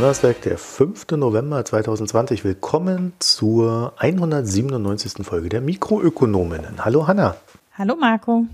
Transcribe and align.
Donnerstag, 0.00 0.40
der 0.40 0.56
5. 0.56 1.10
November 1.10 1.62
2020. 1.62 2.42
Willkommen 2.42 3.12
zur 3.18 3.92
197. 3.98 5.26
Folge 5.26 5.50
der 5.50 5.60
Mikroökonominnen. 5.60 6.82
Hallo 6.82 7.06
Hanna. 7.06 7.36
Hallo 7.76 7.96
Marco. 7.96 8.46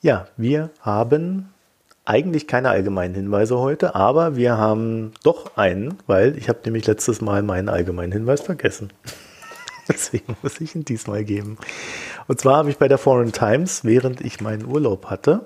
Ja, 0.00 0.28
wir 0.38 0.70
haben 0.80 1.50
eigentlich 2.06 2.46
keine 2.46 2.70
allgemeinen 2.70 3.14
Hinweise 3.14 3.58
heute, 3.58 3.94
aber 3.94 4.36
wir 4.36 4.56
haben 4.56 5.12
doch 5.22 5.58
einen, 5.58 5.98
weil 6.06 6.38
ich 6.38 6.48
habe 6.48 6.60
nämlich 6.64 6.86
letztes 6.86 7.20
Mal 7.20 7.42
meinen 7.42 7.68
allgemeinen 7.68 8.12
Hinweis 8.12 8.40
vergessen. 8.40 8.90
Deswegen 9.90 10.38
muss 10.42 10.58
ich 10.62 10.74
ihn 10.74 10.86
diesmal 10.86 11.22
geben. 11.22 11.58
Und 12.28 12.40
zwar 12.40 12.56
habe 12.56 12.70
ich 12.70 12.78
bei 12.78 12.88
der 12.88 12.96
Foreign 12.96 13.32
Times, 13.32 13.84
während 13.84 14.22
ich 14.22 14.40
meinen 14.40 14.64
Urlaub 14.64 15.10
hatte, 15.10 15.44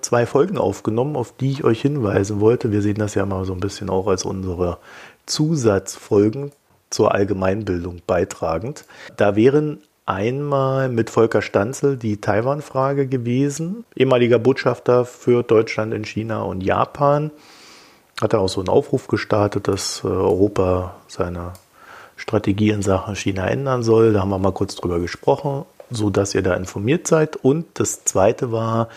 zwei 0.00 0.26
Folgen 0.26 0.58
aufgenommen, 0.58 1.16
auf 1.16 1.32
die 1.38 1.52
ich 1.52 1.64
euch 1.64 1.80
hinweisen 1.80 2.40
wollte. 2.40 2.72
Wir 2.72 2.82
sehen 2.82 2.98
das 2.98 3.14
ja 3.14 3.24
mal 3.24 3.44
so 3.44 3.52
ein 3.52 3.60
bisschen 3.60 3.90
auch 3.90 4.08
als 4.08 4.24
unsere 4.24 4.78
Zusatzfolgen 5.26 6.52
zur 6.90 7.14
Allgemeinbildung 7.14 8.02
beitragend. 8.06 8.84
Da 9.16 9.36
wären 9.36 9.78
einmal 10.06 10.88
mit 10.88 11.08
Volker 11.08 11.40
Stanzel 11.40 11.96
die 11.96 12.20
Taiwan-Frage 12.20 13.06
gewesen, 13.06 13.84
ehemaliger 13.94 14.40
Botschafter 14.40 15.04
für 15.04 15.44
Deutschland 15.44 15.94
in 15.94 16.04
China 16.04 16.42
und 16.42 16.62
Japan. 16.62 17.30
Hat 18.20 18.32
er 18.32 18.40
auch 18.40 18.48
so 18.48 18.60
einen 18.60 18.68
Aufruf 18.68 19.06
gestartet, 19.06 19.68
dass 19.68 20.02
äh, 20.02 20.08
Europa 20.08 20.96
seine 21.06 21.52
Strategie 22.16 22.70
in 22.70 22.82
Sachen 22.82 23.14
China 23.14 23.46
ändern 23.46 23.82
soll. 23.82 24.12
Da 24.12 24.20
haben 24.20 24.30
wir 24.30 24.38
mal 24.38 24.52
kurz 24.52 24.74
drüber 24.74 24.98
gesprochen, 24.98 25.64
so 25.90 26.10
dass 26.10 26.34
ihr 26.34 26.42
da 26.42 26.54
informiert 26.54 27.06
seid. 27.06 27.36
Und 27.36 27.66
das 27.74 28.04
zweite 28.04 28.52
war 28.52 28.88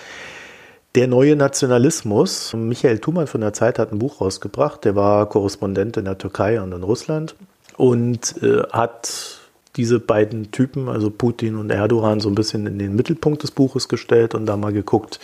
der 0.95 1.07
neue 1.07 1.35
Nationalismus. 1.35 2.53
Michael 2.53 2.99
Thumann 2.99 3.27
von 3.27 3.41
der 3.41 3.53
Zeit 3.53 3.79
hat 3.79 3.91
ein 3.91 3.99
Buch 3.99 4.21
rausgebracht. 4.21 4.85
Der 4.85 4.95
war 4.95 5.27
Korrespondent 5.27 5.97
in 5.97 6.05
der 6.05 6.17
Türkei 6.17 6.61
und 6.61 6.71
in 6.71 6.83
Russland 6.83 7.35
und 7.77 8.41
äh, 8.43 8.63
hat 8.71 9.39
diese 9.75 9.99
beiden 9.99 10.51
Typen, 10.51 10.87
also 10.87 11.09
Putin 11.09 11.55
und 11.55 11.71
Erdogan, 11.71 12.19
so 12.19 12.29
ein 12.29 12.35
bisschen 12.35 12.67
in 12.67 12.77
den 12.77 12.95
Mittelpunkt 12.95 13.41
des 13.41 13.49
Buches 13.49 13.89
gestellt 13.89 14.35
und 14.35 14.45
da 14.45 14.55
mal 14.55 14.71
geguckt, 14.71 15.19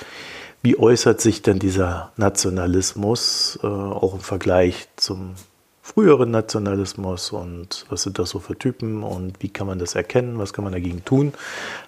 wie 0.63 0.77
äußert 0.77 1.21
sich 1.21 1.43
denn 1.43 1.59
dieser 1.59 2.11
Nationalismus 2.17 3.59
äh, 3.61 3.67
auch 3.67 4.15
im 4.15 4.19
Vergleich 4.21 4.87
zum 4.95 5.35
früheren 5.83 6.31
Nationalismus 6.31 7.31
und 7.31 7.85
was 7.89 8.03
sind 8.03 8.19
das 8.19 8.29
so 8.31 8.39
für 8.39 8.57
Typen 8.57 9.03
und 9.03 9.41
wie 9.41 9.49
kann 9.49 9.67
man 9.67 9.79
das 9.79 9.95
erkennen, 9.95 10.37
was 10.37 10.53
kann 10.53 10.63
man 10.63 10.73
dagegen 10.73 11.05
tun. 11.05 11.33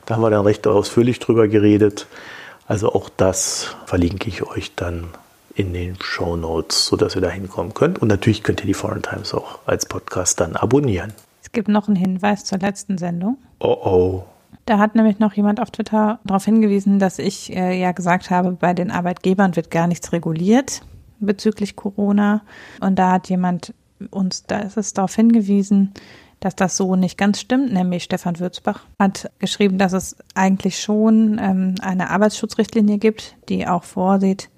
Da 0.05 0.15
haben 0.15 0.21
wir 0.21 0.29
dann 0.29 0.45
recht 0.45 0.65
ausführlich 0.67 1.19
drüber 1.19 1.47
geredet. 1.47 2.07
Also 2.67 2.93
auch 2.93 3.09
das 3.09 3.75
verlinke 3.85 4.29
ich 4.29 4.43
euch 4.43 4.75
dann 4.75 5.09
in 5.55 5.73
den 5.73 5.95
Show 6.01 6.37
Notes, 6.37 6.85
sodass 6.85 7.15
ihr 7.15 7.21
da 7.21 7.29
hinkommen 7.29 7.73
könnt. 7.73 7.99
Und 7.99 8.07
natürlich 8.07 8.43
könnt 8.43 8.61
ihr 8.61 8.67
die 8.67 8.73
Foreign 8.73 9.01
Times 9.01 9.33
auch 9.33 9.59
als 9.65 9.85
Podcast 9.85 10.39
dann 10.39 10.55
abonnieren. 10.55 11.13
Es 11.43 11.51
gibt 11.51 11.67
noch 11.67 11.87
einen 11.87 11.97
Hinweis 11.97 12.45
zur 12.45 12.59
letzten 12.59 12.97
Sendung. 12.97 13.37
Oh 13.59 13.77
oh. 13.83 14.23
Da 14.65 14.77
hat 14.77 14.95
nämlich 14.95 15.19
noch 15.19 15.33
jemand 15.33 15.59
auf 15.59 15.71
Twitter 15.71 16.19
darauf 16.23 16.45
hingewiesen, 16.45 16.99
dass 16.99 17.19
ich 17.19 17.53
äh, 17.55 17.79
ja 17.79 17.91
gesagt 17.91 18.29
habe, 18.29 18.51
bei 18.51 18.73
den 18.73 18.91
Arbeitgebern 18.91 19.55
wird 19.55 19.71
gar 19.71 19.87
nichts 19.87 20.13
reguliert 20.13 20.81
bezüglich 21.21 21.75
Corona. 21.75 22.41
Und 22.79 22.97
da 22.97 23.11
hat 23.11 23.29
jemand 23.29 23.73
uns, 24.09 24.43
da 24.43 24.59
ist 24.59 24.77
es 24.77 24.93
darauf 24.93 25.15
hingewiesen, 25.15 25.93
dass 26.41 26.55
das 26.55 26.75
so 26.75 26.95
nicht 26.95 27.17
ganz 27.17 27.39
stimmt, 27.39 27.71
nämlich 27.71 28.03
Stefan 28.03 28.39
Würzbach 28.39 28.81
hat 28.99 29.31
geschrieben, 29.39 29.77
dass 29.77 29.93
es 29.93 30.17
eigentlich 30.33 30.81
schon 30.81 31.39
ähm, 31.39 31.75
eine 31.81 32.09
Arbeitsschutzrichtlinie 32.09 32.97
gibt, 32.97 33.37
die 33.47 33.67
auch 33.67 33.83
vorsieht, 33.83 34.49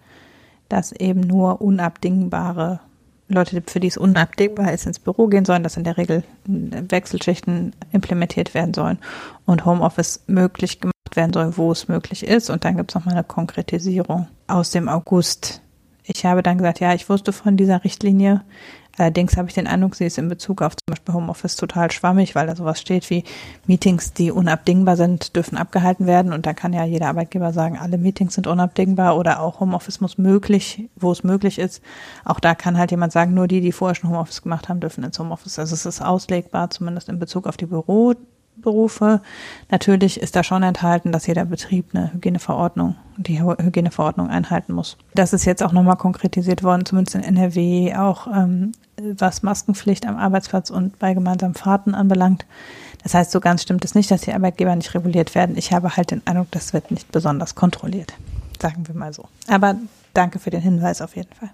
dass 0.70 0.94
eben 0.94 1.20
nur 1.20 1.62
unabdingbare 1.62 2.80
Leute, 3.28 3.62
für 3.68 3.80
die 3.82 3.88
es 3.88 3.98
unabdingbar 3.98 4.72
ist, 4.72 4.86
ins 4.86 5.00
Büro 5.00 5.28
gehen 5.28 5.46
sollen, 5.46 5.64
dass 5.64 5.78
in 5.78 5.84
der 5.84 5.98
Regel 5.98 6.24
Wechselschichten 6.46 7.74
implementiert 7.92 8.54
werden 8.54 8.74
sollen 8.74 9.00
und 9.46 9.66
Homeoffice 9.66 10.24
möglich 10.28 10.80
gemacht 10.80 10.94
werden 11.16 11.34
soll, 11.34 11.58
wo 11.58 11.72
es 11.72 11.90
möglich 11.90 12.26
ist. 12.26 12.50
Und 12.50 12.64
dann 12.64 12.78
gibt 12.78 12.92
es 12.92 12.96
nochmal 12.96 13.16
eine 13.16 13.24
Konkretisierung 13.24 14.28
aus 14.48 14.72
dem 14.72 14.88
August. 14.88 15.62
Ich 16.04 16.26
habe 16.26 16.44
dann 16.44 16.58
gesagt, 16.58 16.80
ja, 16.80 16.94
ich 16.94 17.10
wusste 17.10 17.32
von 17.32 17.58
dieser 17.58 17.84
Richtlinie, 17.84 18.44
Allerdings 18.98 19.38
habe 19.38 19.48
ich 19.48 19.56
den 19.56 19.66
Eindruck, 19.66 19.96
sie 19.96 20.06
ist 20.06 20.20
in 20.20 20.30
Bezug 20.30 20.62
auf 20.62 20.76
zum 20.76 20.86
Beispiel 20.86 21.16
Homeoffice 21.16 21.56
total 21.56 21.92
schwammig, 21.92 22.36
weil 22.36 22.46
da 22.46 22.56
sowas 22.56 22.80
steht 22.80 23.10
wie 23.10 23.24
Meetings, 23.66 24.14
die 24.14 24.32
unabdingbar 24.32 24.98
sind, 24.98 25.36
dürfen 25.36 25.58
abgehalten 25.58 26.06
werden. 26.06 26.32
Und 26.32 26.46
da 26.46 26.54
kann 26.54 26.74
ja 26.74 26.86
jeder 26.86 27.08
Arbeitgeber 27.08 27.54
sagen, 27.54 27.80
alle 27.80 27.98
Meetings 27.98 28.36
sind 28.36 28.46
unabdingbar 28.46 29.18
oder 29.18 29.42
auch 29.42 29.60
Homeoffice 29.60 30.00
muss 30.00 30.20
möglich, 30.20 30.90
wo 30.96 31.12
es 31.12 31.24
möglich 31.24 31.58
ist. 31.58 31.82
Auch 32.24 32.40
da 32.40 32.54
kann 32.54 32.78
halt 32.78 32.92
jemand 32.92 33.14
sagen, 33.14 33.34
nur 33.34 33.48
die, 33.48 33.62
die 33.62 33.72
vorher 33.72 33.96
schon 33.96 34.12
Homeoffice 34.12 34.44
gemacht 34.44 34.70
haben, 34.70 34.80
dürfen 34.80 35.04
ins 35.04 35.18
Homeoffice. 35.18 35.58
Also 35.58 35.74
es 35.74 35.88
ist 35.88 36.02
auslegbar, 36.02 36.70
zumindest 36.70 37.10
in 37.10 37.18
Bezug 37.18 37.48
auf 37.48 37.58
die 37.58 37.66
Büro, 37.66 38.14
Berufe. 38.56 39.22
Natürlich 39.70 40.20
ist 40.20 40.36
da 40.36 40.44
schon 40.44 40.64
enthalten, 40.64 41.12
dass 41.12 41.28
jeder 41.28 41.46
Betrieb 41.46 41.88
eine 41.94 42.14
Hygieneverordnung, 42.14 42.96
die 43.18 43.42
Hygieneverordnung 43.42 44.30
einhalten 44.30 44.74
muss. 44.74 44.98
Das 45.14 45.34
ist 45.34 45.46
jetzt 45.46 45.64
auch 45.64 45.72
nochmal 45.72 45.98
konkretisiert 45.98 46.64
worden, 46.64 46.86
zumindest 46.86 47.16
in 47.16 47.24
NRW, 47.24 47.96
auch 47.96 48.28
ähm, 48.28 48.72
was 48.98 49.44
Maskenpflicht 49.44 50.08
am 50.08 50.18
Arbeitsplatz 50.18 50.70
und 50.70 51.00
bei 51.00 51.14
gemeinsamen 51.14 51.56
Fahrten 51.56 51.96
anbelangt. 51.96 52.46
Das 53.04 53.14
heißt, 53.14 53.32
so 53.32 53.40
ganz 53.40 53.64
stimmt 53.64 53.84
es 53.84 53.96
nicht, 53.96 54.10
dass 54.12 54.22
die 54.22 54.34
Arbeitgeber 54.34 54.76
nicht 54.76 54.94
reguliert 54.96 55.36
werden. 55.36 55.58
Ich 55.58 55.74
habe 55.74 55.96
halt 55.96 56.12
den 56.12 56.22
Eindruck, 56.26 56.48
das 56.52 56.74
wird 56.74 56.92
nicht 56.92 57.12
besonders 57.12 57.56
kontrolliert. 57.56 58.14
Sagen 58.62 58.88
wir 58.88 58.96
mal 58.96 59.14
so. 59.14 59.26
Aber 59.48 59.76
danke 60.14 60.40
für 60.40 60.50
den 60.50 60.62
Hinweis 60.62 61.02
auf 61.02 61.16
jeden 61.16 61.34
Fall. 61.34 61.50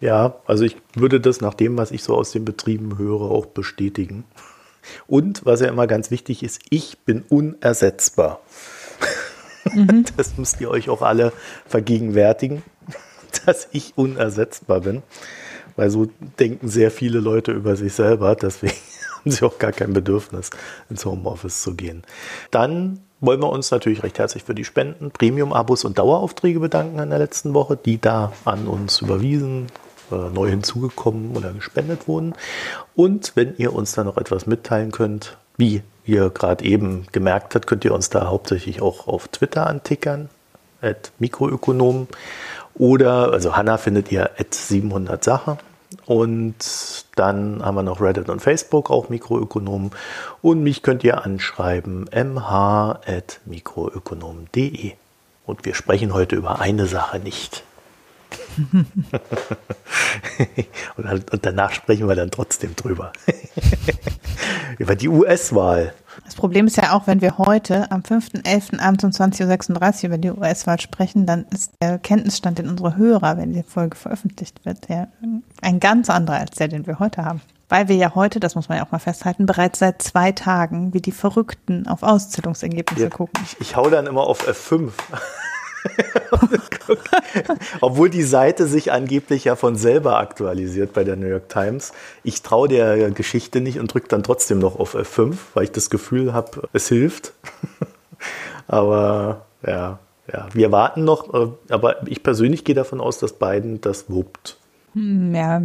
Ja, 0.00 0.36
also 0.46 0.64
ich 0.64 0.76
würde 0.94 1.20
das 1.20 1.40
nach 1.40 1.54
dem, 1.54 1.76
was 1.76 1.90
ich 1.90 2.02
so 2.02 2.16
aus 2.16 2.32
den 2.32 2.44
Betrieben 2.44 2.98
höre, 2.98 3.30
auch 3.30 3.46
bestätigen. 3.46 4.24
Und 5.06 5.44
was 5.44 5.60
ja 5.60 5.68
immer 5.68 5.86
ganz 5.86 6.10
wichtig 6.10 6.42
ist, 6.42 6.60
ich 6.70 6.98
bin 6.98 7.24
unersetzbar. 7.28 8.40
Mhm. 9.74 10.04
Das 10.16 10.36
müsst 10.36 10.60
ihr 10.60 10.70
euch 10.70 10.88
auch 10.88 11.02
alle 11.02 11.32
vergegenwärtigen, 11.66 12.62
dass 13.46 13.68
ich 13.72 13.92
unersetzbar 13.96 14.80
bin. 14.80 15.02
Weil 15.76 15.90
so 15.90 16.08
denken 16.38 16.68
sehr 16.68 16.90
viele 16.90 17.20
Leute 17.20 17.52
über 17.52 17.76
sich 17.76 17.92
selber. 17.92 18.34
Deswegen 18.34 18.74
haben 19.20 19.30
sie 19.30 19.44
auch 19.44 19.58
gar 19.58 19.72
kein 19.72 19.92
Bedürfnis, 19.92 20.50
ins 20.90 21.04
Homeoffice 21.04 21.62
zu 21.62 21.74
gehen. 21.74 22.02
Dann 22.50 23.00
wollen 23.20 23.40
wir 23.40 23.50
uns 23.50 23.70
natürlich 23.70 24.02
recht 24.02 24.18
herzlich 24.18 24.44
für 24.44 24.54
die 24.54 24.64
Spenden, 24.64 25.10
Premium-Abos 25.10 25.84
und 25.84 25.98
Daueraufträge 25.98 26.60
bedanken 26.60 26.98
in 26.98 27.10
der 27.10 27.18
letzten 27.18 27.54
Woche, 27.54 27.76
die 27.76 28.00
da 28.00 28.32
an 28.44 28.68
uns 28.68 29.00
überwiesen, 29.00 29.66
neu 30.10 30.48
hinzugekommen 30.48 31.36
oder 31.36 31.52
gespendet 31.52 32.08
wurden. 32.08 32.34
Und 32.94 33.32
wenn 33.34 33.54
ihr 33.56 33.72
uns 33.72 33.92
da 33.92 34.04
noch 34.04 34.16
etwas 34.16 34.46
mitteilen 34.46 34.92
könnt, 34.92 35.36
wie 35.56 35.82
ihr 36.04 36.30
gerade 36.30 36.64
eben 36.64 37.06
gemerkt 37.12 37.54
habt, 37.54 37.66
könnt 37.66 37.84
ihr 37.84 37.94
uns 37.94 38.10
da 38.10 38.28
hauptsächlich 38.28 38.80
auch 38.80 39.06
auf 39.06 39.28
Twitter 39.28 39.66
antickern, 39.66 40.28
at 40.80 41.12
Mikroökonomen. 41.18 42.08
Oder, 42.74 43.32
also 43.32 43.56
Hanna 43.56 43.76
findet 43.76 44.12
ihr 44.12 44.30
at 44.38 44.54
700 44.54 45.22
Sache. 45.22 45.58
Und 46.06 47.04
dann 47.16 47.64
haben 47.64 47.74
wir 47.74 47.82
noch 47.82 48.00
Reddit 48.00 48.28
und 48.28 48.40
Facebook, 48.40 48.90
auch 48.90 49.08
Mikroökonomen. 49.08 49.90
Und 50.42 50.62
mich 50.62 50.82
könnt 50.82 51.02
ihr 51.04 51.24
anschreiben, 51.24 52.08
mh.mikroökonomen.de. 52.14 54.92
Und 55.46 55.64
wir 55.64 55.74
sprechen 55.74 56.12
heute 56.12 56.36
über 56.36 56.60
eine 56.60 56.86
Sache 56.86 57.18
nicht. 57.18 57.64
und, 60.96 61.24
danach 61.42 61.72
sprechen 61.72 62.08
wir 62.08 62.14
dann 62.14 62.30
trotzdem 62.30 62.74
drüber. 62.76 63.12
Über 64.78 64.96
die 64.96 65.08
US-Wahl. 65.08 65.94
Das 66.24 66.34
Problem 66.34 66.66
ist 66.66 66.76
ja 66.76 66.92
auch, 66.92 67.06
wenn 67.06 67.20
wir 67.20 67.38
heute 67.38 67.90
am 67.90 68.00
5.11. 68.00 68.80
abends 68.80 69.04
um 69.04 69.10
20.36 69.10 70.02
Uhr 70.02 70.08
über 70.08 70.18
die 70.18 70.30
US-Wahl 70.30 70.80
sprechen, 70.80 71.26
dann 71.26 71.46
ist 71.50 71.72
der 71.80 71.98
Kenntnisstand, 71.98 72.58
den 72.58 72.68
unsere 72.68 72.96
Hörer, 72.96 73.36
wenn 73.36 73.52
die 73.52 73.62
Folge 73.62 73.96
veröffentlicht 73.96 74.64
wird, 74.64 74.88
ja 74.88 75.08
ein 75.62 75.80
ganz 75.80 76.10
anderer 76.10 76.38
als 76.38 76.56
der, 76.56 76.68
den 76.68 76.86
wir 76.86 76.98
heute 76.98 77.24
haben. 77.24 77.40
Weil 77.68 77.88
wir 77.88 77.96
ja 77.96 78.14
heute, 78.14 78.40
das 78.40 78.54
muss 78.54 78.68
man 78.68 78.78
ja 78.78 78.86
auch 78.86 78.92
mal 78.92 78.98
festhalten, 78.98 79.44
bereits 79.44 79.78
seit 79.78 80.00
zwei 80.00 80.32
Tagen 80.32 80.94
wie 80.94 81.02
die 81.02 81.12
Verrückten 81.12 81.86
auf 81.86 82.02
Auszählungsergebnisse 82.02 83.04
ja, 83.04 83.10
gucken. 83.10 83.42
Ich, 83.44 83.60
ich 83.60 83.76
hau 83.76 83.90
dann 83.90 84.06
immer 84.06 84.22
auf 84.22 84.48
F5. 84.48 84.92
Obwohl 87.80 88.10
die 88.10 88.22
Seite 88.22 88.66
sich 88.66 88.92
angeblich 88.92 89.44
ja 89.44 89.56
von 89.56 89.76
selber 89.76 90.18
aktualisiert 90.18 90.92
bei 90.92 91.04
der 91.04 91.16
New 91.16 91.26
York 91.26 91.48
Times. 91.48 91.92
Ich 92.24 92.42
traue 92.42 92.68
der 92.68 93.10
Geschichte 93.10 93.60
nicht 93.60 93.78
und 93.78 93.92
drücke 93.92 94.08
dann 94.08 94.22
trotzdem 94.22 94.58
noch 94.58 94.78
auf 94.78 94.94
F5, 94.94 95.36
weil 95.54 95.64
ich 95.64 95.72
das 95.72 95.90
Gefühl 95.90 96.32
habe, 96.32 96.68
es 96.72 96.88
hilft. 96.88 97.32
aber 98.68 99.46
ja, 99.66 99.98
ja, 100.32 100.48
wir 100.52 100.72
warten 100.72 101.04
noch. 101.04 101.32
Äh, 101.34 101.48
aber 101.72 102.06
ich 102.06 102.22
persönlich 102.22 102.64
gehe 102.64 102.74
davon 102.74 103.00
aus, 103.00 103.18
dass 103.18 103.32
Biden 103.32 103.80
das 103.80 104.10
wuppt. 104.10 104.56
Hm, 104.94 105.34
ja, 105.34 105.62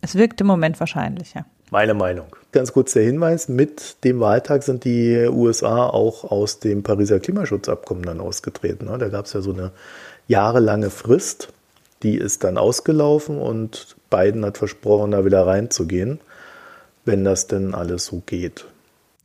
es 0.00 0.14
wirkt 0.14 0.40
im 0.40 0.46
Moment 0.46 0.78
wahrscheinlich, 0.80 1.34
ja. 1.34 1.44
Meine 1.70 1.94
Meinung. 1.94 2.26
Ganz 2.52 2.72
kurz 2.72 2.92
der 2.92 3.02
Hinweis, 3.02 3.48
mit 3.48 4.04
dem 4.04 4.20
Wahltag 4.20 4.62
sind 4.62 4.84
die 4.84 5.26
USA 5.28 5.86
auch 5.86 6.24
aus 6.24 6.60
dem 6.60 6.84
Pariser 6.84 7.18
Klimaschutzabkommen 7.18 8.04
dann 8.04 8.20
ausgetreten. 8.20 8.86
Ne? 8.86 8.98
Da 8.98 9.08
gab 9.08 9.26
es 9.26 9.32
ja 9.32 9.40
so 9.40 9.52
eine 9.52 9.72
jahrelange 10.28 10.90
Frist, 10.90 11.48
die 12.02 12.16
ist 12.16 12.44
dann 12.44 12.58
ausgelaufen 12.58 13.38
und 13.38 13.96
Biden 14.10 14.44
hat 14.44 14.58
versprochen, 14.58 15.12
da 15.12 15.24
wieder 15.24 15.46
reinzugehen, 15.46 16.20
wenn 17.04 17.24
das 17.24 17.46
denn 17.46 17.74
alles 17.74 18.06
so 18.06 18.22
geht. 18.26 18.66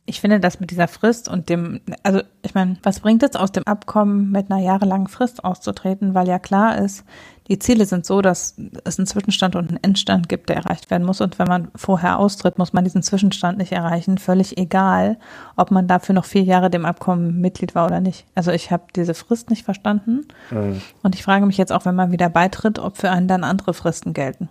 Ich 0.04 0.20
finde 0.20 0.40
das 0.40 0.58
mit 0.58 0.72
dieser 0.72 0.88
Frist 0.88 1.28
und 1.28 1.48
dem, 1.48 1.80
also 2.02 2.22
ich 2.42 2.54
meine, 2.54 2.76
was 2.82 3.00
bringt 3.00 3.22
es 3.22 3.36
aus 3.36 3.52
dem 3.52 3.64
Abkommen 3.68 4.32
mit 4.32 4.50
einer 4.50 4.60
jahrelangen 4.60 5.06
Frist 5.06 5.44
auszutreten, 5.44 6.14
weil 6.14 6.26
ja 6.26 6.40
klar 6.40 6.76
ist, 6.78 7.04
die 7.48 7.58
Ziele 7.58 7.86
sind 7.86 8.06
so, 8.06 8.20
dass 8.20 8.56
es 8.84 8.98
einen 8.98 9.06
Zwischenstand 9.06 9.56
und 9.56 9.68
einen 9.68 9.82
Endstand 9.82 10.28
gibt, 10.28 10.48
der 10.48 10.56
erreicht 10.56 10.90
werden 10.90 11.04
muss. 11.04 11.20
Und 11.20 11.38
wenn 11.38 11.46
man 11.46 11.70
vorher 11.74 12.18
austritt, 12.18 12.58
muss 12.58 12.72
man 12.72 12.84
diesen 12.84 13.02
Zwischenstand 13.02 13.58
nicht 13.58 13.72
erreichen. 13.72 14.18
Völlig 14.18 14.58
egal, 14.58 15.18
ob 15.56 15.70
man 15.70 15.86
dafür 15.86 16.14
noch 16.14 16.24
vier 16.24 16.42
Jahre 16.42 16.70
dem 16.70 16.84
Abkommen 16.84 17.40
Mitglied 17.40 17.74
war 17.74 17.86
oder 17.86 18.00
nicht. 18.00 18.26
Also 18.34 18.52
ich 18.52 18.70
habe 18.70 18.84
diese 18.94 19.14
Frist 19.14 19.50
nicht 19.50 19.64
verstanden. 19.64 20.26
Mhm. 20.50 20.80
Und 21.02 21.14
ich 21.14 21.22
frage 21.22 21.46
mich 21.46 21.58
jetzt 21.58 21.72
auch, 21.72 21.84
wenn 21.84 21.94
man 21.94 22.12
wieder 22.12 22.28
beitritt, 22.28 22.78
ob 22.78 22.96
für 22.96 23.10
einen 23.10 23.28
dann 23.28 23.44
andere 23.44 23.74
Fristen 23.74 24.14
gelten. 24.14 24.48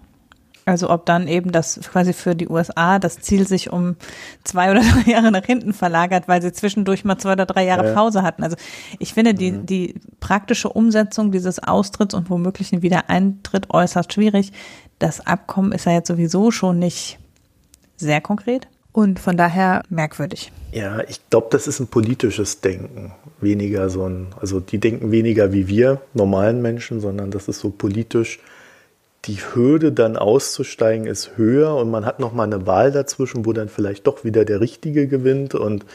Also 0.65 0.89
ob 0.89 1.05
dann 1.05 1.27
eben 1.27 1.51
das 1.51 1.79
quasi 1.91 2.13
für 2.13 2.35
die 2.35 2.47
USA 2.47 2.99
das 2.99 3.19
Ziel 3.19 3.47
sich 3.47 3.71
um 3.71 3.95
zwei 4.43 4.71
oder 4.71 4.81
drei 5.03 5.11
Jahre 5.11 5.31
nach 5.31 5.45
hinten 5.45 5.73
verlagert, 5.73 6.27
weil 6.27 6.41
sie 6.41 6.51
zwischendurch 6.51 7.03
mal 7.03 7.17
zwei 7.17 7.33
oder 7.33 7.45
drei 7.45 7.65
Jahre 7.65 7.87
ja. 7.87 7.93
Pause 7.93 8.21
hatten. 8.21 8.43
Also 8.43 8.55
ich 8.99 9.13
finde 9.13 9.33
die, 9.33 9.51
mhm. 9.51 9.65
die 9.65 9.95
praktische 10.19 10.69
Umsetzung 10.69 11.31
dieses 11.31 11.61
Austritts 11.63 12.13
und 12.13 12.29
womöglich 12.29 12.71
ein 12.71 12.81
Wiedereintritt 12.81 13.69
äußerst 13.71 14.13
schwierig. 14.13 14.51
Das 14.99 15.25
Abkommen 15.25 15.71
ist 15.71 15.85
ja 15.85 15.93
jetzt 15.93 16.07
sowieso 16.07 16.51
schon 16.51 16.77
nicht 16.77 17.17
sehr 17.97 18.21
konkret 18.21 18.67
und 18.91 19.19
von 19.19 19.37
daher 19.37 19.83
merkwürdig. 19.89 20.51
Ja, 20.71 21.01
ich 21.07 21.19
glaube, 21.29 21.47
das 21.51 21.67
ist 21.67 21.79
ein 21.79 21.87
politisches 21.87 22.61
Denken. 22.61 23.13
Weniger 23.39 23.89
so 23.89 24.07
ein, 24.07 24.27
also 24.39 24.59
die 24.59 24.79
denken 24.79 25.11
weniger 25.11 25.53
wie 25.53 25.67
wir 25.67 26.01
normalen 26.13 26.61
Menschen, 26.61 26.99
sondern 26.99 27.31
das 27.31 27.47
ist 27.47 27.59
so 27.59 27.69
politisch 27.69 28.39
die 29.25 29.37
Hürde 29.37 29.91
dann 29.91 30.17
auszusteigen 30.17 31.05
ist 31.05 31.37
höher 31.37 31.75
und 31.75 31.91
man 31.91 32.05
hat 32.05 32.19
noch 32.19 32.33
mal 32.33 32.43
eine 32.43 32.65
Wahl 32.65 32.91
dazwischen, 32.91 33.45
wo 33.45 33.53
dann 33.53 33.69
vielleicht 33.69 34.07
doch 34.07 34.23
wieder 34.23 34.45
der 34.45 34.61
Richtige 34.61 35.07
gewinnt 35.07 35.53
und 35.53 35.85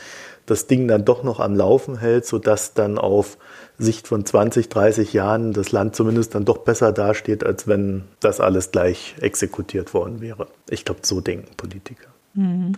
das 0.46 0.68
Ding 0.68 0.86
dann 0.86 1.04
doch 1.04 1.24
noch 1.24 1.40
am 1.40 1.56
Laufen 1.56 1.98
hält, 1.98 2.24
sodass 2.24 2.74
dann 2.74 2.98
auf 2.98 3.36
Sicht 3.78 4.06
von 4.06 4.24
20, 4.24 4.68
30 4.68 5.12
Jahren 5.12 5.52
das 5.52 5.72
Land 5.72 5.96
zumindest 5.96 6.34
dann 6.36 6.44
doch 6.44 6.58
besser 6.58 6.92
dasteht, 6.92 7.44
als 7.44 7.66
wenn 7.66 8.04
das 8.20 8.40
alles 8.40 8.70
gleich 8.70 9.16
exekutiert 9.20 9.92
worden 9.92 10.20
wäre. 10.20 10.46
Ich 10.70 10.84
glaube, 10.84 11.00
so 11.02 11.20
denken 11.20 11.54
Politiker. 11.56 12.08
Mhm. 12.34 12.74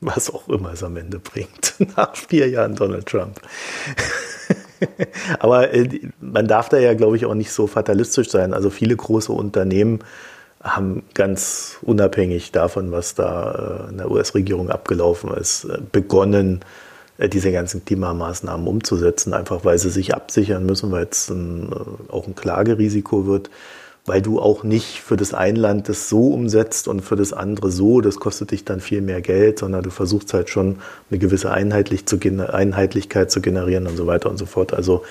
Was 0.00 0.30
auch 0.30 0.46
immer 0.48 0.74
es 0.74 0.82
am 0.82 0.98
Ende 0.98 1.18
bringt, 1.18 1.74
nach 1.96 2.14
vier 2.14 2.50
Jahren 2.50 2.74
Donald 2.74 3.06
Trump. 3.06 3.40
Aber 5.38 5.72
äh, 5.72 5.88
man 6.20 6.46
darf 6.46 6.68
da 6.68 6.78
ja, 6.78 6.94
glaube 6.94 7.16
ich, 7.16 7.26
auch 7.26 7.34
nicht 7.34 7.52
so 7.52 7.66
fatalistisch 7.66 8.30
sein. 8.30 8.54
Also 8.54 8.70
viele 8.70 8.96
große 8.96 9.32
Unternehmen 9.32 10.00
haben 10.62 11.02
ganz 11.14 11.78
unabhängig 11.82 12.52
davon, 12.52 12.90
was 12.90 13.14
da 13.14 13.86
äh, 13.86 13.90
in 13.90 13.98
der 13.98 14.10
US-Regierung 14.10 14.70
abgelaufen 14.70 15.30
ist, 15.34 15.64
äh, 15.64 15.78
begonnen, 15.92 16.60
diese 17.32 17.52
ganzen 17.52 17.84
Klimamaßnahmen 17.84 18.66
umzusetzen, 18.66 19.34
einfach 19.34 19.64
weil 19.64 19.78
sie 19.78 19.90
sich 19.90 20.14
absichern 20.14 20.66
müssen, 20.66 20.90
weil 20.90 21.06
es 21.08 21.30
ein, 21.30 21.70
auch 22.08 22.26
ein 22.26 22.34
Klagerisiko 22.34 23.24
wird 23.26 23.50
weil 24.06 24.20
du 24.20 24.38
auch 24.38 24.64
nicht 24.64 25.00
für 25.00 25.16
das 25.16 25.32
ein 25.32 25.56
Land 25.56 25.88
das 25.88 26.08
so 26.08 26.28
umsetzt 26.28 26.88
und 26.88 27.00
für 27.00 27.16
das 27.16 27.32
andere 27.32 27.70
so, 27.70 28.00
das 28.02 28.16
kostet 28.16 28.50
dich 28.50 28.64
dann 28.64 28.80
viel 28.80 29.00
mehr 29.00 29.22
Geld, 29.22 29.60
sondern 29.60 29.82
du 29.82 29.90
versuchst 29.90 30.34
halt 30.34 30.50
schon 30.50 30.76
eine 31.10 31.18
gewisse 31.18 31.50
Einheitlich 31.50 32.04
zu, 32.04 32.18
Einheitlichkeit 32.20 33.30
zu 33.30 33.40
generieren 33.40 33.86
und 33.86 33.96
so 33.96 34.06
weiter 34.06 34.28
und 34.28 34.36
so 34.36 34.44
fort. 34.44 34.74
Also 34.74 35.04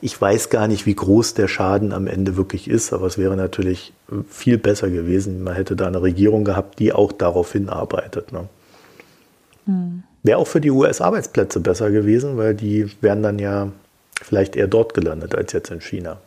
ich 0.00 0.20
weiß 0.20 0.50
gar 0.50 0.68
nicht, 0.68 0.86
wie 0.86 0.94
groß 0.94 1.34
der 1.34 1.48
Schaden 1.48 1.92
am 1.92 2.06
Ende 2.06 2.36
wirklich 2.36 2.68
ist, 2.68 2.92
aber 2.92 3.06
es 3.06 3.18
wäre 3.18 3.36
natürlich 3.36 3.92
viel 4.30 4.56
besser 4.56 4.88
gewesen. 4.90 5.42
Man 5.42 5.54
hätte 5.54 5.74
da 5.74 5.88
eine 5.88 6.00
Regierung 6.00 6.44
gehabt, 6.44 6.78
die 6.78 6.92
auch 6.92 7.10
darauf 7.10 7.52
hinarbeitet. 7.52 8.30
Ne? 8.30 8.48
Hm. 9.66 10.04
Wäre 10.22 10.38
auch 10.38 10.46
für 10.46 10.60
die 10.60 10.70
US-Arbeitsplätze 10.70 11.58
besser 11.58 11.90
gewesen, 11.90 12.36
weil 12.36 12.54
die 12.54 12.88
wären 13.00 13.24
dann 13.24 13.40
ja 13.40 13.72
vielleicht 14.22 14.54
eher 14.54 14.68
dort 14.68 14.94
gelandet 14.94 15.34
als 15.34 15.52
jetzt 15.52 15.72
in 15.72 15.80
China. 15.80 16.18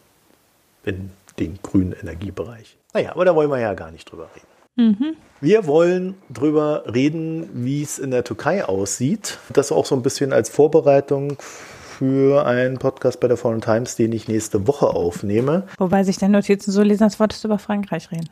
In 0.83 1.11
den 1.41 1.59
grünen 1.61 1.93
Energiebereich. 1.93 2.77
Naja, 2.93 3.11
aber 3.11 3.25
da 3.25 3.35
wollen 3.35 3.49
wir 3.49 3.59
ja 3.59 3.73
gar 3.73 3.91
nicht 3.91 4.09
drüber 4.09 4.29
reden. 4.35 4.47
Mhm. 4.77 5.15
Wir 5.41 5.65
wollen 5.67 6.15
drüber 6.29 6.83
reden, 6.93 7.49
wie 7.53 7.81
es 7.81 7.99
in 7.99 8.11
der 8.11 8.23
Türkei 8.23 8.63
aussieht. 8.63 9.39
Das 9.51 9.71
auch 9.71 9.85
so 9.85 9.95
ein 9.95 10.03
bisschen 10.03 10.33
als 10.33 10.49
Vorbereitung 10.49 11.37
für 11.39 12.45
einen 12.45 12.77
Podcast 12.77 13.19
bei 13.19 13.27
der 13.27 13.37
Foreign 13.37 13.61
Times, 13.61 13.95
den 13.95 14.13
ich 14.13 14.27
nächste 14.27 14.67
Woche 14.67 14.87
aufnehme. 14.87 15.67
Wobei 15.77 16.03
sich 16.03 16.17
deine 16.17 16.37
Notizen 16.37 16.71
so 16.71 16.81
lesen, 16.81 17.03
als 17.03 17.19
wolltest 17.19 17.43
du 17.43 17.47
über 17.47 17.59
Frankreich 17.59 18.11
reden. 18.11 18.29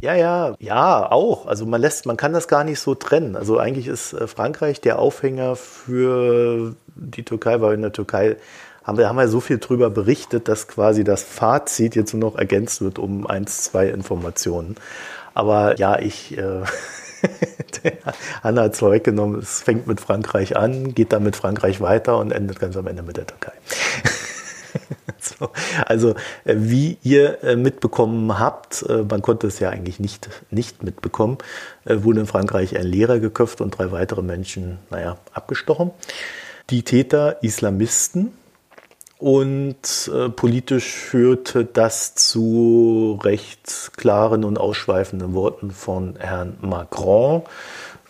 Ja, 0.00 0.14
ja, 0.14 0.54
ja, 0.58 1.10
auch. 1.10 1.46
Also 1.46 1.64
man 1.64 1.80
lässt, 1.80 2.04
man 2.04 2.16
kann 2.16 2.32
das 2.32 2.46
gar 2.46 2.62
nicht 2.64 2.78
so 2.78 2.94
trennen. 2.94 3.36
Also 3.36 3.58
eigentlich 3.58 3.86
ist 3.88 4.12
äh, 4.12 4.26
Frankreich 4.26 4.80
der 4.80 4.98
Aufhänger 4.98 5.56
für 5.56 6.76
die 6.94 7.22
Türkei, 7.22 7.60
weil 7.60 7.74
in 7.74 7.82
der 7.82 7.92
Türkei 7.92 8.36
haben 8.84 8.98
wir 8.98 9.08
haben 9.08 9.18
ja 9.18 9.28
so 9.28 9.40
viel 9.40 9.58
drüber 9.58 9.90
berichtet, 9.90 10.48
dass 10.48 10.68
quasi 10.68 11.04
das 11.04 11.22
Fazit 11.22 11.96
jetzt 11.96 12.12
nur 12.12 12.30
noch 12.30 12.38
ergänzt 12.38 12.80
wird 12.80 12.98
um 12.98 13.26
eins, 13.26 13.64
zwei 13.64 13.88
Informationen. 13.88 14.76
Aber 15.34 15.78
ja, 15.78 15.98
ich 15.98 16.36
äh, 16.38 16.62
Hanna 18.42 18.62
hat 18.62 18.72
es 18.72 18.78
vorweggenommen, 18.78 19.40
es 19.40 19.62
fängt 19.62 19.86
mit 19.86 20.00
Frankreich 20.00 20.56
an, 20.56 20.94
geht 20.94 21.12
dann 21.12 21.22
mit 21.22 21.36
Frankreich 21.36 21.80
weiter 21.80 22.18
und 22.18 22.32
endet 22.32 22.60
ganz 22.60 22.76
am 22.76 22.86
Ende 22.86 23.02
mit 23.02 23.16
der 23.16 23.26
Türkei. 23.26 23.52
so, 25.20 25.50
also 25.86 26.14
äh, 26.44 26.54
wie 26.58 26.98
ihr 27.02 27.42
äh, 27.42 27.56
mitbekommen 27.56 28.38
habt, 28.38 28.84
äh, 28.88 29.04
man 29.08 29.22
konnte 29.22 29.46
es 29.46 29.58
ja 29.58 29.70
eigentlich 29.70 30.00
nicht, 30.00 30.28
nicht 30.50 30.82
mitbekommen, 30.82 31.38
wurde 31.84 32.20
in 32.20 32.26
Frankreich 32.26 32.76
ein 32.76 32.86
Lehrer 32.86 33.18
geköpft 33.18 33.60
und 33.60 33.78
drei 33.78 33.92
weitere 33.92 34.22
Menschen, 34.22 34.78
naja, 34.90 35.18
abgestochen. 35.32 35.90
Die 36.70 36.82
Täter 36.82 37.42
Islamisten, 37.42 38.32
und 39.18 40.10
äh, 40.12 40.28
politisch 40.28 40.92
führte 40.92 41.64
das 41.64 42.14
zu 42.14 43.18
recht 43.22 43.92
klaren 43.96 44.44
und 44.44 44.58
ausschweifenden 44.58 45.34
Worten 45.34 45.70
von 45.70 46.16
Herrn 46.16 46.56
Macron. 46.60 47.42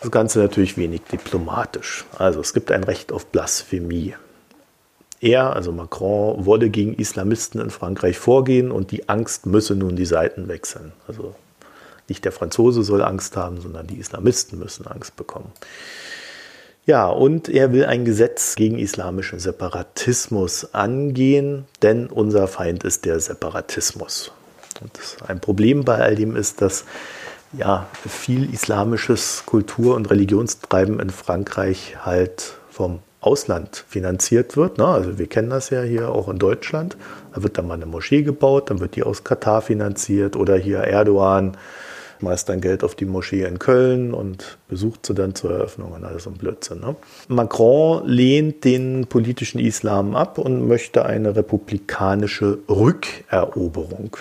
Das 0.01 0.11
Ganze 0.11 0.39
natürlich 0.39 0.77
wenig 0.77 1.01
diplomatisch. 1.11 2.05
Also 2.17 2.39
es 2.39 2.53
gibt 2.53 2.71
ein 2.71 2.83
Recht 2.83 3.11
auf 3.11 3.27
Blasphemie. 3.27 4.15
Er, 5.21 5.55
also 5.55 5.71
Macron, 5.71 6.45
wolle 6.45 6.69
gegen 6.69 6.93
Islamisten 6.93 7.61
in 7.61 7.69
Frankreich 7.69 8.17
vorgehen 8.17 8.71
und 8.71 8.91
die 8.91 9.07
Angst 9.07 9.45
müsse 9.45 9.75
nun 9.75 9.95
die 9.95 10.05
Seiten 10.05 10.47
wechseln. 10.47 10.91
Also 11.07 11.33
nicht 12.07 12.25
der 12.25 12.31
Franzose 12.31 12.83
soll 12.83 13.01
Angst 13.01 13.35
haben, 13.37 13.61
sondern 13.61 13.87
die 13.87 13.97
Islamisten 13.97 14.59
müssen 14.59 14.85
Angst 14.85 15.15
bekommen. 15.15 15.51
Ja, 16.85 17.07
und 17.07 17.49
er 17.49 17.73
will 17.73 17.85
ein 17.85 18.05
Gesetz 18.05 18.55
gegen 18.55 18.77
islamischen 18.77 19.39
Separatismus 19.39 20.73
angehen, 20.75 21.65
denn 21.81 22.05
unser 22.05 22.47
Feind 22.47 22.83
ist 22.83 23.05
der 23.05 23.19
Separatismus. 23.19 24.31
Und 24.81 24.91
ein 25.27 25.39
Problem 25.39 25.83
bei 25.83 25.97
all 25.97 26.15
dem 26.15 26.35
ist, 26.35 26.61
dass 26.61 26.85
ja, 27.57 27.87
viel 28.07 28.53
islamisches 28.53 29.43
Kultur- 29.47 29.95
und 29.95 30.11
Religionstreiben 30.11 30.99
in 30.99 31.09
Frankreich 31.09 31.95
halt 32.03 32.53
vom 32.69 32.99
Ausland 33.19 33.83
finanziert 33.87 34.55
wird. 34.55 34.77
Ne? 34.77 34.85
Also 34.85 35.17
wir 35.17 35.27
kennen 35.27 35.49
das 35.49 35.71
ja 35.71 35.81
hier 35.81 36.09
auch 36.09 36.29
in 36.29 36.37
Deutschland. 36.37 36.97
Da 37.33 37.41
wird 37.41 37.57
dann 37.57 37.67
mal 37.67 37.75
eine 37.75 37.87
Moschee 37.87 38.21
gebaut, 38.21 38.69
dann 38.69 38.79
wird 38.79 38.95
die 38.95 39.03
aus 39.03 39.23
Katar 39.23 39.63
finanziert 39.63 40.35
oder 40.35 40.55
hier 40.55 40.79
Erdogan 40.79 41.57
schmeißt 42.19 42.49
dann 42.49 42.61
Geld 42.61 42.83
auf 42.83 42.95
die 42.95 43.05
Moschee 43.05 43.43
in 43.43 43.59
Köln 43.59 44.13
und 44.13 44.57
besucht 44.67 45.05
sie 45.05 45.13
dann 45.13 45.35
zur 45.35 45.51
Eröffnung 45.51 45.91
und 45.91 46.03
alles 46.03 46.23
so 46.23 46.29
ein 46.29 46.37
Blödsinn. 46.37 46.79
Ne? 46.79 46.95
Macron 47.27 48.07
lehnt 48.07 48.63
den 48.63 49.07
politischen 49.07 49.59
Islam 49.59 50.15
ab 50.15 50.37
und 50.37 50.67
möchte 50.67 51.05
eine 51.05 51.35
republikanische 51.35 52.59
Rückeroberung. 52.69 54.17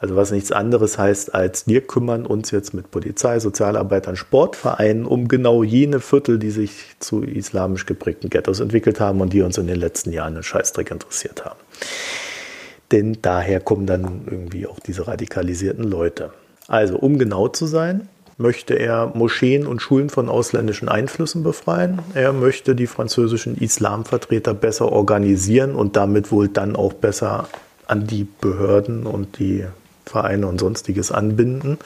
Also 0.00 0.16
was 0.16 0.30
nichts 0.30 0.50
anderes 0.50 0.96
heißt, 0.96 1.34
als 1.34 1.66
wir 1.66 1.82
kümmern 1.82 2.24
uns 2.24 2.50
jetzt 2.52 2.72
mit 2.72 2.90
Polizei, 2.90 3.38
Sozialarbeitern, 3.38 4.16
Sportvereinen 4.16 5.04
um 5.04 5.28
genau 5.28 5.62
jene 5.62 6.00
Viertel, 6.00 6.38
die 6.38 6.50
sich 6.50 6.96
zu 7.00 7.22
islamisch 7.22 7.84
geprägten 7.84 8.30
Ghettos 8.30 8.60
entwickelt 8.60 8.98
haben 8.98 9.20
und 9.20 9.34
die 9.34 9.42
uns 9.42 9.58
in 9.58 9.66
den 9.66 9.76
letzten 9.78 10.10
Jahren 10.10 10.34
einen 10.34 10.42
Scheißdreck 10.42 10.90
interessiert 10.90 11.44
haben. 11.44 11.60
Denn 12.92 13.18
daher 13.20 13.60
kommen 13.60 13.86
dann 13.86 14.22
irgendwie 14.26 14.66
auch 14.66 14.80
diese 14.80 15.06
radikalisierten 15.06 15.84
Leute. 15.84 16.32
Also, 16.70 16.96
um 16.96 17.18
genau 17.18 17.48
zu 17.48 17.66
sein, 17.66 18.08
möchte 18.38 18.74
er 18.74 19.10
Moscheen 19.12 19.66
und 19.66 19.82
Schulen 19.82 20.08
von 20.08 20.28
ausländischen 20.28 20.88
Einflüssen 20.88 21.42
befreien. 21.42 21.98
Er 22.14 22.32
möchte 22.32 22.76
die 22.76 22.86
französischen 22.86 23.56
Islamvertreter 23.58 24.54
besser 24.54 24.92
organisieren 24.92 25.74
und 25.74 25.96
damit 25.96 26.30
wohl 26.30 26.46
dann 26.46 26.76
auch 26.76 26.92
besser 26.92 27.48
an 27.88 28.06
die 28.06 28.24
Behörden 28.40 29.04
und 29.04 29.40
die 29.40 29.66
Vereine 30.06 30.46
und 30.46 30.60
sonstiges 30.60 31.10
anbinden. 31.10 31.78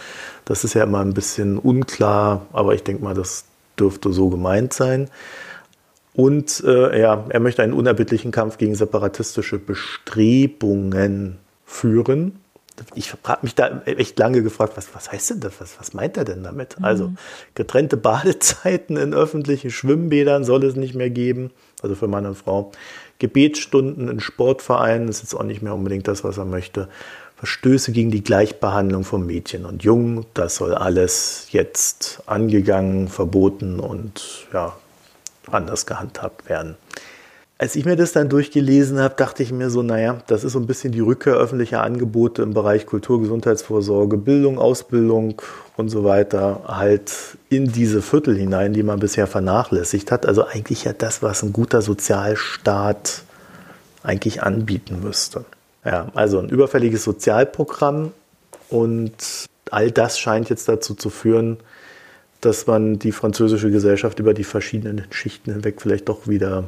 Das 0.44 0.64
ist 0.64 0.74
ja 0.74 0.84
immer 0.84 1.00
ein 1.00 1.14
bisschen 1.14 1.58
unklar, 1.58 2.42
aber 2.52 2.74
ich 2.74 2.82
denke 2.82 3.02
mal, 3.02 3.14
das 3.14 3.46
dürfte 3.80 4.12
so 4.12 4.28
gemeint 4.28 4.74
sein. 4.74 5.08
Und 6.12 6.62
äh, 6.62 7.00
ja, 7.00 7.24
er 7.30 7.40
möchte 7.40 7.62
einen 7.62 7.72
unerbittlichen 7.72 8.32
Kampf 8.32 8.58
gegen 8.58 8.74
separatistische 8.74 9.58
Bestrebungen 9.58 11.38
führen 11.64 12.43
ich 12.94 13.12
habe 13.12 13.38
mich 13.42 13.54
da 13.54 13.82
echt 13.84 14.18
lange 14.18 14.42
gefragt, 14.42 14.76
was, 14.76 14.94
was 14.94 15.12
heißt 15.12 15.30
denn 15.30 15.40
das? 15.40 15.60
Was, 15.60 15.78
was 15.78 15.94
meint 15.94 16.16
er 16.16 16.24
denn 16.24 16.42
damit? 16.42 16.78
Mhm. 16.78 16.84
Also 16.84 17.12
getrennte 17.54 17.96
Badezeiten 17.96 18.96
in 18.96 19.14
öffentlichen 19.14 19.70
Schwimmbädern 19.70 20.44
soll 20.44 20.64
es 20.64 20.74
nicht 20.74 20.94
mehr 20.94 21.10
geben, 21.10 21.50
also 21.82 21.94
für 21.94 22.08
Mann 22.08 22.26
und 22.26 22.36
Frau. 22.36 22.72
Gebetsstunden 23.18 24.08
in 24.08 24.20
Sportvereinen 24.20 25.08
ist 25.08 25.22
jetzt 25.22 25.34
auch 25.34 25.44
nicht 25.44 25.62
mehr 25.62 25.74
unbedingt 25.74 26.08
das, 26.08 26.24
was 26.24 26.36
er 26.36 26.44
möchte. 26.44 26.88
Verstöße 27.36 27.92
gegen 27.92 28.10
die 28.10 28.24
Gleichbehandlung 28.24 29.04
von 29.04 29.26
Mädchen 29.26 29.66
und 29.66 29.84
Jungen, 29.84 30.24
das 30.34 30.56
soll 30.56 30.74
alles 30.74 31.48
jetzt 31.50 32.22
angegangen, 32.26 33.08
verboten 33.08 33.80
und 33.80 34.46
ja, 34.52 34.76
anders 35.50 35.86
gehandhabt 35.86 36.48
werden. 36.48 36.76
Als 37.56 37.76
ich 37.76 37.84
mir 37.84 37.94
das 37.94 38.10
dann 38.10 38.28
durchgelesen 38.28 38.98
habe, 38.98 39.14
dachte 39.14 39.44
ich 39.44 39.52
mir 39.52 39.70
so, 39.70 39.82
naja, 39.82 40.18
das 40.26 40.42
ist 40.42 40.54
so 40.54 40.58
ein 40.58 40.66
bisschen 40.66 40.90
die 40.92 41.00
Rückkehr 41.00 41.34
öffentlicher 41.34 41.82
Angebote 41.82 42.42
im 42.42 42.52
Bereich 42.52 42.84
Kultur, 42.84 43.20
Gesundheitsvorsorge, 43.20 44.16
Bildung, 44.16 44.58
Ausbildung 44.58 45.40
und 45.76 45.88
so 45.88 46.02
weiter 46.02 46.62
halt 46.66 47.12
in 47.50 47.70
diese 47.70 48.02
Viertel 48.02 48.36
hinein, 48.36 48.72
die 48.72 48.82
man 48.82 48.98
bisher 48.98 49.28
vernachlässigt 49.28 50.10
hat. 50.10 50.26
Also 50.26 50.44
eigentlich 50.44 50.82
ja 50.82 50.92
das, 50.92 51.22
was 51.22 51.44
ein 51.44 51.52
guter 51.52 51.80
Sozialstaat 51.80 53.22
eigentlich 54.02 54.42
anbieten 54.42 55.00
müsste. 55.02 55.44
Ja, 55.84 56.08
also 56.14 56.40
ein 56.40 56.48
überfälliges 56.48 57.04
Sozialprogramm 57.04 58.10
und 58.68 59.46
all 59.70 59.92
das 59.92 60.18
scheint 60.18 60.50
jetzt 60.50 60.68
dazu 60.68 60.94
zu 60.94 61.08
führen, 61.08 61.58
dass 62.40 62.66
man 62.66 62.98
die 62.98 63.12
französische 63.12 63.70
Gesellschaft 63.70 64.18
über 64.18 64.34
die 64.34 64.44
verschiedenen 64.44 65.06
Schichten 65.10 65.52
hinweg 65.52 65.80
vielleicht 65.80 66.08
doch 66.08 66.26
wieder 66.26 66.64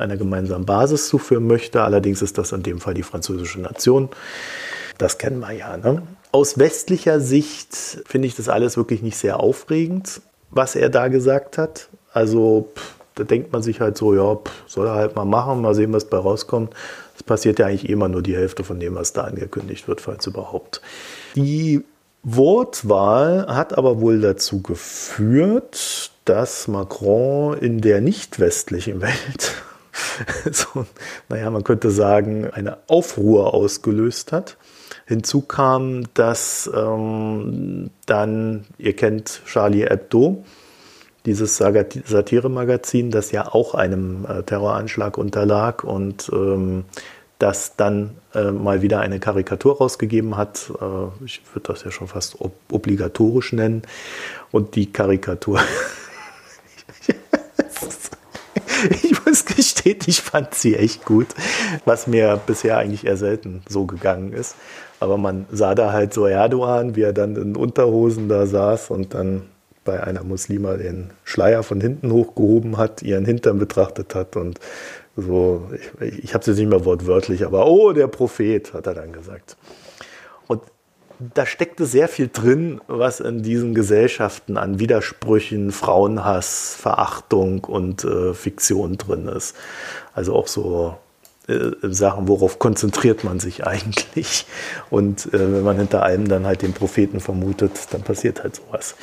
einer 0.00 0.16
gemeinsamen 0.16 0.66
Basis 0.66 1.08
zuführen 1.08 1.46
möchte. 1.46 1.82
Allerdings 1.82 2.22
ist 2.22 2.38
das 2.38 2.52
in 2.52 2.62
dem 2.62 2.80
Fall 2.80 2.94
die 2.94 3.02
französische 3.02 3.60
Nation. 3.60 4.08
Das 4.98 5.18
kennen 5.18 5.40
wir 5.40 5.52
ja. 5.52 5.76
Ne? 5.76 6.02
Aus 6.32 6.58
westlicher 6.58 7.20
Sicht 7.20 7.74
finde 8.06 8.28
ich 8.28 8.34
das 8.34 8.48
alles 8.48 8.76
wirklich 8.76 9.02
nicht 9.02 9.16
sehr 9.16 9.40
aufregend, 9.40 10.20
was 10.50 10.74
er 10.74 10.88
da 10.88 11.08
gesagt 11.08 11.56
hat. 11.58 11.88
Also 12.12 12.68
pff, 12.74 12.94
da 13.14 13.24
denkt 13.24 13.52
man 13.52 13.62
sich 13.62 13.80
halt 13.80 13.96
so, 13.96 14.14
ja, 14.14 14.36
pff, 14.36 14.52
soll 14.66 14.86
er 14.86 14.94
halt 14.94 15.16
mal 15.16 15.24
machen, 15.24 15.60
mal 15.60 15.74
sehen, 15.74 15.92
was 15.92 16.04
bei 16.04 16.16
rauskommt. 16.18 16.74
Es 17.16 17.22
passiert 17.22 17.58
ja 17.58 17.66
eigentlich 17.66 17.88
immer 17.88 18.08
nur 18.08 18.22
die 18.22 18.36
Hälfte 18.36 18.64
von 18.64 18.78
dem, 18.80 18.94
was 18.94 19.12
da 19.12 19.22
angekündigt 19.22 19.88
wird, 19.88 20.00
falls 20.00 20.26
überhaupt. 20.26 20.80
Die 21.34 21.84
Wortwahl 22.22 23.46
hat 23.48 23.76
aber 23.76 24.00
wohl 24.00 24.20
dazu 24.20 24.60
geführt, 24.62 26.10
dass 26.24 26.68
Macron 26.68 27.56
in 27.56 27.80
der 27.80 28.00
nicht 28.00 28.38
westlichen 28.38 29.00
Welt 29.00 29.54
so, 30.50 30.86
naja, 31.28 31.50
man 31.50 31.64
könnte 31.64 31.90
sagen, 31.90 32.50
eine 32.50 32.78
Aufruhr 32.86 33.54
ausgelöst 33.54 34.32
hat. 34.32 34.56
Hinzu 35.06 35.42
kam, 35.42 36.04
dass 36.14 36.70
ähm, 36.74 37.90
dann, 38.06 38.66
ihr 38.78 38.94
kennt 38.94 39.42
Charlie 39.46 39.88
Hebdo, 39.88 40.44
dieses 41.24 41.56
Satire-Magazin, 41.56 43.10
das 43.10 43.32
ja 43.32 43.52
auch 43.52 43.74
einem 43.74 44.24
äh, 44.26 44.42
Terroranschlag 44.42 45.18
unterlag 45.18 45.84
und 45.84 46.30
ähm, 46.32 46.84
das 47.38 47.76
dann 47.76 48.16
äh, 48.34 48.50
mal 48.50 48.82
wieder 48.82 49.00
eine 49.00 49.20
Karikatur 49.20 49.78
rausgegeben 49.78 50.36
hat. 50.36 50.72
Äh, 50.80 51.24
ich 51.24 51.42
würde 51.52 51.72
das 51.72 51.84
ja 51.84 51.90
schon 51.90 52.08
fast 52.08 52.40
ob 52.40 52.54
obligatorisch 52.70 53.52
nennen. 53.52 53.82
Und 54.50 54.74
die 54.74 54.92
Karikatur 54.92 55.60
ich 59.02 59.24
muss 59.24 59.44
gestehen, 59.88 60.04
ich 60.06 60.20
fand 60.20 60.54
sie 60.54 60.76
echt 60.76 61.04
gut, 61.04 61.28
was 61.84 62.06
mir 62.06 62.40
bisher 62.46 62.78
eigentlich 62.78 63.06
eher 63.06 63.16
selten 63.16 63.62
so 63.68 63.86
gegangen 63.86 64.32
ist. 64.32 64.56
Aber 65.00 65.16
man 65.16 65.46
sah 65.52 65.74
da 65.74 65.92
halt 65.92 66.12
so 66.12 66.26
Erdogan, 66.26 66.96
wie 66.96 67.02
er 67.02 67.12
dann 67.12 67.36
in 67.36 67.56
Unterhosen 67.56 68.28
da 68.28 68.46
saß 68.46 68.90
und 68.90 69.14
dann 69.14 69.42
bei 69.84 70.02
einer 70.02 70.24
Muslima 70.24 70.74
den 70.74 71.10
Schleier 71.24 71.62
von 71.62 71.80
hinten 71.80 72.12
hochgehoben 72.12 72.76
hat, 72.76 73.02
ihren 73.02 73.24
Hintern 73.24 73.58
betrachtet 73.58 74.14
hat 74.14 74.36
und 74.36 74.58
so, 75.16 75.70
ich, 76.00 76.24
ich 76.24 76.34
habe 76.34 76.42
es 76.42 76.46
jetzt 76.46 76.58
nicht 76.58 76.68
mehr 76.68 76.84
wortwörtlich, 76.84 77.44
aber 77.44 77.66
oh, 77.66 77.92
der 77.92 78.06
Prophet, 78.06 78.74
hat 78.74 78.86
er 78.86 78.94
dann 78.94 79.12
gesagt 79.12 79.56
da 81.18 81.46
steckte 81.46 81.84
sehr 81.84 82.08
viel 82.08 82.28
drin, 82.32 82.80
was 82.86 83.20
in 83.20 83.42
diesen 83.42 83.74
Gesellschaften 83.74 84.56
an 84.56 84.78
Widersprüchen, 84.78 85.72
Frauenhass, 85.72 86.76
Verachtung 86.78 87.64
und 87.64 88.04
äh, 88.04 88.34
Fiktion 88.34 88.98
drin 88.98 89.26
ist. 89.26 89.56
Also 90.14 90.34
auch 90.34 90.46
so 90.46 90.96
äh, 91.48 91.70
Sachen, 91.82 92.28
worauf 92.28 92.58
konzentriert 92.58 93.24
man 93.24 93.40
sich 93.40 93.66
eigentlich? 93.66 94.46
Und 94.90 95.26
äh, 95.34 95.52
wenn 95.52 95.64
man 95.64 95.76
hinter 95.76 96.02
allem 96.02 96.28
dann 96.28 96.46
halt 96.46 96.62
den 96.62 96.72
Propheten 96.72 97.20
vermutet, 97.20 97.72
dann 97.90 98.02
passiert 98.02 98.42
halt 98.42 98.56
sowas. 98.56 98.94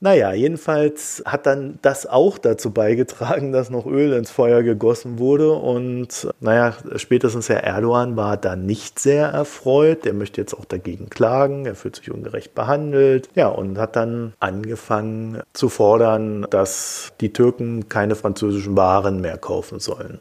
Naja, 0.00 0.32
jedenfalls 0.32 1.24
hat 1.26 1.46
dann 1.46 1.80
das 1.82 2.06
auch 2.06 2.38
dazu 2.38 2.70
beigetragen, 2.70 3.50
dass 3.50 3.68
noch 3.68 3.84
Öl 3.84 4.12
ins 4.12 4.30
Feuer 4.30 4.62
gegossen 4.62 5.18
wurde. 5.18 5.52
Und 5.52 6.28
naja, 6.38 6.74
spätestens 6.94 7.48
Herr 7.48 7.64
Erdogan 7.64 8.16
war 8.16 8.36
da 8.36 8.54
nicht 8.54 9.00
sehr 9.00 9.26
erfreut. 9.26 10.06
Er 10.06 10.12
möchte 10.12 10.40
jetzt 10.40 10.54
auch 10.54 10.64
dagegen 10.64 11.10
klagen. 11.10 11.66
Er 11.66 11.74
fühlt 11.74 11.96
sich 11.96 12.12
ungerecht 12.12 12.54
behandelt. 12.54 13.28
Ja, 13.34 13.48
und 13.48 13.76
hat 13.78 13.96
dann 13.96 14.34
angefangen 14.38 15.42
zu 15.52 15.68
fordern, 15.68 16.46
dass 16.48 17.12
die 17.20 17.32
Türken 17.32 17.88
keine 17.88 18.14
französischen 18.14 18.76
Waren 18.76 19.20
mehr 19.20 19.36
kaufen 19.36 19.80
sollen. 19.80 20.20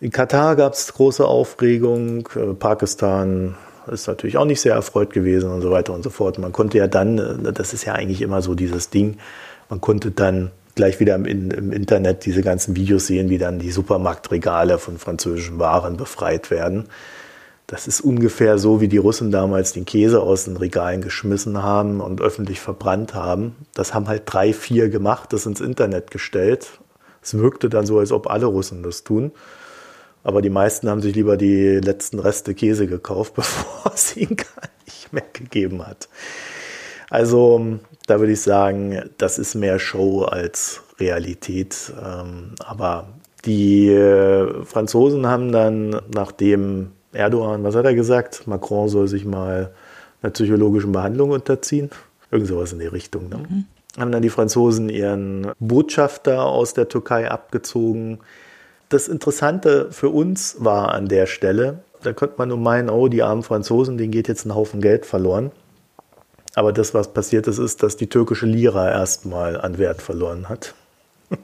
In 0.00 0.10
Katar 0.10 0.56
gab 0.56 0.72
es 0.72 0.90
große 0.94 1.26
Aufregung. 1.26 2.28
Äh, 2.34 2.54
Pakistan 2.54 3.56
ist 3.88 4.06
natürlich 4.06 4.36
auch 4.36 4.44
nicht 4.44 4.60
sehr 4.60 4.74
erfreut 4.74 5.12
gewesen 5.12 5.50
und 5.50 5.60
so 5.60 5.70
weiter 5.70 5.92
und 5.92 6.02
so 6.02 6.10
fort. 6.10 6.38
Man 6.38 6.52
konnte 6.52 6.78
ja 6.78 6.86
dann, 6.86 7.18
äh, 7.18 7.52
das 7.52 7.72
ist 7.72 7.84
ja 7.84 7.94
eigentlich 7.94 8.22
immer 8.22 8.42
so 8.42 8.54
dieses 8.54 8.90
Ding, 8.90 9.16
man 9.68 9.80
konnte 9.80 10.10
dann 10.10 10.50
gleich 10.74 11.00
wieder 11.00 11.14
im, 11.14 11.24
im, 11.24 11.72
Internet 11.72 12.26
diese 12.26 12.42
ganzen 12.42 12.76
Videos 12.76 13.06
sehen, 13.06 13.30
wie 13.30 13.38
dann 13.38 13.58
die 13.58 13.70
Supermarktregale 13.70 14.78
von 14.78 14.98
französischen 14.98 15.58
Waren 15.58 15.96
befreit 15.96 16.50
werden. 16.50 16.86
Das 17.66 17.86
ist 17.86 18.02
ungefähr 18.02 18.58
so, 18.58 18.80
wie 18.80 18.88
die 18.88 18.98
Russen 18.98 19.30
damals 19.30 19.72
den 19.72 19.86
Käse 19.86 20.20
aus 20.20 20.44
den 20.44 20.56
Regalen 20.56 21.00
geschmissen 21.00 21.62
haben 21.62 22.00
und 22.00 22.20
öffentlich 22.20 22.60
verbrannt 22.60 23.14
haben. 23.14 23.56
Das 23.72 23.94
haben 23.94 24.06
halt 24.06 24.22
drei, 24.26 24.52
vier 24.52 24.90
gemacht, 24.90 25.32
das 25.32 25.46
ins 25.46 25.60
Internet 25.60 26.10
gestellt. 26.10 26.78
Es 27.22 27.38
wirkte 27.38 27.70
dann 27.70 27.86
so, 27.86 27.98
als 27.98 28.12
ob 28.12 28.28
alle 28.28 28.46
Russen 28.46 28.82
das 28.82 29.02
tun. 29.02 29.32
Aber 30.24 30.42
die 30.42 30.50
meisten 30.50 30.88
haben 30.88 31.02
sich 31.02 31.14
lieber 31.14 31.36
die 31.36 31.76
letzten 31.76 32.18
Reste 32.18 32.54
Käse 32.54 32.86
gekauft, 32.86 33.34
bevor 33.36 33.92
es 33.94 34.16
ihn 34.16 34.36
gar 34.36 34.68
nicht 34.86 35.12
mehr 35.12 35.24
gegeben 35.32 35.86
hat. 35.86 36.08
Also 37.10 37.78
da 38.06 38.18
würde 38.18 38.32
ich 38.32 38.40
sagen, 38.40 39.10
das 39.18 39.38
ist 39.38 39.54
mehr 39.54 39.78
Show 39.78 40.22
als 40.22 40.82
Realität. 40.98 41.92
Ähm, 42.02 42.54
aber 42.64 43.08
die 43.44 43.90
äh, 43.90 44.64
Franzosen 44.64 45.26
haben 45.26 45.52
dann, 45.52 46.00
nachdem 46.12 46.92
Erdogan, 47.12 47.62
was 47.62 47.76
hat 47.76 47.84
er 47.84 47.94
gesagt? 47.94 48.46
Macron 48.46 48.88
soll 48.88 49.06
sich 49.06 49.24
mal 49.24 49.72
einer 50.22 50.32
psychologischen 50.32 50.92
Behandlung 50.92 51.30
unterziehen. 51.30 51.90
Irgend 52.30 52.48
sowas 52.48 52.72
in 52.72 52.78
die 52.78 52.86
Richtung. 52.86 53.28
Ne? 53.28 53.36
Mhm. 53.36 53.64
Haben 53.98 54.12
dann 54.12 54.22
die 54.22 54.30
Franzosen 54.30 54.88
ihren 54.88 55.52
Botschafter 55.60 56.44
aus 56.44 56.74
der 56.74 56.88
Türkei 56.88 57.30
abgezogen 57.30 58.18
das 58.94 59.08
Interessante 59.08 59.88
für 59.90 60.08
uns 60.08 60.56
war 60.60 60.94
an 60.94 61.08
der 61.08 61.26
Stelle, 61.26 61.80
da 62.04 62.12
könnte 62.12 62.36
man 62.38 62.48
nur 62.50 62.58
meinen, 62.58 62.88
oh, 62.88 63.08
die 63.08 63.22
armen 63.22 63.42
Franzosen, 63.42 63.98
denen 63.98 64.12
geht 64.12 64.28
jetzt 64.28 64.44
ein 64.44 64.54
Haufen 64.54 64.80
Geld 64.80 65.04
verloren. 65.04 65.50
Aber 66.54 66.72
das, 66.72 66.94
was 66.94 67.12
passiert 67.12 67.48
ist, 67.48 67.58
ist, 67.58 67.82
dass 67.82 67.96
die 67.96 68.08
türkische 68.08 68.46
Lira 68.46 68.88
erstmal 68.88 69.60
an 69.60 69.78
Wert 69.78 70.00
verloren 70.00 70.48
hat. 70.48 70.74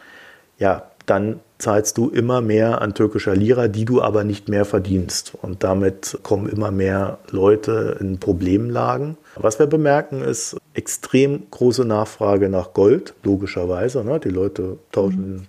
ja, 0.59 0.85
dann 1.07 1.41
zahlst 1.59 1.97
du 1.97 2.11
immer 2.11 2.41
mehr 2.41 2.83
an 2.83 2.93
türkischer 2.95 3.35
Lira, 3.35 3.69
die 3.69 3.85
du 3.85 4.03
aber 4.03 4.25
nicht 4.25 4.49
mehr 4.49 4.65
verdienst. 4.65 5.33
Und 5.41 5.65
damit 5.65 6.19
kommen 6.23 6.49
immer 6.49 6.71
mehr 6.71 7.19
Leute 7.31 7.97
in 8.01 8.19
Problemlagen. 8.19 9.17
Was 9.37 9.59
wir 9.59 9.67
bemerken, 9.67 10.23
ist 10.23 10.57
extrem 10.75 11.49
große 11.51 11.85
Nachfrage 11.85 12.49
nach 12.49 12.75
Gold, 12.75 13.15
logischerweise. 13.23 14.05
Ne? 14.05 14.21
Die 14.21 14.29
Leute 14.29 14.79
tauschen 14.93 15.37
mhm. 15.37 15.43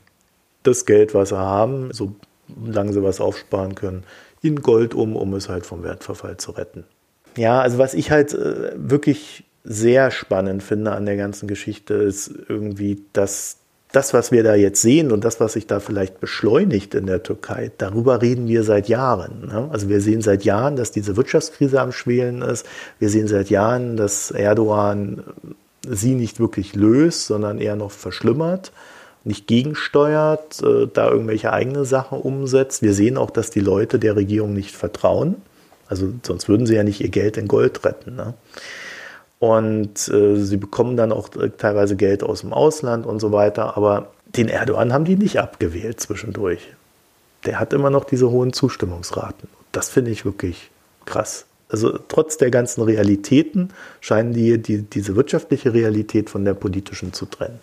das 0.63 0.85
Geld, 0.85 1.13
was 1.13 1.29
sie 1.29 1.37
haben, 1.37 1.89
solange 1.91 2.93
sie 2.93 3.03
was 3.03 3.19
aufsparen 3.19 3.75
können, 3.75 4.03
in 4.47 4.61
Gold 4.61 4.93
um, 4.93 5.15
um 5.15 5.33
es 5.33 5.49
halt 5.49 5.65
vom 5.65 5.83
Wertverfall 5.83 6.37
zu 6.37 6.51
retten. 6.51 6.83
Ja, 7.35 7.61
also 7.61 7.77
was 7.77 7.93
ich 7.93 8.09
halt 8.11 8.33
äh, 8.33 8.71
wirklich 8.75 9.43
sehr 9.63 10.11
spannend 10.11 10.63
finde 10.63 10.93
an 10.93 11.05
der 11.05 11.17
ganzen 11.17 11.47
Geschichte, 11.47 11.93
ist 11.93 12.31
irgendwie, 12.47 13.03
dass 13.13 13.57
das, 13.91 14.13
was 14.13 14.31
wir 14.31 14.43
da 14.43 14.55
jetzt 14.55 14.81
sehen 14.81 15.11
und 15.11 15.23
das, 15.23 15.39
was 15.39 15.53
sich 15.53 15.67
da 15.67 15.79
vielleicht 15.79 16.19
beschleunigt 16.19 16.93
in 16.93 17.05
der 17.05 17.23
Türkei, 17.23 17.71
darüber 17.77 18.21
reden 18.21 18.47
wir 18.47 18.63
seit 18.63 18.89
Jahren. 18.89 19.47
Ne? 19.47 19.69
Also 19.71 19.87
wir 19.87 20.01
sehen 20.01 20.21
seit 20.21 20.43
Jahren, 20.43 20.75
dass 20.75 20.91
diese 20.91 21.15
Wirtschaftskrise 21.15 21.79
am 21.81 21.91
Schwelen 21.91 22.41
ist. 22.41 22.65
Wir 22.99 23.09
sehen 23.09 23.27
seit 23.27 23.49
Jahren, 23.49 23.95
dass 23.95 24.31
Erdogan 24.31 25.23
sie 25.87 26.15
nicht 26.15 26.39
wirklich 26.39 26.75
löst, 26.75 27.27
sondern 27.27 27.59
eher 27.59 27.75
noch 27.75 27.91
verschlimmert, 27.91 28.71
nicht 29.27 29.47
gegensteuert, 29.47 30.61
äh, 30.63 30.87
da 30.91 31.09
irgendwelche 31.09 31.53
eigene 31.53 31.85
Sachen 31.85 32.19
umsetzt. 32.19 32.81
Wir 32.81 32.93
sehen 32.93 33.17
auch, 33.17 33.29
dass 33.29 33.49
die 33.49 33.59
Leute 33.59 33.99
der 33.99 34.15
Regierung 34.15 34.53
nicht 34.53 34.75
vertrauen. 34.75 35.35
Also 35.87 36.13
sonst 36.25 36.49
würden 36.49 36.65
sie 36.65 36.75
ja 36.75 36.83
nicht 36.83 37.01
ihr 37.01 37.09
Geld 37.09 37.37
in 37.37 37.47
Gold 37.47 37.85
retten. 37.85 38.15
Ne? 38.15 38.33
Und 39.39 40.07
äh, 40.07 40.37
sie 40.37 40.57
bekommen 40.57 40.97
dann 40.97 41.11
auch 41.11 41.29
teilweise 41.57 41.95
Geld 41.95 42.23
aus 42.23 42.41
dem 42.41 42.53
Ausland 42.53 43.05
und 43.05 43.19
so 43.19 43.31
weiter. 43.31 43.77
Aber 43.77 44.11
den 44.25 44.47
Erdogan 44.47 44.93
haben 44.93 45.05
die 45.05 45.15
nicht 45.15 45.39
abgewählt 45.39 45.99
zwischendurch. 45.99 46.67
Der 47.45 47.59
hat 47.59 47.73
immer 47.73 47.89
noch 47.89 48.03
diese 48.03 48.29
hohen 48.29 48.51
Zustimmungsraten. 48.51 49.47
Das 49.71 49.89
finde 49.89 50.11
ich 50.11 50.25
wirklich 50.25 50.71
krass. 51.05 51.45
Also 51.69 51.99
trotz 52.07 52.37
der 52.37 52.49
ganzen 52.49 52.81
Realitäten 52.81 53.69
scheinen 53.99 54.33
die, 54.33 54.57
die 54.57 54.83
diese 54.83 55.15
wirtschaftliche 55.15 55.73
Realität 55.73 56.29
von 56.29 56.45
der 56.45 56.53
politischen 56.53 57.13
zu 57.13 57.25
trennen. 57.25 57.59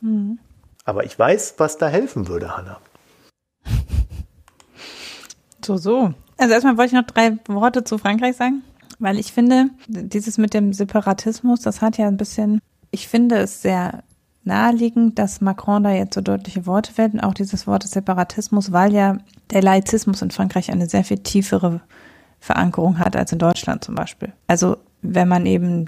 Mhm. 0.00 0.38
Aber 0.86 1.04
ich 1.04 1.18
weiß, 1.18 1.54
was 1.58 1.76
da 1.76 1.88
helfen 1.88 2.28
würde, 2.28 2.56
Hanna. 2.56 2.78
So, 5.62 5.76
so. 5.76 6.14
Also 6.38 6.54
erstmal 6.54 6.78
wollte 6.78 6.94
ich 6.94 7.00
noch 7.00 7.06
drei 7.06 7.38
Worte 7.48 7.82
zu 7.82 7.98
Frankreich 7.98 8.36
sagen. 8.36 8.62
Weil 9.00 9.18
ich 9.18 9.32
finde, 9.32 9.66
dieses 9.88 10.38
mit 10.38 10.54
dem 10.54 10.72
Separatismus, 10.72 11.60
das 11.60 11.82
hat 11.82 11.98
ja 11.98 12.06
ein 12.06 12.16
bisschen, 12.16 12.60
ich 12.92 13.08
finde 13.08 13.36
es 13.36 13.60
sehr 13.60 14.04
naheliegend, 14.44 15.18
dass 15.18 15.40
Macron 15.40 15.82
da 15.82 15.90
jetzt 15.90 16.14
so 16.14 16.20
deutliche 16.20 16.66
Worte 16.66 16.96
wählt 16.96 17.14
und 17.14 17.20
auch 17.20 17.34
dieses 17.34 17.66
Wort 17.66 17.82
des 17.82 17.90
Separatismus, 17.90 18.70
weil 18.70 18.94
ja 18.94 19.18
der 19.50 19.62
Laizismus 19.62 20.22
in 20.22 20.30
Frankreich 20.30 20.70
eine 20.70 20.88
sehr 20.88 21.04
viel 21.04 21.18
tiefere 21.18 21.80
Verankerung 22.38 23.00
hat 23.00 23.16
als 23.16 23.32
in 23.32 23.40
Deutschland 23.40 23.82
zum 23.82 23.96
Beispiel. 23.96 24.32
Also 24.46 24.76
wenn 25.02 25.26
man 25.26 25.46
eben 25.46 25.86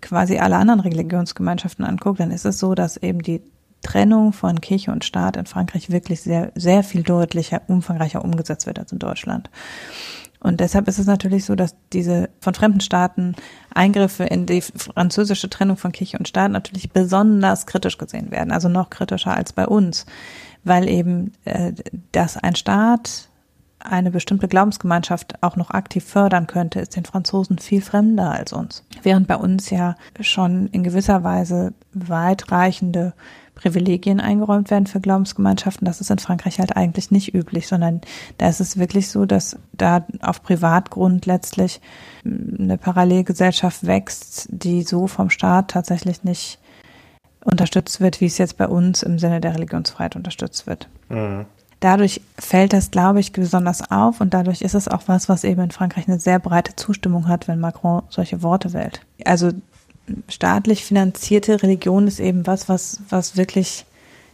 quasi 0.00 0.38
alle 0.38 0.56
anderen 0.56 0.80
Religionsgemeinschaften 0.80 1.84
anguckt, 1.84 2.18
dann 2.18 2.32
ist 2.32 2.44
es 2.44 2.58
so, 2.58 2.74
dass 2.74 2.96
eben 2.96 3.22
die 3.22 3.42
Trennung 3.82 4.32
von 4.32 4.60
Kirche 4.60 4.90
und 4.90 5.04
Staat 5.04 5.36
in 5.36 5.46
Frankreich 5.46 5.90
wirklich 5.90 6.20
sehr, 6.20 6.52
sehr 6.54 6.82
viel 6.82 7.02
deutlicher, 7.02 7.62
umfangreicher 7.68 8.24
umgesetzt 8.24 8.66
wird 8.66 8.78
als 8.78 8.92
in 8.92 8.98
Deutschland. 8.98 9.50
Und 10.40 10.60
deshalb 10.60 10.86
ist 10.86 10.98
es 10.98 11.06
natürlich 11.06 11.44
so, 11.44 11.56
dass 11.56 11.74
diese 11.92 12.28
von 12.40 12.54
fremden 12.54 12.80
Staaten 12.80 13.34
Eingriffe 13.74 14.24
in 14.24 14.46
die 14.46 14.60
französische 14.60 15.50
Trennung 15.50 15.76
von 15.76 15.92
Kirche 15.92 16.18
und 16.18 16.28
Staat 16.28 16.52
natürlich 16.52 16.90
besonders 16.90 17.66
kritisch 17.66 17.98
gesehen 17.98 18.30
werden, 18.30 18.52
also 18.52 18.68
noch 18.68 18.90
kritischer 18.90 19.36
als 19.36 19.52
bei 19.52 19.66
uns, 19.66 20.06
weil 20.64 20.88
eben, 20.88 21.32
äh, 21.44 21.72
dass 22.12 22.36
ein 22.36 22.54
Staat 22.54 23.28
eine 23.80 24.10
bestimmte 24.10 24.48
Glaubensgemeinschaft 24.48 25.42
auch 25.42 25.56
noch 25.56 25.70
aktiv 25.70 26.04
fördern 26.04 26.46
könnte, 26.46 26.80
ist 26.80 26.96
den 26.96 27.04
Franzosen 27.04 27.58
viel 27.58 27.80
fremder 27.80 28.32
als 28.32 28.52
uns. 28.52 28.84
Während 29.02 29.28
bei 29.28 29.36
uns 29.36 29.70
ja 29.70 29.94
schon 30.20 30.66
in 30.68 30.82
gewisser 30.82 31.22
Weise 31.22 31.72
weitreichende 31.92 33.12
Privilegien 33.58 34.20
eingeräumt 34.20 34.70
werden 34.70 34.86
für 34.86 35.00
Glaubensgemeinschaften. 35.00 35.84
Das 35.84 36.00
ist 36.00 36.10
in 36.10 36.18
Frankreich 36.18 36.58
halt 36.58 36.76
eigentlich 36.76 37.10
nicht 37.10 37.34
üblich, 37.34 37.68
sondern 37.68 38.00
da 38.38 38.48
ist 38.48 38.60
es 38.60 38.78
wirklich 38.78 39.08
so, 39.08 39.26
dass 39.26 39.58
da 39.72 40.06
auf 40.22 40.42
Privatgrund 40.42 41.26
letztlich 41.26 41.80
eine 42.24 42.78
Parallelgesellschaft 42.78 43.86
wächst, 43.86 44.48
die 44.50 44.82
so 44.82 45.06
vom 45.06 45.28
Staat 45.28 45.72
tatsächlich 45.72 46.24
nicht 46.24 46.58
unterstützt 47.44 48.00
wird, 48.00 48.20
wie 48.20 48.26
es 48.26 48.38
jetzt 48.38 48.56
bei 48.56 48.68
uns 48.68 49.02
im 49.02 49.18
Sinne 49.18 49.40
der 49.40 49.54
Religionsfreiheit 49.54 50.16
unterstützt 50.16 50.66
wird. 50.66 50.88
Mhm. 51.08 51.46
Dadurch 51.80 52.20
fällt 52.36 52.72
das, 52.72 52.90
glaube 52.90 53.20
ich, 53.20 53.32
besonders 53.32 53.88
auf 53.90 54.20
und 54.20 54.34
dadurch 54.34 54.62
ist 54.62 54.74
es 54.74 54.88
auch 54.88 55.02
was, 55.06 55.28
was 55.28 55.44
eben 55.44 55.62
in 55.62 55.70
Frankreich 55.70 56.08
eine 56.08 56.18
sehr 56.18 56.40
breite 56.40 56.74
Zustimmung 56.74 57.28
hat, 57.28 57.46
wenn 57.46 57.60
Macron 57.60 58.02
solche 58.08 58.42
Worte 58.42 58.72
wählt. 58.72 59.00
Also 59.24 59.52
staatlich 60.28 60.84
finanzierte 60.84 61.62
Religion 61.62 62.06
ist 62.06 62.20
eben 62.20 62.46
was, 62.46 62.68
was, 62.68 63.00
was 63.08 63.36
wirklich, 63.36 63.86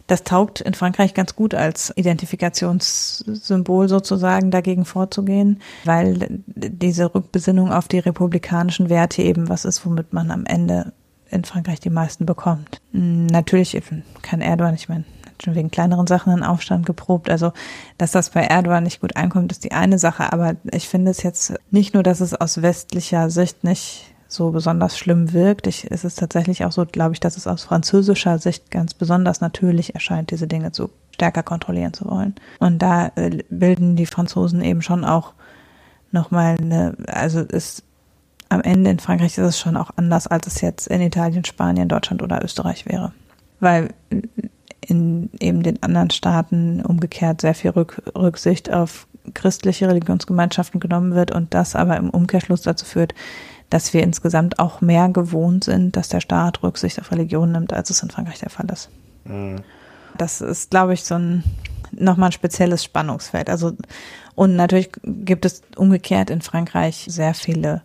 das 0.07 0.23
taugt 0.23 0.61
in 0.61 0.73
Frankreich 0.73 1.13
ganz 1.13 1.35
gut 1.35 1.53
als 1.53 1.91
Identifikationssymbol 1.95 3.89
sozusagen 3.89 4.51
dagegen 4.51 4.85
vorzugehen, 4.85 5.61
weil 5.83 6.43
diese 6.45 7.13
Rückbesinnung 7.13 7.71
auf 7.71 7.87
die 7.87 7.99
republikanischen 7.99 8.89
Werte 8.89 9.21
eben 9.21 9.49
was 9.49 9.65
ist, 9.65 9.85
womit 9.85 10.13
man 10.13 10.31
am 10.31 10.45
Ende 10.45 10.93
in 11.29 11.43
Frankreich 11.43 11.79
die 11.79 11.89
meisten 11.89 12.25
bekommt. 12.25 12.81
Natürlich 12.91 13.81
kann 14.21 14.41
Erdogan, 14.41 14.75
ich 14.75 14.89
meine, 14.89 15.05
schon 15.43 15.55
wegen 15.55 15.71
kleineren 15.71 16.07
Sachen 16.07 16.31
einen 16.31 16.43
Aufstand 16.43 16.85
geprobt. 16.85 17.29
Also, 17.29 17.51
dass 17.97 18.11
das 18.11 18.29
bei 18.29 18.41
Erdogan 18.41 18.83
nicht 18.83 19.01
gut 19.01 19.15
einkommt, 19.15 19.51
ist 19.51 19.63
die 19.63 19.71
eine 19.71 19.99
Sache. 19.99 20.31
Aber 20.31 20.55
ich 20.71 20.87
finde 20.87 21.11
es 21.11 21.23
jetzt 21.23 21.53
nicht 21.71 21.93
nur, 21.93 22.03
dass 22.03 22.21
es 22.21 22.33
aus 22.33 22.61
westlicher 22.61 23.29
Sicht 23.29 23.63
nicht 23.63 24.14
so 24.27 24.51
besonders 24.51 24.97
schlimm 24.97 25.33
wirkt. 25.33 25.67
Ich, 25.67 25.89
es 25.89 26.03
ist 26.03 26.19
tatsächlich 26.19 26.65
auch 26.65 26.71
so, 26.71 26.85
glaube 26.85 27.13
ich, 27.13 27.19
dass 27.19 27.37
es 27.37 27.47
aus 27.47 27.63
französischer 27.63 28.39
Sicht 28.39 28.71
ganz 28.71 28.93
besonders 28.93 29.41
natürlich 29.41 29.93
erscheint, 29.93 30.31
diese 30.31 30.47
Dinge 30.47 30.71
zu 30.71 30.89
stärker 31.11 31.43
kontrollieren 31.43 31.93
zu 31.93 32.05
wollen. 32.05 32.35
Und 32.59 32.81
da 32.81 33.11
äh, 33.15 33.43
bilden 33.49 33.95
die 33.95 34.05
Franzosen 34.05 34.61
eben 34.61 34.81
schon 34.81 35.05
auch 35.05 35.33
nochmal 36.11 36.57
eine, 36.59 36.95
also 37.07 37.41
ist 37.41 37.83
am 38.49 38.61
Ende 38.61 38.91
in 38.91 38.99
Frankreich 38.99 39.37
ist 39.37 39.45
es 39.45 39.59
schon 39.59 39.77
auch 39.77 39.91
anders, 39.95 40.27
als 40.27 40.47
es 40.47 40.61
jetzt 40.61 40.87
in 40.87 41.01
Italien, 41.01 41.45
Spanien, 41.45 41.89
Deutschland 41.89 42.21
oder 42.21 42.43
Österreich 42.43 42.85
wäre. 42.85 43.11
Weil 43.59 43.89
in 44.81 45.29
eben 45.39 45.63
den 45.63 45.81
anderen 45.81 46.11
Staaten 46.11 46.81
umgekehrt 46.81 47.41
sehr 47.41 47.55
viel 47.55 47.71
Rück, 47.71 48.01
Rücksicht 48.15 48.71
auf 48.71 49.07
christliche 49.33 49.87
Religionsgemeinschaften 49.87 50.79
genommen 50.79 51.15
wird 51.15 51.31
und 51.31 51.53
das 51.53 51.75
aber 51.75 51.97
im 51.97 52.09
Umkehrschluss 52.11 52.61
dazu 52.61 52.85
führt, 52.85 53.15
dass 53.75 53.93
wir 53.93 54.03
insgesamt 54.03 54.57
auch 54.57 54.79
mehr 54.79 55.09
gewohnt 55.09 55.65
sind, 55.65 55.97
dass 55.97 56.07
der 56.07 56.21
Staat 56.21 56.63
Rücksicht 56.63 56.97
auf 56.97 57.11
Religion 57.11 57.51
nimmt, 57.51 57.73
als 57.73 57.89
es 57.89 58.01
in 58.01 58.09
Frankreich 58.09 58.39
der 58.39 58.49
Fall 58.49 58.67
ist. 58.71 58.89
Mhm. 59.25 59.63
Das 60.17 60.39
ist, 60.39 60.71
glaube 60.71 60.93
ich, 60.93 61.03
so 61.03 61.15
ein 61.15 61.43
nochmal 61.91 62.29
ein 62.29 62.31
spezielles 62.31 62.85
Spannungsfeld. 62.85 63.49
Also 63.49 63.73
und 64.33 64.55
natürlich 64.55 64.91
gibt 65.03 65.43
es 65.43 65.61
umgekehrt 65.75 66.29
in 66.29 66.41
Frankreich 66.41 67.05
sehr 67.09 67.33
viele 67.33 67.81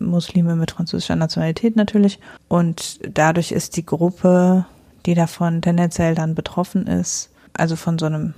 Muslime 0.00 0.54
mit 0.54 0.72
französischer 0.72 1.16
Nationalität 1.16 1.76
natürlich 1.76 2.20
und 2.48 3.00
dadurch 3.10 3.52
ist 3.52 3.78
die 3.78 3.86
Gruppe, 3.86 4.66
die 5.06 5.14
davon 5.14 5.62
tendenziell 5.62 6.14
dann 6.14 6.34
betroffen 6.34 6.86
ist, 6.86 7.30
also 7.54 7.74
von 7.74 7.98
so 7.98 8.04
einem 8.04 8.34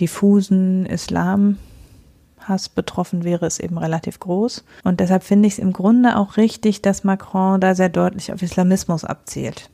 diffusen 0.00 0.86
Islam 0.86 1.56
Hass 2.48 2.68
betroffen 2.68 3.24
wäre, 3.24 3.46
ist 3.46 3.60
eben 3.60 3.78
relativ 3.78 4.20
groß. 4.20 4.64
Und 4.84 5.00
deshalb 5.00 5.22
finde 5.22 5.46
ich 5.46 5.54
es 5.54 5.58
im 5.58 5.72
Grunde 5.72 6.16
auch 6.16 6.36
richtig, 6.36 6.82
dass 6.82 7.04
Macron 7.04 7.60
da 7.60 7.74
sehr 7.74 7.88
deutlich 7.88 8.32
auf 8.32 8.42
Islamismus 8.42 9.04
abzielt. 9.04 9.70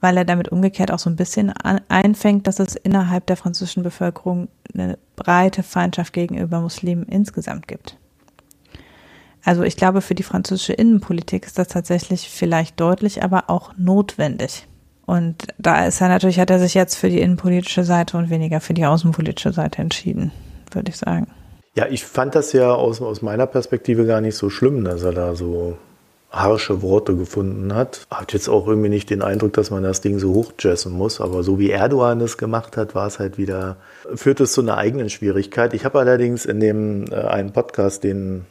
Weil 0.00 0.16
er 0.16 0.24
damit 0.24 0.48
umgekehrt 0.48 0.90
auch 0.90 0.98
so 0.98 1.08
ein 1.08 1.16
bisschen 1.16 1.52
einfängt, 1.88 2.46
dass 2.46 2.58
es 2.58 2.74
innerhalb 2.74 3.26
der 3.26 3.36
französischen 3.36 3.82
Bevölkerung 3.82 4.48
eine 4.74 4.98
breite 5.16 5.62
Feindschaft 5.62 6.12
gegenüber 6.12 6.60
Muslimen 6.60 7.04
insgesamt 7.04 7.68
gibt. 7.68 7.96
Also 9.44 9.62
ich 9.62 9.76
glaube, 9.76 10.00
für 10.00 10.14
die 10.14 10.22
französische 10.22 10.72
Innenpolitik 10.72 11.46
ist 11.46 11.58
das 11.58 11.68
tatsächlich 11.68 12.28
vielleicht 12.28 12.78
deutlich, 12.80 13.22
aber 13.22 13.50
auch 13.50 13.72
notwendig. 13.76 14.66
Und 15.04 15.48
da 15.58 15.84
ist 15.86 16.00
er 16.00 16.08
natürlich, 16.08 16.38
hat 16.38 16.50
er 16.50 16.60
sich 16.60 16.74
jetzt 16.74 16.94
für 16.94 17.08
die 17.08 17.20
innenpolitische 17.20 17.84
Seite 17.84 18.16
und 18.16 18.30
weniger 18.30 18.60
für 18.60 18.74
die 18.74 18.86
außenpolitische 18.86 19.52
Seite 19.52 19.82
entschieden, 19.82 20.30
würde 20.70 20.90
ich 20.90 20.96
sagen. 20.96 21.26
Ja, 21.74 21.86
ich 21.88 22.04
fand 22.04 22.34
das 22.34 22.52
ja 22.52 22.74
aus, 22.74 23.00
aus 23.00 23.22
meiner 23.22 23.46
Perspektive 23.46 24.04
gar 24.04 24.20
nicht 24.20 24.36
so 24.36 24.50
schlimm, 24.50 24.84
dass 24.84 25.02
er 25.02 25.12
da 25.12 25.34
so 25.34 25.78
harsche 26.30 26.82
Worte 26.82 27.16
gefunden 27.16 27.74
hat. 27.74 28.06
Hat 28.10 28.32
jetzt 28.32 28.48
auch 28.48 28.66
irgendwie 28.66 28.88
nicht 28.88 29.10
den 29.10 29.22
Eindruck, 29.22 29.52
dass 29.54 29.70
man 29.70 29.82
das 29.82 30.00
Ding 30.00 30.18
so 30.18 30.34
hochjessen 30.34 30.92
muss, 30.92 31.20
aber 31.20 31.42
so 31.42 31.58
wie 31.58 31.70
Erdogan 31.70 32.20
es 32.20 32.38
gemacht 32.38 32.76
hat, 32.76 32.94
war 32.94 33.06
es 33.06 33.18
halt 33.18 33.38
wieder, 33.38 33.76
führt 34.14 34.40
es 34.40 34.52
zu 34.52 34.62
einer 34.62 34.76
eigenen 34.78 35.10
Schwierigkeit. 35.10 35.74
Ich 35.74 35.84
habe 35.84 35.98
allerdings 35.98 36.46
in 36.46 36.60
dem 36.60 37.10
äh, 37.10 37.16
einen 37.16 37.52
Podcast, 37.52 38.04
den 38.04 38.46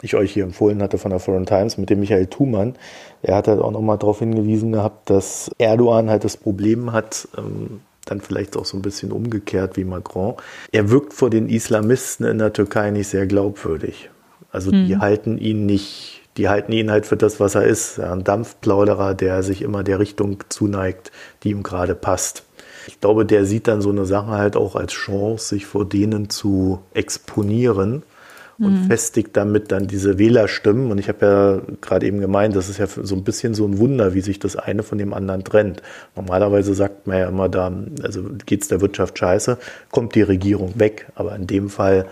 ich 0.00 0.16
euch 0.16 0.32
hier 0.32 0.44
empfohlen 0.44 0.82
hatte 0.82 0.98
von 0.98 1.10
der 1.10 1.20
Foreign 1.20 1.46
Times 1.46 1.78
mit 1.78 1.90
dem 1.90 2.00
Michael 2.00 2.26
Thumann, 2.26 2.74
er 3.22 3.36
hat 3.36 3.46
halt 3.46 3.60
auch 3.60 3.70
nochmal 3.70 3.98
darauf 3.98 4.18
hingewiesen 4.18 4.72
gehabt, 4.72 5.10
dass 5.10 5.50
Erdogan 5.58 6.10
halt 6.10 6.24
das 6.24 6.36
Problem 6.36 6.92
hat, 6.92 7.28
ähm, 7.38 7.80
dann 8.04 8.20
vielleicht 8.20 8.56
auch 8.56 8.64
so 8.64 8.76
ein 8.76 8.82
bisschen 8.82 9.12
umgekehrt 9.12 9.76
wie 9.76 9.84
Macron. 9.84 10.34
Er 10.72 10.90
wirkt 10.90 11.12
vor 11.12 11.30
den 11.30 11.48
Islamisten 11.48 12.26
in 12.26 12.38
der 12.38 12.52
Türkei 12.52 12.90
nicht 12.90 13.08
sehr 13.08 13.26
glaubwürdig. 13.26 14.10
Also 14.50 14.70
hm. 14.72 14.86
die 14.86 14.96
halten 14.98 15.38
ihn 15.38 15.66
nicht, 15.66 16.20
die 16.36 16.48
halten 16.48 16.72
ihn 16.72 16.90
halt 16.90 17.06
für 17.06 17.16
das, 17.16 17.40
was 17.40 17.54
er 17.54 17.64
ist. 17.64 17.98
Ein 18.00 18.24
Dampfplauderer, 18.24 19.14
der 19.14 19.42
sich 19.42 19.62
immer 19.62 19.82
der 19.82 19.98
Richtung 19.98 20.38
zuneigt, 20.48 21.12
die 21.42 21.50
ihm 21.50 21.62
gerade 21.62 21.94
passt. 21.94 22.44
Ich 22.88 23.00
glaube, 23.00 23.24
der 23.24 23.44
sieht 23.44 23.68
dann 23.68 23.80
so 23.80 23.90
eine 23.90 24.06
Sache 24.06 24.32
halt 24.32 24.56
auch 24.56 24.74
als 24.74 24.92
Chance, 24.92 25.48
sich 25.48 25.66
vor 25.66 25.88
denen 25.88 26.30
zu 26.30 26.80
exponieren 26.94 28.02
und 28.58 28.82
mhm. 28.82 28.86
festigt 28.86 29.36
damit 29.36 29.72
dann 29.72 29.86
diese 29.86 30.18
Wählerstimmen. 30.18 30.90
Und 30.90 30.98
ich 30.98 31.08
habe 31.08 31.26
ja 31.26 31.74
gerade 31.80 32.06
eben 32.06 32.20
gemeint, 32.20 32.54
das 32.54 32.68
ist 32.68 32.78
ja 32.78 32.86
so 32.86 33.14
ein 33.14 33.24
bisschen 33.24 33.54
so 33.54 33.66
ein 33.66 33.78
Wunder, 33.78 34.14
wie 34.14 34.20
sich 34.20 34.38
das 34.38 34.56
eine 34.56 34.82
von 34.82 34.98
dem 34.98 35.14
anderen 35.14 35.44
trennt. 35.44 35.82
Normalerweise 36.16 36.74
sagt 36.74 37.06
man 37.06 37.18
ja 37.18 37.28
immer 37.28 37.48
da, 37.48 37.72
also 38.02 38.22
geht 38.46 38.62
es 38.62 38.68
der 38.68 38.80
Wirtschaft 38.80 39.18
scheiße, 39.18 39.58
kommt 39.90 40.14
die 40.14 40.22
Regierung 40.22 40.78
weg. 40.78 41.08
Aber 41.14 41.34
in 41.34 41.46
dem 41.46 41.70
Fall 41.70 42.06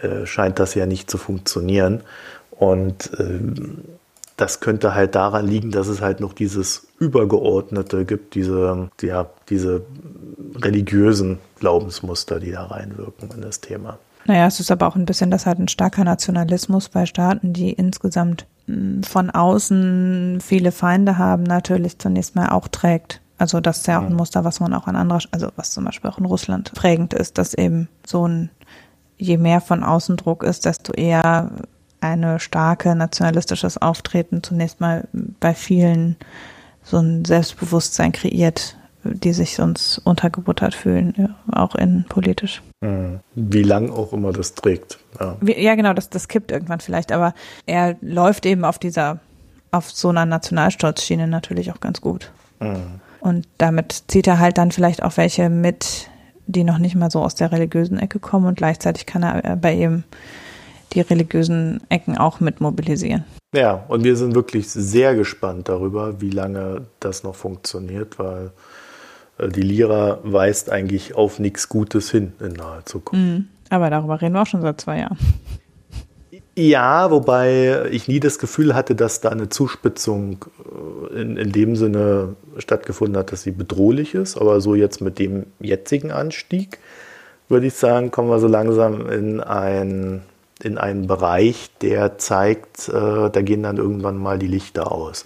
äh, 0.00 0.26
scheint 0.26 0.58
das 0.58 0.74
ja 0.74 0.86
nicht 0.86 1.10
zu 1.10 1.18
funktionieren. 1.18 2.02
Und 2.50 3.10
äh, 3.18 3.40
das 4.36 4.60
könnte 4.60 4.94
halt 4.94 5.14
daran 5.14 5.46
liegen, 5.46 5.70
dass 5.70 5.88
es 5.88 6.00
halt 6.00 6.20
noch 6.20 6.32
dieses 6.32 6.86
Übergeordnete 6.98 8.06
gibt, 8.06 8.34
diese, 8.34 8.90
ja, 9.02 9.28
diese 9.50 9.82
religiösen 10.56 11.38
Glaubensmuster, 11.58 12.40
die 12.40 12.52
da 12.52 12.64
reinwirken 12.64 13.30
in 13.34 13.42
das 13.42 13.60
Thema. 13.60 13.98
Naja, 14.26 14.46
es 14.46 14.60
ist 14.60 14.70
aber 14.70 14.86
auch 14.86 14.96
ein 14.96 15.06
bisschen, 15.06 15.30
dass 15.30 15.46
halt 15.46 15.58
ein 15.58 15.68
starker 15.68 16.04
Nationalismus 16.04 16.88
bei 16.88 17.06
Staaten, 17.06 17.52
die 17.52 17.72
insgesamt 17.72 18.46
hm, 18.66 19.02
von 19.02 19.30
außen 19.30 20.40
viele 20.40 20.72
Feinde 20.72 21.18
haben, 21.18 21.42
natürlich 21.42 21.98
zunächst 21.98 22.36
mal 22.36 22.50
auch 22.50 22.68
trägt. 22.68 23.20
Also 23.38 23.60
das 23.60 23.78
ist 23.78 23.86
ja 23.86 23.98
auch 23.98 24.04
ein 24.04 24.14
Muster, 24.14 24.44
was 24.44 24.60
man 24.60 24.74
auch 24.74 24.86
an 24.86 24.96
anderer, 24.96 25.20
also 25.30 25.48
was 25.56 25.70
zum 25.70 25.86
Beispiel 25.86 26.10
auch 26.10 26.18
in 26.18 26.26
Russland 26.26 26.72
prägend 26.74 27.14
ist, 27.14 27.38
dass 27.38 27.54
eben 27.54 27.88
so 28.06 28.28
ein, 28.28 28.50
je 29.16 29.38
mehr 29.38 29.62
von 29.62 29.82
außen 29.82 30.18
Druck 30.18 30.42
ist, 30.42 30.66
desto 30.66 30.92
eher 30.92 31.50
eine 32.02 32.38
starke 32.38 32.94
nationalistisches 32.94 33.78
Auftreten 33.78 34.42
zunächst 34.42 34.80
mal 34.80 35.08
bei 35.12 35.54
vielen 35.54 36.16
so 36.82 36.98
ein 36.98 37.24
Selbstbewusstsein 37.24 38.12
kreiert, 38.12 38.76
die 39.04 39.32
sich 39.32 39.54
sonst 39.54 39.98
untergebuttert 39.98 40.74
fühlen, 40.74 41.14
ja, 41.16 41.28
auch 41.52 41.74
innenpolitisch. 41.74 42.62
Mhm. 42.80 43.20
Wie 43.34 43.62
lang 43.62 43.90
auch 43.90 44.12
immer 44.12 44.32
das 44.32 44.54
trägt. 44.54 44.98
Ja, 45.18 45.36
Wie, 45.40 45.60
ja 45.60 45.74
genau, 45.74 45.92
das, 45.92 46.10
das 46.10 46.28
kippt 46.28 46.50
irgendwann 46.50 46.80
vielleicht, 46.80 47.12
aber 47.12 47.34
er 47.66 47.96
läuft 48.00 48.46
eben 48.46 48.64
auf 48.64 48.78
dieser, 48.78 49.20
auf 49.70 49.90
so 49.90 50.08
einer 50.08 50.26
Nationalstolzschiene 50.26 51.26
natürlich 51.26 51.72
auch 51.72 51.80
ganz 51.80 52.00
gut. 52.00 52.32
Mhm. 52.60 53.00
Und 53.20 53.46
damit 53.58 54.04
zieht 54.08 54.26
er 54.26 54.38
halt 54.38 54.58
dann 54.58 54.72
vielleicht 54.72 55.02
auch 55.02 55.16
welche 55.16 55.50
mit, 55.50 56.08
die 56.46 56.64
noch 56.64 56.78
nicht 56.78 56.94
mal 56.94 57.10
so 57.10 57.22
aus 57.22 57.34
der 57.34 57.52
religiösen 57.52 57.98
Ecke 57.98 58.18
kommen 58.18 58.46
und 58.46 58.56
gleichzeitig 58.56 59.06
kann 59.06 59.22
er 59.22 59.56
bei 59.56 59.74
ihm 59.74 60.04
die 60.92 61.00
religiösen 61.00 61.80
Ecken 61.88 62.18
auch 62.18 62.40
mit 62.40 62.60
mobilisieren. 62.60 63.24
Ja, 63.54 63.84
und 63.88 64.04
wir 64.04 64.16
sind 64.16 64.34
wirklich 64.34 64.70
sehr 64.70 65.14
gespannt 65.14 65.68
darüber, 65.68 66.20
wie 66.20 66.30
lange 66.30 66.86
das 67.00 67.24
noch 67.24 67.34
funktioniert, 67.34 68.18
weil 68.18 68.46
äh, 68.46 68.50
die 69.48 69.62
Lira 69.62 70.18
weist 70.22 70.70
eigentlich 70.70 71.14
auf 71.14 71.38
nichts 71.38 71.68
Gutes 71.68 72.10
hin 72.10 72.32
in 72.40 72.52
naher 72.52 72.84
Zukunft. 72.84 73.24
Mhm. 73.24 73.48
Aber 73.70 73.88
darüber 73.88 74.20
reden 74.20 74.34
wir 74.34 74.42
auch 74.42 74.46
schon 74.46 74.62
seit 74.62 74.80
zwei 74.80 74.98
Jahren. 74.98 75.18
Ja, 76.56 77.10
wobei 77.10 77.86
ich 77.90 78.08
nie 78.08 78.20
das 78.20 78.38
Gefühl 78.38 78.74
hatte, 78.74 78.94
dass 78.94 79.20
da 79.20 79.30
eine 79.30 79.48
Zuspitzung 79.48 80.44
äh, 81.14 81.20
in, 81.20 81.36
in 81.36 81.52
dem 81.52 81.76
Sinne 81.76 82.34
stattgefunden 82.58 83.16
hat, 83.16 83.32
dass 83.32 83.42
sie 83.42 83.52
bedrohlich 83.52 84.14
ist. 84.14 84.36
Aber 84.36 84.60
so 84.60 84.74
jetzt 84.74 85.00
mit 85.00 85.18
dem 85.18 85.46
jetzigen 85.60 86.10
Anstieg, 86.10 86.78
würde 87.48 87.66
ich 87.66 87.74
sagen, 87.74 88.10
kommen 88.10 88.28
wir 88.28 88.40
so 88.40 88.48
langsam 88.48 89.08
in, 89.08 89.40
ein, 89.40 90.22
in 90.62 90.76
einen 90.76 91.06
Bereich, 91.06 91.70
der 91.80 92.18
zeigt, 92.18 92.88
äh, 92.88 93.30
da 93.30 93.42
gehen 93.42 93.62
dann 93.62 93.76
irgendwann 93.76 94.18
mal 94.18 94.38
die 94.38 94.48
Lichter 94.48 94.92
aus. 94.92 95.24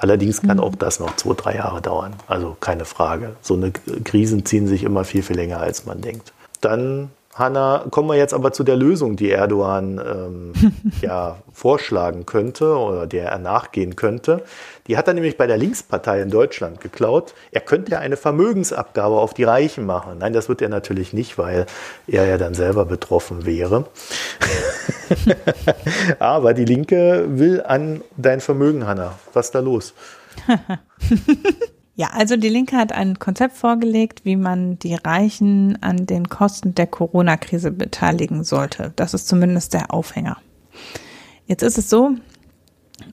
Allerdings 0.00 0.40
kann 0.40 0.56
mhm. 0.56 0.62
auch 0.62 0.74
das 0.74 0.98
noch 0.98 1.14
zwei, 1.16 1.34
drei 1.34 1.56
Jahre 1.56 1.82
dauern. 1.82 2.14
Also 2.26 2.56
keine 2.58 2.86
Frage. 2.86 3.36
So 3.42 3.54
eine 3.54 3.70
Krisen 3.70 4.46
ziehen 4.46 4.66
sich 4.66 4.82
immer 4.82 5.04
viel, 5.04 5.22
viel 5.22 5.36
länger, 5.36 5.60
als 5.60 5.84
man 5.84 6.00
denkt. 6.00 6.32
Dann 6.62 7.10
Hanna, 7.32 7.86
kommen 7.90 8.08
wir 8.08 8.16
jetzt 8.16 8.34
aber 8.34 8.52
zu 8.52 8.64
der 8.64 8.74
Lösung, 8.74 9.14
die 9.14 9.30
Erdogan 9.30 9.98
ähm, 9.98 10.52
ja 11.00 11.36
vorschlagen 11.52 12.26
könnte 12.26 12.76
oder 12.76 13.06
der 13.06 13.30
er 13.30 13.38
nachgehen 13.38 13.94
könnte. 13.94 14.42
Die 14.88 14.96
hat 14.96 15.06
er 15.06 15.14
nämlich 15.14 15.38
bei 15.38 15.46
der 15.46 15.56
Linkspartei 15.56 16.20
in 16.22 16.30
Deutschland 16.30 16.80
geklaut. 16.80 17.34
Er 17.52 17.60
könnte 17.60 17.92
ja 17.92 18.00
eine 18.00 18.16
Vermögensabgabe 18.16 19.14
auf 19.14 19.32
die 19.32 19.44
Reichen 19.44 19.86
machen. 19.86 20.18
Nein, 20.18 20.32
das 20.32 20.48
wird 20.48 20.60
er 20.60 20.68
natürlich 20.68 21.12
nicht, 21.12 21.38
weil 21.38 21.66
er 22.08 22.26
ja 22.26 22.36
dann 22.36 22.54
selber 22.54 22.84
betroffen 22.84 23.46
wäre. 23.46 23.84
aber 26.18 26.52
die 26.52 26.64
Linke 26.64 27.26
will 27.28 27.62
an 27.62 28.02
dein 28.16 28.40
Vermögen, 28.40 28.88
Hanna. 28.88 29.18
Was 29.32 29.46
ist 29.46 29.54
da 29.54 29.60
los? 29.60 29.94
Ja, 32.00 32.12
also 32.14 32.38
die 32.38 32.48
Linke 32.48 32.78
hat 32.78 32.92
ein 32.92 33.18
Konzept 33.18 33.58
vorgelegt, 33.58 34.24
wie 34.24 34.36
man 34.36 34.78
die 34.78 34.94
Reichen 34.94 35.76
an 35.82 36.06
den 36.06 36.30
Kosten 36.30 36.74
der 36.74 36.86
Corona-Krise 36.86 37.72
beteiligen 37.72 38.42
sollte. 38.42 38.94
Das 38.96 39.12
ist 39.12 39.28
zumindest 39.28 39.74
der 39.74 39.92
Aufhänger. 39.92 40.38
Jetzt 41.44 41.62
ist 41.62 41.76
es 41.76 41.90
so, 41.90 42.12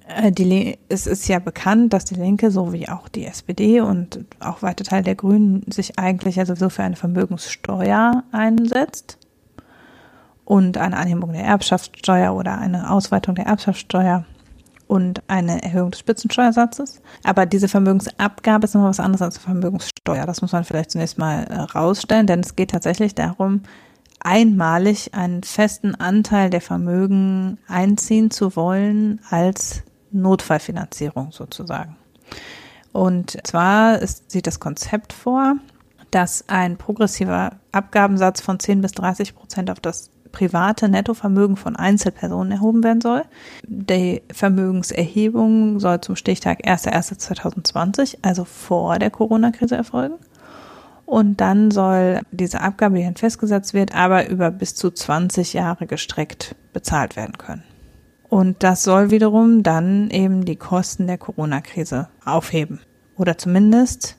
äh, 0.08 0.32
die, 0.32 0.78
es 0.88 1.06
ist 1.06 1.28
ja 1.28 1.40
bekannt, 1.40 1.92
dass 1.92 2.06
die 2.06 2.16
Linke 2.16 2.50
sowie 2.50 2.88
auch 2.88 3.10
die 3.10 3.26
SPD 3.26 3.82
und 3.82 4.24
auch 4.40 4.62
weite 4.62 4.86
Teil 4.86 5.04
der 5.04 5.16
Grünen 5.16 5.70
sich 5.70 6.00
eigentlich 6.00 6.38
ja 6.38 6.46
sowieso 6.46 6.70
für 6.70 6.84
eine 6.84 6.96
Vermögenssteuer 6.96 8.24
einsetzt 8.32 9.18
und 10.46 10.78
eine 10.78 10.96
Anhebung 10.96 11.34
der 11.34 11.44
Erbschaftssteuer 11.44 12.34
oder 12.34 12.58
eine 12.58 12.90
Ausweitung 12.90 13.36
der 13.36 13.48
Erbschaftssteuer 13.48 14.24
und 14.88 15.22
eine 15.28 15.64
Erhöhung 15.64 15.92
des 15.92 16.00
Spitzensteuersatzes. 16.00 17.02
Aber 17.24 17.46
diese 17.46 17.68
Vermögensabgabe 17.68 18.66
ist 18.66 18.74
nochmal 18.74 18.92
was 18.92 19.00
anderes 19.00 19.22
als 19.22 19.38
Vermögenssteuer. 19.38 20.26
Das 20.26 20.42
muss 20.42 20.54
man 20.54 20.64
vielleicht 20.64 20.92
zunächst 20.92 21.18
mal 21.18 21.44
äh, 21.44 21.56
rausstellen, 21.56 22.28
denn 22.28 22.40
es 22.40 22.56
geht 22.56 22.72
tatsächlich 22.72 23.16
darum, 23.16 23.62
einmalig 24.20 25.14
einen 25.14 25.44
festen 25.44 25.96
Anteil 25.96 26.50
der 26.50 26.62
Vermögen 26.62 27.60
einziehen 27.68 28.32
zu 28.32 28.56
wollen 28.56 29.22
als 29.30 29.84
Notfallfinanzierung 30.12 31.32
sozusagen. 31.32 31.96
Und 32.94 33.38
zwar 33.46 34.00
ist, 34.00 34.32
sieht 34.32 34.48
das 34.48 34.60
Konzept 34.60 35.14
vor, 35.14 35.56
dass 36.12 36.46
ein 36.48 36.78
progressiver 36.78 37.52
Abgabensatz 37.72 38.42
von 38.42 38.60
10 38.60 38.82
bis 38.82 38.94
30 38.94 39.36
Prozent 39.36 39.70
auf 39.70 39.80
das 39.80 40.10
private 40.38 40.88
Nettovermögen 40.88 41.58
von 41.58 41.76
Einzelpersonen 41.76 42.52
erhoben 42.52 42.84
werden 42.84 43.02
soll. 43.02 43.24
Die 43.64 44.22
Vermögenserhebung 44.32 45.80
soll 45.80 46.00
zum 46.02 46.16
Stichtag 46.16 46.64
1.1.2020, 46.64 48.20
also 48.22 48.46
vor 48.46 49.00
der 49.00 49.10
Corona-Krise 49.10 49.76
erfolgen. 49.76 50.16
Und 51.08 51.42
dann 51.42 51.72
soll 51.72 52.22
diese 52.32 52.62
Abgabe, 52.62 52.98
die 52.98 53.04
dann 53.04 53.16
festgesetzt 53.16 53.74
wird, 53.74 53.96
aber 53.96 54.30
über 54.30 54.52
bis 54.52 54.76
zu 54.76 54.92
20 54.92 55.54
Jahre 55.54 55.88
gestreckt 55.88 56.56
bezahlt 56.72 57.16
werden 57.16 57.40
können. 57.40 57.64
Und 58.30 58.62
das 58.62 58.84
soll 58.84 59.10
wiederum 59.10 59.64
dann 59.64 60.12
eben 60.12 60.46
die 60.46 60.58
Kosten 60.58 61.08
der 61.08 61.18
Corona-Krise 61.18 62.10
aufheben. 62.26 62.80
Oder 63.16 63.40
zumindest 63.40 64.18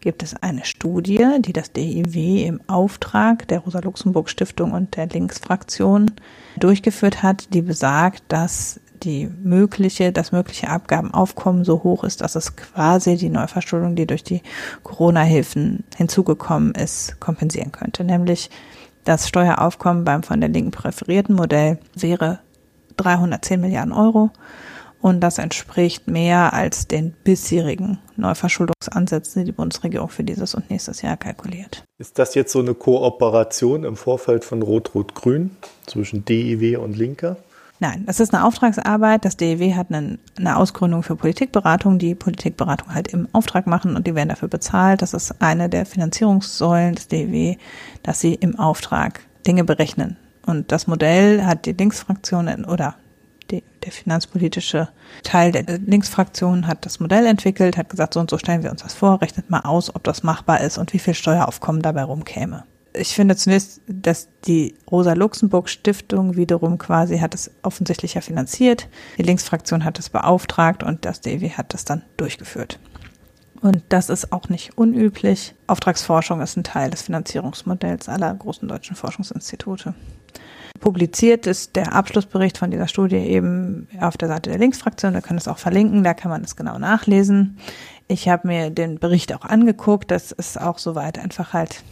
gibt 0.00 0.22
es 0.22 0.34
eine 0.42 0.64
Studie, 0.64 1.24
die 1.40 1.52
das 1.52 1.72
DIW 1.72 2.44
im 2.44 2.60
Auftrag 2.66 3.46
der 3.48 3.60
Rosa-Luxemburg-Stiftung 3.60 4.72
und 4.72 4.96
der 4.96 5.06
Linksfraktion 5.06 6.10
durchgeführt 6.56 7.22
hat, 7.22 7.52
die 7.54 7.62
besagt, 7.62 8.22
dass 8.28 8.80
die 9.02 9.28
mögliche, 9.42 10.12
das 10.12 10.32
mögliche 10.32 10.68
Abgabenaufkommen 10.68 11.64
so 11.64 11.82
hoch 11.82 12.04
ist, 12.04 12.20
dass 12.20 12.36
es 12.36 12.56
quasi 12.56 13.16
die 13.16 13.30
Neuverschuldung, 13.30 13.96
die 13.96 14.06
durch 14.06 14.24
die 14.24 14.42
Corona-Hilfen 14.82 15.84
hinzugekommen 15.96 16.74
ist, 16.74 17.18
kompensieren 17.20 17.72
könnte. 17.72 18.04
Nämlich 18.04 18.50
das 19.04 19.28
Steueraufkommen 19.28 20.04
beim 20.04 20.22
von 20.22 20.40
der 20.40 20.50
Linken 20.50 20.70
präferierten 20.72 21.34
Modell 21.34 21.78
wäre 21.94 22.40
310 22.96 23.60
Milliarden 23.60 23.92
Euro 23.92 24.30
und 25.00 25.20
das 25.20 25.38
entspricht 25.38 26.08
mehr 26.08 26.52
als 26.52 26.86
den 26.86 27.12
bisherigen 27.24 27.98
Neuverschuldungsansätzen, 28.16 29.42
die 29.42 29.46
die 29.46 29.56
Bundesregierung 29.56 30.08
für 30.08 30.24
dieses 30.24 30.54
und 30.54 30.70
nächstes 30.70 31.02
Jahr 31.02 31.16
kalkuliert. 31.16 31.84
Ist 31.98 32.18
das 32.18 32.34
jetzt 32.34 32.52
so 32.52 32.60
eine 32.60 32.74
Kooperation 32.74 33.84
im 33.84 33.96
Vorfeld 33.96 34.44
von 34.44 34.62
Rot-Rot-Grün 34.62 35.50
zwischen 35.86 36.24
DIW 36.24 36.76
und 36.76 36.96
Linker? 36.96 37.36
Nein, 37.82 38.04
das 38.06 38.20
ist 38.20 38.34
eine 38.34 38.44
Auftragsarbeit. 38.44 39.24
Das 39.24 39.38
DEW 39.38 39.74
hat 39.74 39.86
eine, 39.90 40.18
eine, 40.36 40.56
Ausgründung 40.58 41.02
für 41.02 41.16
Politikberatung, 41.16 41.98
die 41.98 42.14
Politikberatung 42.14 42.94
halt 42.94 43.08
im 43.08 43.26
Auftrag 43.32 43.66
machen 43.66 43.96
und 43.96 44.06
die 44.06 44.14
werden 44.14 44.28
dafür 44.28 44.48
bezahlt. 44.48 45.00
Das 45.00 45.14
ist 45.14 45.40
eine 45.40 45.70
der 45.70 45.86
Finanzierungssäulen 45.86 46.94
des 46.94 47.08
DEW, 47.08 47.56
dass 48.02 48.20
sie 48.20 48.34
im 48.34 48.58
Auftrag 48.58 49.20
Dinge 49.46 49.64
berechnen. 49.64 50.18
Und 50.44 50.72
das 50.72 50.86
Modell 50.88 51.46
hat 51.46 51.64
die 51.64 51.72
Linksfraktion 51.72 52.66
oder 52.66 52.96
der 53.84 53.92
finanzpolitische 53.92 54.88
Teil 55.22 55.52
der 55.52 55.78
Linksfraktion 55.78 56.66
hat 56.66 56.86
das 56.86 57.00
Modell 57.00 57.26
entwickelt, 57.26 57.76
hat 57.76 57.88
gesagt, 57.88 58.14
so 58.14 58.20
und 58.20 58.30
so 58.30 58.38
stellen 58.38 58.62
wir 58.62 58.70
uns 58.70 58.82
das 58.82 58.94
vor, 58.94 59.20
rechnet 59.20 59.50
mal 59.50 59.60
aus, 59.60 59.94
ob 59.94 60.04
das 60.04 60.22
machbar 60.22 60.60
ist 60.60 60.78
und 60.78 60.92
wie 60.92 60.98
viel 60.98 61.14
Steueraufkommen 61.14 61.82
dabei 61.82 62.04
rumkäme 62.04 62.64
ich 62.92 63.14
finde 63.14 63.36
zunächst, 63.36 63.80
dass 63.86 64.28
die 64.46 64.74
Rosa-Luxemburg-Stiftung 64.90 66.36
wiederum 66.36 66.78
quasi 66.78 67.18
hat 67.18 67.34
es 67.34 67.50
offensichtlich 67.62 68.14
ja 68.14 68.20
finanziert. 68.20 68.88
Die 69.18 69.22
Linksfraktion 69.22 69.84
hat 69.84 69.98
es 69.98 70.10
beauftragt 70.10 70.82
und 70.82 71.04
das 71.04 71.20
DEW 71.20 71.50
hat 71.50 71.72
das 71.72 71.84
dann 71.84 72.02
durchgeführt. 72.16 72.78
Und 73.60 73.82
das 73.90 74.08
ist 74.08 74.32
auch 74.32 74.48
nicht 74.48 74.76
unüblich. 74.78 75.54
Auftragsforschung 75.66 76.40
ist 76.40 76.56
ein 76.56 76.64
Teil 76.64 76.90
des 76.90 77.02
Finanzierungsmodells 77.02 78.08
aller 78.08 78.32
großen 78.32 78.66
deutschen 78.66 78.96
Forschungsinstitute. 78.96 79.94
Publiziert 80.80 81.46
ist 81.46 81.76
der 81.76 81.94
Abschlussbericht 81.94 82.58
von 82.58 82.70
dieser 82.70 82.88
Studie 82.88 83.16
eben 83.16 83.86
auf 84.00 84.16
der 84.16 84.28
Seite 84.28 84.50
der 84.50 84.58
Linksfraktion. 84.58 85.14
Wir 85.14 85.20
können 85.20 85.38
es 85.38 85.48
auch 85.48 85.58
verlinken, 85.58 86.02
da 86.02 86.14
kann 86.14 86.30
man 86.30 86.42
es 86.42 86.56
genau 86.56 86.78
nachlesen. 86.78 87.58
Ich 88.08 88.28
habe 88.28 88.48
mir 88.48 88.70
den 88.70 88.98
Bericht 88.98 89.34
auch 89.34 89.44
angeguckt. 89.44 90.10
Das 90.10 90.32
ist 90.32 90.60
auch 90.60 90.78
soweit 90.78 91.18
einfach 91.18 91.52
halt 91.52 91.82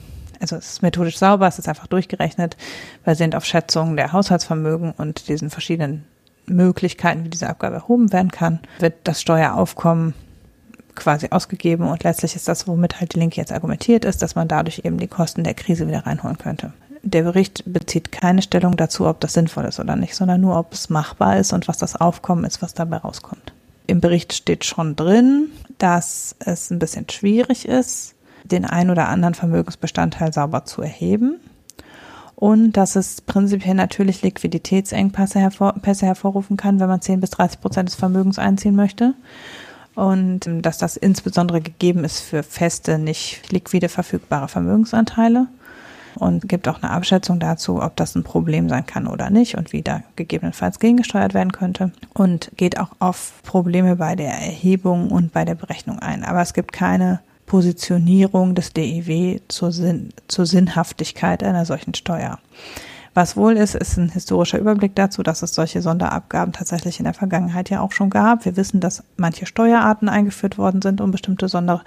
also 0.41 0.57
es 0.57 0.73
ist 0.73 0.83
methodisch 0.83 1.19
sauber, 1.19 1.49
es 1.49 1.59
ist 1.59 1.69
einfach 1.69 1.89
durchgerechnet, 1.89 2.57
basierend 3.05 3.35
auf 3.35 3.45
Schätzungen 3.45 3.97
der 3.97 4.13
Haushaltsvermögen 4.13 4.93
und 4.93 5.29
diesen 5.29 5.51
verschiedenen 5.51 6.05
Möglichkeiten, 6.47 7.25
wie 7.25 7.29
diese 7.29 7.49
Abgabe 7.49 7.77
erhoben 7.77 8.13
werden 8.13 8.31
kann, 8.31 8.61
wird 8.79 8.95
das 9.05 9.21
Steueraufkommen 9.21 10.15
quasi 10.95 11.29
ausgegeben 11.31 11.87
und 11.87 12.03
letztlich 12.05 12.35
ist 12.35 12.49
das, 12.49 12.67
womit 12.67 13.01
halt 13.01 13.15
die 13.15 13.21
Linke 13.21 13.37
jetzt 13.37 13.53
argumentiert 13.53 14.05
ist, 14.05 14.23
dass 14.23 14.35
man 14.35 14.49
dadurch 14.49 14.83
eben 14.85 14.99
die 14.99 15.07
Kosten 15.07 15.45
der 15.45 15.55
Krise 15.55 15.87
wieder 15.87 16.07
reinholen 16.07 16.39
könnte. 16.39 16.73
Der 17.03 17.23
Bericht 17.23 17.63
bezieht 17.67 18.13
keine 18.13 18.43
Stellung 18.43 18.77
dazu, 18.77 19.07
ob 19.07 19.21
das 19.21 19.33
sinnvoll 19.33 19.65
ist 19.65 19.81
oder 19.81 19.97
nicht, 19.97 20.15
sondern 20.15 20.41
nur, 20.41 20.59
ob 20.59 20.73
es 20.73 20.91
machbar 20.91 21.39
ist 21.39 21.53
und 21.53 21.69
was 21.69 21.79
das 21.79 21.97
Aufkommen 21.97 22.45
ist, 22.45 22.63
was 22.63 22.75
dabei 22.75 22.99
rauskommt. 22.99 23.53
Im 23.87 24.01
Bericht 24.01 24.33
steht 24.33 24.65
schon 24.65 24.97
drin, 24.97 25.49
dass 25.79 26.37
es 26.41 26.71
ein 26.71 26.79
bisschen 26.79 27.09
schwierig 27.09 27.67
ist, 27.67 28.15
den 28.45 28.65
ein 28.65 28.91
oder 28.91 29.09
anderen 29.09 29.35
Vermögensbestandteil 29.35 30.33
sauber 30.33 30.65
zu 30.65 30.83
erheben 30.83 31.37
und 32.35 32.73
dass 32.73 32.97
es 32.97 33.21
prinzipiell 33.21 33.75
natürlich 33.75 34.23
Liquiditätsengpässe 34.23 35.41
hervor, 35.41 35.75
hervorrufen 35.83 36.57
kann, 36.57 36.81
wenn 36.81 36.89
man 36.89 37.01
10 37.01 37.21
bis 37.21 37.31
30 37.31 37.61
Prozent 37.61 37.89
des 37.89 37.97
Vermögens 37.97 38.39
einziehen 38.39 38.77
möchte 38.77 39.15
und 39.99 40.47
ähm, 40.47 40.63
dass 40.63 40.79
das 40.79 40.97
insbesondere 40.97 41.61
gegeben 41.61 42.05
ist 42.05 42.21
für 42.21 42.45
feste, 42.45 42.99
nicht 42.99 43.51
liquide 43.51 43.89
verfügbare 43.89 44.47
Vermögensanteile 44.47 45.49
und 46.19 46.49
gibt 46.49 46.69
auch 46.69 46.83
eine 46.83 46.91
Abschätzung 46.91 47.41
dazu, 47.41 47.83
ob 47.83 47.97
das 47.97 48.15
ein 48.15 48.25
Problem 48.25 48.69
sein 48.69 48.85
kann 48.87 49.07
oder 49.07 49.31
nicht 49.31 49.57
und 49.57 49.73
wie 49.73 49.83
da 49.83 50.03
gegebenenfalls 50.17 50.79
gegengesteuert 50.79 51.35
werden 51.35 51.53
könnte 51.53 51.93
und 52.15 52.51
geht 52.57 52.79
auch 52.79 52.91
auf 52.99 53.33
Probleme 53.45 53.97
bei 53.97 54.17
der 54.17 54.33
Erhebung 54.33 55.11
und 55.11 55.33
bei 55.33 55.45
der 55.45 55.55
Berechnung 55.55 55.99
ein. 55.99 56.25
Aber 56.25 56.43
es 56.43 56.55
gibt 56.55 56.73
keine 56.73 57.21
Positionierung 57.47 58.55
des 58.55 58.73
DIW 58.73 59.41
zur, 59.49 59.73
Sinn, 59.73 60.11
zur 60.29 60.47
Sinnhaftigkeit 60.47 61.43
einer 61.43 61.65
solchen 61.65 61.95
Steuer. 61.95 62.39
Was 63.15 63.37
wohl 63.37 63.57
ist, 63.57 63.75
ist 63.75 63.97
ein 63.97 64.11
historischer 64.11 64.61
Überblick 64.61 64.95
dazu, 64.95 65.25
dass 65.25 65.43
es 65.43 65.53
solche 65.53 65.83
Sonderabgaben 65.83 66.53
tatsächlich 66.53 67.01
in 67.01 67.05
der 67.05 67.15
Vergangenheit 67.15 67.69
ja 67.69 67.81
auch 67.81 67.91
schon 67.91 68.11
gab. 68.11 68.45
Wir 68.45 68.57
wissen, 68.57 68.79
dass 68.79 69.03
manche 69.17 69.45
Steuerarten 69.45 70.09
eingeführt 70.09 70.57
worden 70.57 70.83
sind, 70.83 71.01
um 71.01 71.11
bestimmte 71.11 71.49
sonder, 71.49 71.83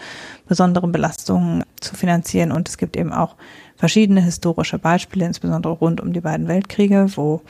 besondere 0.48 0.90
Belastungen 0.90 1.64
zu 1.80 1.96
finanzieren. 1.96 2.52
Und 2.52 2.68
es 2.68 2.78
gibt 2.78 2.98
eben 2.98 3.14
auch 3.14 3.36
verschiedene 3.82 4.22
historische 4.22 4.78
Beispiele, 4.78 5.26
insbesondere 5.26 5.74
rund 5.74 6.02
um 6.02 6.14
die 6.14 6.22
beiden 6.22 6.48
Weltkriege, 6.48 7.08
wo 7.16 7.42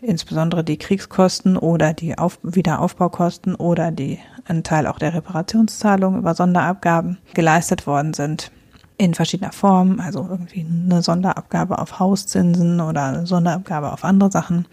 insbesondere 0.00 0.62
die 0.62 0.76
Kriegskosten 0.76 1.56
oder 1.56 1.92
die 1.92 2.16
Auf 2.16 2.38
Wiederaufbaukosten 2.44 3.56
oder 3.56 3.90
die 3.90 4.20
ein 4.46 4.62
Teil 4.62 4.86
auch 4.86 5.00
der 5.00 5.14
Reparationszahlungen 5.14 6.20
über 6.20 6.36
Sonderabgaben 6.36 7.18
geleistet 7.34 7.88
worden 7.88 8.14
sind 8.14 8.52
in 8.98 9.14
verschiedener 9.14 9.50
Form, 9.50 9.98
also 9.98 10.24
irgendwie 10.30 10.64
eine 10.64 11.02
Sonderabgabe 11.02 11.80
auf 11.80 11.98
Hauszinsen 11.98 12.80
oder 12.80 13.06
eine 13.06 13.26
Sonderabgabe 13.26 13.92
auf 13.92 14.04
andere 14.04 14.30
Sachen. 14.30 14.66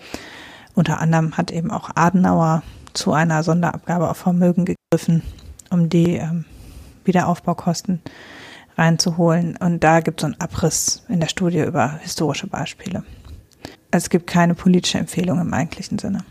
Unter 0.75 0.99
anderem 0.99 1.35
hat 1.35 1.49
eben 1.49 1.71
auch 1.71 1.89
Adenauer 1.95 2.61
zu 2.93 3.11
einer 3.11 3.41
Sonderabgabe 3.41 4.07
auf 4.07 4.17
Vermögen 4.17 4.65
gegriffen, 4.65 5.23
um 5.71 5.89
die 5.89 6.17
ähm, 6.17 6.45
Wiederaufbaukosten 7.05 8.01
reinzuholen. 8.77 9.57
Und 9.57 9.83
da 9.83 9.99
gibt 9.99 10.19
es 10.19 10.21
so 10.21 10.27
einen 10.27 10.41
Abriss 10.41 11.03
in 11.09 11.19
der 11.19 11.27
Studie 11.27 11.61
über 11.61 11.99
historische 12.01 12.47
Beispiele 12.47 13.03
es 13.91 14.09
gibt 14.09 14.27
keine 14.27 14.55
politische 14.55 14.97
Empfehlung 14.97 15.39
im 15.39 15.53
eigentlichen 15.53 15.99
Sinne. 15.99 16.23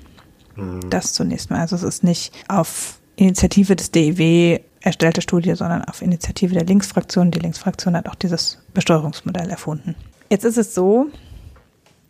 Mhm. 0.56 0.88
Das 0.90 1.12
zunächst 1.12 1.50
mal. 1.50 1.60
Also 1.60 1.76
es 1.76 1.82
ist 1.82 2.04
nicht 2.04 2.32
auf 2.48 2.98
Initiative 3.16 3.76
des 3.76 3.90
DEW 3.90 4.58
erstellte 4.80 5.20
Studie, 5.20 5.54
sondern 5.54 5.84
auf 5.84 6.00
Initiative 6.00 6.54
der 6.54 6.64
Linksfraktion. 6.64 7.30
Die 7.30 7.38
Linksfraktion 7.38 7.94
hat 7.96 8.08
auch 8.08 8.14
dieses 8.14 8.58
Besteuerungsmodell 8.72 9.50
erfunden. 9.50 9.94
Jetzt 10.30 10.44
ist 10.44 10.56
es 10.56 10.74
so, 10.74 11.08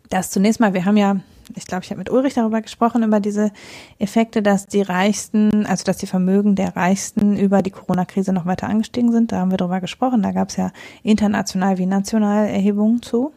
dass 0.09 0.31
zunächst 0.31 0.61
mal, 0.61 0.73
wir 0.73 0.85
haben 0.85 0.97
ja, 0.97 1.17
ich 1.55 1.65
glaube, 1.65 1.83
ich 1.83 1.89
habe 1.89 1.99
mit 1.99 2.09
Ulrich 2.09 2.33
darüber 2.33 2.61
gesprochen, 2.61 3.03
über 3.03 3.19
diese 3.19 3.51
Effekte, 3.99 4.41
dass 4.41 4.67
die 4.67 4.81
Reichsten, 4.81 5.65
also 5.65 5.83
dass 5.83 5.97
die 5.97 6.07
Vermögen 6.07 6.55
der 6.55 6.75
Reichsten 6.75 7.37
über 7.37 7.61
die 7.61 7.71
Corona-Krise 7.71 8.33
noch 8.33 8.45
weiter 8.45 8.67
angestiegen 8.67 9.11
sind. 9.11 9.31
Da 9.31 9.39
haben 9.39 9.51
wir 9.51 9.57
darüber 9.57 9.81
gesprochen. 9.81 10.21
Da 10.21 10.31
gab 10.31 10.49
es 10.49 10.57
ja 10.57 10.71
international 11.03 11.77
wie 11.77 11.85
national 11.85 12.47
Erhebungen 12.47 13.01
zu. 13.01 13.31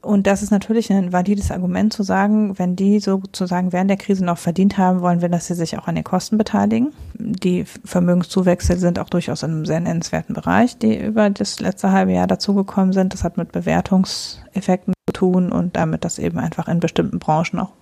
Und 0.00 0.26
das 0.26 0.42
ist 0.42 0.50
natürlich 0.50 0.92
ein 0.92 1.12
valides 1.12 1.50
Argument 1.50 1.92
zu 1.92 2.02
sagen, 2.02 2.58
wenn 2.58 2.76
die 2.76 3.00
sozusagen 3.00 3.72
während 3.72 3.90
der 3.90 3.96
Krise 3.96 4.24
noch 4.24 4.38
verdient 4.38 4.78
haben, 4.78 5.00
wollen 5.00 5.20
wir, 5.20 5.28
dass 5.28 5.48
sie 5.48 5.54
sich 5.54 5.76
auch 5.76 5.88
an 5.88 5.96
den 5.96 6.04
Kosten 6.04 6.38
beteiligen. 6.38 6.92
Die 7.14 7.64
Vermögenszuwächse 7.64 8.78
sind 8.78 8.98
auch 8.98 9.10
durchaus 9.10 9.42
in 9.42 9.50
einem 9.50 9.66
sehr 9.66 9.80
nennenswerten 9.80 10.34
Bereich, 10.34 10.78
die 10.78 10.96
über 10.98 11.28
das 11.30 11.58
letzte 11.60 11.90
halbe 11.90 12.12
Jahr 12.12 12.26
dazugekommen 12.26 12.92
sind. 12.92 13.12
Das 13.12 13.24
hat 13.24 13.36
mit 13.36 13.50
Bewertungseffekten 13.50 14.94
tun 15.18 15.50
und 15.50 15.76
damit, 15.76 16.04
dass 16.04 16.18
eben 16.18 16.38
einfach 16.38 16.68
in 16.68 16.80
bestimmten 16.80 17.18
Branchen 17.18 17.58
auch 17.58 17.72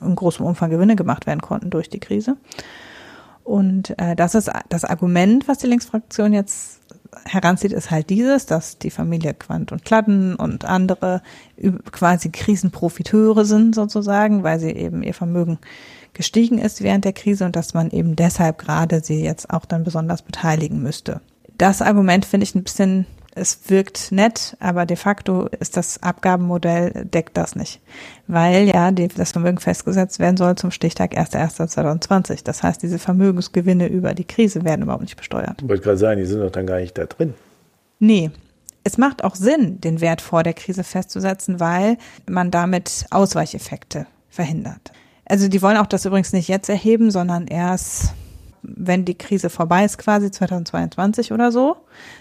in 0.00 0.16
großem 0.16 0.44
Umfang 0.44 0.70
Gewinne 0.70 0.96
gemacht 0.96 1.26
werden 1.26 1.40
konnten 1.40 1.70
durch 1.70 1.88
die 1.88 2.00
Krise. 2.00 2.36
Und 3.44 3.98
äh, 3.98 4.14
das 4.14 4.34
ist 4.34 4.50
das 4.68 4.84
Argument, 4.84 5.48
was 5.48 5.58
die 5.58 5.68
Linksfraktion 5.68 6.32
jetzt 6.32 6.80
heranzieht, 7.24 7.72
ist 7.72 7.90
halt 7.90 8.10
dieses, 8.10 8.46
dass 8.46 8.78
die 8.78 8.90
Familie 8.90 9.32
Quant 9.32 9.72
und 9.72 9.84
Kladden 9.84 10.34
und 10.34 10.64
andere 10.64 11.22
quasi 11.90 12.30
Krisenprofiteure 12.30 13.44
sind 13.44 13.74
sozusagen, 13.74 14.42
weil 14.42 14.60
sie 14.60 14.70
eben 14.70 15.02
ihr 15.02 15.14
Vermögen 15.14 15.58
gestiegen 16.12 16.58
ist 16.58 16.82
während 16.82 17.04
der 17.04 17.12
Krise 17.12 17.46
und 17.46 17.56
dass 17.56 17.74
man 17.74 17.90
eben 17.90 18.16
deshalb 18.16 18.58
gerade 18.58 19.02
sie 19.02 19.22
jetzt 19.22 19.50
auch 19.50 19.64
dann 19.64 19.84
besonders 19.84 20.22
beteiligen 20.22 20.82
müsste. 20.82 21.20
Das 21.56 21.80
Argument 21.80 22.24
finde 22.26 22.44
ich 22.44 22.54
ein 22.54 22.64
bisschen 22.64 23.06
es 23.38 23.68
wirkt 23.68 24.12
nett, 24.12 24.56
aber 24.60 24.86
de 24.86 24.96
facto 24.96 25.46
ist 25.60 25.76
das 25.76 26.02
Abgabenmodell, 26.02 27.04
deckt 27.04 27.36
das 27.36 27.56
nicht. 27.56 27.80
Weil 28.26 28.68
ja 28.68 28.90
die, 28.90 29.08
das 29.08 29.32
Vermögen 29.32 29.58
festgesetzt 29.58 30.18
werden 30.18 30.36
soll 30.36 30.56
zum 30.56 30.70
Stichtag 30.70 31.16
1.1.2020. 31.16 32.44
Das 32.44 32.62
heißt, 32.62 32.82
diese 32.82 32.98
Vermögensgewinne 32.98 33.86
über 33.86 34.14
die 34.14 34.24
Krise 34.24 34.64
werden 34.64 34.82
überhaupt 34.82 35.02
nicht 35.02 35.16
besteuert. 35.16 35.62
Ich 35.62 35.68
wollte 35.68 35.82
gerade 35.82 35.98
sagen, 35.98 36.20
die 36.20 36.26
sind 36.26 36.40
doch 36.40 36.50
dann 36.50 36.66
gar 36.66 36.80
nicht 36.80 36.98
da 36.98 37.06
drin. 37.06 37.34
Nee. 37.98 38.30
Es 38.84 38.96
macht 38.96 39.22
auch 39.22 39.34
Sinn, 39.34 39.80
den 39.80 40.00
Wert 40.00 40.22
vor 40.22 40.42
der 40.42 40.54
Krise 40.54 40.82
festzusetzen, 40.82 41.60
weil 41.60 41.98
man 42.28 42.50
damit 42.50 43.06
Ausweicheffekte 43.10 44.06
verhindert. 44.30 44.92
Also 45.26 45.48
die 45.48 45.60
wollen 45.60 45.76
auch 45.76 45.86
das 45.86 46.06
übrigens 46.06 46.32
nicht 46.32 46.48
jetzt 46.48 46.70
erheben, 46.70 47.10
sondern 47.10 47.48
erst 47.48 48.14
wenn 48.62 49.04
die 49.04 49.16
Krise 49.16 49.50
vorbei 49.50 49.84
ist, 49.84 49.98
quasi 49.98 50.30
2022 50.30 51.32
oder 51.32 51.52
so, 51.52 51.76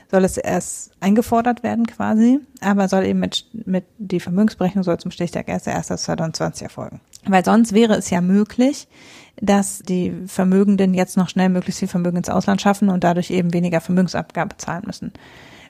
soll 0.09 0.23
es 0.23 0.37
erst 0.37 0.91
eingefordert 0.99 1.63
werden 1.63 1.85
quasi, 1.85 2.39
aber 2.61 2.87
soll 2.87 3.05
eben 3.05 3.19
mit, 3.19 3.45
mit 3.65 3.85
die 3.97 4.19
Vermögensberechnung 4.19 4.83
soll 4.83 4.97
zum 4.97 5.11
Stichtag 5.11 5.49
1.1.2020 5.49 6.63
erfolgen. 6.63 7.01
Weil 7.25 7.43
sonst 7.43 7.73
wäre 7.73 7.95
es 7.95 8.09
ja 8.09 8.21
möglich, 8.21 8.87
dass 9.41 9.79
die 9.79 10.13
Vermögenden 10.27 10.93
jetzt 10.93 11.17
noch 11.17 11.29
schnell 11.29 11.49
möglichst 11.49 11.79
viel 11.79 11.87
Vermögen 11.87 12.17
ins 12.17 12.29
Ausland 12.29 12.61
schaffen 12.61 12.89
und 12.89 13.03
dadurch 13.03 13.29
eben 13.31 13.53
weniger 13.53 13.81
Vermögensabgabe 13.81 14.57
zahlen 14.57 14.83
müssen. 14.85 15.11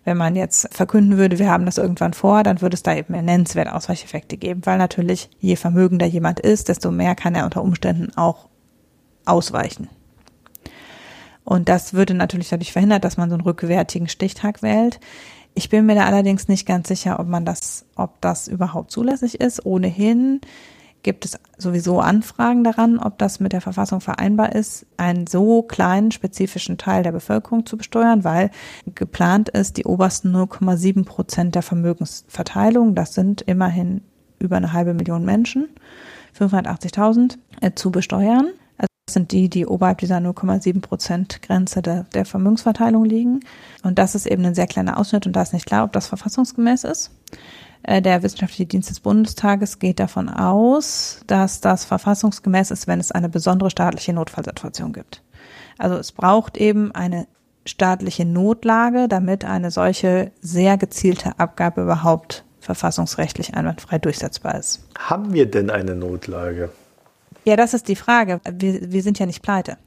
Wenn 0.04 0.18
man 0.18 0.36
jetzt 0.36 0.74
verkünden 0.74 1.18
würde, 1.18 1.38
wir 1.38 1.50
haben 1.50 1.66
das 1.66 1.78
irgendwann 1.78 2.14
vor, 2.14 2.44
dann 2.44 2.62
würde 2.62 2.76
es 2.76 2.84
da 2.84 2.96
eben 2.96 3.14
nennenswerte 3.14 3.76
Ausweicheffekte 3.76 4.38
geben, 4.38 4.62
weil 4.64 4.78
natürlich 4.78 5.30
je 5.40 5.58
vermögender 5.58 6.06
jemand 6.06 6.40
ist, 6.40 6.70
desto 6.70 6.92
mehr 6.92 7.14
kann 7.14 7.36
er 7.36 7.44
unter 7.44 7.62
Umständen 7.62 8.16
auch 8.16 8.48
ausweichen. 9.26 9.90
Und 11.48 11.70
das 11.70 11.94
würde 11.94 12.14
natürlich 12.14 12.50
dadurch 12.50 12.74
verhindert, 12.74 13.06
dass 13.06 13.16
man 13.16 13.30
so 13.30 13.36
einen 13.36 13.46
rückwärtigen 13.46 14.10
Stichtag 14.10 14.62
wählt. 14.62 15.00
Ich 15.54 15.70
bin 15.70 15.86
mir 15.86 15.96
da 15.96 16.04
allerdings 16.04 16.50
nicht 16.50 16.68
ganz 16.68 16.90
sicher, 16.90 17.22
ob 17.22 17.28
man 17.30 17.46
das, 17.46 17.86
ob 17.96 18.20
das 18.20 18.50
überhaupt 18.50 18.92
zulässig 18.92 19.40
ist. 19.40 19.66
Ohnehin 19.66 20.42
gibt 21.04 21.24
es 21.24 21.40
sowieso 21.58 22.02
Anfragen 22.02 22.66
daran, 22.66 23.00
ob 23.00 23.18
das 23.18 23.40
mit 23.40 23.54
der 23.54 23.62
Verfassung 23.62 24.02
vereinbar 24.02 24.56
ist, 24.56 24.88
einen 24.98 25.26
so 25.26 25.62
kleinen 25.62 26.12
spezifischen 26.12 26.78
Teil 26.78 27.02
der 27.02 27.14
Bevölkerung 27.14 27.66
zu 27.66 27.78
besteuern, 27.78 28.26
weil 28.26 28.52
geplant 28.94 29.48
ist, 29.48 29.78
die 29.78 29.86
obersten 29.86 30.36
0,7 30.36 31.06
Prozent 31.06 31.56
der 31.56 31.62
Vermögensverteilung, 31.62 32.94
das 32.94 33.14
sind 33.14 33.42
immerhin 33.42 34.02
über 34.38 34.58
eine 34.58 34.74
halbe 34.74 34.94
Million 34.94 35.24
Menschen, 35.24 35.70
580.000, 36.38 37.38
äh, 37.62 37.72
zu 37.74 37.90
besteuern. 37.90 38.50
Sind 39.10 39.32
die, 39.32 39.50
die 39.50 39.66
oberhalb 39.66 40.00
dieser 40.00 40.18
0,7 40.18 40.82
Prozent 40.82 41.42
Grenze 41.42 41.82
der, 41.82 42.04
der 42.14 42.26
Vermögensverteilung 42.26 43.06
liegen. 43.06 43.40
Und 43.84 43.98
das 44.00 44.16
ist 44.16 44.26
eben 44.26 44.46
ein 44.46 44.56
sehr 44.56 44.68
kleiner 44.68 44.98
Ausschnitt 44.98 45.26
und 45.26 45.34
da 45.34 45.42
ist 45.42 45.54
nicht 45.54 45.66
klar, 45.66 45.86
ob 45.86 45.94
das 45.94 46.08
verfassungsgemäß 46.08 46.84
ist. 46.84 47.12
Äh, 47.84 48.02
der 48.02 48.22
Wissenschaftliche 48.22 48.66
Dienst 48.66 48.90
des 48.90 49.00
Bundestages 49.00 49.80
geht 49.80 50.00
davon 50.00 50.30
aus, 50.30 51.22
dass 51.28 51.62
das 51.62 51.86
verfassungsgemäß 51.86 52.72
ist, 52.72 52.88
wenn 52.88 53.00
es 53.00 53.12
eine 53.12 53.30
besondere 53.30 53.70
staatliche 53.70 54.14
Notfallsituation 54.14 54.92
gibt. 54.92 55.24
Also 55.78 55.96
es 55.96 56.12
braucht 56.12 56.58
eben 56.58 56.92
eine 56.92 57.28
staatliche 57.66 58.26
Notlage, 58.26 59.08
damit 59.08 59.46
eine 59.46 59.72
solche 59.72 60.32
sehr 60.42 60.78
gezielte 60.78 61.40
Abgabe 61.40 61.82
überhaupt 61.82 62.44
verfassungsrechtlich 62.60 63.54
einwandfrei 63.54 64.00
durchsetzbar 64.00 64.56
ist. 64.56 64.82
Haben 64.98 65.34
wir 65.34 65.50
denn 65.50 65.70
eine 65.70 65.96
Notlage? 65.96 66.70
Ja, 67.48 67.56
das 67.56 67.74
ist 67.74 67.88
die 67.88 67.96
Frage. 67.96 68.42
Wir, 68.52 68.92
wir 68.92 69.02
sind 69.02 69.20
ja 69.20 69.26
nicht 69.26 69.42
pleite. 69.42 69.78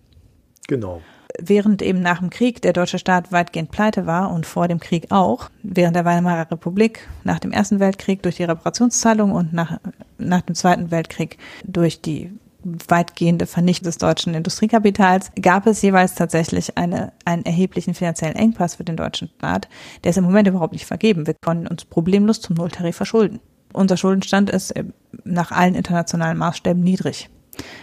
Genau 0.67 1.03
während 1.39 1.81
eben 1.81 2.03
nach 2.03 2.19
dem 2.19 2.29
Krieg 2.29 2.61
der 2.61 2.73
deutsche 2.73 2.99
Staat 2.99 3.33
weitgehend 3.33 3.71
pleite 3.71 4.05
war 4.05 4.33
und 4.33 4.47
vor 4.47 4.69
dem 4.69 4.81
Krieg 4.81 5.07
auch, 5.11 5.49
während 5.63 5.97
der 5.97 6.05
Weimarer 6.05 6.51
Republik, 6.51 7.09
nach 7.25 7.39
dem 7.39 7.53
Ersten 7.53 7.81
Weltkrieg 7.81 8.23
durch 8.23 8.37
die 8.37 8.45
Reparationszahlung 8.45 9.33
und 9.33 9.53
nach, 9.53 9.79
nach 10.19 10.43
dem 10.43 10.55
Zweiten 10.55 10.91
Weltkrieg 10.91 11.39
durch 11.65 12.03
die 12.03 12.33
weitgehende 12.63 13.47
Vernichtung 13.47 13.87
des 13.87 13.99
deutschen 13.99 14.35
Industriekapitals, 14.35 15.31
gab 15.41 15.67
es 15.67 15.81
jeweils 15.81 16.15
tatsächlich 16.15 16.77
eine, 16.77 17.13
einen 17.25 17.45
erheblichen 17.45 17.95
finanziellen 17.95 18.37
Engpass 18.37 18.75
für 18.75 18.85
den 18.85 18.97
deutschen 18.97 19.29
Staat. 19.39 19.69
Der 20.05 20.11
ist 20.11 20.19
im 20.19 20.25
Moment 20.25 20.49
überhaupt 20.49 20.73
nicht 20.75 20.85
vergeben. 20.85 21.27
Wir 21.27 21.35
können 21.35 21.67
uns 21.67 21.85
problemlos 21.85 22.41
zum 22.41 22.57
Nulltarif 22.57 22.97
verschulden. 22.97 23.41
Unser 23.73 23.97
Schuldenstand 23.97 24.51
ist 24.51 24.73
äh, 24.73 24.85
nach 25.25 25.53
allen 25.53 25.75
internationalen 25.75 26.37
Maßstäben 26.37 26.83
niedrig. 26.83 27.31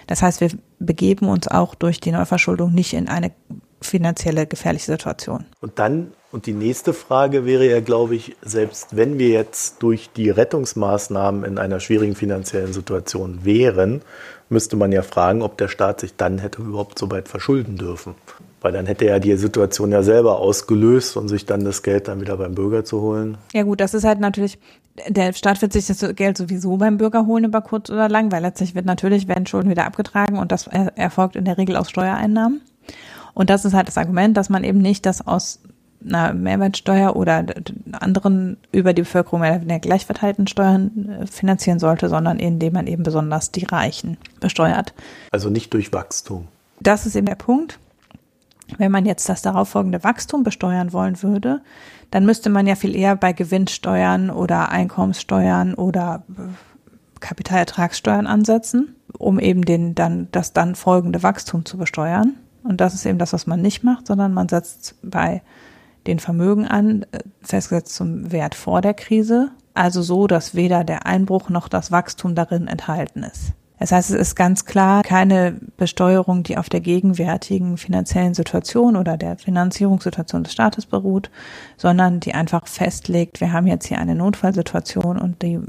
Das 0.08 0.21
heißt, 0.21 0.41
wir 0.41 0.49
begeben 0.80 1.27
uns 1.27 1.47
auch 1.47 1.75
durch 1.75 1.99
die 1.99 2.12
Neuverschuldung 2.12 2.73
nicht 2.73 2.93
in 2.93 3.08
eine 3.08 3.32
finanzielle 3.82 4.47
gefährliche 4.47 4.91
Situation. 4.91 5.45
Und 5.62 5.80
dann, 5.80 6.12
und 6.32 6.45
die 6.45 6.53
nächste 6.53 6.93
Frage 6.93 7.45
wäre 7.45 7.67
ja, 7.67 7.80
glaube 7.80 8.15
ich, 8.15 8.36
selbst 8.41 8.95
wenn 8.95 9.19
wir 9.19 9.30
jetzt 9.30 9.84
durch 9.84 10.10
die 10.15 10.30
Rettungsmaßnahmen 10.30 11.43
in 11.43 11.58
einer 11.58 11.80
schwierigen 11.80 12.15
finanziellen 12.15 12.73
Situation 12.73 13.39
wären, 13.43 14.01
müsste 14.49 14.75
man 14.75 14.91
ja 14.91 15.03
fragen, 15.03 15.41
ob 15.41 15.58
der 15.58 15.67
Staat 15.67 15.99
sich 15.99 16.15
dann 16.15 16.39
hätte 16.39 16.62
überhaupt 16.62 16.97
so 16.97 17.12
weit 17.12 17.27
verschulden 17.27 17.77
dürfen. 17.77 18.15
Weil 18.62 18.71
dann 18.71 18.88
hätte 18.88 19.06
er 19.06 19.19
die 19.19 19.36
Situation 19.38 19.91
ja 19.91 20.01
selber 20.01 20.39
ausgelöst 20.39 21.15
und 21.15 21.27
sich 21.27 21.45
dann 21.45 21.63
das 21.63 21.84
Geld 21.84 22.08
dann 22.08 22.21
wieder 22.21 22.38
beim 22.38 22.56
Bürger 22.56 22.84
zu 22.84 23.01
holen. 23.01 23.38
Ja 23.53 23.63
gut, 23.63 23.80
das 23.80 23.93
ist 23.93 24.03
halt 24.03 24.19
natürlich, 24.19 24.58
der 25.07 25.33
Staat 25.33 25.62
wird 25.62 25.73
sich 25.73 25.88
das 25.88 26.03
Geld 26.15 26.38
sowieso 26.38 26.77
beim 26.77 26.97
Bürger 26.97 27.25
holen 27.25 27.43
über 27.43 27.62
kurz 27.62 27.89
oder 27.89 28.10
lang, 28.10 28.31
weil 28.31 28.41
letztlich 28.41 28.75
wird 28.75 28.86
natürlich, 28.86 29.27
werden 29.27 29.45
Schulden 29.45 29.69
wieder 29.69 29.86
abgetragen 29.86 30.38
und 30.38 30.51
das 30.51 30.67
erfolgt 30.67 31.36
in 31.36 31.45
der 31.45 31.57
Regel 31.57 31.75
aus 31.75 31.89
Steuereinnahmen. 31.89 32.62
Und 33.33 33.49
das 33.49 33.65
ist 33.65 33.73
halt 33.73 33.88
das 33.88 33.97
Argument, 33.97 34.36
dass 34.36 34.49
man 34.49 34.63
eben 34.63 34.79
nicht 34.79 35.05
das 35.05 35.25
aus 35.25 35.60
einer 36.03 36.33
Mehrwertsteuer 36.33 37.15
oder 37.15 37.45
anderen 37.91 38.57
über 38.71 38.93
die 38.93 39.01
Bevölkerung 39.01 39.41
mehr 39.41 39.62
oder 39.63 39.79
gleich 39.79 40.05
verteilten 40.05 40.47
Steuern 40.47 41.10
äh, 41.10 41.27
finanzieren 41.27 41.79
sollte, 41.79 42.10
sondern 42.10 42.39
indem 42.39 42.73
man 42.73 42.88
eben 42.88 43.03
besonders 43.03 43.51
die 43.51 43.65
Reichen 43.65 44.17
besteuert. 44.39 44.93
Also 45.31 45.49
nicht 45.49 45.73
durch 45.73 45.93
Wachstum. 45.93 46.47
Das 46.79 47.05
ist 47.05 47.15
eben 47.15 47.25
der 47.25 47.36
Punkt. 47.36 47.79
Wenn 48.77 48.91
man 48.91 49.05
jetzt 49.05 49.29
das 49.29 49.41
darauffolgende 49.41 50.03
Wachstum 50.03 50.43
besteuern 50.43 50.91
wollen 50.91 51.21
würde, 51.23 51.62
dann 52.12 52.26
müsste 52.26 52.50
man 52.50 52.67
ja 52.67 52.76
viel 52.76 52.96
eher 52.96 53.15
bei 53.15 53.34
Gewinnsteuern 53.34 54.30
oder 54.30 54.70
Einkommenssteuern 54.70 55.74
oder 55.74 56.24
äh, 56.38 56.41
Kapitalertragssteuern 57.20 58.28
ansetzen, 58.28 58.96
um 59.17 59.39
eben 59.39 59.63
den 59.63 59.96
dann 59.96 60.28
das 60.32 60.54
dann 60.54 60.76
folgende 60.76 61.24
Wachstum 61.24 61.65
zu 61.65 61.78
besteuern. 61.78 62.36
Und 62.63 62.82
das 62.82 62.93
ist 62.93 63.06
eben 63.06 63.17
das, 63.17 63.34
was 63.34 63.48
man 63.48 63.62
nicht 63.62 63.84
macht, 63.84 64.08
sondern 64.08 64.34
man 64.34 64.50
setzt 64.50 64.96
bei 65.02 65.41
den 66.06 66.20
Vermögen 66.20 66.65
an, 66.65 67.04
äh, 67.12 67.20
festgesetzt 67.41 67.96
zum 67.96 68.32
Wert 68.32 68.56
vor 68.56 68.82
der 68.82 68.93
Krise, 68.93 69.52
also 69.74 70.02
so, 70.02 70.28
dass 70.28 70.56
weder 70.56 70.84
der 70.84 71.06
Einbruch 71.06 71.50
noch 71.50 71.67
das 71.67 71.91
Wachstum 71.91 72.34
darin 72.34 72.67
enthalten 72.67 73.24
ist. 73.24 73.54
Das 73.79 73.91
heißt, 73.91 74.09
es 74.09 74.15
ist 74.15 74.35
ganz 74.35 74.65
klar 74.65 75.03
keine 75.03 75.59
Besteuerung, 75.77 76.43
die 76.43 76.57
auf 76.57 76.69
der 76.69 76.81
gegenwärtigen 76.81 77.77
finanziellen 77.77 78.33
Situation 78.33 78.95
oder 78.95 79.17
der 79.17 79.37
Finanzierungssituation 79.37 80.43
des 80.43 80.53
Staates 80.53 80.85
beruht, 80.85 81.29
sondern 81.77 82.19
die 82.19 82.33
einfach 82.33 82.67
festlegt, 82.67 83.39
wir 83.39 83.53
haben 83.53 83.67
jetzt 83.67 83.85
hier 83.85 83.99
eine 83.99 84.15
Notfallsituation 84.15 85.19
und 85.19 85.41
die 85.43 85.59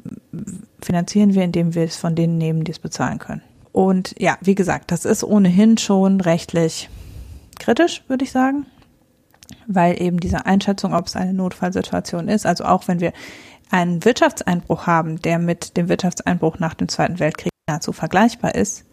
finanzieren 0.81 1.35
wir, 1.35 1.45
indem 1.45 1.75
wir 1.75 1.85
es 1.85 1.97
von 1.97 2.15
denen 2.15 2.39
nehmen, 2.39 2.65
die 2.65 2.73
es 2.73 2.79
bezahlen 2.79 3.19
können. 3.19 3.43
Und 3.73 4.15
ja, 4.19 4.39
wie 4.41 4.55
gesagt, 4.55 4.91
das 4.91 5.05
ist 5.05 5.23
ohnehin 5.23 5.77
schon 5.77 6.21
rechtlich 6.21 6.89
kritisch, 7.59 8.03
würde 8.09 8.25
ich 8.25 8.33
sagen, 8.33 8.67
weil 9.67 10.01
eben 10.01 10.19
diese 10.19 10.47
Einschätzung, 10.47 10.95
ob 10.95 11.07
es 11.07 11.17
eine 11.17 11.35
Notfallsituation 11.35 12.29
ist, 12.29 12.47
also 12.47 12.65
auch 12.65 12.89
wenn 12.89 13.01
wir 13.01 13.13
einen 13.71 14.03
Wirtschaftseinbruch 14.05 14.87
haben, 14.87 15.21
der 15.21 15.39
mit 15.39 15.77
dem 15.77 15.91
Wirtschaftseinbruch 15.91 16.59
nach 16.59 16.73
dem 16.73 16.89
Zweiten 16.89 17.19
Weltkrieg 17.19 17.53
nahezu 17.69 17.93
vergleichbar 17.93 18.55
ist, 18.55 18.85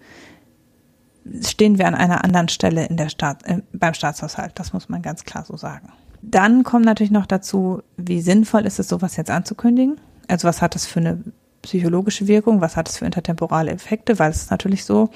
stehen 1.42 1.80
wir 1.80 1.88
an 1.88 1.96
einer 1.96 2.24
anderen 2.24 2.50
Stelle 2.50 2.86
in 2.86 2.98
der 2.98 3.10
Staat, 3.10 3.44
äh, 3.46 3.62
beim 3.74 3.94
Staatshaushalt. 3.94 4.52
Das 4.56 4.74
muss 4.74 4.90
man 4.90 5.02
ganz 5.02 5.24
klar 5.24 5.44
so 5.46 5.58
sagen. 5.58 5.92
Dann 6.22 6.64
kommt 6.64 6.86
natürlich 6.86 7.12
noch 7.12 7.26
dazu, 7.26 7.82
wie 7.98 8.22
sinnvoll 8.22 8.66
ist 8.66 8.80
es, 8.80 8.88
sowas 8.88 9.16
jetzt 9.16 9.32
anzukündigen? 9.32 10.00
Also 10.28 10.48
was 10.48 10.62
hat 10.62 10.76
das 10.76 10.86
für 10.86 11.00
eine 11.00 11.24
psychologische 11.62 12.28
Wirkung? 12.28 12.62
Was 12.62 12.78
hat 12.78 12.90
es 12.90 12.98
für 12.98 13.06
intertemporale 13.06 13.72
Effekte? 13.72 14.18
Weil 14.20 14.32
es 14.32 14.44
ist 14.44 14.52
natürlich 14.52 14.86
so, 14.86 15.10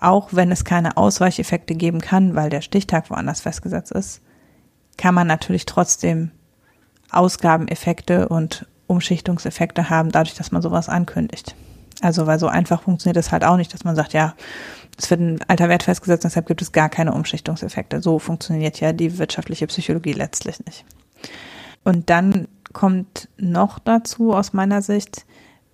auch 0.00 0.28
wenn 0.32 0.50
es 0.50 0.64
keine 0.64 0.96
Ausweicheffekte 0.96 1.74
geben 1.74 2.00
kann, 2.00 2.34
weil 2.34 2.50
der 2.50 2.60
Stichtag 2.60 3.10
woanders 3.10 3.40
festgesetzt 3.40 3.92
ist, 3.92 4.20
kann 4.96 5.14
man 5.14 5.26
natürlich 5.26 5.66
trotzdem 5.66 6.30
Ausgabeneffekte 7.10 8.28
und 8.28 8.66
Umschichtungseffekte 8.86 9.90
haben, 9.90 10.10
dadurch, 10.10 10.34
dass 10.34 10.50
man 10.50 10.62
sowas 10.62 10.88
ankündigt. 10.88 11.54
Also, 12.00 12.26
weil 12.26 12.38
so 12.38 12.46
einfach 12.46 12.82
funktioniert 12.82 13.16
es 13.16 13.32
halt 13.32 13.44
auch 13.44 13.56
nicht, 13.56 13.74
dass 13.74 13.84
man 13.84 13.96
sagt, 13.96 14.12
ja, 14.12 14.34
es 14.96 15.10
wird 15.10 15.20
ein 15.20 15.40
alter 15.48 15.68
Wert 15.68 15.84
festgesetzt, 15.84 16.24
deshalb 16.24 16.46
gibt 16.46 16.62
es 16.62 16.72
gar 16.72 16.88
keine 16.88 17.12
Umschichtungseffekte. 17.12 18.00
So 18.00 18.18
funktioniert 18.18 18.80
ja 18.80 18.92
die 18.92 19.18
wirtschaftliche 19.18 19.66
Psychologie 19.66 20.12
letztlich 20.12 20.64
nicht. 20.64 20.84
Und 21.84 22.10
dann 22.10 22.48
kommt 22.72 23.28
noch 23.36 23.78
dazu 23.78 24.34
aus 24.34 24.52
meiner 24.52 24.82
Sicht, 24.82 25.24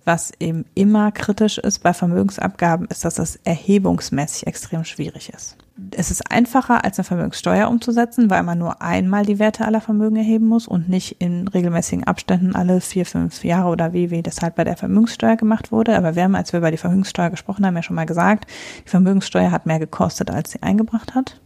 was 0.03 0.31
eben 0.39 0.65
immer 0.75 1.11
kritisch 1.11 1.57
ist 1.57 1.79
bei 1.79 1.93
Vermögensabgaben, 1.93 2.87
ist, 2.87 3.05
dass 3.05 3.17
es 3.17 3.37
erhebungsmäßig 3.43 4.47
extrem 4.47 4.83
schwierig 4.83 5.29
ist 5.29 5.57
es 5.91 6.09
ist 6.09 6.31
einfacher, 6.31 6.85
als 6.85 6.97
eine 6.97 7.03
Vermögenssteuer 7.03 7.67
umzusetzen, 7.67 8.29
weil 8.29 8.43
man 8.43 8.57
nur 8.57 8.81
einmal 8.81 9.25
die 9.25 9.39
Werte 9.39 9.65
aller 9.65 9.81
Vermögen 9.81 10.15
erheben 10.15 10.47
muss 10.47 10.67
und 10.67 10.87
nicht 10.87 11.17
in 11.19 11.49
regelmäßigen 11.49 12.05
Abständen 12.05 12.55
alle 12.55 12.79
vier, 12.79 13.05
fünf 13.05 13.43
Jahre 13.43 13.69
oder 13.69 13.91
wie, 13.91 14.09
wie 14.09 14.23
das 14.23 14.41
halt 14.41 14.55
bei 14.55 14.63
der 14.63 14.77
Vermögenssteuer 14.77 15.35
gemacht 15.35 15.73
wurde. 15.73 15.97
Aber 15.97 16.15
wir 16.15 16.23
haben, 16.23 16.35
als 16.35 16.53
wir 16.53 16.59
über 16.59 16.71
die 16.71 16.77
Vermögenssteuer 16.77 17.29
gesprochen 17.29 17.65
haben, 17.65 17.75
ja 17.75 17.83
schon 17.83 17.97
mal 17.97 18.05
gesagt, 18.05 18.49
die 18.85 18.89
Vermögenssteuer 18.89 19.51
hat 19.51 19.65
mehr 19.65 19.79
gekostet, 19.79 20.31
als 20.31 20.51
sie 20.51 20.63
eingebracht 20.63 21.13
hat, 21.13 21.41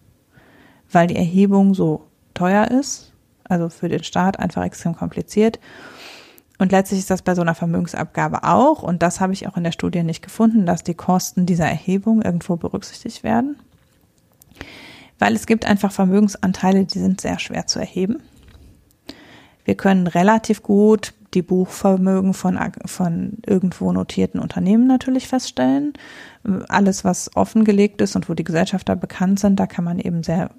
weil 0.91 1.07
die 1.07 1.15
Erhebung 1.15 1.73
so 1.73 2.05
teuer 2.35 2.67
ist, 2.69 3.13
also 3.45 3.69
für 3.69 3.89
den 3.89 4.03
Staat 4.03 4.37
einfach 4.37 4.63
extrem 4.63 4.95
kompliziert. 4.95 5.59
Und 6.59 6.71
letztlich 6.71 6.99
ist 6.99 7.09
das 7.09 7.23
bei 7.23 7.33
so 7.33 7.41
einer 7.41 7.55
Vermögensabgabe 7.55 8.43
auch, 8.43 8.83
und 8.83 9.01
das 9.01 9.21
habe 9.21 9.33
ich 9.33 9.47
auch 9.47 9.57
in 9.57 9.63
der 9.63 9.71
Studie 9.71 10.03
nicht 10.03 10.21
gefunden, 10.21 10.67
dass 10.67 10.83
die 10.83 10.93
Kosten 10.93 11.47
dieser 11.47 11.65
Erhebung 11.65 12.21
irgendwo 12.21 12.57
berücksichtigt 12.57 13.23
werden 13.23 13.55
Weil 15.19 15.35
es 15.35 15.45
gibt 15.45 15.65
einfach 15.65 15.91
Vermögensanteile, 15.91 16.85
die 16.85 16.99
sind 16.99 17.21
sehr 17.21 17.39
schwer 17.39 17.67
zu 17.67 17.79
erheben. 17.79 18.21
Wir 19.65 19.75
können 19.75 20.07
relativ 20.07 20.63
gut 20.63 21.13
die 21.35 21.41
Buchvermögen 21.43 22.33
von, 22.33 22.57
von 22.85 23.33
irgendwo 23.45 23.91
notierten 23.91 24.39
Unternehmen 24.39 24.87
natürlich 24.87 25.27
feststellen. 25.27 25.93
Alles, 26.69 27.05
was 27.05 27.35
offengelegt 27.35 28.01
ist 28.01 28.15
und 28.15 28.29
wo 28.29 28.33
die 28.33 28.43
Gesellschafter 28.43 28.95
bekannt 28.95 29.39
sind, 29.39 29.59
da 29.59 29.67
kann 29.67 29.83
man 29.83 29.99
eben 29.99 30.23
sehr 30.23 30.49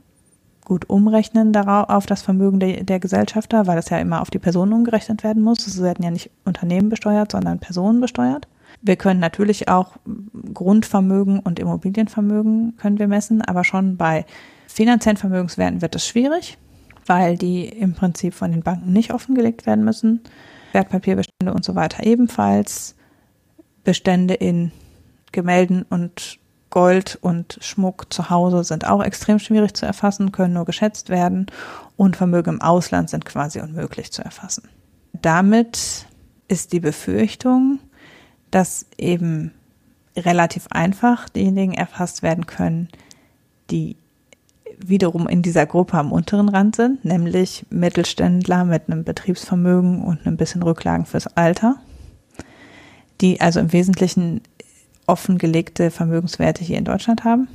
gut 0.64 0.88
umrechnen 0.88 1.52
darauf, 1.52 1.88
auf 1.88 2.06
das 2.06 2.22
Vermögen 2.22 2.60
der, 2.60 2.84
der 2.84 3.00
Gesellschafter, 3.00 3.66
weil 3.66 3.74
das 3.74 3.90
ja 3.90 3.98
immer 3.98 4.20
auf 4.20 4.30
die 4.30 4.38
Personen 4.38 4.72
umgerechnet 4.72 5.24
werden 5.24 5.42
muss. 5.42 5.66
Es 5.66 5.82
werden 5.82 6.04
ja 6.04 6.12
nicht 6.12 6.30
Unternehmen 6.44 6.88
besteuert, 6.90 7.32
sondern 7.32 7.58
Personen 7.58 8.00
besteuert. 8.00 8.46
Wir 8.82 8.96
können 8.96 9.20
natürlich 9.20 9.68
auch 9.68 9.96
Grundvermögen 10.54 11.40
und 11.40 11.58
Immobilienvermögen 11.58 12.76
können 12.76 12.98
wir 12.98 13.08
messen, 13.08 13.42
aber 13.42 13.64
schon 13.64 13.96
bei 13.96 14.24
finanziellen 14.66 15.18
Vermögenswerten 15.18 15.82
wird 15.82 15.94
es 15.94 16.06
schwierig, 16.06 16.56
weil 17.06 17.36
die 17.36 17.66
im 17.68 17.94
Prinzip 17.94 18.34
von 18.34 18.52
den 18.52 18.62
Banken 18.62 18.92
nicht 18.92 19.12
offengelegt 19.12 19.66
werden 19.66 19.84
müssen. 19.84 20.20
Wertpapierbestände 20.72 21.52
und 21.52 21.64
so 21.64 21.74
weiter 21.74 22.04
ebenfalls. 22.04 22.94
Bestände 23.84 24.34
in 24.34 24.72
Gemälden 25.32 25.84
und 25.88 26.38
Gold 26.70 27.18
und 27.20 27.58
Schmuck 27.60 28.12
zu 28.12 28.30
Hause 28.30 28.62
sind 28.62 28.86
auch 28.86 29.02
extrem 29.02 29.38
schwierig 29.38 29.74
zu 29.74 29.86
erfassen, 29.86 30.32
können 30.32 30.54
nur 30.54 30.64
geschätzt 30.64 31.08
werden 31.08 31.46
und 31.96 32.16
Vermögen 32.16 32.54
im 32.54 32.62
Ausland 32.62 33.10
sind 33.10 33.24
quasi 33.24 33.60
unmöglich 33.60 34.12
zu 34.12 34.22
erfassen. 34.22 34.68
Damit 35.12 36.06
ist 36.46 36.72
die 36.72 36.80
Befürchtung, 36.80 37.80
dass 38.50 38.86
eben 38.98 39.52
relativ 40.16 40.66
einfach 40.70 41.28
diejenigen 41.28 41.74
erfasst 41.74 42.22
werden 42.22 42.46
können, 42.46 42.88
die 43.70 43.96
wiederum 44.78 45.28
in 45.28 45.42
dieser 45.42 45.66
Gruppe 45.66 45.98
am 45.98 46.12
unteren 46.12 46.48
Rand 46.48 46.76
sind, 46.76 47.04
nämlich 47.04 47.66
Mittelständler 47.70 48.64
mit 48.64 48.84
einem 48.88 49.04
Betriebsvermögen 49.04 50.02
und 50.02 50.26
ein 50.26 50.36
bisschen 50.36 50.62
Rücklagen 50.62 51.06
fürs 51.06 51.26
Alter, 51.36 51.76
die 53.20 53.40
also 53.40 53.60
im 53.60 53.72
Wesentlichen 53.72 54.40
offengelegte 55.06 55.90
Vermögenswerte 55.90 56.64
hier 56.64 56.78
in 56.78 56.84
Deutschland 56.84 57.24
haben. 57.24 57.48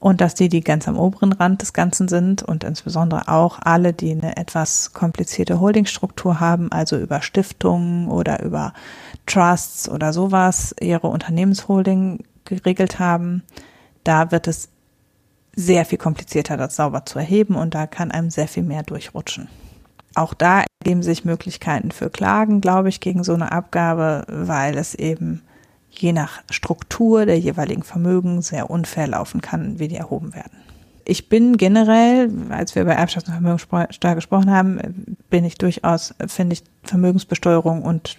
Und 0.00 0.20
dass 0.22 0.34
die, 0.34 0.48
die 0.48 0.62
ganz 0.62 0.88
am 0.88 0.98
oberen 0.98 1.32
Rand 1.32 1.60
des 1.60 1.74
Ganzen 1.74 2.08
sind 2.08 2.42
und 2.42 2.64
insbesondere 2.64 3.28
auch 3.28 3.58
alle, 3.62 3.92
die 3.92 4.12
eine 4.12 4.36
etwas 4.36 4.92
komplizierte 4.94 5.60
Holdingstruktur 5.60 6.40
haben, 6.40 6.72
also 6.72 6.96
über 6.96 7.20
Stiftungen 7.20 8.08
oder 8.08 8.42
über 8.42 8.72
Trusts 9.26 9.88
oder 9.88 10.12
sowas, 10.12 10.74
ihre 10.80 11.08
Unternehmensholding 11.08 12.24
geregelt 12.46 12.98
haben, 12.98 13.42
da 14.02 14.32
wird 14.32 14.48
es 14.48 14.70
sehr 15.54 15.84
viel 15.84 15.98
komplizierter, 15.98 16.56
das 16.56 16.76
sauber 16.76 17.04
zu 17.04 17.18
erheben 17.18 17.54
und 17.54 17.74
da 17.74 17.86
kann 17.86 18.10
einem 18.10 18.30
sehr 18.30 18.48
viel 18.48 18.62
mehr 18.62 18.82
durchrutschen. 18.82 19.48
Auch 20.14 20.34
da 20.34 20.64
ergeben 20.82 21.02
sich 21.02 21.24
Möglichkeiten 21.24 21.92
für 21.92 22.10
Klagen, 22.10 22.60
glaube 22.60 22.88
ich, 22.88 23.00
gegen 23.00 23.22
so 23.22 23.34
eine 23.34 23.52
Abgabe, 23.52 24.24
weil 24.28 24.76
es 24.76 24.94
eben 24.94 25.42
je 25.90 26.12
nach 26.12 26.42
Struktur 26.50 27.26
der 27.26 27.38
jeweiligen 27.38 27.82
Vermögen 27.82 28.42
sehr 28.42 28.70
unfair 28.70 29.08
laufen 29.08 29.40
kann, 29.40 29.78
wie 29.78 29.88
die 29.88 29.96
erhoben 29.96 30.34
werden. 30.34 30.52
Ich 31.04 31.28
bin 31.28 31.56
generell, 31.56 32.30
als 32.50 32.74
wir 32.74 32.82
über 32.82 32.96
Erbschafts- 32.96 33.26
und 33.26 33.32
Vermögenssteuer 33.32 34.14
gesprochen 34.14 34.50
haben, 34.50 35.16
bin 35.28 35.44
ich 35.44 35.56
durchaus, 35.56 36.14
finde 36.26 36.54
ich, 36.54 36.62
Vermögensbesteuerung 36.84 37.82
und 37.82 38.18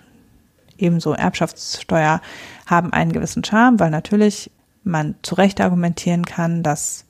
ebenso 0.77 1.13
Erbschaftssteuer 1.13 2.21
haben 2.65 2.91
einen 2.91 3.13
gewissen 3.13 3.43
Charme, 3.43 3.79
weil 3.79 3.91
natürlich 3.91 4.51
man 4.83 5.15
zu 5.21 5.35
Recht 5.35 5.61
argumentieren 5.61 6.25
kann, 6.25 6.63
dass 6.63 7.05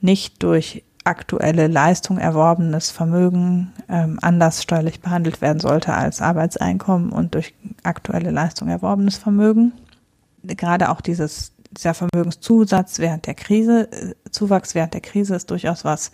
nicht 0.00 0.42
durch 0.42 0.84
aktuelle 1.04 1.66
Leistung 1.66 2.18
erworbenes 2.18 2.90
Vermögen 2.90 3.72
ähm, 3.88 4.18
anders 4.22 4.62
steuerlich 4.62 5.00
behandelt 5.00 5.40
werden 5.40 5.60
sollte 5.60 5.94
als 5.94 6.20
Arbeitseinkommen 6.20 7.10
und 7.10 7.34
durch 7.34 7.54
aktuelle 7.82 8.30
Leistung 8.30 8.68
erworbenes 8.68 9.16
Vermögen. 9.16 9.72
Gerade 10.44 10.90
auch 10.90 11.00
dieses, 11.00 11.52
dieser 11.70 11.94
Vermögenszusatz 11.94 12.98
während 12.98 13.26
der 13.26 13.34
Krise, 13.34 13.90
äh, 13.90 14.14
Zuwachs 14.30 14.74
während 14.74 14.94
der 14.94 15.00
Krise 15.00 15.34
ist 15.34 15.50
durchaus 15.50 15.84
was, 15.84 16.12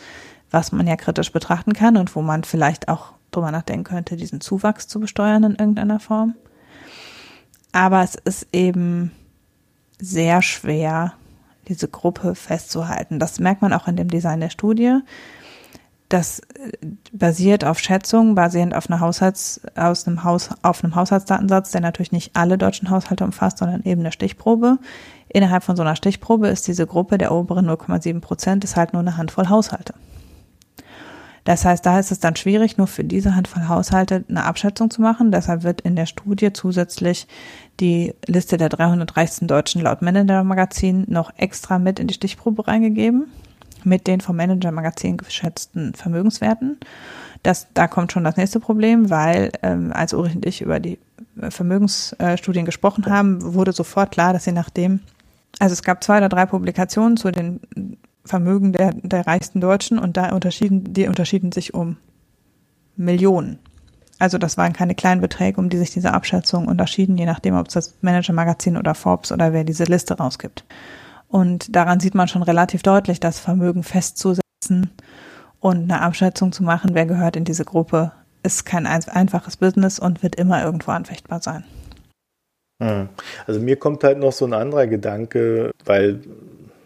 was 0.50 0.72
man 0.72 0.86
ja 0.86 0.96
kritisch 0.96 1.32
betrachten 1.32 1.74
kann 1.74 1.96
und 1.96 2.14
wo 2.16 2.22
man 2.22 2.44
vielleicht 2.44 2.88
auch 2.88 3.12
drüber 3.30 3.50
nachdenken 3.50 3.84
könnte, 3.84 4.16
diesen 4.16 4.40
Zuwachs 4.40 4.88
zu 4.88 5.00
besteuern 5.00 5.44
in 5.44 5.56
irgendeiner 5.56 6.00
Form. 6.00 6.34
Aber 7.72 8.02
es 8.02 8.14
ist 8.14 8.46
eben 8.52 9.12
sehr 9.98 10.40
schwer, 10.40 11.12
diese 11.68 11.88
Gruppe 11.88 12.34
festzuhalten. 12.34 13.18
Das 13.18 13.38
merkt 13.38 13.62
man 13.62 13.72
auch 13.72 13.88
in 13.88 13.96
dem 13.96 14.08
Design 14.08 14.40
der 14.40 14.50
Studie. 14.50 14.98
Das 16.08 16.40
äh, 16.40 16.72
basiert 17.12 17.64
auf 17.64 17.78
Schätzungen, 17.78 18.34
basierend 18.34 18.74
auf 18.74 18.88
einer 18.88 19.00
Haushalts, 19.00 19.60
aus 19.76 20.06
einem 20.06 20.24
Haus, 20.24 20.50
auf 20.62 20.82
einem 20.82 20.94
Haushaltsdatensatz, 20.94 21.70
der 21.70 21.82
natürlich 21.82 22.12
nicht 22.12 22.34
alle 22.34 22.56
deutschen 22.56 22.90
Haushalte 22.90 23.24
umfasst, 23.24 23.58
sondern 23.58 23.82
eben 23.84 24.00
eine 24.00 24.12
Stichprobe. 24.12 24.78
Innerhalb 25.28 25.62
von 25.62 25.76
so 25.76 25.82
einer 25.82 25.96
Stichprobe 25.96 26.48
ist 26.48 26.66
diese 26.66 26.86
Gruppe 26.86 27.18
der 27.18 27.32
oberen 27.32 27.68
0,7 27.68 28.20
Prozent, 28.20 28.64
ist 28.64 28.76
halt 28.76 28.94
nur 28.94 29.00
eine 29.00 29.18
Handvoll 29.18 29.48
Haushalte. 29.48 29.94
Das 31.48 31.64
heißt, 31.64 31.86
da 31.86 31.98
ist 31.98 32.12
es 32.12 32.20
dann 32.20 32.36
schwierig, 32.36 32.76
nur 32.76 32.86
für 32.86 33.04
diese 33.04 33.34
Handvoll 33.34 33.68
Haushalte 33.68 34.22
eine 34.28 34.44
Abschätzung 34.44 34.90
zu 34.90 35.00
machen. 35.00 35.32
Deshalb 35.32 35.62
wird 35.62 35.80
in 35.80 35.96
der 35.96 36.04
Studie 36.04 36.52
zusätzlich 36.52 37.26
die 37.80 38.14
Liste 38.26 38.58
der 38.58 38.68
300 38.68 39.16
reichsten 39.16 39.46
Deutschen 39.46 39.80
laut 39.80 40.02
Manager 40.02 40.44
Magazin 40.44 41.06
noch 41.08 41.32
extra 41.38 41.78
mit 41.78 42.00
in 42.00 42.06
die 42.06 42.12
Stichprobe 42.12 42.68
reingegeben, 42.68 43.32
mit 43.82 44.06
den 44.06 44.20
vom 44.20 44.36
Manager 44.36 44.72
Magazin 44.72 45.16
geschätzten 45.16 45.94
Vermögenswerten. 45.94 46.76
Das, 47.42 47.68
da 47.72 47.88
kommt 47.88 48.12
schon 48.12 48.24
das 48.24 48.36
nächste 48.36 48.60
Problem, 48.60 49.08
weil 49.08 49.50
ähm, 49.62 49.90
als 49.94 50.12
Ulrich 50.12 50.36
und 50.36 50.44
ich 50.44 50.60
über 50.60 50.80
die 50.80 50.98
Vermögensstudien 51.48 52.66
gesprochen 52.66 53.06
haben, 53.06 53.54
wurde 53.54 53.72
sofort 53.72 54.10
klar, 54.10 54.34
dass 54.34 54.44
je 54.44 54.52
nachdem, 54.52 55.00
also 55.60 55.72
es 55.72 55.82
gab 55.82 56.04
zwei 56.04 56.18
oder 56.18 56.28
drei 56.28 56.44
Publikationen 56.44 57.16
zu 57.16 57.30
den 57.30 57.60
Vermögen 58.28 58.72
der, 58.72 58.92
der 58.92 59.26
reichsten 59.26 59.60
Deutschen 59.60 59.98
und 59.98 60.16
da 60.16 60.32
unterschieden, 60.32 60.92
die 60.92 61.08
unterschieden 61.08 61.52
sich 61.52 61.74
um 61.74 61.96
Millionen. 62.96 63.58
Also 64.18 64.38
das 64.38 64.56
waren 64.56 64.72
keine 64.72 64.94
kleinen 64.94 65.20
Beträge, 65.20 65.60
um 65.60 65.68
die 65.68 65.76
sich 65.76 65.92
diese 65.92 66.12
Abschätzung 66.12 66.66
unterschieden, 66.66 67.16
je 67.16 67.26
nachdem, 67.26 67.56
ob 67.56 67.68
es 67.68 67.74
das 67.74 67.94
Manager-Magazin 68.00 68.76
oder 68.76 68.94
Forbes 68.94 69.30
oder 69.32 69.52
wer 69.52 69.64
diese 69.64 69.84
Liste 69.84 70.16
rausgibt. 70.18 70.64
Und 71.28 71.74
daran 71.74 72.00
sieht 72.00 72.14
man 72.14 72.26
schon 72.26 72.42
relativ 72.42 72.82
deutlich, 72.82 73.20
dass 73.20 73.38
Vermögen 73.38 73.82
festzusetzen 73.82 74.90
und 75.60 75.82
eine 75.82 76.02
Abschätzung 76.02 76.52
zu 76.52 76.62
machen, 76.62 76.90
wer 76.94 77.06
gehört 77.06 77.36
in 77.36 77.44
diese 77.44 77.64
Gruppe, 77.64 78.12
ist 78.42 78.64
kein 78.64 78.86
einfaches 78.86 79.56
Business 79.56 79.98
und 79.98 80.22
wird 80.22 80.36
immer 80.36 80.64
irgendwo 80.64 80.92
anfechtbar 80.92 81.40
sein. 81.42 81.64
Hm. 82.82 83.08
Also 83.46 83.60
mir 83.60 83.76
kommt 83.76 84.04
halt 84.04 84.18
noch 84.18 84.32
so 84.32 84.46
ein 84.46 84.52
anderer 84.52 84.86
Gedanke, 84.86 85.72
weil 85.84 86.20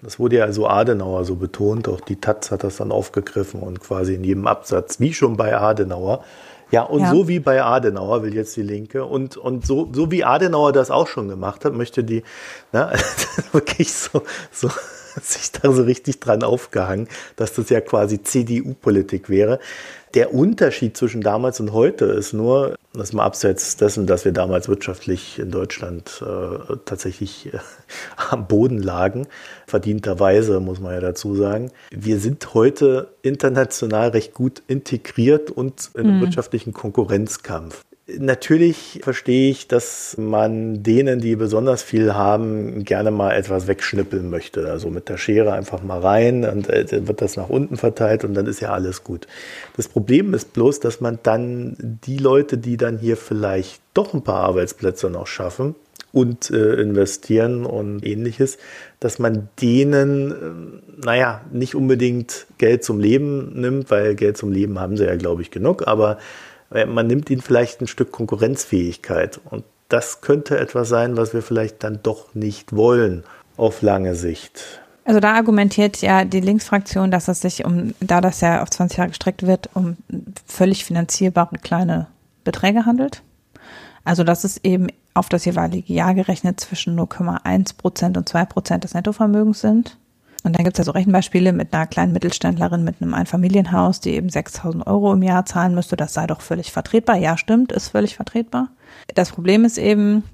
das 0.03 0.19
wurde 0.19 0.37
ja 0.37 0.53
so 0.53 0.67
Adenauer 0.67 1.25
so 1.25 1.37
betont, 1.37 1.89
auch 1.89 2.01
die 2.01 2.21
Taz 2.21 2.51
hat 2.51 2.65
das 2.65 2.77
dann 2.77 2.91
aufgegriffen 2.91 3.61
und 3.61 3.81
quasi 3.81 4.15
in 4.15 4.25
jedem 4.25 4.47
Absatz, 4.47 4.99
wie 4.99 5.15
schon 5.15 5.37
bei 5.37 5.57
Adenauer. 5.57 6.25
Ja, 6.73 6.83
und 6.83 7.03
ja. 7.03 7.11
so 7.11 7.29
wie 7.29 7.39
bei 7.39 7.63
Adenauer 7.63 8.23
will 8.23 8.35
jetzt 8.35 8.57
die 8.57 8.63
Linke 8.63 9.05
und, 9.05 9.37
und 9.37 9.67
so, 9.67 9.89
so 9.93 10.11
wie 10.11 10.25
Adenauer 10.25 10.73
das 10.73 10.91
auch 10.91 11.07
schon 11.07 11.29
gemacht 11.29 11.65
hat, 11.65 11.75
möchte 11.75 12.03
die, 12.03 12.25
na, 12.73 12.93
wirklich 13.53 13.93
so, 13.93 14.23
so, 14.51 14.71
sich 15.21 15.53
da 15.53 15.73
so 15.73 15.83
richtig 15.83 16.21
dran 16.21 16.43
aufgehangen, 16.43 17.09
dass 17.37 17.53
das 17.55 17.69
ja 17.71 17.81
quasi 17.81 18.23
CDU-Politik 18.23 19.29
wäre. 19.29 19.59
Der 20.15 20.35
Unterschied 20.35 20.95
zwischen 20.97 21.23
damals 21.23 21.59
und 21.59 21.73
heute 21.73 22.05
ist 22.05 22.35
nur, 22.35 22.77
dass 22.93 23.15
mal 23.15 23.25
abseits 23.25 23.77
dessen, 23.77 24.07
dass 24.07 24.27
wir 24.27 24.33
damals 24.33 24.69
wirtschaftlich 24.69 25.39
in 25.39 25.51
Deutschland 25.51 26.23
äh, 26.23 26.77
tatsächlich 26.85 27.53
äh, 27.53 27.59
am 28.31 28.47
Boden 28.47 28.83
lagen, 28.83 29.27
verdienterweise 29.67 30.61
muss 30.61 30.81
man 30.81 30.93
ja 30.93 31.01
dazu 31.01 31.35
sagen. 31.35 31.71
Wir 31.91 32.19
sind 32.19 32.53
heute 32.53 33.09
international 33.23 34.11
recht 34.11 34.35
gut 34.35 34.63
integriert 34.67 35.51
und 35.51 35.91
in 35.95 36.01
einem 36.01 36.17
mhm. 36.17 36.21
wirtschaftlichen 36.23 36.75
Konkurrenzkampf. 36.75 37.83
Natürlich 38.19 39.01
verstehe 39.03 39.51
ich, 39.51 39.69
dass 39.69 40.17
man 40.19 40.83
denen, 40.83 41.21
die 41.21 41.37
besonders 41.37 41.83
viel 41.83 42.15
haben, 42.15 42.85
gerne 42.85 43.11
mal 43.11 43.33
etwas 43.33 43.67
wegschnippeln 43.67 44.31
möchte. 44.31 44.71
Also 44.71 44.91
mit 44.91 45.09
der 45.09 45.17
Schere 45.17 45.53
einfach 45.53 45.83
mal 45.83 46.01
rein 46.01 46.45
und 46.45 46.69
äh, 46.69 46.85
dann 46.85 47.09
wird 47.09 47.23
das 47.23 47.37
nach 47.37 47.49
unten 47.49 47.77
verteilt 47.77 48.25
und 48.25 48.35
dann 48.35 48.47
ist 48.47 48.61
ja 48.61 48.73
alles 48.73 49.05
gut. 49.05 49.27
Das 49.77 49.89
Problem 49.89 50.35
ist 50.35 50.53
bloß, 50.53 50.81
dass 50.81 51.01
man 51.01 51.19
dann 51.23 51.77
die 52.05 52.19
Leute, 52.19 52.59
die 52.59 52.77
dann 52.77 52.99
hier 52.99 53.17
vielleicht 53.17 53.83
doch 53.95 54.15
ein 54.15 54.23
paar 54.23 54.45
Arbeitsplätze 54.45 55.11
noch 55.11 55.27
schaffen 55.27 55.75
und 56.13 56.51
äh, 56.51 56.75
investieren 56.75 57.65
und 57.65 58.05
ähnliches, 58.05 58.59
dass 59.01 59.19
man 59.19 59.49
denen, 59.61 60.31
äh, 60.31 61.05
naja, 61.05 61.41
nicht 61.53 61.75
unbedingt 61.75 62.47
Geld 62.59 62.85
zum 62.85 63.01
Leben 63.01 63.61
nimmt, 63.61 63.91
weil 63.91 64.15
Geld 64.15 64.37
zum 64.37 64.53
Leben 64.53 64.79
haben 64.79 64.97
sie 64.97 65.07
ja, 65.07 65.17
glaube 65.17 65.43
ich, 65.43 65.51
genug, 65.51 65.87
aber 65.87 66.19
man 66.87 67.07
nimmt 67.07 67.31
ihnen 67.31 67.43
vielleicht 67.43 67.81
ein 67.81 67.87
Stück 67.87 68.13
Konkurrenzfähigkeit. 68.13 69.41
Und 69.51 69.65
das 69.89 70.21
könnte 70.21 70.59
etwas 70.59 70.89
sein, 70.89 71.17
was 71.17 71.35
wir 71.35 71.43
vielleicht 71.43 71.85
dann 71.85 72.01
doch 72.03 72.35
nicht 72.35 72.75
wollen 72.75 73.25
auf 73.57 73.83
lange 73.83 74.15
Sicht. 74.15 74.81
Also 75.05 75.21
da 75.21 75.35
argumentiert 75.35 76.01
ja 76.01 76.25
die 76.25 76.41
Linksfraktion, 76.41 77.11
dass 77.11 77.29
es 77.29 77.41
sich 77.41 77.65
um, 77.65 77.95
da 78.01 78.21
das 78.21 78.41
ja 78.41 78.63
auf 78.63 78.71
20 78.71 78.99
Jahre 78.99 79.11
gestreckt 79.11 79.47
wird, 79.47 79.69
um 79.75 79.97
völlig 80.47 80.85
finanzierbare 80.85 81.57
kleine 81.59 82.07
Beträge 82.45 82.87
handelt. 82.87 83.23
Also 84.05 84.25
dass 84.25 84.45
es 84.45 84.63
eben 84.65 84.89
auf 85.15 85.29
das 85.29 85.45
jeweilige 85.45 85.93
Jahr 85.93 86.15
gerechnet 86.15 86.61
zwischen 86.61 86.99
0,1 86.99 87.77
Prozent 87.77 88.17
und 88.17 88.29
2 88.29 88.45
Prozent 88.47 88.85
des 88.85 88.95
Nettovermögens 88.95 89.61
sind. 89.61 89.99
Und 90.45 90.57
dann 90.57 90.65
gibt 90.65 90.77
es 90.77 90.79
ja 90.79 90.85
so 90.85 90.93
Rechenbeispiele 90.93 91.53
mit 91.53 91.73
einer 91.73 91.87
kleinen 91.87 92.13
Mittelständlerin 92.13 92.85
mit 92.85 93.01
einem 93.01 93.15
Einfamilienhaus, 93.15 94.01
die 94.01 94.11
eben 94.11 94.29
6000 94.29 94.87
Euro 94.87 95.13
im 95.13 95.23
Jahr 95.23 95.47
zahlen 95.47 95.75
müsste. 95.75 95.97
Das 95.97 96.15
sei 96.15 96.27
doch 96.27 96.41
völlig 96.41 96.73
vertretbar. 96.73 97.17
Ja, 97.17 97.37
stimmt, 97.37 97.73
ist 97.73 97.89
völlig 97.89 98.17
vertretbar. 98.17 98.69
Das 99.15 99.31
Problem 99.31 99.65
ist 99.65 99.79
eben, 99.79 100.25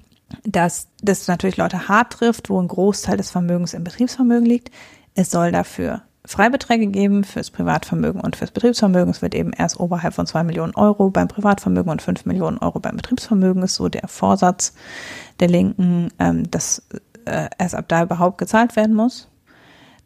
dass 0.43 0.87
das 1.01 1.27
natürlich 1.27 1.57
Leute 1.57 1.87
hart 1.87 2.13
trifft, 2.13 2.49
wo 2.49 2.61
ein 2.61 2.67
Großteil 2.67 3.17
des 3.17 3.31
Vermögens 3.31 3.73
im 3.73 3.83
Betriebsvermögen 3.83 4.45
liegt. 4.45 4.71
Es 5.15 5.31
soll 5.31 5.51
dafür 5.51 6.01
Freibeträge 6.25 6.87
geben 6.87 7.23
fürs 7.23 7.49
Privatvermögen 7.49 8.21
und 8.21 8.35
fürs 8.35 8.51
Betriebsvermögen. 8.51 9.09
Es 9.09 9.21
wird 9.21 9.33
eben 9.33 9.51
erst 9.51 9.79
oberhalb 9.79 10.13
von 10.13 10.27
zwei 10.27 10.43
Millionen 10.43 10.75
Euro 10.75 11.09
beim 11.09 11.27
Privatvermögen 11.27 11.91
und 11.91 12.01
fünf 12.01 12.25
Millionen 12.25 12.57
Euro 12.59 12.79
beim 12.79 12.97
Betriebsvermögen 12.97 13.63
ist 13.63 13.75
so 13.75 13.89
der 13.89 14.07
Vorsatz 14.07 14.73
der 15.39 15.47
Linken, 15.47 16.09
ähm, 16.19 16.49
dass 16.51 16.83
äh, 17.25 17.49
erst 17.57 17.75
ab 17.75 17.85
da 17.87 18.03
überhaupt 18.03 18.37
gezahlt 18.37 18.75
werden 18.75 18.95
muss. 18.95 19.27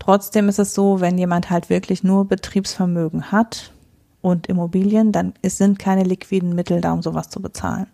Trotzdem 0.04 0.50
ist 0.50 0.60
es 0.60 0.74
so, 0.74 1.00
wenn 1.00 1.18
jemand 1.18 1.50
halt 1.50 1.70
wirklich 1.70 2.04
nur 2.04 2.26
Betriebsvermögen 2.26 3.32
hat 3.32 3.72
und 4.20 4.48
Immobilien, 4.48 5.14
dann 5.14 5.34
sind 5.46 5.80
keine 5.80 6.04
liquiden 6.04 6.54
Mittel 6.54 6.82
da, 6.82 6.92
um 6.92 7.02
sowas 7.02 7.30
zu 7.30 7.42
bezahlen. 7.42 7.88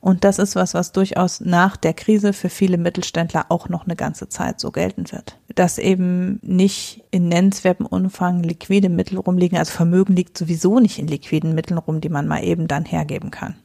Und 0.00 0.24
das 0.24 0.38
ist 0.38 0.54
was, 0.54 0.74
was 0.74 0.92
durchaus 0.92 1.40
nach 1.40 1.78
der 1.78 1.94
Krise 1.94 2.34
für 2.34 2.50
viele 2.50 2.76
Mittelständler 2.76 3.46
auch 3.48 3.70
noch 3.70 3.86
eine 3.86 3.96
ganze 3.96 4.28
Zeit 4.28 4.60
so 4.60 4.70
gelten 4.70 5.10
wird. 5.10 5.38
Dass 5.54 5.78
eben 5.78 6.40
nicht 6.42 7.04
in 7.10 7.30
nennenswertem 7.30 7.86
Umfang 7.86 8.42
liquide 8.42 8.90
Mittel 8.90 9.16
rumliegen, 9.16 9.56
also 9.56 9.72
Vermögen 9.72 10.14
liegt 10.14 10.36
sowieso 10.36 10.78
nicht 10.78 10.98
in 10.98 11.08
liquiden 11.08 11.54
Mitteln 11.54 11.78
rum, 11.78 12.02
die 12.02 12.10
man 12.10 12.28
mal 12.28 12.44
eben 12.44 12.68
dann 12.68 12.84
hergeben 12.84 13.30
kann. 13.30 13.56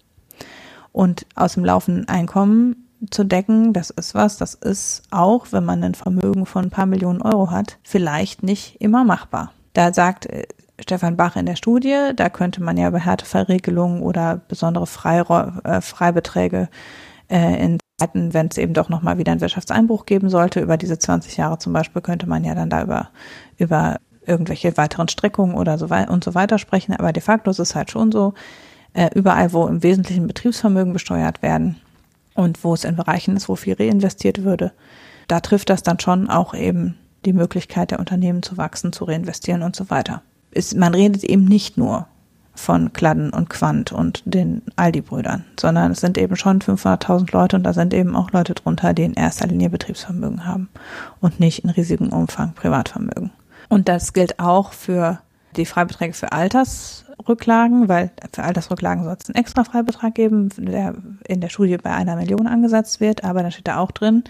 Und 0.94 1.26
aus 1.36 1.56
dem 1.56 1.66
laufenden 1.66 2.08
Einkommen 2.08 2.88
zu 3.10 3.24
decken, 3.24 3.74
das 3.74 3.90
ist 3.90 4.14
was, 4.14 4.38
das 4.38 4.54
ist 4.54 5.04
auch, 5.12 5.48
wenn 5.52 5.66
man 5.66 5.84
ein 5.84 5.96
Vermögen 5.96 6.46
von 6.46 6.66
ein 6.66 6.70
paar 6.70 6.86
Millionen 6.86 7.22
Euro 7.22 7.50
hat, 7.50 7.78
vielleicht 7.84 8.44
nicht 8.44 8.80
immer 8.80 9.04
machbar. 9.04 9.52
Da 9.74 9.94
sagt 9.94 10.28
äh, 10.28 10.48
Stefan 10.80 11.18
Bach 11.18 11.36
in 11.36 11.46
der 11.46 11.56
Studie, 11.56 12.12
da 12.16 12.30
könnte 12.30 12.62
man 12.62 12.78
ja 12.78 12.88
über 12.88 13.00
Härteverregelungen 13.00 14.02
oder 14.02 14.42
besondere 14.48 14.88
Freiro 14.88 15.52
äh, 15.64 15.82
Freibeträge 15.82 16.70
äh, 17.30 17.64
in 17.64 17.78
Zeiten, 17.98 18.34
wenn 18.34 18.48
es 18.48 18.58
eben 18.58 18.74
doch 18.74 18.90
nochmal 18.90 19.18
wieder 19.18 19.32
einen 19.32 19.42
Wirtschaftseinbruch 19.42 20.06
geben 20.06 20.30
sollte, 20.30 20.60
über 20.60 20.78
diese 20.78 20.98
20 20.98 21.38
Jahre 21.38 21.60
zum 21.60 21.74
Beispiel, 21.74 22.02
könnte 22.02 22.28
man 22.28 22.44
ja 22.44 22.56
dann 22.56 22.70
da 22.70 22.84
über, 22.84 23.10
über 23.58 23.98
irgendwelche 24.26 24.76
weiteren 24.78 25.08
Streckungen 25.08 25.56
oder 25.56 25.78
so 25.78 25.90
weiter 25.90 26.12
und 26.12 26.24
so 26.24 26.36
weiter 26.36 26.58
sprechen. 26.58 26.96
Aber 26.96 27.14
de 27.14 27.22
facto 27.22 27.52
ist 27.52 27.60
es 27.60 27.76
halt 27.76 27.92
schon 27.92 28.12
so, 28.12 28.34
äh, 28.94 29.10
überall, 29.14 29.54
wo 29.54 29.68
im 29.68 29.84
Wesentlichen 29.84 30.28
Betriebsvermögen 30.28 30.94
besteuert 30.94 31.42
werden, 31.42 31.78
und 32.34 32.64
wo 32.64 32.74
es 32.74 32.84
in 32.84 32.96
Bereichen 32.96 33.36
ist, 33.36 33.50
wo 33.50 33.56
viel 33.56 33.74
reinvestiert 33.74 34.44
würde, 34.44 34.72
da 35.28 35.40
trifft 35.40 35.70
das 35.70 35.84
dann 35.84 36.00
schon 36.00 36.30
auch 36.30 36.54
eben 36.54 36.98
die 37.26 37.34
Möglichkeit 37.34 37.92
der 37.92 38.00
Unternehmen 38.00 38.44
zu 38.44 38.58
wachsen, 38.58 38.94
zu 38.94 39.06
reinvestieren 39.06 39.64
und 39.64 39.76
so 39.76 39.90
weiter. 39.90 40.22
Ist, 40.52 40.76
man 40.76 40.94
redet 40.94 41.24
eben 41.24 41.46
nicht 41.46 41.78
nur 41.78 42.08
von 42.54 42.92
Kladden 42.92 43.32
und 43.32 43.50
Quant 43.50 43.92
und 43.92 44.24
den 44.26 44.62
Aldi-Brüdern, 44.76 45.46
sondern 45.60 45.92
es 45.92 46.02
sind 46.02 46.18
eben 46.18 46.36
schon 46.36 46.60
500.000 46.60 47.32
Leute 47.32 47.56
und 47.56 47.64
da 47.64 47.74
sind 47.74 47.94
eben 47.94 48.16
auch 48.16 48.32
Leute 48.32 48.54
drunter, 48.54 48.94
die 48.94 49.04
in 49.04 49.14
erster 49.14 49.48
Linie 49.48 49.70
Betriebsvermögen 49.70 50.46
haben 50.46 50.70
und 51.22 51.40
nicht 51.40 51.64
in 51.64 51.70
riesigem 51.70 52.10
Umfang 52.10 52.54
Privatvermögen. 52.54 53.32
Und 53.70 53.88
das 53.88 54.12
gilt 54.12 54.40
auch 54.40 54.74
für 54.74 55.20
die 55.56 55.66
Freibeträge 55.66 56.14
für 56.14 56.32
Altersrücklagen, 57.22 57.88
weil 57.88 58.12
für 58.34 58.44
Altersrücklagen 58.44 59.04
soll 59.04 59.16
es 59.20 59.30
einen 59.30 59.36
extra 59.36 59.64
Freibetrag 59.64 60.16
geben, 60.16 60.50
der 60.58 60.96
in 61.28 61.42
der 61.42 61.50
Studie 61.50 61.78
bei 61.78 61.92
einer 61.92 62.16
Million 62.16 62.48
angesetzt 62.48 63.00
wird, 63.00 63.24
aber 63.24 63.44
da 63.44 63.52
steht 63.52 63.68
da 63.68 63.78
auch 63.78 63.92
drin, 63.92 64.24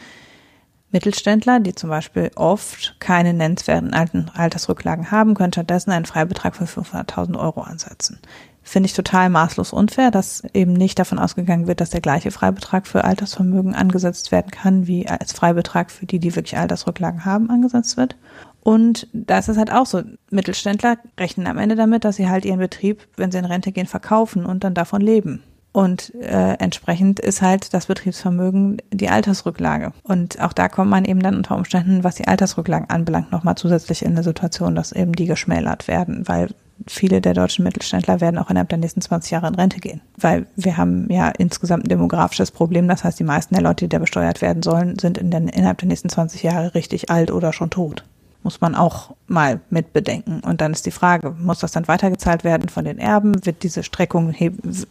Mittelständler, 0.94 1.62
die 1.62 1.74
zum 1.74 1.90
Beispiel 1.90 2.32
oft 2.36 2.98
keine 3.00 3.34
nennenswerten 3.34 3.94
Altersrücklagen 3.94 5.10
haben, 5.10 5.36
können 5.36 5.54
stattdessen 5.54 5.92
einen 5.92 6.06
Freibetrag 6.06 6.54
von 6.54 6.68
500.000 6.68 7.40
Euro 7.40 7.62
ansetzen. 7.62 8.20
Finde 8.62 8.88
ich 8.88 8.94
total 8.94 9.30
maßlos 9.30 9.72
unfair, 9.72 10.12
dass 10.12 10.44
eben 10.54 10.74
nicht 10.74 11.00
davon 11.00 11.18
ausgegangen 11.18 11.68
wird, 11.68 11.80
dass 11.80 11.92
der 11.92 12.02
gleiche 12.02 12.30
Freibetrag 12.30 12.88
für 12.88 13.06
Altersvermögen 13.06 13.74
angesetzt 13.74 14.34
werden 14.34 14.52
kann, 14.52 14.86
wie 14.86 15.08
als 15.08 15.32
Freibetrag 15.32 15.92
für 15.92 16.06
die, 16.06 16.20
die 16.20 16.36
wirklich 16.36 16.58
Altersrücklagen 16.58 17.24
haben, 17.24 17.50
angesetzt 17.50 17.96
wird. 17.96 18.18
Und 18.62 19.08
das 19.12 19.50
ist 19.50 19.58
halt 19.58 19.72
auch 19.72 19.86
so. 19.86 20.02
Mittelständler 20.30 20.98
rechnen 21.20 21.48
am 21.48 21.58
Ende 21.58 21.76
damit, 21.76 22.06
dass 22.06 22.16
sie 22.16 22.30
halt 22.30 22.46
ihren 22.46 22.60
Betrieb, 22.60 23.08
wenn 23.18 23.32
sie 23.32 23.38
in 23.38 23.46
Rente 23.46 23.72
gehen, 23.72 23.88
verkaufen 23.88 24.46
und 24.46 24.64
dann 24.64 24.74
davon 24.74 25.02
leben. 25.02 25.44
Und 25.74 26.14
äh, 26.16 26.54
entsprechend 26.56 27.20
ist 27.20 27.42
halt 27.42 27.74
das 27.74 27.86
Betriebsvermögen 27.86 28.82
die 28.92 29.10
Altersrücklage. 29.10 29.94
Und 30.04 30.42
auch 30.42 30.54
da 30.54 30.68
kommt 30.68 30.92
man 30.92 31.06
eben 31.06 31.22
dann 31.22 31.38
unter 31.38 31.56
Umständen, 31.56 32.04
was 32.04 32.16
die 32.16 32.28
Altersrücklagen 32.28 32.90
anbelangt, 32.90 33.32
nochmal 33.32 33.56
zusätzlich 33.56 34.04
in 34.04 34.12
eine 34.12 34.24
Situation, 34.24 34.76
dass 34.76 34.92
eben 34.92 35.14
die 35.14 35.28
geschmälert 35.28 35.88
werden, 35.88 36.28
weil 36.28 36.50
viele 36.88 37.22
der 37.22 37.34
deutschen 37.34 37.64
Mittelständler 37.64 38.20
werden 38.20 38.38
auch 38.38 38.50
innerhalb 38.50 38.70
der 38.70 38.80
nächsten 38.80 39.02
20 39.02 39.32
Jahre 39.32 39.48
in 39.48 39.56
Rente 39.56 39.80
gehen. 39.80 40.02
Weil 40.18 40.46
wir 40.58 40.76
haben 40.76 41.10
ja 41.10 41.30
insgesamt 41.30 41.86
ein 41.86 41.90
demografisches 41.90 42.52
Problem. 42.52 42.90
Das 42.90 43.06
heißt, 43.06 43.20
die 43.20 43.24
meisten 43.24 43.54
der 43.54 43.64
Leute, 43.64 43.86
die 43.86 43.90
da 43.90 44.00
besteuert 44.00 44.42
werden 44.42 44.64
sollen, 44.64 45.00
sind 45.00 45.18
in 45.18 45.32
den, 45.32 45.48
innerhalb 45.48 45.78
der 45.78 45.88
nächsten 45.88 46.10
20 46.10 46.44
Jahre 46.44 46.76
richtig 46.76 47.10
alt 47.10 47.32
oder 47.32 47.54
schon 47.54 47.70
tot 47.70 48.04
muss 48.44 48.62
man 48.62 48.76
auch 48.76 49.16
mal 49.28 49.60
mit 49.70 49.94
bedenken. 49.94 50.42
Und 50.42 50.62
dann 50.62 50.72
ist 50.72 50.86
die 50.86 50.92
Frage, 50.92 51.36
muss 51.40 51.60
das 51.60 51.72
dann 51.72 51.88
weitergezahlt 51.88 52.44
werden 52.44 52.70
von 52.70 52.86
den 52.86 52.98
Erben? 52.98 53.46
Wird 53.46 53.64
diese 53.64 53.84
Streckung 53.84 54.36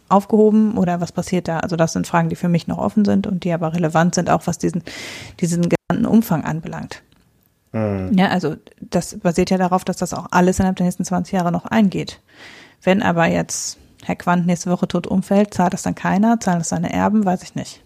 aufgehoben 0.09 0.77
oder 0.77 1.01
was 1.01 1.11
passiert 1.11 1.47
da? 1.47 1.59
Also 1.59 1.75
das 1.75 1.93
sind 1.93 2.07
Fragen, 2.07 2.29
die 2.29 2.35
für 2.35 2.49
mich 2.49 2.67
noch 2.67 2.77
offen 2.77 3.05
sind 3.05 3.27
und 3.27 3.43
die 3.43 3.51
aber 3.51 3.73
relevant 3.73 4.15
sind, 4.15 4.29
auch 4.29 4.47
was 4.47 4.57
diesen, 4.57 4.83
diesen 5.39 5.67
genannten 5.69 6.05
Umfang 6.05 6.45
anbelangt. 6.45 7.03
Mhm. 7.73 8.11
Ja, 8.17 8.29
also 8.29 8.55
das 8.79 9.19
basiert 9.19 9.49
ja 9.49 9.57
darauf, 9.57 9.83
dass 9.83 9.97
das 9.97 10.13
auch 10.13 10.27
alles 10.31 10.59
innerhalb 10.59 10.77
der 10.77 10.85
nächsten 10.85 11.05
20 11.05 11.33
Jahre 11.33 11.51
noch 11.51 11.65
eingeht. 11.65 12.21
Wenn 12.81 13.01
aber 13.03 13.25
jetzt 13.25 13.77
Herr 14.03 14.15
Quandt 14.15 14.45
nächste 14.47 14.71
Woche 14.71 14.87
tot 14.87 15.07
umfällt, 15.07 15.53
zahlt 15.53 15.73
das 15.73 15.83
dann 15.83 15.95
keiner, 15.95 16.39
zahlen 16.39 16.59
das 16.59 16.69
seine 16.69 16.91
Erben, 16.91 17.25
weiß 17.25 17.43
ich 17.43 17.55
nicht. 17.55 17.83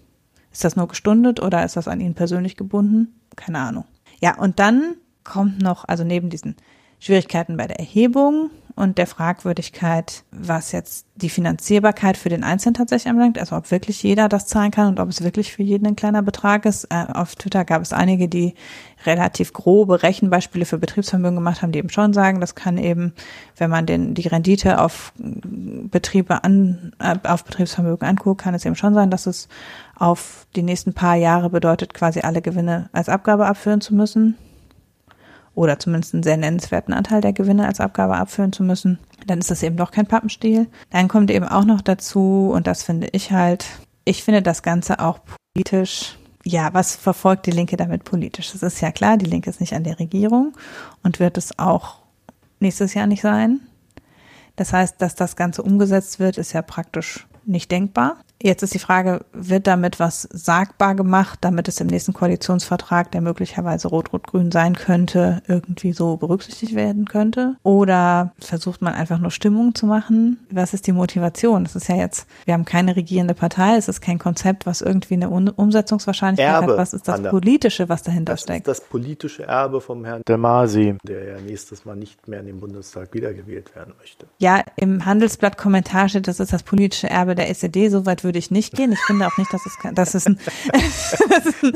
Ist 0.51 0.63
das 0.63 0.75
nur 0.75 0.87
gestundet 0.87 1.41
oder 1.41 1.65
ist 1.65 1.75
das 1.75 1.87
an 1.87 1.99
ihn 1.99 2.13
persönlich 2.13 2.55
gebunden? 2.55 3.19
Keine 3.35 3.59
Ahnung. 3.59 3.83
Ja, 4.21 4.37
und 4.37 4.59
dann 4.59 4.95
kommt 5.25 5.61
noch, 5.61 5.83
also 5.87 6.05
neben 6.05 6.29
diesen 6.29 6.55
Schwierigkeiten 6.99 7.57
bei 7.57 7.67
der 7.67 7.79
Erhebung 7.79 8.49
und 8.75 8.97
der 8.97 9.07
Fragwürdigkeit, 9.07 10.23
was 10.31 10.71
jetzt 10.73 11.05
die 11.15 11.29
Finanzierbarkeit 11.29 12.17
für 12.17 12.29
den 12.29 12.43
Einzelnen 12.43 12.73
tatsächlich 12.73 13.09
anbelangt, 13.09 13.39
also 13.39 13.55
ob 13.55 13.71
wirklich 13.71 14.03
jeder 14.03 14.27
das 14.27 14.47
zahlen 14.47 14.71
kann 14.71 14.87
und 14.87 14.99
ob 14.99 15.09
es 15.09 15.23
wirklich 15.23 15.53
für 15.53 15.63
jeden 15.63 15.87
ein 15.87 15.95
kleiner 15.95 16.21
Betrag 16.21 16.65
ist. 16.65 16.85
Äh, 16.85 17.05
auf 17.13 17.35
Twitter 17.35 17.63
gab 17.63 17.81
es 17.81 17.93
einige, 17.93 18.27
die 18.27 18.53
relativ 19.05 19.53
grobe 19.53 20.03
Rechenbeispiele 20.03 20.65
für 20.65 20.77
Betriebsvermögen 20.77 21.35
gemacht 21.35 21.61
haben, 21.61 21.71
die 21.71 21.79
eben 21.79 21.89
schon 21.89 22.11
sagen, 22.11 22.41
das 22.41 22.55
kann 22.55 22.77
eben, 22.77 23.13
wenn 23.55 23.69
man 23.69 23.85
den, 23.85 24.13
die 24.13 24.27
Rendite 24.27 24.81
auf 24.81 25.13
Betriebe 25.15 26.43
an, 26.43 26.91
äh, 26.99 27.15
auf 27.23 27.45
Betriebsvermögen 27.45 28.07
anguckt, 28.07 28.41
kann 28.41 28.55
es 28.55 28.65
eben 28.65 28.75
schon 28.75 28.93
sein, 28.93 29.09
dass 29.09 29.25
es 29.25 29.47
auf 29.95 30.47
die 30.55 30.63
nächsten 30.63 30.93
paar 30.93 31.15
Jahre 31.15 31.49
bedeutet, 31.49 31.93
quasi 31.93 32.21
alle 32.21 32.41
Gewinne 32.41 32.89
als 32.91 33.07
Abgabe 33.07 33.45
abführen 33.45 33.79
zu 33.79 33.95
müssen 33.95 34.35
oder 35.55 35.79
zumindest 35.79 36.13
einen 36.13 36.23
sehr 36.23 36.37
nennenswerten 36.37 36.93
Anteil 36.93 37.21
der 37.21 37.33
Gewinne 37.33 37.65
als 37.65 37.79
Abgabe 37.79 38.15
abführen 38.15 38.53
zu 38.53 38.63
müssen, 38.63 38.99
dann 39.25 39.39
ist 39.39 39.49
das 39.49 39.63
eben 39.63 39.77
doch 39.77 39.91
kein 39.91 40.05
Pappenstiel. 40.05 40.67
Dann 40.91 41.07
kommt 41.07 41.31
eben 41.31 41.47
auch 41.47 41.65
noch 41.65 41.81
dazu, 41.81 42.51
und 42.53 42.67
das 42.67 42.83
finde 42.83 43.07
ich 43.13 43.31
halt, 43.31 43.65
ich 44.03 44.23
finde 44.23 44.41
das 44.41 44.61
Ganze 44.61 44.99
auch 44.99 45.19
politisch 45.53 46.17
ja, 46.47 46.73
was 46.73 46.95
verfolgt 46.95 47.47
die 47.47 47.51
Linke 47.51 47.75
damit 47.75 48.03
politisch? 48.03 48.53
Es 48.53 48.61
ist 48.61 48.79
ja 48.79 48.91
klar, 48.91 49.17
die 49.17 49.25
Linke 49.25 49.49
ist 49.49 49.59
nicht 49.59 49.73
an 49.73 49.83
der 49.83 49.99
Regierung 49.99 50.53
und 51.01 51.19
wird 51.19 51.39
es 51.39 51.57
auch 51.57 51.97
nächstes 52.59 52.93
Jahr 52.93 53.07
nicht 53.07 53.21
sein. 53.21 53.61
Das 54.55 54.71
heißt, 54.71 55.01
dass 55.01 55.15
das 55.15 55.35
Ganze 55.35 55.63
umgesetzt 55.63 56.19
wird, 56.19 56.37
ist 56.37 56.53
ja 56.53 56.61
praktisch 56.61 57.27
nicht 57.45 57.71
denkbar. 57.71 58.17
Jetzt 58.41 58.63
ist 58.63 58.73
die 58.73 58.79
Frage, 58.79 59.25
wird 59.31 59.65
damit 59.65 59.99
was 59.99 60.27
sagbar 60.31 60.93
gemacht, 60.93 61.39
damit 61.41 61.67
es 61.67 61.79
im 61.79 61.87
nächsten 61.87 62.13
Koalitionsvertrag, 62.13 63.11
der 63.11 63.21
möglicherweise 63.21 63.87
rot-rot-grün 63.87 64.51
sein 64.51 64.75
könnte, 64.75 65.41
irgendwie 65.47 65.93
so 65.93 66.17
berücksichtigt 66.17 66.75
werden 66.75 67.05
könnte? 67.05 67.55
Oder 67.63 68.33
versucht 68.39 68.81
man 68.81 68.93
einfach 68.93 69.19
nur 69.19 69.31
Stimmung 69.31 69.73
zu 69.73 69.85
machen? 69.85 70.37
Was 70.51 70.73
ist 70.73 70.85
die 70.85 70.91
Motivation? 70.91 71.63
Das 71.63 71.75
ist 71.75 71.87
ja 71.87 71.95
jetzt, 71.95 72.27
wir 72.43 72.53
haben 72.53 72.65
keine 72.65 72.95
regierende 72.95 73.33
Partei, 73.33 73.77
es 73.77 73.87
ist 73.87 74.01
kein 74.01 74.19
Konzept, 74.19 74.65
was 74.65 74.81
irgendwie 74.81 75.13
eine 75.13 75.29
Umsetzungswahrscheinlichkeit 75.29 76.61
Erbe, 76.61 76.73
hat. 76.73 76.77
Was 76.77 76.93
ist 76.93 77.07
das 77.07 77.21
Politische, 77.23 77.87
was 77.87 78.03
dahinter 78.03 78.33
das 78.33 78.41
steckt? 78.41 78.67
Das 78.67 78.79
ist 78.79 78.83
das 78.83 78.89
politische 78.89 79.43
Erbe 79.43 79.79
vom 79.79 80.03
Herrn 80.03 80.21
Demasi, 80.27 80.97
der 81.03 81.23
ja 81.25 81.39
nächstes 81.39 81.85
Mal 81.85 81.95
nicht 81.95 82.27
mehr 82.27 82.41
in 82.41 82.47
den 82.47 82.59
Bundestag 82.59 83.13
wiedergewählt 83.13 83.73
werden 83.75 83.93
möchte. 83.97 84.27
Ja, 84.39 84.61
im 84.75 85.05
Handelsblatt 85.05 85.57
Kommentar 85.57 86.09
steht, 86.09 86.27
das 86.27 86.41
ist 86.41 86.51
das 86.51 86.63
politische 86.63 87.09
Erbe 87.09 87.33
der 87.35 87.49
SED, 87.49 87.89
soweit 87.89 88.24
würde 88.25 88.39
ich 88.39 88.51
nicht 88.51 88.73
gehen. 88.73 88.91
Ich 88.91 88.99
finde 88.99 89.25
auch 89.27 89.37
nicht, 89.37 89.53
dass 89.53 89.65
es, 89.65 89.77
dass 89.93 90.13
es 90.15 90.25
ein, 90.27 90.37
das 91.29 91.45
ist 91.45 91.63
ein 91.63 91.71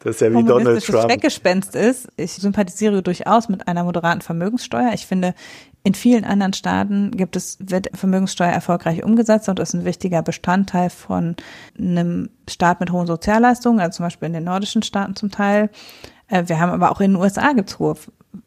das 0.00 0.16
ist 0.16 0.20
ja 0.20 0.34
wie 0.34 0.44
Donald 0.44 0.84
Trump. 0.84 1.04
Schreckgespenst 1.04 1.74
ist. 1.74 2.08
Ich 2.16 2.32
sympathisiere 2.32 3.02
durchaus 3.02 3.48
mit 3.48 3.66
einer 3.66 3.84
moderaten 3.84 4.20
Vermögenssteuer. 4.20 4.90
Ich 4.92 5.06
finde, 5.06 5.34
in 5.82 5.94
vielen 5.94 6.24
anderen 6.24 6.52
Staaten 6.52 7.10
gibt 7.12 7.36
es, 7.36 7.58
wird 7.60 7.88
Vermögenssteuer 7.94 8.50
erfolgreich 8.50 9.02
umgesetzt 9.02 9.48
und 9.48 9.58
ist 9.58 9.74
ein 9.74 9.84
wichtiger 9.84 10.22
Bestandteil 10.22 10.90
von 10.90 11.36
einem 11.78 12.30
Staat 12.48 12.80
mit 12.80 12.90
hohen 12.90 13.06
Sozialleistungen, 13.06 13.80
also 13.80 13.96
zum 13.96 14.06
Beispiel 14.06 14.26
in 14.26 14.34
den 14.34 14.44
nordischen 14.44 14.82
Staaten 14.82 15.16
zum 15.16 15.30
Teil. 15.30 15.70
Äh, 16.28 16.44
wir 16.46 16.60
haben 16.60 16.72
aber 16.72 16.90
auch 16.90 17.00
in 17.00 17.12
den 17.12 17.20
USA 17.20 17.52
gibt's 17.52 17.78
hohe 17.78 17.96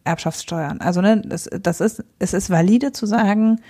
Erbschaftssteuern. 0.04 0.82
Also 0.82 1.02
ne, 1.02 1.22
das, 1.26 1.50
das 1.62 1.80
ist, 1.80 2.04
es 2.20 2.34
ist 2.34 2.50
valide 2.50 2.92
zu 2.92 3.06
sagen, 3.06 3.62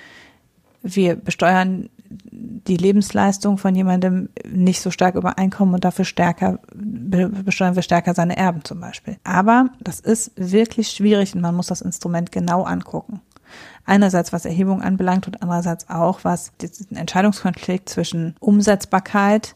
wir 0.82 1.16
besteuern 1.16 1.90
die 2.10 2.78
Lebensleistung 2.78 3.58
von 3.58 3.76
jemandem 3.76 4.30
nicht 4.50 4.82
so 4.82 4.92
stark 4.92 5.16
über 5.16 5.38
Einkommen 5.38 5.74
und 5.74 5.86
dafür 5.86 6.06
stärker, 6.06 6.60
besteuern 6.74 7.76
wir 7.76 7.82
stärker 7.82 8.14
seine 8.14 8.38
Erben 8.38 8.64
zum 8.64 8.80
Beispiel. 8.80 9.18
Aber 9.24 9.70
das 9.80 10.00
ist 10.00 10.32
wirklich 10.36 10.90
schwierig 10.90 11.34
und 11.36 11.42
man 11.42 11.56
muss 11.56 11.68
das 11.68 11.82
Instrument 11.82 12.32
genau 12.32 12.64
angucken. 12.64 13.22
Einerseits 13.86 14.34
was 14.34 14.46
Erhebung 14.46 14.82
anbelangt 14.82 15.28
und 15.28 15.42
andererseits 15.42 15.90
auch 15.90 16.20
was 16.24 16.52
diesen 16.58 16.98
Entscheidungskonflikt 16.98 17.88
zwischen 17.88 18.36
Umsetzbarkeit 18.40 19.56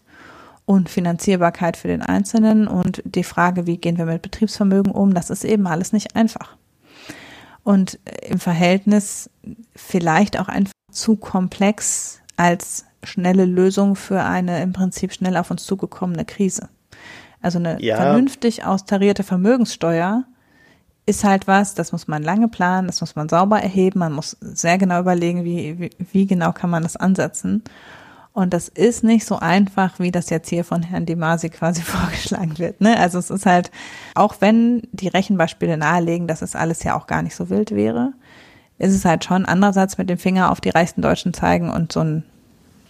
und 0.66 0.90
Finanzierbarkeit 0.90 1.76
für 1.76 1.90
den 1.90 2.02
Einzelnen 2.02 2.68
und 2.68 3.02
die 3.04 3.26
Frage, 3.26 3.68
wie 3.68 3.78
gehen 3.78 3.98
wir 3.98 4.06
mit 4.06 4.22
Betriebsvermögen 4.22 4.92
um, 4.92 5.14
das 5.14 5.30
ist 5.30 5.44
eben 5.44 5.68
alles 5.68 5.92
nicht 5.92 6.16
einfach. 6.16 6.56
Und 7.64 8.00
im 8.28 8.40
Verhältnis 8.40 9.30
vielleicht 9.76 10.40
auch 10.40 10.48
einfach 10.48 10.72
zu 10.92 11.16
komplex 11.16 12.21
als 12.42 12.86
schnelle 13.04 13.46
Lösung 13.46 13.96
für 13.96 14.24
eine 14.24 14.64
im 14.64 14.74
Prinzip 14.74 15.14
schnell 15.14 15.38
auf 15.38 15.52
uns 15.52 15.64
zugekommene 15.64 16.26
Krise. 16.26 16.70
Also 17.40 17.60
eine 17.60 17.80
ja. 17.82 17.98
vernünftig 17.98 18.66
austarierte 18.66 19.24
Vermögenssteuer 19.24 20.24
ist 21.06 21.24
halt 21.24 21.48
was, 21.48 21.76
das 21.76 21.92
muss 21.92 22.08
man 22.08 22.24
lange 22.24 22.48
planen, 22.48 22.88
das 22.88 23.02
muss 23.02 23.16
man 23.16 23.30
sauber 23.30 23.62
erheben, 23.62 24.00
man 24.00 24.14
muss 24.14 24.38
sehr 24.40 24.80
genau 24.80 25.00
überlegen, 25.00 25.44
wie, 25.44 25.80
wie, 25.80 25.90
wie 26.12 26.26
genau 26.26 26.52
kann 26.52 26.70
man 26.72 26.84
das 26.84 26.96
ansetzen. 26.96 27.64
Und 28.34 28.54
das 28.54 28.70
ist 28.70 29.04
nicht 29.04 29.26
so 29.26 29.38
einfach, 29.38 30.00
wie 30.00 30.12
das 30.12 30.30
jetzt 30.30 30.50
hier 30.50 30.64
von 30.64 30.82
Herrn 30.82 31.06
Demasi 31.06 31.50
quasi 31.50 31.82
vorgeschlagen 31.84 32.58
wird. 32.58 32.82
Ne? 32.82 32.98
Also 32.98 33.20
es 33.20 33.30
ist 33.30 33.46
halt, 33.46 33.70
auch 34.16 34.36
wenn 34.40 34.88
die 34.94 35.10
Rechenbeispiele 35.10 35.78
nahelegen, 35.78 36.28
dass 36.28 36.42
es 36.42 36.56
alles 36.56 36.82
ja 36.84 36.98
auch 36.98 37.06
gar 37.06 37.22
nicht 37.22 37.36
so 37.36 37.50
wild 37.50 37.72
wäre, 37.72 38.14
ist 38.80 38.96
es 38.96 39.06
halt 39.06 39.24
schon 39.26 39.46
andererseits 39.46 40.00
mit 40.00 40.10
dem 40.10 40.18
Finger 40.18 40.52
auf 40.52 40.60
die 40.60 40.70
reichsten 40.70 41.04
Deutschen 41.04 41.34
zeigen 41.34 41.70
und 41.70 41.92
so 41.92 42.00
ein 42.00 42.24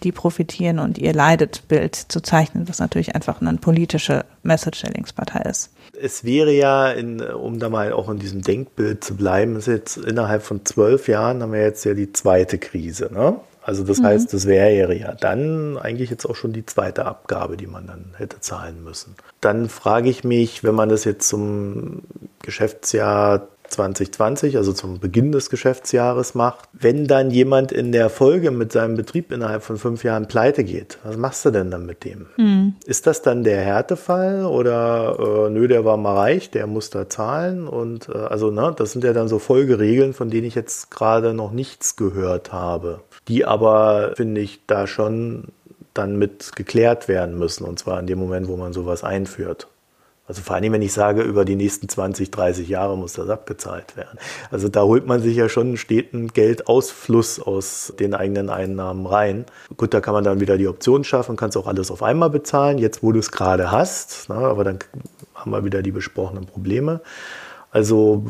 die 0.04 0.12
profitieren 0.12 0.78
und 0.78 0.98
ihr 0.98 1.12
leidet 1.12 1.68
Bild 1.68 1.94
zu 1.94 2.20
zeichnen, 2.20 2.68
was 2.68 2.78
natürlich 2.78 3.14
einfach 3.14 3.40
eine 3.40 3.56
politische 3.58 4.24
Message 4.42 4.82
der 4.82 4.92
Linkspartei 4.92 5.40
ist. 5.48 5.70
Es 6.00 6.24
wäre 6.24 6.52
ja, 6.52 6.90
in, 6.90 7.20
um 7.20 7.58
da 7.58 7.68
mal 7.68 7.92
auch 7.92 8.08
in 8.08 8.18
diesem 8.18 8.42
Denkbild 8.42 9.04
zu 9.04 9.16
bleiben, 9.16 9.56
ist 9.56 9.66
jetzt 9.66 9.96
innerhalb 9.96 10.42
von 10.42 10.64
zwölf 10.64 11.08
Jahren 11.08 11.42
haben 11.42 11.52
wir 11.52 11.62
jetzt 11.62 11.84
ja 11.84 11.94
die 11.94 12.12
zweite 12.12 12.58
Krise. 12.58 13.10
Ne? 13.12 13.36
Also 13.62 13.84
das 13.84 14.00
mhm. 14.00 14.06
heißt, 14.06 14.32
das 14.32 14.46
wäre 14.46 14.94
ja 14.94 15.14
dann 15.14 15.78
eigentlich 15.78 16.10
jetzt 16.10 16.26
auch 16.26 16.34
schon 16.34 16.52
die 16.52 16.66
zweite 16.66 17.04
Abgabe, 17.04 17.56
die 17.56 17.68
man 17.68 17.86
dann 17.86 18.14
hätte 18.16 18.40
zahlen 18.40 18.82
müssen. 18.82 19.14
Dann 19.40 19.68
frage 19.68 20.10
ich 20.10 20.24
mich, 20.24 20.64
wenn 20.64 20.74
man 20.74 20.88
das 20.88 21.04
jetzt 21.04 21.28
zum 21.28 22.02
Geschäftsjahr 22.42 23.48
2020, 23.72 24.56
also 24.56 24.72
zum 24.72 25.00
Beginn 25.00 25.32
des 25.32 25.50
Geschäftsjahres 25.50 26.34
macht. 26.34 26.68
Wenn 26.72 27.06
dann 27.06 27.30
jemand 27.30 27.72
in 27.72 27.92
der 27.92 28.10
Folge 28.10 28.50
mit 28.50 28.72
seinem 28.72 28.96
Betrieb 28.96 29.32
innerhalb 29.32 29.62
von 29.62 29.76
fünf 29.76 30.04
Jahren 30.04 30.28
pleite 30.28 30.64
geht, 30.64 30.98
was 31.04 31.16
machst 31.16 31.44
du 31.44 31.50
denn 31.50 31.70
dann 31.70 31.86
mit 31.86 32.04
dem? 32.04 32.26
Mhm. 32.36 32.74
Ist 32.86 33.06
das 33.06 33.22
dann 33.22 33.44
der 33.44 33.60
Härtefall 33.60 34.44
oder 34.44 35.46
äh, 35.46 35.50
nö, 35.50 35.68
der 35.68 35.84
war 35.84 35.96
mal 35.96 36.16
reich, 36.16 36.50
der 36.50 36.66
muss 36.66 36.90
da 36.90 37.08
zahlen 37.08 37.66
und 37.66 38.08
äh, 38.08 38.18
also 38.18 38.50
ne, 38.50 38.74
das 38.76 38.92
sind 38.92 39.04
ja 39.04 39.12
dann 39.12 39.28
so 39.28 39.38
Folgeregeln, 39.38 40.12
von 40.12 40.30
denen 40.30 40.46
ich 40.46 40.54
jetzt 40.54 40.90
gerade 40.90 41.34
noch 41.34 41.52
nichts 41.52 41.96
gehört 41.96 42.52
habe, 42.52 43.00
die 43.28 43.44
aber 43.44 44.12
finde 44.16 44.40
ich 44.40 44.60
da 44.66 44.86
schon 44.86 45.48
dann 45.94 46.16
mit 46.16 46.56
geklärt 46.56 47.08
werden 47.08 47.38
müssen 47.38 47.64
und 47.64 47.78
zwar 47.78 48.00
in 48.00 48.06
dem 48.06 48.18
Moment, 48.18 48.48
wo 48.48 48.56
man 48.56 48.72
sowas 48.72 49.04
einführt. 49.04 49.68
Also 50.28 50.40
vor 50.40 50.54
allem, 50.54 50.72
wenn 50.72 50.82
ich 50.82 50.92
sage, 50.92 51.22
über 51.22 51.44
die 51.44 51.56
nächsten 51.56 51.88
20, 51.88 52.30
30 52.30 52.68
Jahre 52.68 52.96
muss 52.96 53.14
das 53.14 53.28
abgezahlt 53.28 53.96
werden. 53.96 54.18
Also 54.50 54.68
da 54.68 54.82
holt 54.82 55.06
man 55.06 55.20
sich 55.20 55.36
ja 55.36 55.48
schon 55.48 55.68
einen 55.68 55.76
steten 55.76 56.28
Geldausfluss 56.28 57.40
aus 57.40 57.92
den 57.98 58.14
eigenen 58.14 58.48
Einnahmen 58.48 59.06
rein. 59.06 59.46
Gut, 59.76 59.92
da 59.92 60.00
kann 60.00 60.14
man 60.14 60.22
dann 60.22 60.40
wieder 60.40 60.58
die 60.58 60.68
Option 60.68 61.02
schaffen, 61.02 61.36
kannst 61.36 61.56
auch 61.56 61.66
alles 61.66 61.90
auf 61.90 62.02
einmal 62.02 62.30
bezahlen, 62.30 62.78
jetzt 62.78 63.02
wo 63.02 63.10
du 63.10 63.18
es 63.18 63.32
gerade 63.32 63.72
hast. 63.72 64.26
Na, 64.28 64.36
aber 64.36 64.62
dann 64.62 64.78
haben 65.34 65.50
wir 65.50 65.64
wieder 65.64 65.82
die 65.82 65.92
besprochenen 65.92 66.46
Probleme. 66.46 67.00
Also 67.72 68.24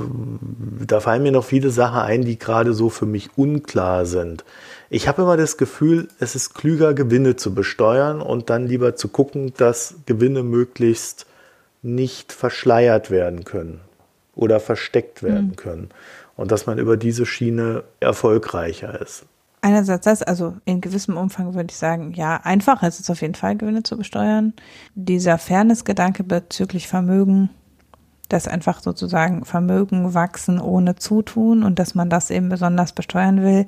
da 0.86 1.01
fallen 1.01 1.24
mir 1.24 1.32
noch 1.32 1.45
viele 1.45 1.70
Sachen 1.70 2.01
ein, 2.01 2.24
die 2.24 2.38
gerade 2.38 2.72
so 2.72 2.88
für 2.88 3.07
mich 3.07 3.30
unklar 3.36 4.07
sind. 4.07 4.45
Ich 4.88 5.09
habe 5.09 5.22
immer 5.22 5.36
das 5.36 5.57
Gefühl, 5.57 6.09
es 6.20 6.36
ist 6.36 6.55
klüger, 6.55 6.95
Gewinne 6.95 7.34
zu 7.36 7.53
besteuern 7.53 8.22
und 8.22 8.51
dann 8.51 8.66
lieber 8.66 8.95
zu 8.95 9.09
gucken, 9.09 9.53
dass 9.57 9.97
Gewinne 10.07 10.43
möglichst 10.43 11.26
nicht 11.83 12.33
verschleiert 12.33 13.11
werden 13.11 13.45
können 13.45 13.80
oder 14.35 14.61
versteckt 14.61 15.22
werden 15.22 15.49
mhm. 15.49 15.57
können. 15.57 15.89
Und 16.37 16.51
dass 16.51 16.66
man 16.66 16.78
über 16.78 16.97
diese 16.97 17.26
Schiene 17.26 17.85
erfolgreicher 18.01 19.01
ist. 19.01 19.26
Einerseits 19.61 20.05
das, 20.05 20.22
also 20.22 20.57
in 20.64 20.80
gewissem 20.80 21.16
Umfang 21.16 21.55
würde 21.55 21.68
ich 21.70 21.76
sagen, 21.76 22.12
ja, 22.14 22.41
einfacher 22.43 22.89
ist 22.89 22.99
es 22.99 23.11
auf 23.11 23.20
jeden 23.20 23.37
Fall, 23.37 23.57
Gewinne 23.57 23.85
zu 23.85 23.97
besteuern. 23.97 24.55
Dieser 24.95 25.39
Fairness-Gedanke 25.39 26.24
bezüglich 26.24 26.89
Vermögen, 26.89 27.51
dass 28.28 28.49
einfach 28.49 28.83
sozusagen 28.83 29.45
Vermögen 29.45 30.14
wachsen 30.14 30.59
ohne 30.59 30.97
Zutun 30.97 31.62
und 31.62 31.78
dass 31.78 31.95
man 31.95 32.11
das 32.11 32.30
eben 32.30 32.49
besonders 32.49 32.93
besteuern 32.93 33.43
will, 33.43 33.66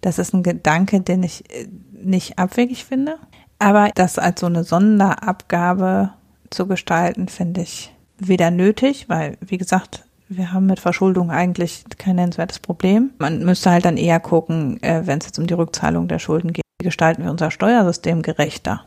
das 0.00 0.18
ist 0.18 0.34
ein 0.34 0.42
Gedanke, 0.42 1.00
den 1.00 1.22
ich 1.22 1.50
äh, 1.50 1.68
nicht 1.92 2.38
abwegig 2.38 2.84
finde. 2.84 3.16
Aber 3.58 3.90
das 3.94 4.18
als 4.18 4.40
so 4.40 4.46
eine 4.46 4.64
Sonderabgabe 4.64 6.10
zu 6.50 6.66
gestalten, 6.66 7.28
finde 7.28 7.62
ich 7.62 7.94
weder 8.18 8.50
nötig, 8.50 9.08
weil, 9.08 9.38
wie 9.40 9.58
gesagt, 9.58 10.04
wir 10.28 10.52
haben 10.52 10.66
mit 10.66 10.78
Verschuldung 10.78 11.30
eigentlich 11.30 11.84
kein 11.98 12.16
nennenswertes 12.16 12.60
Problem. 12.60 13.10
Man 13.18 13.44
müsste 13.44 13.70
halt 13.70 13.84
dann 13.84 13.96
eher 13.96 14.20
gucken, 14.20 14.80
äh, 14.82 15.02
wenn 15.04 15.18
es 15.18 15.26
jetzt 15.26 15.38
um 15.38 15.46
die 15.46 15.54
Rückzahlung 15.54 16.06
der 16.06 16.20
Schulden 16.20 16.52
geht, 16.52 16.64
wie 16.80 16.84
gestalten 16.84 17.24
wir 17.24 17.30
unser 17.30 17.50
Steuersystem 17.50 18.22
gerechter? 18.22 18.84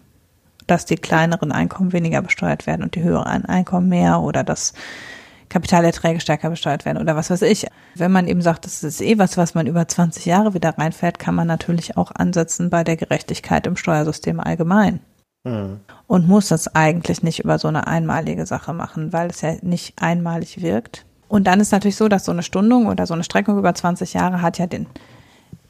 Dass 0.67 0.85
die 0.85 0.95
kleineren 0.95 1.51
Einkommen 1.51 1.91
weniger 1.91 2.21
besteuert 2.21 2.65
werden 2.65 2.83
und 2.83 2.95
die 2.95 3.03
höheren 3.03 3.45
Einkommen 3.45 3.89
mehr 3.89 4.21
oder 4.21 4.45
dass 4.45 4.73
Kapitalerträge 5.49 6.21
stärker 6.21 6.49
besteuert 6.49 6.85
werden 6.85 7.01
oder 7.01 7.15
was 7.15 7.29
weiß 7.29 7.41
ich. 7.43 7.67
Wenn 7.95 8.11
man 8.11 8.27
eben 8.27 8.41
sagt, 8.41 8.65
das 8.65 8.81
ist 8.81 9.01
eh 9.01 9.19
was, 9.19 9.37
was 9.37 9.53
man 9.53 9.67
über 9.67 9.87
20 9.87 10.25
Jahre 10.25 10.53
wieder 10.53 10.77
reinfährt, 10.77 11.19
kann 11.19 11.35
man 11.35 11.47
natürlich 11.47 11.97
auch 11.97 12.11
ansetzen 12.15 12.69
bei 12.69 12.83
der 12.83 12.95
Gerechtigkeit 12.95 13.67
im 13.67 13.75
Steuersystem 13.75 14.39
allgemein. 14.39 15.01
Und 15.43 16.27
muss 16.27 16.47
das 16.47 16.73
eigentlich 16.73 17.21
nicht 17.21 17.39
über 17.39 17.59
so 17.59 17.67
eine 17.67 17.87
einmalige 17.87 18.45
Sache 18.45 18.73
machen, 18.73 19.11
weil 19.11 19.29
es 19.29 19.41
ja 19.41 19.55
nicht 19.61 20.01
einmalig 20.01 20.61
wirkt. 20.61 21.05
Und 21.27 21.47
dann 21.47 21.59
ist 21.59 21.71
natürlich 21.71 21.97
so, 21.97 22.07
dass 22.07 22.25
so 22.25 22.31
eine 22.31 22.43
Stundung 22.43 22.87
oder 22.87 23.05
so 23.07 23.13
eine 23.13 23.23
Streckung 23.23 23.57
über 23.57 23.73
20 23.73 24.13
Jahre 24.13 24.41
hat 24.41 24.57
ja 24.57 24.67
den, 24.67 24.85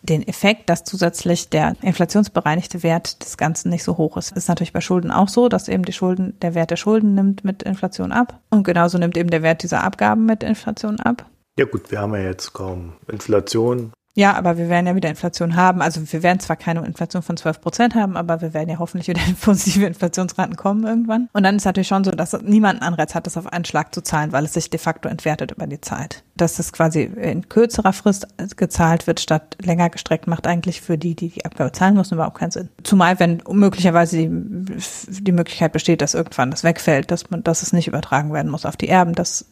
den 0.01 0.27
Effekt, 0.27 0.69
dass 0.69 0.83
zusätzlich 0.83 1.49
der 1.49 1.75
inflationsbereinigte 1.81 2.83
Wert 2.83 3.23
des 3.23 3.37
Ganzen 3.37 3.69
nicht 3.69 3.83
so 3.83 3.97
hoch 3.97 4.17
ist. 4.17 4.31
Ist 4.35 4.49
natürlich 4.49 4.73
bei 4.73 4.81
Schulden 4.81 5.09
auch 5.09 5.29
so, 5.29 5.49
dass 5.49 5.69
eben 5.69 5.85
die 5.85 5.93
Schulden, 5.93 6.37
der 6.41 6.53
Wert 6.53 6.69
der 6.69 6.75
Schulden 6.75 7.15
nimmt 7.15 7.43
mit 7.43 7.63
Inflation 7.63 8.11
ab. 8.11 8.39
Und 8.49 8.63
genauso 8.63 8.97
nimmt 8.97 9.17
eben 9.17 9.29
der 9.29 9.41
Wert 9.41 9.63
dieser 9.63 9.83
Abgaben 9.83 10.25
mit 10.25 10.43
Inflation 10.43 10.99
ab. 10.99 11.25
Ja 11.57 11.65
gut, 11.65 11.89
wir 11.91 11.99
haben 11.99 12.13
ja 12.13 12.21
jetzt 12.21 12.53
kaum 12.53 12.93
Inflation. 13.07 13.93
Ja, 14.15 14.35
aber 14.35 14.57
wir 14.57 14.69
werden 14.69 14.85
ja 14.85 14.95
wieder 14.95 15.09
Inflation 15.09 15.55
haben. 15.55 15.81
Also 15.81 16.01
wir 16.11 16.21
werden 16.21 16.39
zwar 16.39 16.55
keine 16.55 16.85
Inflation 16.85 17.23
von 17.23 17.35
12 17.35 17.61
Prozent 17.61 17.95
haben, 17.95 18.15
aber 18.15 18.41
wir 18.41 18.53
werden 18.53 18.69
ja 18.69 18.77
hoffentlich 18.77 19.07
wieder 19.07 19.21
in 19.27 19.35
positive 19.35 19.85
Inflationsraten 19.85 20.55
kommen 20.55 20.85
irgendwann. 20.85 21.29
Und 21.33 21.43
dann 21.43 21.55
ist 21.55 21.65
natürlich 21.65 21.87
schon 21.87 22.03
so, 22.03 22.11
dass 22.11 22.33
niemand 22.43 22.81
einen 22.81 22.93
Anreiz 22.93 23.15
hat, 23.15 23.25
das 23.25 23.37
auf 23.37 23.51
einen 23.51 23.65
Schlag 23.65 23.93
zu 23.93 24.01
zahlen, 24.01 24.31
weil 24.31 24.45
es 24.45 24.53
sich 24.53 24.69
de 24.69 24.79
facto 24.79 25.09
entwertet 25.09 25.51
über 25.51 25.65
die 25.65 25.81
Zeit. 25.81 26.23
Dass 26.35 26.57
das 26.57 26.71
quasi 26.71 27.03
in 27.03 27.49
kürzerer 27.49 27.93
Frist 27.93 28.27
gezahlt 28.55 29.07
wird, 29.07 29.19
statt 29.19 29.57
länger 29.61 29.89
gestreckt, 29.89 30.27
macht 30.27 30.45
eigentlich 30.45 30.81
für 30.81 30.97
die, 30.97 31.15
die 31.15 31.29
die 31.29 31.45
Abgabe 31.45 31.71
zahlen 31.71 31.95
müssen, 31.95 32.13
überhaupt 32.13 32.37
keinen 32.37 32.51
Sinn. 32.51 32.69
Zumal, 32.83 33.19
wenn 33.19 33.41
möglicherweise 33.49 34.17
die, 34.17 34.29
die 34.29 35.31
Möglichkeit 35.31 35.71
besteht, 35.71 36.01
dass 36.01 36.13
irgendwann 36.13 36.51
das 36.51 36.63
wegfällt, 36.63 37.09
dass 37.09 37.31
man, 37.31 37.43
dass 37.43 37.63
es 37.63 37.73
nicht 37.73 37.87
übertragen 37.87 38.31
werden 38.31 38.51
muss 38.51 38.65
auf 38.65 38.77
die 38.77 38.89
Erben, 38.89 39.13
das 39.13 39.45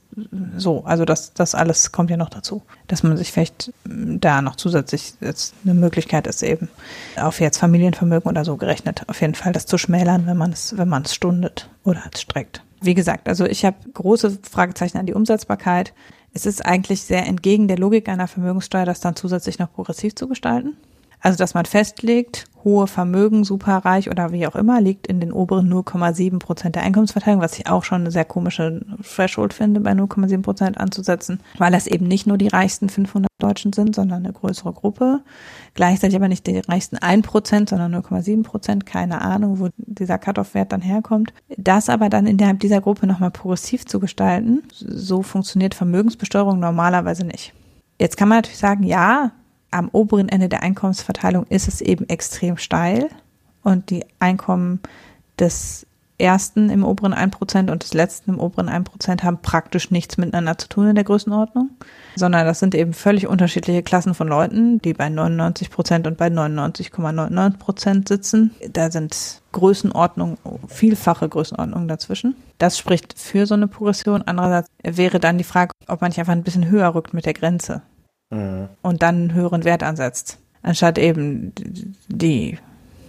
so, 0.57 0.83
also 0.83 1.05
das, 1.05 1.33
das 1.33 1.55
alles 1.55 1.91
kommt 1.91 2.09
ja 2.09 2.17
noch 2.17 2.29
dazu, 2.29 2.63
dass 2.87 3.03
man 3.03 3.15
sich 3.17 3.31
vielleicht 3.31 3.71
da 3.85 4.41
noch 4.41 4.55
zusätzlich 4.55 5.13
jetzt 5.21 5.53
eine 5.63 5.73
Möglichkeit 5.73 6.27
ist 6.27 6.43
eben 6.43 6.69
auf 7.15 7.39
jetzt 7.39 7.57
Familienvermögen 7.57 8.29
oder 8.29 8.43
so 8.43 8.57
gerechnet, 8.57 9.03
auf 9.07 9.21
jeden 9.21 9.35
Fall 9.35 9.53
das 9.53 9.65
zu 9.65 9.77
schmälern, 9.77 10.27
wenn 10.27 10.37
man 10.37 10.51
es, 10.51 10.77
wenn 10.77 10.89
man 10.89 11.03
es 11.03 11.15
stundet 11.15 11.69
oder 11.83 12.03
streckt. 12.15 12.63
Wie 12.81 12.93
gesagt, 12.93 13.29
also 13.29 13.45
ich 13.45 13.63
habe 13.63 13.77
große 13.93 14.39
Fragezeichen 14.49 14.97
an 14.97 15.05
die 15.05 15.13
Umsetzbarkeit. 15.13 15.93
Es 16.33 16.45
ist 16.45 16.65
eigentlich 16.65 17.03
sehr 17.03 17.25
entgegen 17.25 17.67
der 17.67 17.77
Logik 17.77 18.09
einer 18.09 18.27
Vermögenssteuer, 18.27 18.85
das 18.85 19.01
dann 19.01 19.15
zusätzlich 19.15 19.59
noch 19.59 19.71
progressiv 19.71 20.15
zu 20.15 20.27
gestalten. 20.27 20.77
Also, 21.19 21.37
dass 21.37 21.53
man 21.53 21.65
festlegt, 21.65 22.45
hohe 22.63 22.87
Vermögen, 22.87 23.43
superreich 23.43 24.09
oder 24.09 24.31
wie 24.31 24.47
auch 24.47 24.55
immer, 24.55 24.81
liegt 24.81 25.07
in 25.07 25.19
den 25.19 25.31
oberen 25.31 25.71
0,7 25.71 26.39
Prozent 26.39 26.75
der 26.75 26.83
Einkommensverteilung, 26.83 27.41
was 27.41 27.57
ich 27.57 27.67
auch 27.67 27.83
schon 27.83 28.01
eine 28.01 28.11
sehr 28.11 28.25
komische 28.25 28.81
Threshold 29.03 29.53
finde, 29.53 29.79
bei 29.79 29.91
0,7 29.91 30.41
Prozent 30.41 30.77
anzusetzen, 30.77 31.39
weil 31.57 31.71
das 31.71 31.87
eben 31.87 32.07
nicht 32.07 32.27
nur 32.27 32.37
die 32.37 32.47
reichsten 32.47 32.89
500 32.89 33.29
Deutschen 33.39 33.73
sind, 33.73 33.95
sondern 33.95 34.23
eine 34.23 34.33
größere 34.33 34.73
Gruppe. 34.73 35.21
Gleichzeitig 35.73 36.15
aber 36.15 36.27
nicht 36.27 36.47
die 36.47 36.59
reichsten 36.59 36.97
1 36.97 37.25
Prozent, 37.25 37.69
sondern 37.69 37.95
0,7 37.95 38.43
Prozent. 38.43 38.85
Keine 38.85 39.21
Ahnung, 39.21 39.59
wo 39.59 39.69
dieser 39.77 40.17
Cut-off-Wert 40.17 40.71
dann 40.71 40.81
herkommt. 40.81 41.33
Das 41.57 41.89
aber 41.89 42.09
dann 42.09 42.27
innerhalb 42.27 42.59
dieser 42.59 42.81
Gruppe 42.81 43.07
nochmal 43.07 43.31
progressiv 43.31 43.85
zu 43.85 43.99
gestalten, 43.99 44.63
so 44.71 45.21
funktioniert 45.23 45.75
Vermögensbesteuerung 45.75 46.59
normalerweise 46.59 47.25
nicht. 47.25 47.53
Jetzt 47.99 48.17
kann 48.17 48.29
man 48.29 48.39
natürlich 48.39 48.57
sagen, 48.57 48.83
ja, 48.83 49.31
am 49.71 49.89
oberen 49.89 50.29
Ende 50.29 50.49
der 50.49 50.63
Einkommensverteilung 50.63 51.45
ist 51.47 51.67
es 51.67 51.81
eben 51.81 52.07
extrem 52.09 52.57
steil 52.57 53.09
und 53.63 53.89
die 53.89 54.05
Einkommen 54.19 54.81
des 55.39 55.87
ersten 56.21 56.69
im 56.69 56.83
oberen 56.83 57.13
1% 57.13 57.71
und 57.71 57.83
des 57.83 57.93
letzten 57.93 58.31
im 58.31 58.39
oberen 58.39 58.69
1% 58.69 59.23
haben 59.23 59.41
praktisch 59.41 59.91
nichts 59.91 60.17
miteinander 60.17 60.57
zu 60.57 60.69
tun 60.69 60.87
in 60.87 60.95
der 60.95 61.03
Größenordnung, 61.03 61.71
sondern 62.15 62.45
das 62.45 62.59
sind 62.59 62.75
eben 62.75 62.93
völlig 62.93 63.27
unterschiedliche 63.27 63.81
Klassen 63.81 64.13
von 64.13 64.27
Leuten, 64.27 64.79
die 64.81 64.93
bei 64.93 65.07
99% 65.07 66.07
und 66.07 66.17
bei 66.17 66.27
99,99% 66.27 68.07
sitzen. 68.07 68.51
Da 68.71 68.91
sind 68.91 69.41
Größenordnungen, 69.51 70.37
vielfache 70.67 71.27
Größenordnungen 71.27 71.87
dazwischen. 71.87 72.35
Das 72.59 72.77
spricht 72.77 73.17
für 73.17 73.47
so 73.47 73.55
eine 73.55 73.67
Progression. 73.67 74.21
Andererseits 74.21 74.69
wäre 74.83 75.19
dann 75.19 75.39
die 75.39 75.43
Frage, 75.43 75.71
ob 75.87 76.01
man 76.01 76.09
nicht 76.09 76.19
einfach 76.19 76.33
ein 76.33 76.43
bisschen 76.43 76.69
höher 76.69 76.93
rückt 76.93 77.13
mit 77.13 77.25
der 77.25 77.33
Grenze 77.33 77.81
mhm. 78.31 78.69
und 78.81 79.03
dann 79.03 79.15
einen 79.15 79.33
höheren 79.33 79.63
Wert 79.63 79.83
ansetzt, 79.83 80.39
anstatt 80.63 80.97
eben 80.97 81.53
die 82.07 82.57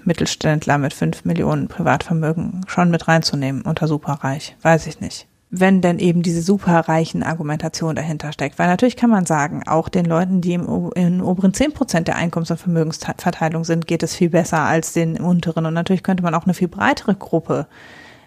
Mittelständler 0.05 0.79
mit 0.79 0.93
fünf 0.93 1.25
Millionen 1.25 1.69
Privatvermögen 1.69 2.63
schon 2.67 2.91
mit 2.91 3.09
reinzunehmen 3.09 3.63
unter 3.63 3.89
superreich. 3.89 4.57
Weiß 4.63 4.87
ich 4.87 5.01
nicht. 5.01 5.27
Wenn 5.55 5.83
denn 5.83 5.99
eben 5.99 6.23
diese 6.23 6.41
superreichen 6.41 7.23
Argumentation 7.23 7.95
dahinter 7.95 8.33
steckt. 8.33 8.59
Weil 8.59 8.69
natürlich 8.69 8.97
kann 8.97 9.11
man 9.11 9.27
sagen, 9.27 9.63
auch 9.67 9.91
den 9.91 10.07
Leuten, 10.07 10.41
die 10.41 10.55
im, 10.55 10.91
in 10.95 11.21
oberen 11.21 11.53
zehn 11.53 11.73
Prozent 11.73 12.09
der 12.09 12.17
Einkommens- 12.17 12.51
und 12.51 12.57
Vermögensverteilung 12.57 13.65
sind, 13.65 13.87
geht 13.87 14.03
es 14.03 14.17
viel 14.17 14.31
besser 14.31 14.61
als 14.61 14.95
den 14.95 15.21
unteren. 15.21 15.67
Und 15.67 15.75
natürlich 15.75 16.03
könnte 16.03 16.23
man 16.23 16.35
auch 16.35 16.45
eine 16.45 16.55
viel 16.55 16.69
breitere 16.69 17.15
Gruppe 17.15 17.67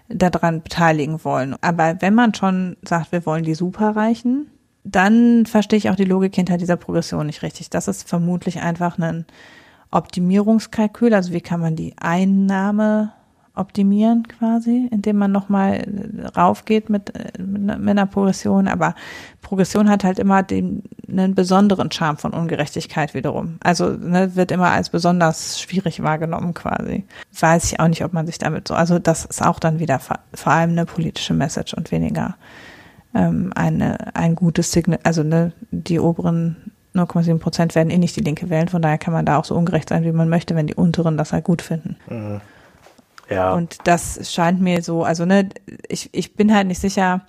daran 0.08 0.62
beteiligen 0.62 1.24
wollen. 1.24 1.56
Aber 1.62 2.00
wenn 2.00 2.14
man 2.14 2.36
schon 2.36 2.78
sagt, 2.84 3.12
wir 3.12 3.26
wollen 3.26 3.44
die 3.44 3.56
Superreichen, 3.56 4.52
dann 4.86 5.46
verstehe 5.48 5.78
ich 5.78 5.90
auch 5.90 5.96
die 5.96 6.06
Logik 6.06 6.36
hinter 6.36 6.58
dieser 6.58 6.78
Progression 6.78 7.26
nicht 7.26 7.42
richtig. 7.42 7.70
Das 7.72 7.88
ist 7.88 8.08
vermutlich 8.08 8.62
einfach 8.62 8.98
ein 9.00 9.26
Optimierungskalkül, 9.92 11.14
also 11.14 11.34
wie 11.34 11.42
kann 11.42 11.60
man 11.60 11.76
die 11.76 11.96
Einnahme 11.98 13.12
optimieren 13.56 14.28
quasi, 14.28 14.90
indem 14.92 15.18
man 15.18 15.32
nochmal 15.32 15.86
raufgeht 16.36 16.90
mit, 16.90 17.14
mit, 17.40 17.72
einer 17.72 18.06
Progression. 18.06 18.68
Aber 18.68 18.96
Progression 19.42 19.90
hat 19.90 20.04
halt 20.04 20.20
immer 20.20 20.44
den, 20.44 20.84
einen 21.10 21.36
besonderen 21.36 21.92
Charme 21.92 22.18
von 22.18 22.34
Ungerechtigkeit 22.34 23.14
wiederum. 23.14 23.58
Also 23.64 23.92
ne, 23.92 24.36
wird 24.36 24.52
immer 24.52 24.72
als 24.72 24.90
besonders 24.90 25.60
schwierig 25.60 26.04
wahrgenommen 26.04 26.54
quasi. 26.54 27.06
Weiß 27.40 27.72
ich 27.72 27.80
auch 27.80 27.88
nicht, 27.88 28.04
ob 28.04 28.14
man 28.14 28.28
sich 28.28 28.38
damit 28.38 28.68
so, 28.68 28.74
also 28.74 29.00
das 29.00 29.26
ist 29.26 29.42
auch 29.42 29.60
dann 29.60 29.80
wieder 29.80 30.00
vor 30.00 30.52
allem 30.52 30.72
eine 30.72 30.86
politische 30.86 31.34
Message 31.34 31.74
und 31.74 31.92
weniger 31.92 32.36
ähm, 33.16 33.52
eine, 33.56 34.16
ein 34.16 34.36
gutes 34.36 34.72
Signal, 34.72 35.00
also 35.04 35.24
ne, 35.24 35.54
die 35.72 36.00
oberen 36.00 36.72
0,7 36.94 37.40
Prozent 37.40 37.76
werden 37.76 37.90
eh 37.90 37.98
nicht 37.98 38.16
die 38.16 38.22
Linke 38.22 38.50
wählen. 38.50 38.68
Von 38.68 38.82
daher 38.82 38.98
kann 38.98 39.14
man 39.14 39.26
da 39.26 39.38
auch 39.38 39.46
so 39.46 39.56
ungerecht 39.56 39.90
sein, 39.90 40.04
wie 40.04 40.12
man 40.12 40.30
möchte, 40.30 40.56
wenn 40.56 40.68
die 40.68 40.76
unteren 40.76 41.18
das 41.18 41.34
halt 41.34 41.44
gut 41.44 41.62
finden. 41.62 41.98
Mhm. 42.10 42.42
Ja. 43.30 43.54
Und 43.54 43.80
das 43.86 44.32
scheint 44.32 44.62
mir 44.62 44.82
so, 44.82 45.04
also 45.04 45.26
ne, 45.26 45.50
ich, 45.88 46.10
ich 46.14 46.36
bin 46.36 46.54
halt 46.54 46.68
nicht 46.68 46.80
sicher. 46.80 47.22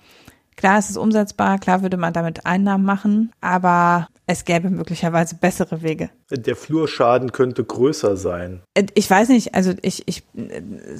Klar, 0.55 0.77
es 0.77 0.89
ist 0.89 0.97
umsetzbar, 0.97 1.59
klar 1.59 1.81
würde 1.81 1.97
man 1.97 2.13
damit 2.13 2.45
Einnahmen 2.45 2.83
machen, 2.83 3.31
aber 3.41 4.07
es 4.29 4.43
gäbe 4.43 4.69
möglicherweise 4.69 5.35
bessere 5.35 5.81
Wege. 5.81 6.09
Der 6.29 6.57
Flurschaden 6.57 7.31
könnte 7.31 7.63
größer 7.63 8.17
sein. 8.17 8.61
Äh, 8.73 8.85
ich 8.93 9.09
weiß 9.09 9.29
nicht, 9.29 9.55
also 9.55 9.73
ich, 9.81 10.05
ich 10.05 10.23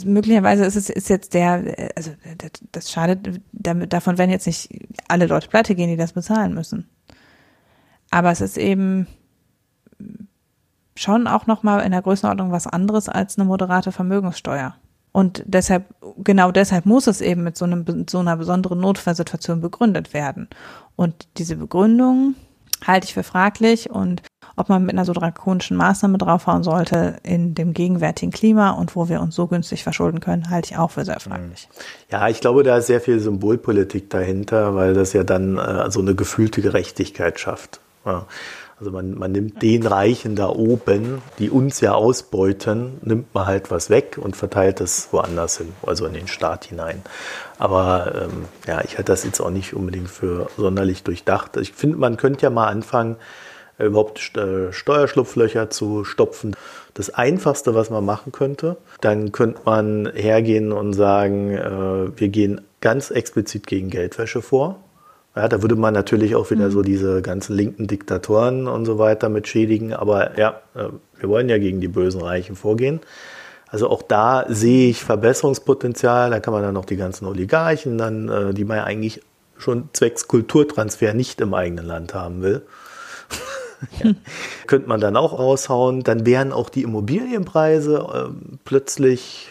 möglicherweise 0.06 0.64
ist 0.66 0.78
es 0.78 0.90
ist 0.90 1.10
jetzt 1.10 1.34
der, 1.34 1.92
also 1.96 2.12
das 2.72 2.90
schadet, 2.90 3.42
damit, 3.52 3.92
davon 3.92 4.18
werden 4.18 4.32
jetzt 4.32 4.48
nicht 4.48 4.70
alle 5.10 5.28
Leute 5.28 5.50
pleite 5.50 5.76
gehen, 5.76 5.90
die 5.90 5.98
das 5.98 6.14
bezahlen 6.14 6.54
müssen. 6.54 6.90
Aber 8.10 8.32
es 8.32 8.40
ist 8.40 8.58
eben 8.58 9.08
schon 10.96 11.28
auch 11.28 11.46
nochmal 11.48 11.86
in 11.86 11.92
der 11.92 12.02
Größenordnung 12.02 12.54
was 12.54 12.66
anderes 12.66 13.10
als 13.10 13.38
eine 13.38 13.46
moderate 13.46 13.92
Vermögenssteuer. 13.92 14.76
Und 15.12 15.44
deshalb, 15.46 15.84
genau 16.24 16.52
deshalb 16.52 16.86
muss 16.86 17.08
es 17.08 17.20
eben 17.20 17.44
mit 17.44 17.58
so, 17.58 17.66
einem, 17.66 18.06
so 18.10 18.20
einer 18.20 18.38
besonderen 18.38 18.80
Notfallsituation 18.80 19.60
begründet 19.60 20.14
werden. 20.14 20.48
Und 20.96 21.28
diese 21.38 21.58
Begründung 21.58 22.36
halte 22.86 23.06
ich 23.06 23.14
für 23.14 23.24
fraglich 23.24 23.90
und 23.90 24.22
ob 24.56 24.70
man 24.70 24.84
mit 24.84 24.96
einer 24.96 25.06
so 25.06 25.14
drakonischen 25.14 25.78
Maßnahme 25.78 26.18
draufhauen 26.18 26.64
sollte 26.64 27.18
in 27.24 27.54
dem 27.54 27.74
gegenwärtigen 27.74 28.32
Klima 28.32 28.72
und 28.72 28.96
wo 28.96 29.08
wir 29.08 29.22
uns 29.22 29.36
so 29.36 29.48
günstig 29.48 29.84
verschulden 29.84 30.20
können, 30.20 30.50
halte 30.50 30.72
ich 30.72 30.78
auch 30.78 30.92
für 30.92 31.06
sehr 31.06 31.20
fraglich. 31.20 31.70
Ja, 32.12 32.28
ich 32.28 32.42
glaube, 32.42 32.64
da 32.64 32.78
ist 32.78 32.88
sehr 32.88 33.02
viel 33.02 33.20
Symbolpolitik 33.20 34.10
dahinter, 34.10 34.76
weil 34.76 34.94
das 34.94 35.14
ja 35.14 35.24
dann 35.24 35.58
äh, 35.58 35.92
so 35.92 36.00
eine 36.00 36.16
gefühlte 36.16 36.62
Gerechtigkeit 36.62 37.40
schafft. 37.40 37.80
Ja. 38.06 38.26
Also 38.80 38.92
man, 38.92 39.18
man 39.18 39.32
nimmt 39.32 39.64
den 39.64 39.88
Reichen 39.88 40.36
da 40.36 40.50
oben, 40.50 41.24
die 41.40 41.50
uns 41.50 41.82
ja 41.82 41.96
ausbeuten, 41.96 43.00
nimmt 43.02 43.34
man 43.34 43.48
halt 43.48 43.72
was 43.72 43.90
weg 43.90 44.20
und 44.22 44.36
verteilt 44.36 44.82
es 44.82 45.10
woanders 45.12 45.58
hin, 45.58 45.74
also 45.84 46.06
in 46.06 46.14
den 46.14 46.28
Staat 46.28 46.66
hinein. 46.66 47.02
Aber 47.58 48.14
ähm, 48.16 48.46
ja, 48.68 48.82
ich 48.84 48.98
halte 48.98 49.12
das 49.12 49.24
jetzt 49.24 49.40
auch 49.40 49.50
nicht 49.50 49.74
unbedingt 49.74 50.10
für 50.10 50.48
sonderlich 50.58 51.04
durchdacht. 51.04 51.58
Ich 51.58 51.74
finde, 51.74 51.98
man 51.98 52.18
könnte 52.18 52.44
ja 52.44 52.50
mal 52.50 52.68
anfangen, 52.68 53.16
überhaupt 53.80 54.36
äh, 54.36 54.72
Steuerschlupflöcher 54.72 55.70
zu 55.70 56.04
stopfen. 56.04 56.56
Das 56.94 57.12
Einfachste, 57.12 57.76
was 57.76 57.90
man 57.90 58.06
machen 58.06 58.32
könnte, 58.32 58.78
dann 59.02 59.32
könnte 59.32 59.62
man 59.66 60.12
hergehen 60.14 60.72
und 60.72 60.94
sagen, 60.94 61.52
äh, 61.52 62.20
wir 62.20 62.30
gehen 62.30 62.62
ganz 62.82 63.12
explizit 63.12 63.68
gegen 63.68 63.90
Geldwäsche 63.90 64.42
vor. 64.42 64.80
Ja, 65.36 65.48
da 65.48 65.62
würde 65.62 65.76
man 65.76 65.94
natürlich 65.94 66.36
auch 66.36 66.50
wieder 66.50 66.66
mhm. 66.66 66.72
so 66.72 66.82
diese 66.82 67.22
ganzen 67.22 67.56
linken 67.56 67.86
Diktatoren 67.86 68.68
und 68.68 68.86
so 68.86 68.98
weiter 68.98 69.30
mit 69.30 69.48
schädigen. 69.48 69.94
Aber 69.94 70.38
ja, 70.40 70.62
äh, 70.74 70.86
wir 71.20 71.30
wollen 71.30 71.50
ja 71.50 71.60
gegen 71.60 71.80
die 71.80 71.88
bösen 71.88 72.22
Reichen 72.22 72.56
vorgehen. 72.56 73.00
Also 73.70 73.90
auch 73.90 74.02
da 74.02 74.46
sehe 74.48 74.90
ich 74.90 75.04
Verbesserungspotenzial. 75.04 76.30
Da 76.30 76.40
kann 76.40 76.54
man 76.54 76.64
dann 76.64 76.74
noch 76.74 76.86
die 76.86 76.98
ganzen 76.98 77.26
Oligarchen, 77.26 77.98
dann, 77.98 78.30
äh, 78.30 78.54
die 78.54 78.66
man 78.66 78.78
ja 78.78 78.84
eigentlich 78.84 79.22
schon 79.58 79.90
zwecks 79.94 80.28
Kulturtransfer 80.28 81.14
nicht 81.14 81.42
im 81.42 81.54
eigenen 81.54 81.86
Land 81.86 82.14
haben 82.14 82.42
will. 82.42 82.66
ja. 84.04 84.12
Könnte 84.68 84.88
man 84.88 85.00
dann 85.00 85.18
auch 85.18 85.38
raushauen. 85.38 86.04
Dann 86.04 86.26
wären 86.26 86.52
auch 86.52 86.70
die 86.70 86.84
Immobilienpreise 86.84 88.30
äh, 88.32 88.58
plötzlich 88.64 89.50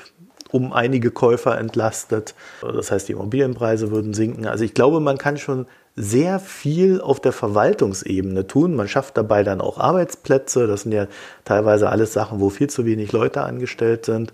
um 0.51 0.73
einige 0.73 1.11
Käufer 1.11 1.59
entlastet. 1.59 2.35
Das 2.63 2.91
heißt, 2.91 3.09
die 3.09 3.13
Immobilienpreise 3.13 3.91
würden 3.91 4.15
sinken. 4.15 4.47
Also 4.47 4.65
ich 4.65 4.75
glaube, 4.75 5.01
man 5.01 5.19
kann 5.19 5.37
schon 5.37 5.67
sehr 5.97 6.39
viel 6.41 7.01
auf 7.01 7.21
der 7.21 7.33
Verwaltungsebene 7.33 8.47
tun. 8.47 8.77
Man 8.77 8.87
schafft 8.87 9.17
dabei 9.17 9.43
dann 9.43 9.63
auch 9.63 9.79
Arbeitsplätze. 9.79 10.67
Das 10.67 10.83
sind 10.83 10.93
ja 10.93 11.07
teilweise 11.45 11.89
alles 11.89 12.13
Sachen, 12.13 12.39
wo 12.39 12.51
viel 12.51 12.69
zu 12.69 12.85
wenig 12.85 13.13
Leute 13.13 13.43
angestellt 13.43 14.05
sind, 14.05 14.33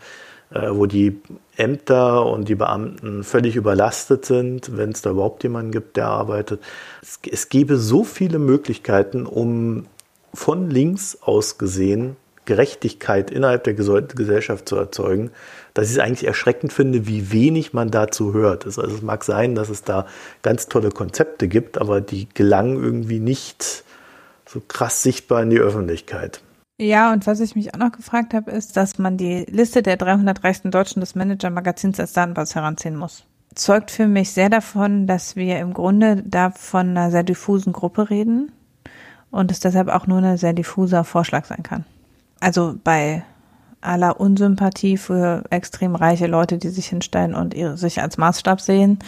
äh, 0.50 0.70
wo 0.70 0.86
die 0.86 1.20
Ämter 1.56 2.26
und 2.26 2.48
die 2.48 2.56
Beamten 2.56 3.22
völlig 3.22 3.54
überlastet 3.54 4.24
sind, 4.24 4.76
wenn 4.76 4.90
es 4.90 5.02
da 5.02 5.10
überhaupt 5.10 5.44
jemanden 5.44 5.70
gibt, 5.70 5.96
der 5.96 6.08
arbeitet. 6.08 6.60
Es, 7.00 7.20
es 7.30 7.48
gäbe 7.48 7.76
so 7.76 8.02
viele 8.02 8.40
Möglichkeiten, 8.40 9.24
um 9.24 9.86
von 10.34 10.68
links 10.68 11.18
aus 11.20 11.58
gesehen 11.58 12.16
Gerechtigkeit 12.44 13.30
innerhalb 13.30 13.62
der 13.64 13.74
Gesellschaft 13.74 14.68
zu 14.68 14.74
erzeugen, 14.76 15.30
dass 15.74 15.86
ich 15.86 15.92
es 15.92 15.98
eigentlich 15.98 16.26
erschreckend 16.26 16.72
finde, 16.72 17.06
wie 17.06 17.32
wenig 17.32 17.72
man 17.72 17.90
dazu 17.90 18.32
hört. 18.32 18.66
Also 18.66 18.82
es 18.82 19.02
mag 19.02 19.24
sein, 19.24 19.54
dass 19.54 19.68
es 19.68 19.82
da 19.82 20.06
ganz 20.42 20.68
tolle 20.68 20.90
Konzepte 20.90 21.48
gibt, 21.48 21.80
aber 21.80 22.00
die 22.00 22.28
gelangen 22.34 22.82
irgendwie 22.82 23.20
nicht 23.20 23.84
so 24.46 24.60
krass 24.66 25.02
sichtbar 25.02 25.42
in 25.42 25.50
die 25.50 25.58
Öffentlichkeit. 25.58 26.42
Ja, 26.78 27.12
und 27.12 27.26
was 27.26 27.40
ich 27.40 27.54
mich 27.54 27.74
auch 27.74 27.78
noch 27.78 27.92
gefragt 27.92 28.34
habe, 28.34 28.50
ist, 28.50 28.76
dass 28.76 28.98
man 28.98 29.16
die 29.16 29.44
Liste 29.48 29.82
der 29.82 29.96
300 29.96 30.42
reichsten 30.42 30.70
Deutschen 30.70 31.00
des 31.00 31.14
Manager-Magazins 31.14 32.00
als 32.00 32.12
Datenbasis 32.12 32.54
heranziehen 32.54 32.96
muss. 32.96 33.24
Zeugt 33.54 33.90
für 33.90 34.06
mich 34.06 34.32
sehr 34.32 34.48
davon, 34.48 35.06
dass 35.06 35.36
wir 35.36 35.58
im 35.58 35.74
Grunde 35.74 36.22
da 36.26 36.50
von 36.50 36.88
einer 36.90 37.10
sehr 37.10 37.22
diffusen 37.22 37.72
Gruppe 37.72 38.10
reden 38.10 38.50
und 39.30 39.50
es 39.50 39.60
deshalb 39.60 39.88
auch 39.88 40.06
nur 40.06 40.22
ein 40.22 40.38
sehr 40.38 40.54
diffuser 40.54 41.04
Vorschlag 41.04 41.44
sein 41.44 41.62
kann 41.62 41.84
also 42.42 42.74
bei 42.82 43.24
aller 43.82 44.20
Unsympathie 44.20 44.96
für 44.96 45.44
extrem 45.50 45.94
reiche 45.94 46.26
Leute, 46.26 46.58
die 46.58 46.68
sich 46.68 46.86
hinstellen 46.86 47.34
und 47.34 47.54
ihre, 47.54 47.76
sich 47.76 48.00
als 48.00 48.16
Maßstab 48.16 48.60
sehen, 48.60 48.98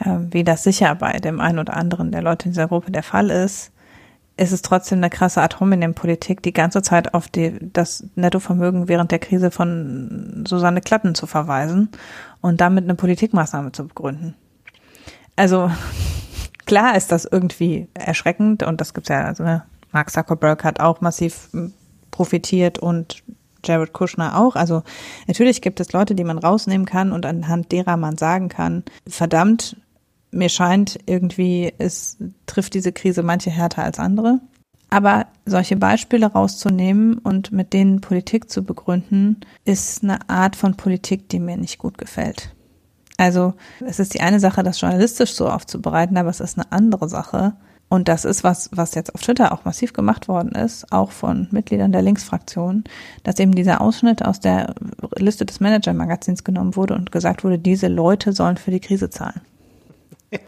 äh, 0.00 0.16
wie 0.30 0.44
das 0.44 0.62
sicher 0.62 0.94
bei 0.94 1.12
dem 1.18 1.40
einen 1.40 1.58
oder 1.58 1.76
anderen 1.76 2.12
der 2.12 2.22
Leute 2.22 2.46
in 2.46 2.52
dieser 2.52 2.68
Gruppe 2.68 2.90
der 2.90 3.02
Fall 3.02 3.30
ist, 3.30 3.72
ist 4.36 4.52
es 4.52 4.62
trotzdem 4.62 4.98
eine 4.98 5.10
krasse 5.10 5.42
Ad 5.42 5.56
hominem 5.60 5.94
Politik, 5.94 6.42
die 6.42 6.52
ganze 6.52 6.82
Zeit 6.82 7.14
auf 7.14 7.28
die, 7.28 7.58
das 7.60 8.04
Nettovermögen 8.14 8.88
während 8.88 9.10
der 9.10 9.18
Krise 9.18 9.50
von 9.50 10.44
Susanne 10.48 10.80
Klatten 10.80 11.14
zu 11.14 11.26
verweisen 11.26 11.90
und 12.40 12.60
damit 12.60 12.84
eine 12.84 12.94
Politikmaßnahme 12.94 13.72
zu 13.72 13.86
begründen. 13.86 14.34
Also 15.36 15.70
klar 16.66 16.96
ist 16.96 17.12
das 17.12 17.24
irgendwie 17.24 17.88
erschreckend 17.94 18.62
und 18.62 18.80
das 18.80 18.94
gibt's 18.94 19.10
ja, 19.10 19.24
also 19.24 19.44
ne, 19.44 19.64
Mark 19.92 20.10
Zuckerberg 20.10 20.64
hat 20.64 20.80
auch 20.80 21.02
massiv 21.02 21.50
profitiert 22.10 22.78
und 22.78 23.22
Jared 23.64 23.92
Kushner 23.92 24.38
auch. 24.38 24.56
Also 24.56 24.82
natürlich 25.26 25.62
gibt 25.62 25.80
es 25.80 25.92
Leute, 25.92 26.14
die 26.14 26.24
man 26.24 26.38
rausnehmen 26.38 26.86
kann 26.86 27.12
und 27.12 27.26
anhand 27.26 27.72
derer 27.72 27.96
man 27.96 28.18
sagen 28.18 28.48
kann, 28.48 28.84
verdammt, 29.06 29.76
mir 30.30 30.48
scheint 30.48 30.98
irgendwie, 31.06 31.72
es 31.78 32.16
trifft 32.46 32.74
diese 32.74 32.92
Krise 32.92 33.22
manche 33.22 33.50
härter 33.50 33.84
als 33.84 33.98
andere. 33.98 34.40
Aber 34.90 35.26
solche 35.46 35.76
Beispiele 35.76 36.26
rauszunehmen 36.26 37.16
und 37.16 37.50
mit 37.50 37.72
denen 37.72 38.02
Politik 38.02 38.50
zu 38.50 38.62
begründen, 38.62 39.40
ist 39.64 40.02
eine 40.02 40.28
Art 40.28 40.54
von 40.54 40.76
Politik, 40.76 41.30
die 41.30 41.38
mir 41.38 41.56
nicht 41.56 41.78
gut 41.78 41.96
gefällt. 41.96 42.54
Also 43.16 43.54
es 43.86 44.00
ist 44.00 44.14
die 44.14 44.20
eine 44.20 44.40
Sache, 44.40 44.62
das 44.62 44.80
journalistisch 44.80 45.32
so 45.32 45.48
aufzubereiten, 45.48 46.16
aber 46.16 46.28
es 46.28 46.40
ist 46.40 46.58
eine 46.58 46.70
andere 46.72 47.08
Sache. 47.08 47.54
Und 47.92 48.08
das 48.08 48.24
ist 48.24 48.42
was, 48.42 48.70
was 48.72 48.94
jetzt 48.94 49.14
auf 49.14 49.20
Twitter 49.20 49.52
auch 49.52 49.66
massiv 49.66 49.92
gemacht 49.92 50.26
worden 50.26 50.52
ist, 50.52 50.90
auch 50.90 51.10
von 51.12 51.46
Mitgliedern 51.50 51.92
der 51.92 52.00
Linksfraktion, 52.00 52.84
dass 53.22 53.38
eben 53.38 53.54
dieser 53.54 53.82
Ausschnitt 53.82 54.24
aus 54.24 54.40
der 54.40 54.74
Liste 55.16 55.44
des 55.44 55.60
Manager-Magazins 55.60 56.42
genommen 56.42 56.74
wurde 56.74 56.94
und 56.94 57.12
gesagt 57.12 57.44
wurde, 57.44 57.58
diese 57.58 57.88
Leute 57.88 58.32
sollen 58.32 58.56
für 58.56 58.70
die 58.70 58.80
Krise 58.80 59.10
zahlen. 59.10 59.42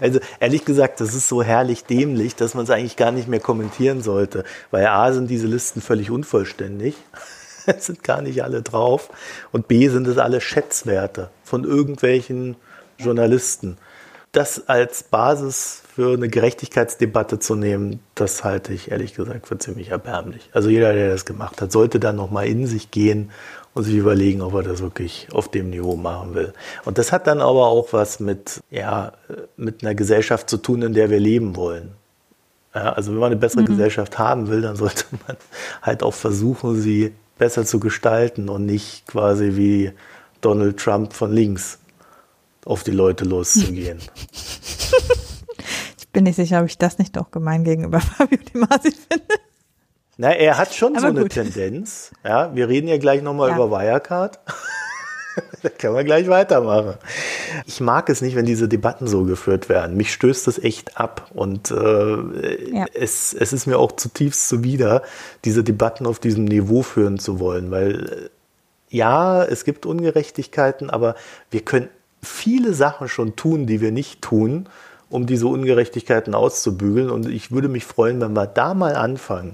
Also 0.00 0.20
ehrlich 0.40 0.64
gesagt, 0.64 1.00
das 1.02 1.14
ist 1.14 1.28
so 1.28 1.42
herrlich 1.42 1.84
dämlich, 1.84 2.34
dass 2.34 2.54
man 2.54 2.64
es 2.64 2.70
eigentlich 2.70 2.96
gar 2.96 3.12
nicht 3.12 3.28
mehr 3.28 3.40
kommentieren 3.40 4.02
sollte, 4.02 4.44
weil 4.70 4.86
A 4.86 5.12
sind 5.12 5.28
diese 5.28 5.46
Listen 5.46 5.82
völlig 5.82 6.10
unvollständig, 6.10 6.94
es 7.66 7.84
sind 7.84 8.04
gar 8.04 8.22
nicht 8.22 8.42
alle 8.42 8.62
drauf 8.62 9.10
und 9.52 9.68
B 9.68 9.88
sind 9.88 10.06
es 10.06 10.16
alle 10.16 10.40
Schätzwerte 10.40 11.28
von 11.44 11.64
irgendwelchen 11.64 12.56
Journalisten. 12.98 13.76
Das 14.32 14.66
als 14.66 15.02
Basis 15.02 15.82
für 15.96 16.12
eine 16.12 16.28
Gerechtigkeitsdebatte 16.28 17.38
zu 17.38 17.54
nehmen, 17.54 18.00
das 18.14 18.44
halte 18.44 18.74
ich 18.74 18.90
ehrlich 18.90 19.14
gesagt 19.14 19.46
für 19.46 19.56
ziemlich 19.56 19.88
erbärmlich. 19.88 20.50
Also 20.52 20.68
jeder, 20.68 20.92
der 20.92 21.08
das 21.08 21.24
gemacht 21.24 21.62
hat, 21.62 21.72
sollte 21.72 21.98
dann 21.98 22.16
nochmal 22.16 22.48
in 22.48 22.66
sich 22.66 22.90
gehen 22.90 23.30
und 23.72 23.84
sich 23.84 23.94
überlegen, 23.94 24.42
ob 24.42 24.52
er 24.52 24.62
das 24.62 24.82
wirklich 24.82 25.26
auf 25.32 25.50
dem 25.50 25.70
Niveau 25.70 25.96
machen 25.96 26.34
will. 26.34 26.52
Und 26.84 26.98
das 26.98 27.12
hat 27.12 27.26
dann 27.26 27.40
aber 27.40 27.68
auch 27.68 27.94
was 27.94 28.20
mit, 28.20 28.60
ja, 28.70 29.12
mit 29.56 29.82
einer 29.82 29.94
Gesellschaft 29.94 30.50
zu 30.50 30.58
tun, 30.58 30.82
in 30.82 30.92
der 30.92 31.08
wir 31.08 31.18
leben 31.18 31.56
wollen. 31.56 31.92
Ja, 32.74 32.92
also 32.92 33.12
wenn 33.12 33.18
man 33.18 33.32
eine 33.32 33.40
bessere 33.40 33.62
mhm. 33.62 33.68
Gesellschaft 33.68 34.18
haben 34.18 34.48
will, 34.48 34.60
dann 34.60 34.76
sollte 34.76 35.06
man 35.26 35.38
halt 35.80 36.02
auch 36.02 36.12
versuchen, 36.12 36.78
sie 36.78 37.14
besser 37.38 37.64
zu 37.64 37.80
gestalten 37.80 38.50
und 38.50 38.66
nicht 38.66 39.06
quasi 39.06 39.52
wie 39.56 39.92
Donald 40.42 40.76
Trump 40.76 41.14
von 41.14 41.32
links 41.32 41.78
auf 42.66 42.84
die 42.84 42.90
Leute 42.90 43.24
loszugehen. 43.24 44.00
bin 46.16 46.24
nicht 46.24 46.36
sicher, 46.36 46.60
ob 46.60 46.66
ich 46.66 46.78
das 46.78 46.96
nicht 46.96 47.14
doch 47.14 47.30
gemein 47.30 47.62
gegenüber 47.62 48.00
Fabio 48.16 48.38
Di 48.38 48.56
Masi 48.56 48.90
finde. 48.90 49.34
Na, 50.16 50.30
er 50.30 50.56
hat 50.56 50.72
schon 50.72 50.96
Aber 50.96 51.02
so 51.02 51.06
eine 51.08 51.28
Tendenz. 51.28 52.10
Ja, 52.24 52.54
wir 52.56 52.70
reden 52.70 52.88
ja 52.88 52.96
gleich 52.96 53.20
nochmal 53.20 53.50
ja. 53.50 53.56
über 53.56 53.70
Wirecard. 53.70 54.40
da 55.62 55.68
können 55.68 55.94
wir 55.94 56.04
gleich 56.04 56.26
weitermachen. 56.28 56.94
Ich 57.66 57.82
mag 57.82 58.08
es 58.08 58.22
nicht, 58.22 58.34
wenn 58.34 58.46
diese 58.46 58.66
Debatten 58.66 59.06
so 59.06 59.24
geführt 59.24 59.68
werden. 59.68 59.94
Mich 59.98 60.10
stößt 60.10 60.46
das 60.46 60.58
echt 60.58 60.98
ab. 60.98 61.30
Und 61.34 61.70
äh, 61.70 62.70
ja. 62.70 62.86
es, 62.94 63.34
es 63.34 63.52
ist 63.52 63.66
mir 63.66 63.78
auch 63.78 63.92
zutiefst 63.92 64.48
zuwider, 64.48 65.02
diese 65.44 65.62
Debatten 65.64 66.06
auf 66.06 66.18
diesem 66.18 66.46
Niveau 66.46 66.80
führen 66.82 67.18
zu 67.18 67.40
wollen. 67.40 67.70
Weil 67.70 68.06
äh, 68.06 68.28
ja, 68.88 69.44
es 69.44 69.64
gibt 69.66 69.84
Ungerechtigkeiten, 69.84 70.88
aber 70.88 71.14
wir 71.50 71.60
können 71.60 71.90
viele 72.22 72.72
Sachen 72.72 73.06
schon 73.06 73.36
tun, 73.36 73.66
die 73.66 73.82
wir 73.82 73.92
nicht 73.92 74.22
tun, 74.22 74.66
um 75.10 75.26
diese 75.26 75.46
Ungerechtigkeiten 75.46 76.34
auszubügeln. 76.34 77.10
Und 77.10 77.28
ich 77.28 77.52
würde 77.52 77.68
mich 77.68 77.84
freuen, 77.84 78.20
wenn 78.20 78.32
wir 78.32 78.46
da 78.46 78.74
mal 78.74 78.96
anfangen 78.96 79.52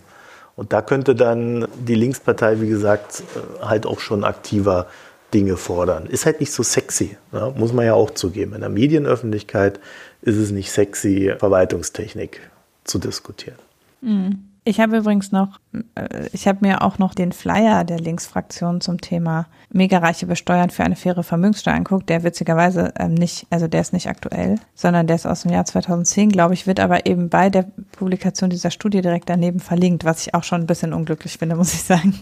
und 0.56 0.72
da 0.72 0.82
könnte 0.82 1.14
dann 1.14 1.66
die 1.74 1.94
Linkspartei, 1.94 2.60
wie 2.60 2.68
gesagt, 2.68 3.22
äh, 3.34 3.64
halt 3.64 3.86
auch 3.86 4.00
schon 4.00 4.24
aktiver 4.24 4.86
Dinge 5.32 5.56
fordern. 5.56 6.06
Ist 6.06 6.26
halt 6.26 6.40
nicht 6.40 6.52
so 6.52 6.62
sexy, 6.62 7.16
ne? 7.32 7.54
muss 7.56 7.72
man 7.72 7.86
ja 7.86 7.94
auch 7.94 8.10
zugeben. 8.10 8.54
In 8.54 8.60
der 8.60 8.68
Medienöffentlichkeit 8.68 9.80
ist 10.20 10.36
es 10.36 10.50
nicht 10.50 10.70
sexy, 10.70 11.32
Verwaltungstechnik 11.38 12.40
zu 12.84 12.98
diskutieren. 12.98 13.58
Mhm. 14.02 14.51
Ich 14.64 14.78
habe 14.78 14.98
übrigens 14.98 15.32
noch, 15.32 15.58
äh, 15.96 16.28
ich 16.32 16.46
habe 16.46 16.58
mir 16.60 16.82
auch 16.82 16.98
noch 16.98 17.14
den 17.14 17.32
Flyer 17.32 17.82
der 17.82 17.98
Linksfraktion 17.98 18.80
zum 18.80 19.00
Thema 19.00 19.46
Megareiche 19.72 20.26
besteuern 20.26 20.70
für 20.70 20.84
eine 20.84 20.94
faire 20.94 21.24
Vermögenssteuer 21.24 21.74
anguckt, 21.74 22.08
der 22.08 22.22
witzigerweise 22.22 22.94
ähm, 22.96 23.14
nicht, 23.14 23.46
also 23.50 23.66
der 23.66 23.80
ist 23.80 23.92
nicht 23.92 24.08
aktuell, 24.08 24.60
sondern 24.74 25.08
der 25.08 25.16
ist 25.16 25.26
aus 25.26 25.42
dem 25.42 25.50
Jahr 25.50 25.64
2010, 25.64 26.28
glaube 26.28 26.54
ich, 26.54 26.68
wird 26.68 26.78
aber 26.78 27.06
eben 27.06 27.28
bei 27.28 27.50
der 27.50 27.66
Publikation 27.90 28.50
dieser 28.50 28.70
Studie 28.70 29.00
direkt 29.00 29.28
daneben 29.28 29.58
verlinkt, 29.58 30.04
was 30.04 30.26
ich 30.26 30.34
auch 30.34 30.44
schon 30.44 30.60
ein 30.60 30.66
bisschen 30.66 30.92
unglücklich 30.92 31.38
finde, 31.38 31.56
muss 31.56 31.74
ich 31.74 31.82
sagen. 31.82 32.14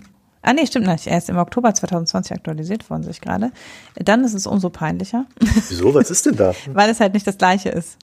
Ah 0.42 0.54
nee, 0.54 0.64
stimmt 0.64 0.86
nicht. 0.86 1.06
Er 1.06 1.18
ist 1.18 1.28
im 1.28 1.36
Oktober 1.36 1.74
2020 1.74 2.32
aktualisiert 2.32 2.88
worden, 2.88 3.02
sich 3.02 3.20
gerade. 3.20 3.52
Dann 3.96 4.24
ist 4.24 4.32
es 4.32 4.46
umso 4.46 4.70
peinlicher. 4.70 5.26
Wieso? 5.68 5.92
Was 5.92 6.10
ist 6.10 6.24
denn 6.24 6.36
da? 6.36 6.54
Weil 6.72 6.88
es 6.88 7.00
halt 7.00 7.12
nicht 7.12 7.26
das 7.26 7.36
gleiche 7.36 7.68
ist. 7.68 7.98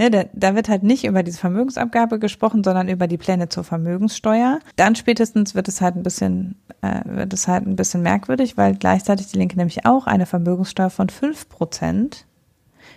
Ne, 0.00 0.10
da, 0.10 0.24
da 0.32 0.54
wird 0.54 0.70
halt 0.70 0.82
nicht 0.82 1.04
über 1.04 1.22
diese 1.22 1.36
Vermögensabgabe 1.36 2.18
gesprochen, 2.18 2.64
sondern 2.64 2.88
über 2.88 3.06
die 3.06 3.18
Pläne 3.18 3.50
zur 3.50 3.64
Vermögenssteuer. 3.64 4.60
Dann 4.76 4.94
spätestens 4.94 5.54
wird 5.54 5.68
es 5.68 5.82
halt 5.82 5.94
ein 5.94 6.02
bisschen, 6.02 6.54
äh, 6.80 7.02
wird 7.04 7.34
es 7.34 7.46
halt 7.46 7.66
ein 7.66 7.76
bisschen 7.76 8.00
merkwürdig, 8.00 8.56
weil 8.56 8.74
gleichzeitig 8.76 9.26
die 9.26 9.36
Linke 9.36 9.58
nämlich 9.58 9.84
auch 9.84 10.06
eine 10.06 10.24
Vermögenssteuer 10.24 10.88
von 10.88 11.10
fünf 11.10 11.50
Prozent 11.50 12.24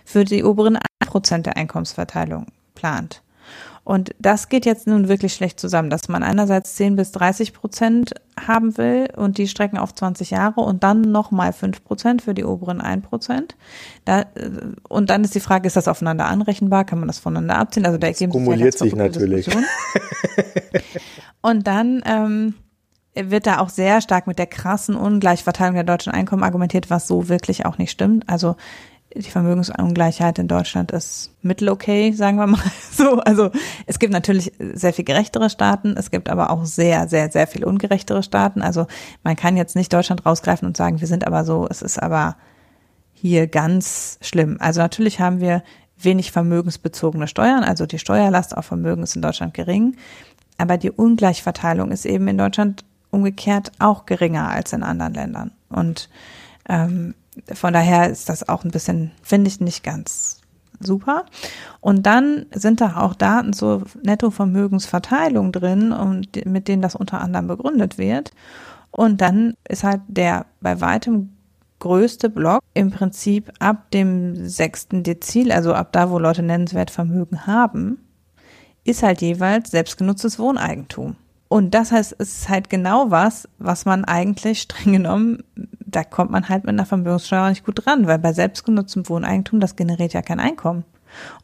für 0.06 0.24
die 0.24 0.44
oberen 0.44 0.78
Prozent 1.00 1.44
der 1.44 1.58
Einkommensverteilung 1.58 2.46
plant. 2.74 3.20
Und 3.84 4.14
das 4.18 4.48
geht 4.48 4.64
jetzt 4.64 4.86
nun 4.86 5.08
wirklich 5.08 5.34
schlecht 5.34 5.60
zusammen, 5.60 5.90
dass 5.90 6.08
man 6.08 6.22
einerseits 6.22 6.74
10 6.76 6.96
bis 6.96 7.12
30 7.12 7.52
Prozent 7.52 8.14
haben 8.40 8.78
will 8.78 9.08
und 9.14 9.36
die 9.36 9.46
strecken 9.46 9.76
auf 9.76 9.94
20 9.94 10.30
Jahre 10.30 10.62
und 10.62 10.82
dann 10.82 11.02
nochmal 11.02 11.52
5 11.52 11.84
Prozent 11.84 12.22
für 12.22 12.32
die 12.32 12.44
oberen 12.44 12.80
1 12.80 13.06
Prozent. 13.06 13.56
Da, 14.06 14.20
äh, 14.20 14.50
und 14.88 15.10
dann 15.10 15.22
ist 15.22 15.34
die 15.34 15.40
Frage, 15.40 15.66
ist 15.66 15.76
das 15.76 15.86
aufeinander 15.86 16.24
anrechenbar? 16.24 16.84
Kann 16.84 16.98
man 16.98 17.08
das 17.08 17.18
voneinander 17.18 17.58
abziehen? 17.58 17.84
Also 17.84 17.98
da 17.98 18.06
ergeben 18.06 18.32
kumuliert 18.32 18.78
sich 18.78 18.96
natürlich. 18.96 19.48
und 21.42 21.66
dann 21.66 22.02
ähm, 22.06 22.54
wird 23.14 23.46
da 23.46 23.58
auch 23.58 23.68
sehr 23.68 24.00
stark 24.00 24.26
mit 24.26 24.38
der 24.38 24.46
krassen 24.46 24.96
Ungleichverteilung 24.96 25.74
der 25.74 25.84
deutschen 25.84 26.12
Einkommen 26.12 26.42
argumentiert, 26.42 26.88
was 26.88 27.06
so 27.06 27.28
wirklich 27.28 27.66
auch 27.66 27.76
nicht 27.76 27.90
stimmt. 27.90 28.28
Also 28.30 28.56
die 29.14 29.30
Vermögensungleichheit 29.30 30.38
in 30.38 30.48
Deutschland 30.48 30.90
ist 30.90 31.30
mittelokay, 31.42 32.12
sagen 32.12 32.38
wir 32.38 32.46
mal 32.46 32.60
so. 32.92 33.20
Also 33.20 33.50
es 33.86 33.98
gibt 33.98 34.12
natürlich 34.12 34.52
sehr 34.58 34.92
viel 34.92 35.04
gerechtere 35.04 35.50
Staaten, 35.50 35.94
es 35.96 36.10
gibt 36.10 36.28
aber 36.28 36.50
auch 36.50 36.64
sehr, 36.64 37.08
sehr, 37.08 37.30
sehr 37.30 37.46
viel 37.46 37.64
ungerechtere 37.64 38.22
Staaten. 38.22 38.62
Also 38.62 38.86
man 39.22 39.36
kann 39.36 39.56
jetzt 39.56 39.76
nicht 39.76 39.92
Deutschland 39.92 40.26
rausgreifen 40.26 40.66
und 40.66 40.76
sagen, 40.76 41.00
wir 41.00 41.06
sind 41.06 41.26
aber 41.26 41.44
so, 41.44 41.66
es 41.70 41.82
ist 41.82 42.02
aber 42.02 42.36
hier 43.12 43.46
ganz 43.46 44.18
schlimm. 44.20 44.56
Also 44.60 44.80
natürlich 44.80 45.20
haben 45.20 45.40
wir 45.40 45.62
wenig 45.96 46.32
vermögensbezogene 46.32 47.28
Steuern, 47.28 47.62
also 47.62 47.86
die 47.86 48.00
Steuerlast 48.00 48.56
auf 48.56 48.66
Vermögen 48.66 49.04
ist 49.04 49.14
in 49.14 49.22
Deutschland 49.22 49.54
gering, 49.54 49.96
aber 50.58 50.76
die 50.76 50.90
Ungleichverteilung 50.90 51.92
ist 51.92 52.04
eben 52.04 52.26
in 52.28 52.38
Deutschland 52.38 52.84
umgekehrt 53.10 53.70
auch 53.78 54.06
geringer 54.06 54.48
als 54.48 54.72
in 54.72 54.82
anderen 54.82 55.14
Ländern. 55.14 55.52
Und 55.68 56.10
ähm, 56.68 57.14
von 57.52 57.72
daher 57.72 58.10
ist 58.10 58.28
das 58.28 58.48
auch 58.48 58.64
ein 58.64 58.70
bisschen, 58.70 59.12
finde 59.22 59.48
ich, 59.48 59.60
nicht 59.60 59.82
ganz 59.82 60.40
super. 60.80 61.24
Und 61.80 62.06
dann 62.06 62.46
sind 62.52 62.80
da 62.80 62.96
auch 62.98 63.14
Daten 63.14 63.52
zur 63.52 63.84
Nettovermögensverteilung 64.02 65.52
drin, 65.52 65.92
und 65.92 66.44
mit 66.46 66.68
denen 66.68 66.82
das 66.82 66.94
unter 66.94 67.20
anderem 67.20 67.46
begründet 67.46 67.98
wird. 67.98 68.32
Und 68.90 69.20
dann 69.20 69.54
ist 69.68 69.84
halt 69.84 70.02
der 70.08 70.46
bei 70.60 70.80
weitem 70.80 71.30
größte 71.80 72.30
Block 72.30 72.62
im 72.72 72.90
Prinzip 72.90 73.52
ab 73.58 73.90
dem 73.90 74.48
sechsten 74.48 75.02
Dezil, 75.02 75.52
also 75.52 75.74
ab 75.74 75.92
da, 75.92 76.10
wo 76.10 76.18
Leute 76.18 76.42
nennenswert 76.42 76.90
Vermögen 76.90 77.46
haben, 77.46 77.98
ist 78.84 79.02
halt 79.02 79.20
jeweils 79.20 79.70
selbstgenutztes 79.70 80.38
Wohneigentum. 80.38 81.16
Und 81.54 81.72
das 81.72 81.92
heißt, 81.92 82.16
es 82.18 82.38
ist 82.38 82.48
halt 82.48 82.68
genau 82.68 83.12
was, 83.12 83.48
was 83.60 83.84
man 83.84 84.04
eigentlich 84.04 84.62
streng 84.62 84.92
genommen, 84.92 85.44
da 85.54 86.02
kommt 86.02 86.32
man 86.32 86.48
halt 86.48 86.64
mit 86.64 86.70
einer 86.70 86.84
Vermögenssteuer 86.84 87.48
nicht 87.48 87.64
gut 87.64 87.86
dran, 87.86 88.08
weil 88.08 88.18
bei 88.18 88.32
selbstgenutztem 88.32 89.08
Wohneigentum, 89.08 89.60
das 89.60 89.76
generiert 89.76 90.14
ja 90.14 90.22
kein 90.22 90.40
Einkommen. 90.40 90.82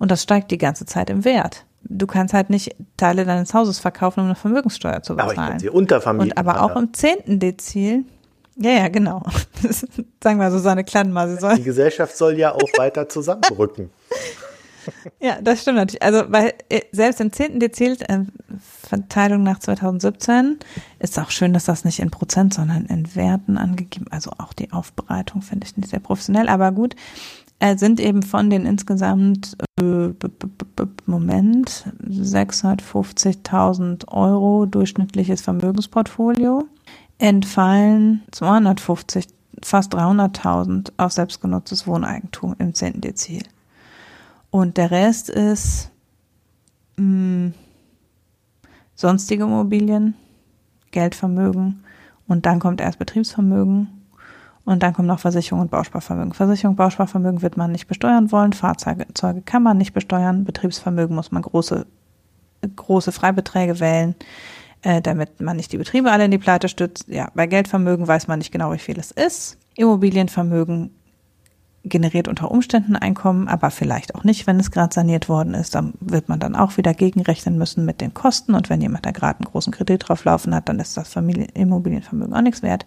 Und 0.00 0.10
das 0.10 0.24
steigt 0.24 0.50
die 0.50 0.58
ganze 0.58 0.84
Zeit 0.84 1.10
im 1.10 1.24
Wert. 1.24 1.64
Du 1.84 2.08
kannst 2.08 2.34
halt 2.34 2.50
nicht 2.50 2.74
Teile 2.96 3.24
deines 3.24 3.54
Hauses 3.54 3.78
verkaufen, 3.78 4.18
um 4.18 4.26
eine 4.26 4.34
Vermögenssteuer 4.34 5.00
zu 5.00 5.14
bezahlen. 5.14 5.38
Aber 5.38 5.44
ich 5.44 5.50
kann 5.50 5.58
sie 5.60 5.70
untervermieten. 5.70 6.32
Und 6.32 6.38
aber 6.38 6.60
auch 6.60 6.74
im 6.74 6.92
zehnten 6.92 7.38
Dezil 7.38 8.04
ja, 8.56 8.72
ja, 8.72 8.88
genau. 8.88 9.22
Sagen 10.22 10.40
wir 10.40 10.50
so 10.50 10.58
seine 10.58 10.82
Clan 10.82 11.12
mal. 11.12 11.38
Die 11.56 11.62
Gesellschaft 11.62 12.16
soll 12.16 12.36
ja 12.36 12.52
auch 12.52 12.68
weiter 12.76 13.08
zusammenrücken. 13.08 13.90
Ja, 15.20 15.40
das 15.40 15.62
stimmt 15.62 15.76
natürlich. 15.76 16.02
Also, 16.02 16.24
weil 16.28 16.54
äh, 16.68 16.82
selbst 16.92 17.20
im 17.20 17.32
10. 17.32 17.60
Dezil, 17.60 17.96
äh, 18.08 18.20
Verteilung 18.58 19.42
nach 19.42 19.58
2017, 19.58 20.58
ist 20.98 21.18
auch 21.18 21.30
schön, 21.30 21.52
dass 21.52 21.64
das 21.64 21.84
nicht 21.84 22.00
in 22.00 22.10
Prozent, 22.10 22.54
sondern 22.54 22.86
in 22.86 23.14
Werten 23.14 23.58
angegeben. 23.58 24.06
Also 24.10 24.30
auch 24.38 24.52
die 24.52 24.72
Aufbereitung 24.72 25.42
finde 25.42 25.66
ich 25.66 25.76
nicht 25.76 25.90
sehr 25.90 26.00
professionell, 26.00 26.48
aber 26.48 26.72
gut. 26.72 26.96
Äh, 27.62 27.76
sind 27.76 28.00
eben 28.00 28.22
von 28.22 28.48
den 28.48 28.64
insgesamt, 28.64 29.58
äh, 29.78 30.08
Moment, 31.04 31.84
650.000 32.08 34.08
Euro 34.08 34.64
durchschnittliches 34.64 35.42
Vermögensportfolio, 35.42 36.64
entfallen 37.18 38.22
250, 38.30 39.26
fast 39.62 39.94
300.000 39.94 40.92
auf 40.96 41.12
selbstgenutztes 41.12 41.86
Wohneigentum 41.86 42.56
im 42.58 42.72
10. 42.72 43.02
Dezil. 43.02 43.42
Und 44.50 44.76
der 44.76 44.90
Rest 44.90 45.30
ist 45.30 45.90
mh, 46.96 47.04
hm, 47.04 47.54
sonstige 48.94 49.44
Immobilien, 49.44 50.14
Geldvermögen 50.90 51.84
und 52.26 52.46
dann 52.46 52.58
kommt 52.58 52.80
erst 52.80 52.98
Betriebsvermögen 52.98 53.88
und 54.64 54.82
dann 54.82 54.92
kommt 54.92 55.08
noch 55.08 55.20
Versicherung 55.20 55.62
und 55.62 55.70
Bausparvermögen. 55.70 56.32
Versicherung, 56.32 56.76
Bausparvermögen 56.76 57.42
wird 57.42 57.56
man 57.56 57.72
nicht 57.72 57.86
besteuern 57.86 58.30
wollen, 58.30 58.52
Fahrzeuge 58.52 59.06
kann 59.44 59.62
man 59.62 59.78
nicht 59.78 59.94
besteuern, 59.94 60.44
Betriebsvermögen 60.44 61.16
muss 61.16 61.32
man 61.32 61.42
große, 61.42 61.86
große 62.76 63.12
Freibeträge 63.12 63.80
wählen, 63.80 64.14
äh, 64.82 65.00
damit 65.00 65.40
man 65.40 65.56
nicht 65.56 65.72
die 65.72 65.78
Betriebe 65.78 66.10
alle 66.10 66.24
in 66.24 66.30
die 66.30 66.38
Pleite 66.38 66.68
stützt. 66.68 67.08
Ja, 67.08 67.30
bei 67.34 67.46
Geldvermögen 67.46 68.06
weiß 68.06 68.28
man 68.28 68.38
nicht 68.38 68.52
genau, 68.52 68.72
wie 68.72 68.78
viel 68.78 68.98
es 68.98 69.10
ist. 69.12 69.56
Immobilienvermögen 69.76 70.90
generiert 71.84 72.28
unter 72.28 72.50
Umständen 72.50 72.94
Einkommen, 72.96 73.48
aber 73.48 73.70
vielleicht 73.70 74.14
auch 74.14 74.24
nicht, 74.24 74.46
wenn 74.46 74.60
es 74.60 74.70
gerade 74.70 74.94
saniert 74.94 75.28
worden 75.28 75.54
ist. 75.54 75.74
Dann 75.74 75.94
wird 76.00 76.28
man 76.28 76.38
dann 76.38 76.54
auch 76.54 76.76
wieder 76.76 76.92
gegenrechnen 76.92 77.56
müssen 77.56 77.84
mit 77.84 78.00
den 78.00 78.12
Kosten. 78.12 78.54
Und 78.54 78.68
wenn 78.68 78.80
jemand 78.80 79.06
da 79.06 79.12
gerade 79.12 79.40
einen 79.40 79.50
großen 79.50 79.72
Kredit 79.72 80.08
drauf 80.08 80.24
laufen 80.24 80.54
hat, 80.54 80.68
dann 80.68 80.78
ist 80.78 80.96
das 80.96 81.14
Immobilienvermögen 81.16 82.34
auch 82.34 82.42
nichts 82.42 82.62
wert. 82.62 82.84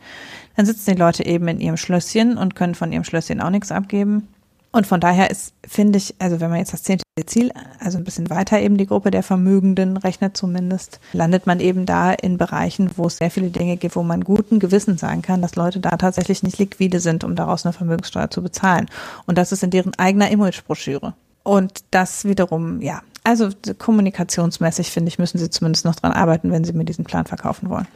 Dann 0.56 0.66
sitzen 0.66 0.91
die 0.91 1.00
Leute 1.00 1.26
eben 1.26 1.48
in 1.48 1.60
ihrem 1.60 1.78
Schlösschen 1.78 2.38
und 2.38 2.56
können 2.56 2.76
von 2.76 2.91
ihrem 2.91 3.04
Schlösschen 3.04 3.41
auch 3.41 3.50
nichts 3.50 3.72
abgeben. 3.72 4.28
Und 4.76 4.88
von 4.88 5.00
daher 5.00 5.30
ist, 5.30 5.54
finde 5.66 6.00
ich, 6.00 6.16
also 6.18 6.40
wenn 6.40 6.50
man 6.50 6.58
jetzt 6.58 6.74
das 6.74 6.82
zehnte 6.82 7.04
Ziel, 7.28 7.52
also 7.80 8.00
ein 8.00 8.04
bisschen 8.04 8.32
weiter 8.32 8.60
eben 8.60 8.76
die 8.76 8.88
Gruppe 8.88 9.12
der 9.12 9.22
Vermögenden 9.22 9.98
rechnet 9.98 10.36
zumindest, 10.36 11.00
landet 11.14 11.46
man 11.46 11.60
eben 11.60 11.86
da 11.86 12.12
in 12.12 12.40
Bereichen, 12.40 12.90
wo 12.96 13.06
es 13.06 13.18
sehr 13.18 13.30
viele 13.30 13.52
Dinge 13.52 13.78
gibt, 13.78 13.96
wo 13.96 14.02
man 14.02 14.24
guten 14.24 14.60
Gewissen 14.60 14.98
sagen 14.98 15.22
kann, 15.22 15.44
dass 15.44 15.56
Leute 15.56 15.80
da 15.80 15.92
tatsächlich 15.92 16.42
nicht 16.42 16.58
liquide 16.58 17.00
sind, 17.00 17.24
um 17.24 17.36
daraus 17.36 17.66
eine 17.66 17.74
Vermögenssteuer 17.74 18.32
zu 18.32 18.42
bezahlen. 18.42 18.90
Und 19.28 19.38
das 19.38 19.52
ist 19.52 19.62
in 19.62 19.70
deren 19.70 19.94
eigener 20.00 20.32
Imagebroschüre. 20.32 21.14
Und 21.44 21.84
das 21.91 22.26
wiederum, 22.26 22.82
ja, 22.82 23.02
also 23.24 23.50
kommunikationsmäßig 23.78 24.91
finde 24.91 25.10
ich, 25.10 25.20
müssen 25.20 25.38
sie 25.38 25.50
zumindest 25.50 25.86
noch 25.86 25.96
dran 25.96 26.12
arbeiten, 26.12 26.52
wenn 26.52 26.64
sie 26.64 26.74
mir 26.74 26.86
diesen 26.86 27.06
Plan 27.06 27.26
verkaufen 27.26 27.70
wollen. 27.70 27.88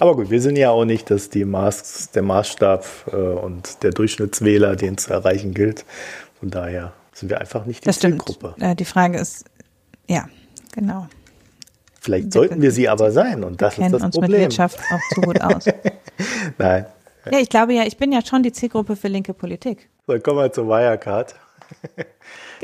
Aber 0.00 0.16
gut, 0.16 0.30
wir 0.30 0.40
sind 0.40 0.56
ja 0.56 0.70
auch 0.70 0.84
nicht, 0.84 1.10
dass 1.10 1.30
die 1.30 1.44
Maß, 1.44 2.10
der 2.10 2.22
Maßstab 2.22 2.84
äh, 3.12 3.16
und 3.16 3.82
der 3.82 3.92
Durchschnittswähler, 3.92 4.76
den 4.76 4.98
zu 4.98 5.12
erreichen 5.12 5.54
gilt. 5.54 5.84
Von 6.40 6.50
daher 6.50 6.92
sind 7.12 7.30
wir 7.30 7.40
einfach 7.40 7.64
nicht 7.66 7.84
die 7.84 7.86
das 7.86 8.00
Zielgruppe. 8.00 8.54
Äh, 8.58 8.74
die 8.74 8.84
Frage 8.84 9.18
ist, 9.18 9.44
ja, 10.08 10.28
genau. 10.72 11.06
Vielleicht 12.00 12.32
sollten 12.32 12.60
wir 12.60 12.70
sie 12.70 12.88
aber 12.88 13.12
sein 13.12 13.44
und 13.44 13.62
das 13.62 13.78
ist 13.78 13.92
das 13.92 14.02
uns 14.02 14.14
Problem. 14.14 14.32
mit 14.32 14.40
Wirtschaft 14.40 14.78
auch 14.78 15.14
zu 15.14 15.20
gut 15.22 15.40
aus. 15.40 15.64
Nein. 16.58 16.86
Ja, 17.30 17.38
ich 17.38 17.48
glaube 17.48 17.72
ja, 17.72 17.84
ich 17.84 17.96
bin 17.96 18.12
ja 18.12 18.20
schon 18.24 18.42
die 18.42 18.52
Zielgruppe 18.52 18.96
für 18.96 19.08
linke 19.08 19.32
Politik. 19.32 19.88
So, 20.06 20.18
kommen 20.18 20.40
wir 20.40 20.52
zu 20.52 20.66
Wirecard. 20.68 21.34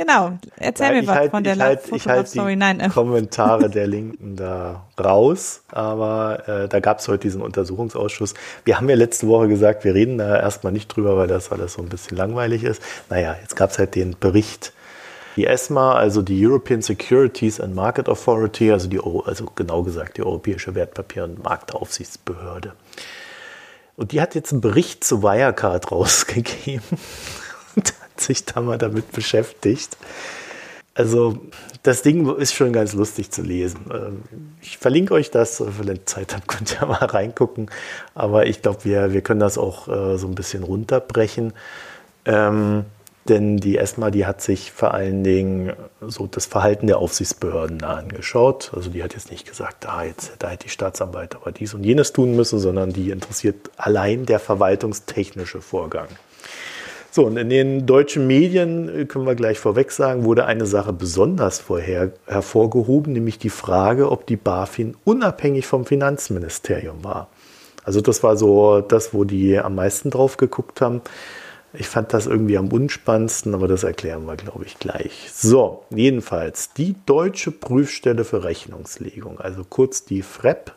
Genau, 0.01 0.39
erzähl 0.57 0.93
Nein, 0.93 1.01
mir 1.03 1.07
was 1.09 1.15
halt, 1.15 1.31
von 1.31 1.45
der 1.45 1.57
ich 1.57 1.61
halt, 1.61 1.81
ich 1.93 2.09
halt 2.09 2.27
Story. 2.27 2.57
Nein, 2.57 2.81
äh. 2.81 2.89
Kommentare 2.89 3.69
der 3.69 3.87
Linken 3.87 4.35
da 4.35 4.87
raus, 4.99 5.63
aber 5.71 6.49
äh, 6.49 6.69
da 6.69 6.81
gab 6.81 7.01
es 7.01 7.09
heute 7.09 7.19
diesen 7.19 7.43
Untersuchungsausschuss. 7.43 8.33
Wir 8.65 8.79
haben 8.79 8.89
ja 8.89 8.97
letzte 8.97 9.29
Woche 9.29 9.49
gesagt, 9.49 9.85
wir 9.85 9.93
reden 9.93 10.17
da 10.17 10.41
erstmal 10.41 10.73
nicht 10.73 10.89
drüber, 10.89 11.19
weil 11.19 11.27
das 11.27 11.53
alles 11.53 11.75
so 11.75 11.83
ein 11.83 11.91
bisschen 11.91 12.17
langweilig 12.17 12.65
ist. 12.65 12.81
Naja, 13.11 13.37
jetzt 13.43 13.57
gab 13.57 13.73
es 13.73 13.79
halt 13.79 13.95
den 13.95 14.17
Bericht. 14.19 14.73
Die 15.37 15.45
ESMA, 15.45 15.97
also 15.97 16.23
die 16.23 16.47
European 16.47 16.81
Securities 16.81 17.61
and 17.61 17.75
Market 17.75 18.09
Authority, 18.09 18.73
also, 18.73 18.89
die, 18.89 19.01
also 19.27 19.53
genau 19.55 19.83
gesagt 19.83 20.17
die 20.17 20.23
Europäische 20.23 20.75
Wertpapier- 20.75 21.25
und 21.25 21.45
Marktaufsichtsbehörde. 21.45 22.73
Und 23.97 24.13
die 24.13 24.23
hat 24.23 24.35
jetzt 24.35 24.51
einen 24.53 24.63
Bericht 24.63 25.05
zu 25.05 25.23
Wirecard 25.23 25.93
rausgegeben 25.93 26.81
sich 28.21 28.45
da 28.45 28.61
mal 28.61 28.79
damit 28.79 29.13
beschäftigt. 29.13 29.97
Also 30.95 31.39
das 31.83 32.03
Ding 32.03 32.29
ist 32.37 32.55
schon 32.55 32.73
ganz 32.73 32.93
lustig 32.93 33.31
zu 33.31 33.43
lesen. 33.43 33.81
Ähm, 33.93 34.23
ich 34.61 34.79
verlinke 34.79 35.15
euch 35.15 35.31
das, 35.31 35.63
wenn 35.79 35.89
ihr 35.89 36.05
Zeit 36.07 36.35
habt, 36.35 36.49
könnt 36.49 36.77
ihr 36.81 36.87
mal 36.87 37.05
reingucken. 37.05 37.71
Aber 38.15 38.47
ich 38.47 38.63
glaube, 38.63 38.85
wir, 38.85 39.13
wir 39.13 39.23
können 39.23 39.41
das 39.41 39.57
auch 39.57 39.89
äh, 39.89 40.19
so 40.19 40.27
ein 40.27 40.35
bisschen 40.35 40.63
runterbrechen. 40.63 41.53
Ähm, 42.27 42.85
denn 43.29 43.59
die 43.59 43.79
ESMA, 43.79 44.11
die 44.11 44.27
hat 44.27 44.41
sich 44.43 44.73
vor 44.73 44.93
allen 44.93 45.23
Dingen 45.23 45.73
so 46.01 46.27
das 46.27 46.47
Verhalten 46.47 46.87
der 46.87 46.99
Aufsichtsbehörden 46.99 47.85
angeschaut. 47.85 48.73
Also 48.75 48.91
die 48.91 49.03
hat 49.05 49.15
jetzt 49.15 49.31
nicht 49.31 49.47
gesagt, 49.47 49.87
ah, 49.87 50.05
jetzt, 50.05 50.33
da 50.39 50.49
hätte 50.49 50.65
die 50.65 50.71
Staatsanwalt 50.71 51.37
aber 51.37 51.53
dies 51.53 51.73
und 51.75 51.85
jenes 51.85 52.13
tun 52.13 52.35
müssen, 52.35 52.59
sondern 52.59 52.93
die 52.93 53.11
interessiert 53.11 53.71
allein 53.77 54.27
der 54.27 54.41
verwaltungstechnische 54.41 55.61
Vorgang. 55.61 56.09
So, 57.13 57.27
und 57.27 57.37
in 57.37 57.51
den 57.51 57.87
deutschen 57.87 58.29
Medien, 58.29 58.89
äh, 58.89 59.05
können 59.05 59.27
wir 59.27 59.35
gleich 59.35 59.59
vorweg 59.59 59.91
sagen, 59.91 60.25
wurde 60.25 60.47
eine 60.47 60.67
Sache 60.67 60.93
besonders 60.93 61.59
vorher 61.59 62.13
hervorgehoben, 62.27 63.13
nämlich 63.13 63.39
die 63.39 63.51
Frage, 63.51 64.13
ob 64.13 64.27
die 64.27 64.37
BaFin 64.37 64.97
unabhängig 65.05 65.67
vom 65.67 65.85
Finanzministerium 65.85 67.03
war. 67.03 67.29
Also 67.85 68.01
das 68.01 68.23
war 68.23 68.37
so 68.37 68.81
das, 68.81 69.13
wo 69.13 69.25
die 69.25 69.59
am 69.59 69.75
meisten 69.75 70.11
drauf 70.11 70.37
geguckt 70.37 70.81
haben. 70.81 71.01
Ich 71.73 71.89
fand 71.89 72.13
das 72.13 72.27
irgendwie 72.27 72.59
am 72.59 72.69
unspannendsten, 72.69 73.55
aber 73.55 73.67
das 73.67 73.83
erklären 73.83 74.27
wir, 74.27 74.37
glaube 74.37 74.65
ich, 74.65 74.79
gleich. 74.79 75.31
So, 75.33 75.85
jedenfalls 75.91 76.73
die 76.75 76.95
Deutsche 77.07 77.51
Prüfstelle 77.51 78.25
für 78.25 78.45
Rechnungslegung, 78.45 79.41
also 79.41 79.65
kurz 79.69 80.05
die 80.05 80.23
FREP, 80.23 80.73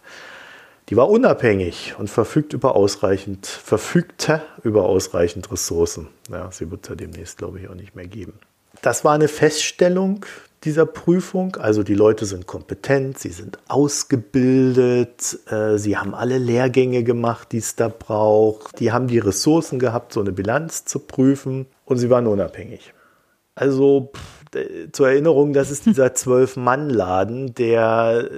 die 0.93 0.97
war 0.97 1.09
unabhängig 1.09 1.95
und 1.97 2.07
verfügt 2.07 2.53
über 2.53 2.75
ausreichend, 2.75 3.47
verfügte 3.47 4.43
über 4.61 4.83
ausreichend 4.83 5.51
Ressourcen. 5.51 6.07
Ja, 6.29 6.51
sie 6.51 6.69
wird 6.69 6.83
es 6.83 6.89
ja 6.89 6.95
demnächst, 6.95 7.39
glaube 7.39 7.59
ich, 7.59 7.67
auch 7.67 7.73
nicht 7.73 7.95
mehr 7.95 8.05
geben. 8.05 8.33
Das 8.83 9.03
war 9.03 9.13
eine 9.13 9.27
Feststellung 9.27 10.23
dieser 10.65 10.85
Prüfung. 10.85 11.55
Also 11.55 11.81
die 11.81 11.95
Leute 11.95 12.27
sind 12.27 12.45
kompetent, 12.45 13.17
sie 13.17 13.31
sind 13.31 13.57
ausgebildet, 13.67 15.39
äh, 15.49 15.79
sie 15.79 15.97
haben 15.97 16.13
alle 16.13 16.37
Lehrgänge 16.37 17.03
gemacht, 17.03 17.53
die 17.53 17.57
es 17.57 17.75
da 17.75 17.87
braucht. 17.87 18.79
Die 18.79 18.91
haben 18.91 19.07
die 19.07 19.17
Ressourcen 19.17 19.79
gehabt, 19.79 20.13
so 20.13 20.19
eine 20.19 20.31
Bilanz 20.31 20.85
zu 20.85 20.99
prüfen 20.99 21.65
und 21.85 21.97
sie 21.97 22.11
waren 22.11 22.27
unabhängig. 22.27 22.93
Also 23.55 24.11
pff, 24.15 24.42
zur 24.91 25.09
Erinnerung, 25.09 25.53
das 25.53 25.71
ist 25.71 25.85
dieser 25.85 26.13
Zwölf-Mann-Laden, 26.15 27.53
der 27.55 28.29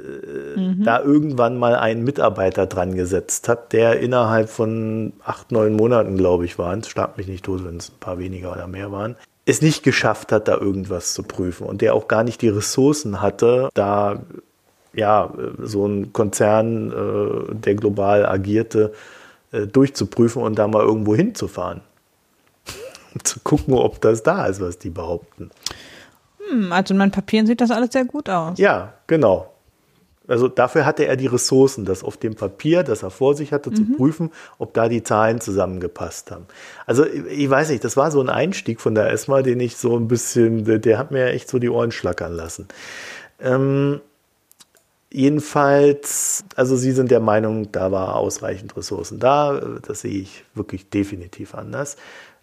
äh, 0.56 0.60
mhm. 0.60 0.84
da 0.84 1.02
irgendwann 1.02 1.58
mal 1.58 1.76
einen 1.76 2.04
Mitarbeiter 2.04 2.66
dran 2.66 2.96
gesetzt 2.96 3.50
hat, 3.50 3.74
der 3.74 4.00
innerhalb 4.00 4.50
von 4.50 5.14
acht, 5.24 5.52
neun 5.52 5.74
Monaten, 5.74 6.18
glaube 6.18 6.46
ich, 6.46 6.58
waren, 6.58 6.80
es 6.80 6.90
starb 6.90 7.18
mich 7.18 7.28
nicht 7.28 7.46
tot, 7.46 7.66
wenn 7.66 7.78
es 7.78 7.90
ein 7.90 8.00
paar 8.00 8.20
weniger 8.20 8.52
oder 8.52 8.68
mehr 8.68 8.92
waren, 8.92 9.16
es 9.46 9.62
nicht 9.62 9.84
geschafft 9.84 10.32
hat, 10.32 10.48
da 10.48 10.58
irgendwas 10.58 11.14
zu 11.14 11.24
prüfen 11.24 11.68
und 11.68 11.82
der 11.82 11.94
auch 11.94 12.08
gar 12.08 12.24
nicht 12.24 12.42
die 12.42 12.50
Ressourcen 12.50 13.22
hatte, 13.22 13.70
da 13.74 14.24
ja 14.94 15.32
so 15.62 15.86
ein 15.86 16.14
Konzern, 16.14 16.92
äh, 16.92 17.56
der 17.56 17.76
global 17.76 18.26
agierte, 18.26 18.94
durchzuprüfen 19.72 20.42
und 20.42 20.60
da 20.60 20.68
mal 20.68 20.84
irgendwo 20.84 21.16
hinzufahren. 21.16 21.80
zu 23.24 23.40
gucken, 23.42 23.74
ob 23.74 24.02
das 24.02 24.24
da 24.24 24.46
ist, 24.46 24.62
was 24.62 24.78
die 24.78 24.90
behaupten. 24.90 25.52
Hm, 26.50 26.72
also 26.72 26.94
in 26.94 26.98
meinen 26.98 27.12
Papieren 27.12 27.48
sieht 27.48 27.62
das 27.62 27.72
alles 27.72 27.92
sehr 27.92 28.06
gut 28.06 28.30
aus. 28.30 28.58
Ja, 28.58 28.94
genau. 29.08 29.52
Also 30.28 30.48
dafür 30.48 30.86
hatte 30.86 31.06
er 31.06 31.18
die 31.18 31.28
Ressourcen, 31.28 31.86
das 31.86 32.04
auf 32.04 32.18
dem 32.18 32.36
Papier, 32.36 32.84
das 32.84 33.04
er 33.04 33.12
vor 33.12 33.36
sich 33.36 33.52
hatte, 33.52 33.70
mhm. 33.70 33.76
zu 33.76 33.86
prüfen, 33.96 34.32
ob 34.58 34.74
da 34.74 34.90
die 34.90 35.04
Zahlen 35.04 35.40
zusammengepasst 35.40 36.32
haben. 36.32 36.48
Also 36.86 37.06
ich 37.06 37.50
weiß 37.50 37.70
nicht, 37.70 37.84
das 37.84 37.96
war 37.96 38.12
so 38.12 38.22
ein 38.22 38.30
Einstieg 38.30 38.82
von 38.82 38.96
der 38.96 39.12
ESMA, 39.12 39.42
den 39.42 39.60
ich 39.60 39.78
so 39.78 39.96
ein 39.96 40.08
bisschen, 40.08 40.82
der, 40.82 40.98
hat 40.98 41.12
mir 41.12 41.28
echt 41.28 41.50
so 41.50 41.60
die 41.60 41.70
Ohren 41.70 41.92
schlackern 41.92 42.34
lassen. 42.34 42.68
Ähm, 43.40 44.02
jedenfalls, 45.12 46.44
also 46.56 46.76
Sie 46.76 46.92
sind 46.92 47.12
der 47.12 47.20
Meinung, 47.20 47.72
da 47.72 47.92
war 47.92 48.16
ausreichend 48.16 48.76
Ressourcen 48.76 49.20
da. 49.20 49.62
Das 49.86 50.02
sehe 50.02 50.22
ich 50.22 50.44
wirklich 50.56 50.90
definitiv 50.90 51.54
anders. 51.54 51.98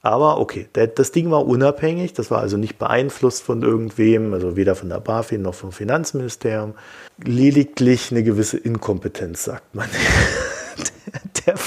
Aber 0.04 0.38
okay, 0.40 0.68
das 0.72 1.12
Ding 1.12 1.30
war 1.30 1.46
unabhängig, 1.46 2.12
das 2.12 2.32
war 2.32 2.40
also 2.40 2.56
nicht 2.56 2.76
beeinflusst 2.76 3.44
von 3.44 3.62
irgendwem, 3.62 4.34
also 4.34 4.56
weder 4.56 4.74
von 4.74 4.88
der 4.88 4.98
BaFin 4.98 5.42
noch 5.42 5.54
vom 5.54 5.70
Finanzministerium. 5.70 6.74
Lediglich 7.22 8.10
eine 8.10 8.24
gewisse 8.24 8.58
Inkompetenz, 8.58 9.44
sagt 9.44 9.76
man. 9.76 9.88
der, 11.46 11.54
der. 11.54 11.64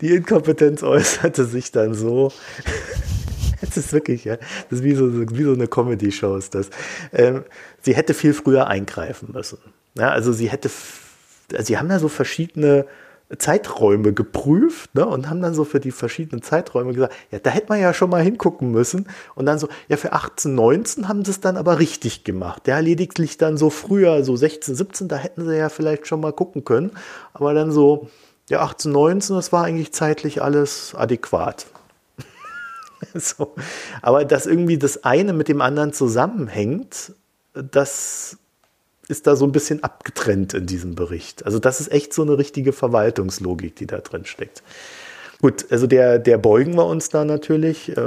Die 0.00 0.14
Inkompetenz 0.14 0.84
äußerte 0.84 1.44
sich 1.44 1.72
dann 1.72 1.94
so, 1.94 2.32
das 3.60 3.76
ist 3.76 3.92
wirklich, 3.92 4.24
ja, 4.24 4.36
das 4.36 4.80
ist 4.80 4.84
wie 4.84 4.94
so, 4.94 5.10
wie 5.36 5.42
so 5.42 5.52
eine 5.52 5.66
Comedy-Show 5.66 6.36
ist 6.36 6.54
das. 6.54 6.70
Ähm, 7.12 7.44
sie 7.82 7.96
hätte 7.96 8.14
viel 8.14 8.34
früher 8.34 8.68
eingreifen 8.68 9.30
müssen. 9.32 9.58
Ja, 9.96 10.10
also 10.10 10.32
sie 10.32 10.50
hätte, 10.50 10.70
also 11.52 11.64
sie 11.64 11.78
haben 11.78 11.88
da 11.88 11.98
so 11.98 12.08
verschiedene 12.08 12.86
Zeiträume 13.38 14.12
geprüft 14.12 14.94
ne, 14.94 15.04
und 15.04 15.28
haben 15.28 15.42
dann 15.42 15.52
so 15.52 15.64
für 15.64 15.80
die 15.80 15.90
verschiedenen 15.90 16.42
Zeiträume 16.42 16.92
gesagt, 16.92 17.14
ja, 17.32 17.40
da 17.40 17.50
hätte 17.50 17.66
man 17.68 17.80
ja 17.80 17.92
schon 17.92 18.08
mal 18.08 18.22
hingucken 18.22 18.70
müssen. 18.70 19.08
Und 19.34 19.46
dann 19.46 19.58
so, 19.58 19.68
ja, 19.88 19.96
für 19.96 20.12
18, 20.12 20.54
19 20.54 21.08
haben 21.08 21.24
sie 21.24 21.32
es 21.32 21.40
dann 21.40 21.56
aber 21.56 21.80
richtig 21.80 22.22
gemacht. 22.22 22.68
Ja, 22.68 22.78
lediglich 22.78 23.36
dann 23.36 23.56
so 23.56 23.68
früher, 23.68 24.22
so 24.22 24.36
16, 24.36 24.76
17, 24.76 25.08
da 25.08 25.16
hätten 25.16 25.44
sie 25.44 25.56
ja 25.56 25.68
vielleicht 25.68 26.06
schon 26.06 26.20
mal 26.20 26.32
gucken 26.32 26.64
können. 26.64 26.92
Aber 27.34 27.52
dann 27.52 27.72
so, 27.72 28.08
ja, 28.48 28.60
18, 28.60 28.92
19, 28.92 29.34
das 29.34 29.52
war 29.52 29.64
eigentlich 29.64 29.92
zeitlich 29.92 30.40
alles 30.40 30.94
adäquat. 30.94 31.66
so. 33.14 33.56
Aber 34.02 34.24
dass 34.24 34.46
irgendwie 34.46 34.78
das 34.78 35.02
eine 35.02 35.32
mit 35.32 35.48
dem 35.48 35.60
anderen 35.60 35.92
zusammenhängt, 35.92 37.12
das 37.54 38.38
ist 39.08 39.26
da 39.26 39.36
so 39.36 39.44
ein 39.44 39.52
bisschen 39.52 39.82
abgetrennt 39.82 40.54
in 40.54 40.66
diesem 40.66 40.94
Bericht. 40.94 41.44
Also 41.46 41.58
das 41.58 41.80
ist 41.80 41.92
echt 41.92 42.12
so 42.12 42.22
eine 42.22 42.38
richtige 42.38 42.72
Verwaltungslogik, 42.72 43.76
die 43.76 43.86
da 43.86 43.98
drin 43.98 44.24
steckt. 44.24 44.62
Gut, 45.42 45.66
also 45.70 45.86
der, 45.86 46.18
der 46.18 46.38
beugen 46.38 46.74
wir 46.76 46.86
uns 46.86 47.10
da 47.10 47.24
natürlich, 47.24 47.94
äh, 47.94 48.00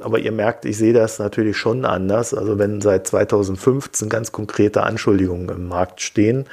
aber 0.00 0.18
ihr 0.18 0.32
merkt, 0.32 0.64
ich 0.64 0.76
sehe 0.76 0.92
das 0.92 1.18
natürlich 1.18 1.56
schon 1.56 1.84
anders. 1.84 2.34
Also 2.34 2.58
wenn 2.58 2.80
seit 2.80 3.06
2015 3.06 4.08
ganz 4.08 4.32
konkrete 4.32 4.82
Anschuldigungen 4.82 5.48
im 5.48 5.68
Markt 5.68 6.00
stehen, 6.00 6.46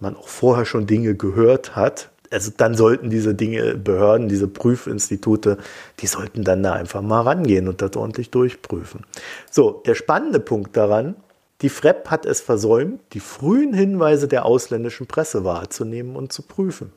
man 0.00 0.16
auch 0.16 0.28
vorher 0.28 0.64
schon 0.64 0.86
Dinge 0.86 1.14
gehört 1.14 1.76
hat, 1.76 2.10
also 2.30 2.50
dann 2.56 2.74
sollten 2.74 3.10
diese 3.10 3.34
Dinge, 3.34 3.74
Behörden, 3.76 4.28
diese 4.28 4.48
Prüfinstitute, 4.48 5.56
die 6.00 6.06
sollten 6.06 6.44
dann 6.44 6.62
da 6.62 6.72
einfach 6.72 7.00
mal 7.00 7.22
rangehen 7.22 7.68
und 7.68 7.80
das 7.80 7.96
ordentlich 7.96 8.30
durchprüfen. 8.30 9.04
So, 9.50 9.82
der 9.86 9.94
spannende 9.94 10.40
Punkt 10.40 10.76
daran, 10.76 11.16
die 11.62 11.68
FREP 11.68 12.08
hat 12.08 12.24
es 12.24 12.40
versäumt, 12.40 13.00
die 13.12 13.20
frühen 13.20 13.74
Hinweise 13.74 14.28
der 14.28 14.44
ausländischen 14.44 15.06
Presse 15.06 15.44
wahrzunehmen 15.44 16.14
und 16.14 16.32
zu 16.32 16.42
prüfen. 16.42 16.92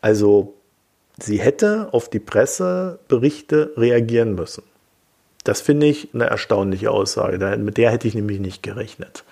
Also 0.00 0.54
sie 1.18 1.38
hätte 1.38 1.88
auf 1.92 2.10
die 2.10 2.18
Presseberichte 2.18 3.74
reagieren 3.76 4.34
müssen. 4.34 4.64
Das 5.44 5.60
finde 5.60 5.86
ich 5.86 6.12
eine 6.12 6.26
erstaunliche 6.26 6.90
Aussage. 6.90 7.56
Mit 7.56 7.76
der 7.76 7.90
hätte 7.90 8.08
ich 8.08 8.14
nämlich 8.14 8.40
nicht 8.40 8.62
gerechnet. 8.62 9.24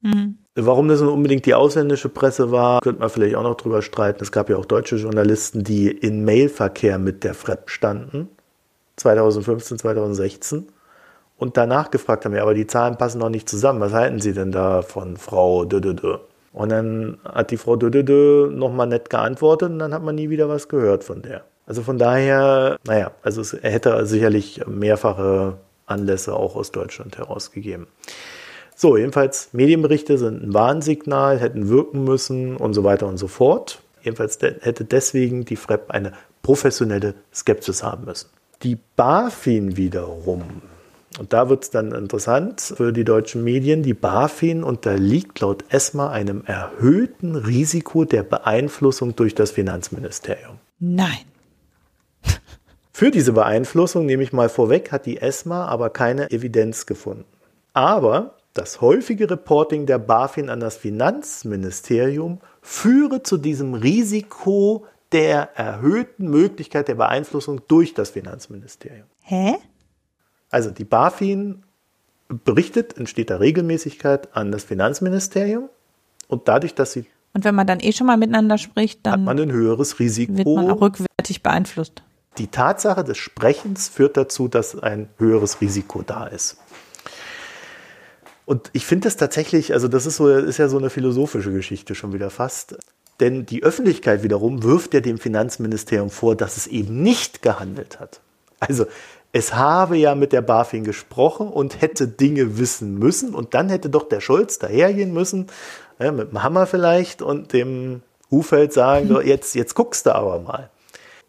Mhm. 0.00 0.38
Warum 0.54 0.88
das 0.88 1.00
unbedingt 1.00 1.46
die 1.46 1.54
ausländische 1.54 2.08
Presse 2.08 2.50
war, 2.50 2.80
könnte 2.80 3.00
man 3.00 3.10
vielleicht 3.10 3.34
auch 3.34 3.42
noch 3.42 3.56
drüber 3.56 3.82
streiten. 3.82 4.22
Es 4.22 4.32
gab 4.32 4.48
ja 4.48 4.56
auch 4.56 4.64
deutsche 4.64 4.96
Journalisten, 4.96 5.64
die 5.64 5.90
in 5.90 6.24
Mailverkehr 6.24 6.98
mit 6.98 7.24
der 7.24 7.34
FREP 7.34 7.70
standen. 7.70 8.28
2015, 8.96 9.78
2016 9.78 10.68
und 11.38 11.56
danach 11.56 11.90
gefragt 11.90 12.24
haben, 12.24 12.34
ja, 12.34 12.42
aber 12.42 12.54
die 12.54 12.66
Zahlen 12.66 12.96
passen 12.96 13.18
noch 13.18 13.28
nicht 13.28 13.48
zusammen. 13.48 13.80
Was 13.80 13.92
halten 13.92 14.20
Sie 14.20 14.32
denn 14.32 14.52
da 14.52 14.82
von 14.82 15.16
Frau 15.16 15.64
Dödödö? 15.64 16.18
Und 16.52 16.70
dann 16.70 17.18
hat 17.24 17.50
die 17.50 17.56
Frau 17.56 17.76
Dödödö 17.76 18.48
nochmal 18.50 18.86
nett 18.86 19.10
geantwortet 19.10 19.70
und 19.70 19.80
dann 19.80 19.92
hat 19.92 20.02
man 20.02 20.14
nie 20.14 20.30
wieder 20.30 20.48
was 20.48 20.68
gehört 20.68 21.02
von 21.02 21.22
der. 21.22 21.44
Also 21.66 21.82
von 21.82 21.98
daher, 21.98 22.78
naja, 22.86 23.10
also 23.22 23.40
es, 23.40 23.52
hätte 23.52 24.06
sicherlich 24.06 24.60
mehrfache 24.66 25.56
Anlässe 25.86 26.34
auch 26.34 26.54
aus 26.54 26.70
Deutschland 26.70 27.18
herausgegeben. 27.18 27.88
So, 28.76 28.96
jedenfalls 28.96 29.50
Medienberichte 29.52 30.18
sind 30.18 30.42
ein 30.42 30.54
Warnsignal, 30.54 31.38
hätten 31.38 31.68
wirken 31.68 32.04
müssen 32.04 32.56
und 32.56 32.74
so 32.74 32.84
weiter 32.84 33.06
und 33.06 33.18
so 33.18 33.28
fort. 33.28 33.80
Jedenfalls 34.02 34.38
hätte 34.40 34.84
deswegen 34.84 35.44
die 35.44 35.56
FREP 35.56 35.90
eine 35.90 36.12
professionelle 36.42 37.14
Skepsis 37.32 37.82
haben 37.82 38.04
müssen. 38.04 38.28
Die 38.62 38.78
BaFin 38.96 39.76
wiederum 39.76 40.42
und 41.18 41.32
da 41.32 41.48
wird 41.48 41.64
es 41.64 41.70
dann 41.70 41.92
interessant 41.92 42.60
für 42.60 42.92
die 42.92 43.04
deutschen 43.04 43.44
Medien. 43.44 43.82
Die 43.82 43.94
BaFin 43.94 44.64
unterliegt 44.64 45.40
laut 45.40 45.64
ESMA 45.68 46.10
einem 46.10 46.44
erhöhten 46.44 47.36
Risiko 47.36 48.04
der 48.04 48.24
Beeinflussung 48.24 49.14
durch 49.14 49.34
das 49.34 49.52
Finanzministerium. 49.52 50.58
Nein. 50.80 51.24
Für 52.92 53.10
diese 53.10 53.32
Beeinflussung, 53.32 54.06
nehme 54.06 54.22
ich 54.22 54.32
mal 54.32 54.48
vorweg, 54.48 54.92
hat 54.92 55.06
die 55.06 55.20
ESMA 55.20 55.66
aber 55.66 55.90
keine 55.90 56.30
Evidenz 56.30 56.86
gefunden. 56.86 57.24
Aber 57.72 58.36
das 58.52 58.80
häufige 58.80 59.28
Reporting 59.28 59.86
der 59.86 59.98
BaFin 59.98 60.48
an 60.48 60.60
das 60.60 60.76
Finanzministerium 60.76 62.40
führe 62.62 63.22
zu 63.22 63.36
diesem 63.36 63.74
Risiko 63.74 64.86
der 65.12 65.56
erhöhten 65.56 66.28
Möglichkeit 66.28 66.88
der 66.88 66.94
Beeinflussung 66.94 67.62
durch 67.68 67.94
das 67.94 68.10
Finanzministerium. 68.10 69.06
Hä? 69.22 69.56
Also 70.54 70.70
die 70.70 70.84
BaFin 70.84 71.64
berichtet 72.28 72.92
in 72.92 73.08
steter 73.08 73.40
Regelmäßigkeit 73.40 74.36
an 74.36 74.52
das 74.52 74.62
Finanzministerium 74.62 75.68
und 76.28 76.46
dadurch, 76.46 76.76
dass 76.76 76.92
sie 76.92 77.06
und 77.32 77.44
wenn 77.44 77.56
man 77.56 77.66
dann 77.66 77.80
eh 77.80 77.90
schon 77.90 78.06
mal 78.06 78.16
miteinander 78.16 78.56
spricht, 78.56 79.00
dann 79.04 79.12
hat 79.14 79.20
man 79.22 79.40
ein 79.40 79.50
höheres 79.50 79.98
Risiko. 79.98 80.36
Wird 80.36 80.46
man 80.46 80.70
auch 80.70 80.80
rückwärtig 80.80 81.42
beeinflusst. 81.42 82.04
Die 82.38 82.46
Tatsache 82.46 83.02
des 83.02 83.18
Sprechens 83.18 83.88
führt 83.88 84.16
dazu, 84.16 84.46
dass 84.46 84.78
ein 84.78 85.08
höheres 85.18 85.60
Risiko 85.60 86.02
da 86.02 86.28
ist. 86.28 86.56
Und 88.46 88.70
ich 88.72 88.86
finde 88.86 89.08
das 89.08 89.16
tatsächlich, 89.16 89.72
also 89.72 89.88
das 89.88 90.06
ist 90.06 90.18
so, 90.18 90.28
ist 90.28 90.58
ja 90.58 90.68
so 90.68 90.78
eine 90.78 90.90
philosophische 90.90 91.52
Geschichte 91.52 91.96
schon 91.96 92.12
wieder 92.12 92.30
fast. 92.30 92.78
Denn 93.18 93.44
die 93.44 93.64
Öffentlichkeit 93.64 94.22
wiederum 94.22 94.62
wirft 94.62 94.94
ja 94.94 95.00
dem 95.00 95.18
Finanzministerium 95.18 96.10
vor, 96.10 96.36
dass 96.36 96.56
es 96.56 96.68
eben 96.68 97.02
nicht 97.02 97.42
gehandelt 97.42 97.98
hat. 97.98 98.20
Also 98.60 98.86
es 99.34 99.52
habe 99.52 99.96
ja 99.96 100.14
mit 100.14 100.32
der 100.32 100.42
BaFin 100.42 100.84
gesprochen 100.84 101.48
und 101.48 101.82
hätte 101.82 102.06
Dinge 102.06 102.56
wissen 102.56 103.00
müssen. 103.00 103.34
Und 103.34 103.52
dann 103.52 103.68
hätte 103.68 103.90
doch 103.90 104.08
der 104.08 104.20
Scholz 104.20 104.60
dahergehen 104.60 105.12
müssen, 105.12 105.48
ja, 105.98 106.12
mit 106.12 106.30
dem 106.30 106.44
Hammer 106.44 106.66
vielleicht, 106.66 107.20
und 107.20 107.52
dem 107.52 108.02
Hufeld 108.30 108.72
sagen, 108.72 109.08
so, 109.08 109.20
jetzt, 109.20 109.56
jetzt 109.56 109.74
guckst 109.74 110.06
du 110.06 110.14
aber 110.14 110.38
mal. 110.38 110.70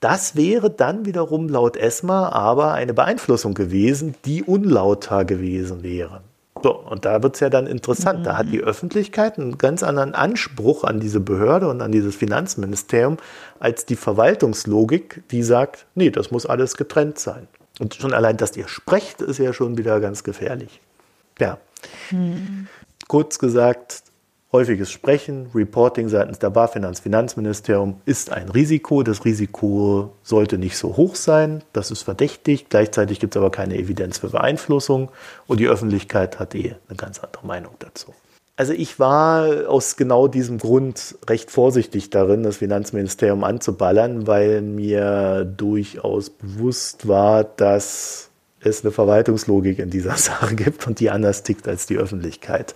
Das 0.02 0.36
wäre 0.36 0.70
dann 0.70 1.08
wiederum 1.08 1.50
laut 1.50 1.78
ESMA 1.78 2.30
aber 2.30 2.74
eine 2.74 2.94
Beeinflussung 2.94 3.56
gewesen, 3.56 4.14
die 4.24 4.44
unlauter 4.44 5.26
gewesen 5.26 5.82
wäre. 5.82 6.22
So, 6.62 6.78
und 6.78 7.06
da 7.06 7.24
wird 7.24 7.34
es 7.34 7.40
ja 7.40 7.50
dann 7.50 7.66
interessant. 7.66 8.20
Mhm. 8.20 8.24
Da 8.24 8.38
hat 8.38 8.52
die 8.52 8.60
mhm. 8.60 8.66
Öffentlichkeit 8.66 9.40
einen 9.40 9.58
ganz 9.58 9.82
anderen 9.82 10.14
Anspruch 10.14 10.84
an 10.84 11.00
diese 11.00 11.22
Behörde 11.22 11.68
und 11.70 11.82
an 11.82 11.92
dieses 11.92 12.16
Finanzministerium 12.16 13.18
als 13.60 13.88
die 13.88 13.96
Verwaltungslogik, 13.96 15.24
die 15.32 15.42
sagt, 15.42 15.88
nee, 15.96 16.12
das 16.12 16.30
muss 16.30 16.46
alles 16.46 16.78
getrennt 16.78 17.18
sein. 17.18 17.48
Und 17.80 17.96
schon 17.96 18.14
allein, 18.14 18.38
dass 18.38 18.56
ihr 18.56 18.68
sprecht, 18.68 19.22
ist 19.22 19.40
ja 19.40 19.54
schon 19.54 19.78
wieder 19.78 20.00
ganz 20.00 20.24
gefährlich. 20.24 20.80
Ja. 21.40 21.58
Hm. 22.10 22.68
Kurz 23.08 23.38
gesagt, 23.38 24.04
häufiges 24.52 24.90
Sprechen, 24.90 25.52
Reporting 25.54 26.08
seitens 26.08 26.40
der 26.40 26.50
BaFin 26.50 26.86
ans 26.86 27.02
Finanzministerium 27.02 28.02
ist 28.06 28.32
ein 28.32 28.50
Risiko. 28.50 29.04
Das 29.04 29.26
Risiko 29.26 30.14
sollte 30.24 30.58
nicht 30.58 30.78
so 30.78 30.96
hoch 30.96 31.16
sein. 31.16 31.62
Das 31.74 31.92
ist 31.92 32.04
verdächtig. 32.04 32.70
Gleichzeitig 32.70 33.20
gibt 33.20 33.36
es 33.36 33.38
aber 33.38 33.52
keine 33.52 33.78
Evidenz 33.78 34.20
für 34.20 34.30
Beeinflussung. 34.30 35.12
Und 35.46 35.60
die 35.60 35.68
Öffentlichkeit 35.68 36.40
hat 36.40 36.56
eh 36.56 36.76
eine 36.88 36.98
ganz 36.98 37.20
andere 37.20 37.46
Meinung 37.46 37.74
dazu. 37.80 38.14
Also 38.58 38.72
ich 38.72 39.00
war 39.00 39.68
aus 39.68 39.98
genau 39.98 40.30
diesem 40.30 40.60
Grund 40.60 41.18
recht 41.28 41.52
vorsichtig 41.52 42.10
darin, 42.10 42.44
das 42.44 42.58
Finanzministerium 42.58 43.44
anzuballern, 43.44 44.28
weil 44.28 44.62
mir 44.62 45.44
durchaus 45.44 46.30
bewusst 46.30 47.06
war, 47.08 47.44
dass 47.44 48.30
es 48.62 48.84
eine 48.84 48.92
Verwaltungslogik 48.92 49.80
in 49.80 49.90
dieser 49.90 50.16
Sache 50.18 50.56
gibt 50.56 50.88
und 50.88 51.02
die 51.02 51.10
anders 51.10 51.44
tickt 51.44 51.68
als 51.68 51.86
die 51.86 51.98
Öffentlichkeit. 51.98 52.76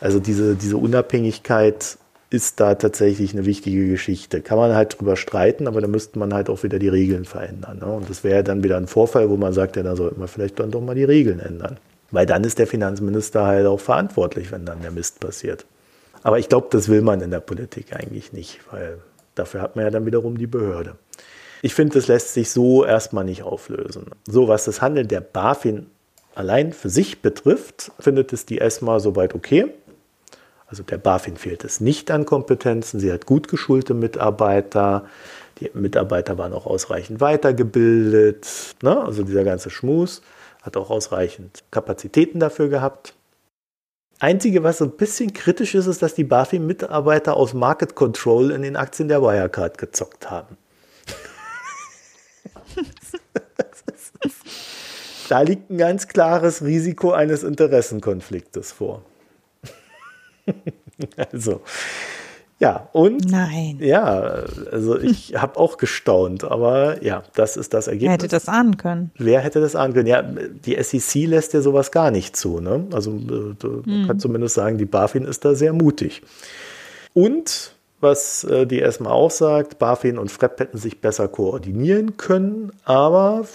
Also 0.00 0.20
diese, 0.20 0.54
diese 0.54 0.78
Unabhängigkeit 0.78 1.98
ist 2.30 2.58
da 2.58 2.74
tatsächlich 2.74 3.34
eine 3.34 3.44
wichtige 3.44 3.86
Geschichte. 3.88 4.40
Kann 4.40 4.58
man 4.58 4.74
halt 4.74 4.98
drüber 4.98 5.16
streiten, 5.16 5.68
aber 5.68 5.82
da 5.82 5.86
müsste 5.86 6.18
man 6.18 6.32
halt 6.32 6.48
auch 6.48 6.62
wieder 6.62 6.78
die 6.78 6.88
Regeln 6.88 7.26
verändern. 7.26 7.78
Ne? 7.78 7.86
Und 7.86 8.08
das 8.08 8.24
wäre 8.24 8.42
dann 8.42 8.64
wieder 8.64 8.78
ein 8.78 8.86
Vorfall, 8.86 9.28
wo 9.28 9.36
man 9.36 9.52
sagt, 9.52 9.76
ja, 9.76 9.82
da 9.82 9.96
sollte 9.96 10.18
man 10.18 10.28
vielleicht 10.28 10.58
dann 10.58 10.70
doch 10.70 10.80
mal 10.80 10.94
die 10.94 11.04
Regeln 11.04 11.40
ändern. 11.40 11.76
Weil 12.14 12.26
dann 12.26 12.44
ist 12.44 12.60
der 12.60 12.68
Finanzminister 12.68 13.44
halt 13.44 13.66
auch 13.66 13.80
verantwortlich, 13.80 14.52
wenn 14.52 14.64
dann 14.64 14.82
der 14.82 14.92
Mist 14.92 15.18
passiert. 15.18 15.66
Aber 16.22 16.38
ich 16.38 16.48
glaube, 16.48 16.68
das 16.70 16.88
will 16.88 17.02
man 17.02 17.20
in 17.20 17.32
der 17.32 17.40
Politik 17.40 17.92
eigentlich 17.92 18.32
nicht, 18.32 18.60
weil 18.70 18.98
dafür 19.34 19.60
hat 19.60 19.74
man 19.74 19.84
ja 19.84 19.90
dann 19.90 20.06
wiederum 20.06 20.38
die 20.38 20.46
Behörde. 20.46 20.94
Ich 21.60 21.74
finde, 21.74 21.94
das 21.94 22.06
lässt 22.06 22.32
sich 22.32 22.50
so 22.50 22.84
erstmal 22.84 23.24
nicht 23.24 23.42
auflösen. 23.42 24.06
So, 24.28 24.46
was 24.46 24.64
das 24.64 24.80
Handeln 24.80 25.08
der 25.08 25.22
BaFin 25.22 25.86
allein 26.36 26.72
für 26.72 26.88
sich 26.88 27.20
betrifft, 27.20 27.90
findet 27.98 28.32
es 28.32 28.46
die 28.46 28.60
ESMA 28.60 29.00
soweit 29.00 29.34
okay. 29.34 29.74
Also 30.68 30.84
der 30.84 30.98
BaFin 30.98 31.36
fehlt 31.36 31.64
es 31.64 31.80
nicht 31.80 32.12
an 32.12 32.26
Kompetenzen. 32.26 33.00
Sie 33.00 33.10
hat 33.10 33.26
gut 33.26 33.48
geschulte 33.48 33.92
Mitarbeiter. 33.92 35.06
Die 35.58 35.68
Mitarbeiter 35.74 36.38
waren 36.38 36.52
auch 36.52 36.66
ausreichend 36.66 37.20
weitergebildet. 37.20 38.46
Ne? 38.82 39.02
Also 39.02 39.24
dieser 39.24 39.42
ganze 39.42 39.70
Schmus 39.70 40.22
hat 40.64 40.76
auch 40.78 40.90
ausreichend 40.90 41.62
Kapazitäten 41.70 42.40
dafür 42.40 42.68
gehabt. 42.68 43.14
Einzige, 44.18 44.62
was 44.62 44.78
so 44.78 44.86
ein 44.86 44.96
bisschen 44.96 45.34
kritisch 45.34 45.74
ist, 45.74 45.86
ist, 45.86 46.00
dass 46.00 46.14
die 46.14 46.24
BaFin-Mitarbeiter 46.24 47.36
aus 47.36 47.52
Market 47.52 47.94
Control 47.94 48.50
in 48.50 48.62
den 48.62 48.74
Aktien 48.76 49.08
der 49.08 49.20
Wirecard 49.20 49.76
gezockt 49.78 50.30
haben. 50.30 50.56
Da 55.30 55.40
liegt 55.40 55.70
ein 55.70 55.78
ganz 55.78 56.06
klares 56.06 56.62
Risiko 56.62 57.12
eines 57.12 57.44
Interessenkonfliktes 57.44 58.72
vor. 58.72 59.02
also, 61.16 61.62
ja, 62.58 62.88
und. 62.92 63.30
Nein. 63.30 63.78
Ja, 63.80 64.44
also 64.70 64.98
ich 64.98 65.34
habe 65.40 65.58
auch 65.58 65.76
gestaunt, 65.76 66.44
aber 66.44 67.02
ja, 67.02 67.22
das 67.34 67.56
ist 67.56 67.74
das 67.74 67.88
Ergebnis. 67.88 68.08
Wer 68.08 68.12
hätte 68.12 68.28
das 68.28 68.48
ahnen 68.48 68.76
können? 68.76 69.10
Wer 69.16 69.40
hätte 69.40 69.60
das 69.60 69.76
ahnen 69.76 69.94
können? 69.94 70.06
Ja, 70.06 70.22
die 70.22 70.82
SEC 70.82 71.26
lässt 71.26 71.52
ja 71.52 71.60
sowas 71.60 71.90
gar 71.90 72.10
nicht 72.10 72.36
zu. 72.36 72.60
Ne? 72.60 72.86
Also, 72.92 73.10
man 73.10 73.56
hm. 73.84 74.06
kann 74.06 74.18
zumindest 74.18 74.54
sagen, 74.54 74.78
die 74.78 74.84
BaFin 74.84 75.24
ist 75.24 75.44
da 75.44 75.54
sehr 75.54 75.72
mutig. 75.72 76.22
Und 77.12 77.74
was 78.00 78.44
äh, 78.44 78.66
die 78.66 78.78
erstmal 78.78 79.12
auch 79.12 79.30
sagt, 79.30 79.78
BaFin 79.78 80.18
und 80.18 80.30
FREP 80.30 80.60
hätten 80.60 80.78
sich 80.78 81.00
besser 81.00 81.26
koordinieren 81.26 82.16
können, 82.16 82.70
aber 82.84 83.46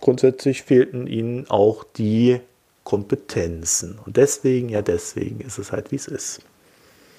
grundsätzlich 0.00 0.62
fehlten 0.62 1.06
ihnen 1.06 1.48
auch 1.48 1.84
die 1.84 2.40
Kompetenzen. 2.82 3.98
Und 4.04 4.16
deswegen, 4.16 4.70
ja, 4.70 4.82
deswegen 4.82 5.40
ist 5.40 5.58
es 5.58 5.70
halt, 5.70 5.92
wie 5.92 5.96
es 5.96 6.08
ist. 6.08 6.40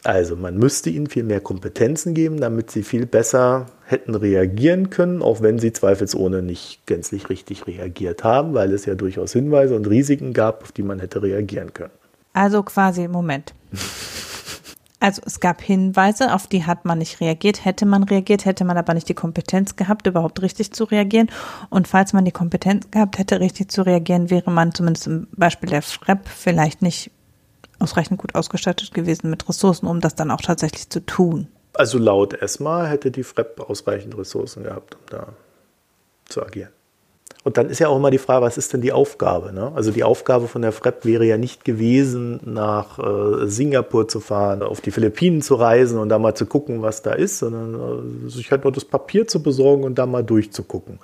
Also 0.03 0.35
man 0.35 0.57
müsste 0.57 0.89
ihnen 0.89 1.07
viel 1.07 1.23
mehr 1.23 1.41
Kompetenzen 1.41 2.15
geben, 2.15 2.39
damit 2.39 2.71
sie 2.71 2.81
viel 2.81 3.05
besser 3.05 3.67
hätten 3.85 4.15
reagieren 4.15 4.89
können, 4.89 5.21
auch 5.21 5.41
wenn 5.41 5.59
sie 5.59 5.73
zweifelsohne 5.73 6.41
nicht 6.41 6.85
gänzlich 6.87 7.29
richtig 7.29 7.67
reagiert 7.67 8.23
haben, 8.23 8.53
weil 8.55 8.73
es 8.73 8.85
ja 8.85 8.95
durchaus 8.95 9.33
Hinweise 9.33 9.75
und 9.75 9.87
Risiken 9.87 10.33
gab, 10.33 10.63
auf 10.63 10.71
die 10.71 10.81
man 10.81 10.99
hätte 10.99 11.21
reagieren 11.21 11.73
können. 11.73 11.91
Also 12.33 12.63
quasi, 12.63 13.07
Moment. 13.07 13.53
Also 14.99 15.21
es 15.25 15.39
gab 15.39 15.61
Hinweise, 15.61 16.33
auf 16.33 16.45
die 16.45 16.63
hat 16.63 16.85
man 16.85 16.99
nicht 16.99 17.21
reagiert. 17.21 17.65
Hätte 17.65 17.87
man 17.87 18.03
reagiert, 18.03 18.45
hätte 18.45 18.65
man 18.65 18.77
aber 18.77 18.93
nicht 18.93 19.09
die 19.09 19.15
Kompetenz 19.15 19.75
gehabt, 19.75 20.05
überhaupt 20.05 20.41
richtig 20.43 20.73
zu 20.73 20.83
reagieren. 20.83 21.29
Und 21.71 21.87
falls 21.87 22.13
man 22.13 22.23
die 22.23 22.31
Kompetenz 22.31 22.89
gehabt 22.91 23.17
hätte, 23.17 23.39
richtig 23.39 23.71
zu 23.71 23.81
reagieren, 23.81 24.29
wäre 24.29 24.51
man 24.51 24.73
zumindest 24.75 25.07
im 25.07 25.27
Beispiel 25.35 25.69
der 25.69 25.81
FREP 25.81 26.27
vielleicht 26.27 26.83
nicht 26.83 27.09
ausreichend 27.81 28.19
gut 28.19 28.35
ausgestattet 28.35 28.93
gewesen 28.93 29.29
mit 29.29 29.47
Ressourcen, 29.47 29.87
um 29.87 29.99
das 29.99 30.15
dann 30.15 30.31
auch 30.31 30.41
tatsächlich 30.41 30.89
zu 30.89 31.05
tun. 31.05 31.47
Also 31.73 31.97
laut 31.97 32.33
ESMA 32.33 32.85
hätte 32.85 33.11
die 33.11 33.23
FREP 33.23 33.61
ausreichend 33.61 34.17
Ressourcen 34.17 34.63
gehabt, 34.63 34.95
um 34.95 35.01
da 35.09 35.27
zu 36.25 36.43
agieren. 36.43 36.71
Und 37.43 37.57
dann 37.57 37.69
ist 37.69 37.79
ja 37.79 37.87
auch 37.87 37.97
immer 37.97 38.11
die 38.11 38.19
Frage, 38.19 38.45
was 38.45 38.57
ist 38.59 38.71
denn 38.71 38.81
die 38.81 38.91
Aufgabe? 38.91 39.51
Ne? 39.51 39.71
Also 39.73 39.91
die 39.91 40.03
Aufgabe 40.03 40.47
von 40.47 40.61
der 40.61 40.71
FREP 40.71 41.05
wäre 41.05 41.25
ja 41.25 41.37
nicht 41.37 41.65
gewesen, 41.65 42.39
nach 42.45 42.99
äh, 42.99 43.47
Singapur 43.47 44.07
zu 44.07 44.19
fahren, 44.19 44.61
auf 44.61 44.79
die 44.79 44.91
Philippinen 44.91 45.41
zu 45.41 45.55
reisen 45.55 45.97
und 45.97 46.09
da 46.09 46.19
mal 46.19 46.35
zu 46.35 46.45
gucken, 46.45 46.83
was 46.83 47.01
da 47.01 47.13
ist, 47.13 47.39
sondern 47.39 48.25
äh, 48.25 48.29
sich 48.29 48.51
halt 48.51 48.63
nur 48.63 48.71
das 48.71 48.85
Papier 48.85 49.27
zu 49.27 49.41
besorgen 49.41 49.83
und 49.83 49.97
da 49.97 50.05
mal 50.05 50.23
durchzugucken. 50.23 50.99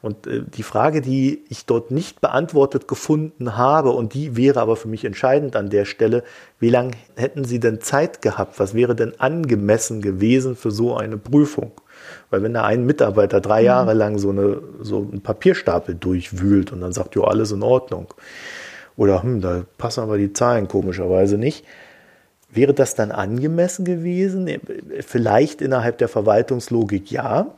Und 0.00 0.28
äh, 0.28 0.44
die 0.46 0.62
Frage, 0.62 1.00
die 1.00 1.44
ich 1.48 1.66
dort 1.66 1.90
nicht 1.90 2.20
beantwortet 2.20 2.86
gefunden 2.86 3.56
habe, 3.56 3.90
und 3.90 4.14
die 4.14 4.36
wäre 4.36 4.60
aber 4.60 4.76
für 4.76 4.88
mich 4.88 5.04
entscheidend 5.04 5.56
an 5.56 5.70
der 5.70 5.86
Stelle, 5.86 6.22
wie 6.60 6.70
lange 6.70 6.92
hätten 7.16 7.44
Sie 7.44 7.58
denn 7.58 7.80
Zeit 7.80 8.22
gehabt? 8.22 8.60
Was 8.60 8.74
wäre 8.74 8.94
denn 8.94 9.18
angemessen 9.18 10.02
gewesen 10.02 10.54
für 10.54 10.70
so 10.70 10.96
eine 10.96 11.16
Prüfung? 11.16 11.72
Weil 12.30 12.42
wenn 12.42 12.54
da 12.54 12.64
ein 12.64 12.86
Mitarbeiter 12.86 13.40
drei 13.40 13.60
mhm. 13.60 13.66
Jahre 13.66 13.94
lang 13.94 14.18
so, 14.18 14.30
eine, 14.30 14.62
so 14.80 14.98
einen 14.98 15.20
Papierstapel 15.20 15.94
durchwühlt 15.94 16.72
und 16.72 16.80
dann 16.80 16.92
sagt, 16.92 17.14
jo, 17.14 17.24
alles 17.24 17.52
in 17.52 17.62
Ordnung. 17.62 18.14
Oder, 18.96 19.22
hm, 19.22 19.40
da 19.40 19.64
passen 19.78 20.00
aber 20.00 20.18
die 20.18 20.32
Zahlen 20.32 20.68
komischerweise 20.68 21.38
nicht. 21.38 21.64
Wäre 22.52 22.74
das 22.74 22.94
dann 22.94 23.12
angemessen 23.12 23.84
gewesen? 23.84 24.50
Vielleicht 25.00 25.62
innerhalb 25.62 25.98
der 25.98 26.08
Verwaltungslogik 26.08 27.10
ja. 27.10 27.54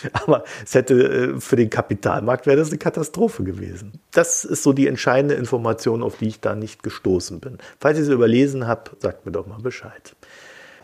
Aber 0.12 0.44
es 0.64 0.74
hätte 0.74 0.94
äh, 0.94 1.40
für 1.40 1.56
den 1.56 1.68
Kapitalmarkt 1.70 2.46
wäre 2.46 2.56
das 2.56 2.68
eine 2.68 2.78
Katastrophe 2.78 3.44
gewesen. 3.44 4.00
Das 4.10 4.44
ist 4.44 4.62
so 4.62 4.72
die 4.72 4.86
entscheidende 4.86 5.34
Information, 5.34 6.02
auf 6.02 6.16
die 6.16 6.28
ich 6.28 6.40
da 6.40 6.54
nicht 6.54 6.82
gestoßen 6.82 7.40
bin. 7.40 7.58
Falls 7.78 7.98
ihr 7.98 8.04
sie 8.04 8.12
überlesen 8.12 8.66
habt, 8.66 9.00
sagt 9.02 9.26
mir 9.26 9.32
doch 9.32 9.46
mal 9.46 9.60
Bescheid. 9.60 10.14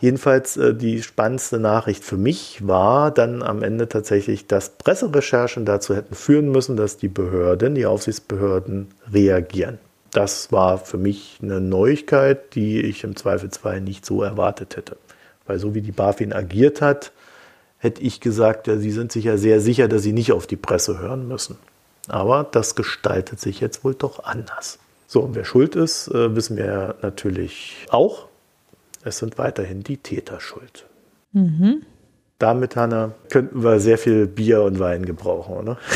Jedenfalls 0.00 0.56
äh, 0.56 0.74
die 0.74 1.02
spannendste 1.02 1.58
Nachricht 1.58 2.04
für 2.04 2.16
mich 2.16 2.66
war 2.66 3.10
dann 3.10 3.42
am 3.42 3.62
Ende 3.62 3.88
tatsächlich, 3.88 4.46
dass 4.46 4.70
Presserecherchen 4.70 5.64
dazu 5.64 5.94
hätten 5.94 6.14
führen 6.14 6.50
müssen, 6.50 6.76
dass 6.76 6.96
die 6.96 7.08
Behörden, 7.08 7.74
die 7.74 7.86
Aufsichtsbehörden 7.86 8.88
reagieren. 9.12 9.78
Das 10.12 10.52
war 10.52 10.78
für 10.78 10.98
mich 10.98 11.38
eine 11.42 11.60
Neuigkeit, 11.60 12.54
die 12.54 12.80
ich 12.80 13.04
im 13.04 13.16
Zweifelsfall 13.16 13.80
nicht 13.80 14.06
so 14.06 14.22
erwartet 14.22 14.76
hätte. 14.76 14.96
Weil 15.46 15.58
so 15.58 15.74
wie 15.74 15.82
die 15.82 15.92
BaFin 15.92 16.32
agiert 16.32 16.80
hat, 16.80 17.12
hätte 17.78 18.02
ich 18.02 18.20
gesagt, 18.20 18.66
ja, 18.66 18.76
sie 18.76 18.90
sind 18.90 19.12
sich 19.12 19.24
ja 19.24 19.36
sehr 19.36 19.60
sicher, 19.60 19.88
dass 19.88 20.02
sie 20.02 20.12
nicht 20.12 20.32
auf 20.32 20.46
die 20.46 20.56
Presse 20.56 20.98
hören 20.98 21.28
müssen. 21.28 21.56
Aber 22.08 22.46
das 22.50 22.74
gestaltet 22.74 23.40
sich 23.40 23.60
jetzt 23.60 23.84
wohl 23.84 23.94
doch 23.94 24.24
anders. 24.24 24.78
So, 25.06 25.20
und 25.20 25.34
wer 25.34 25.44
schuld 25.44 25.76
ist, 25.76 26.08
äh, 26.08 26.34
wissen 26.34 26.56
wir 26.56 26.96
natürlich 27.02 27.86
auch. 27.90 28.27
Es 29.09 29.18
sind 29.18 29.39
weiterhin 29.39 29.82
die 29.82 29.97
Täter 29.97 30.39
schuld. 30.40 30.86
Mhm. 31.32 31.82
Damit, 32.39 32.76
Hanna, 32.76 33.12
könnten 33.30 33.64
wir 33.64 33.80
sehr 33.80 33.98
viel 33.98 34.26
Bier 34.26 34.62
und 34.62 34.78
Wein 34.78 35.05
gebrauchen, 35.05 35.56
oder? 35.56 35.78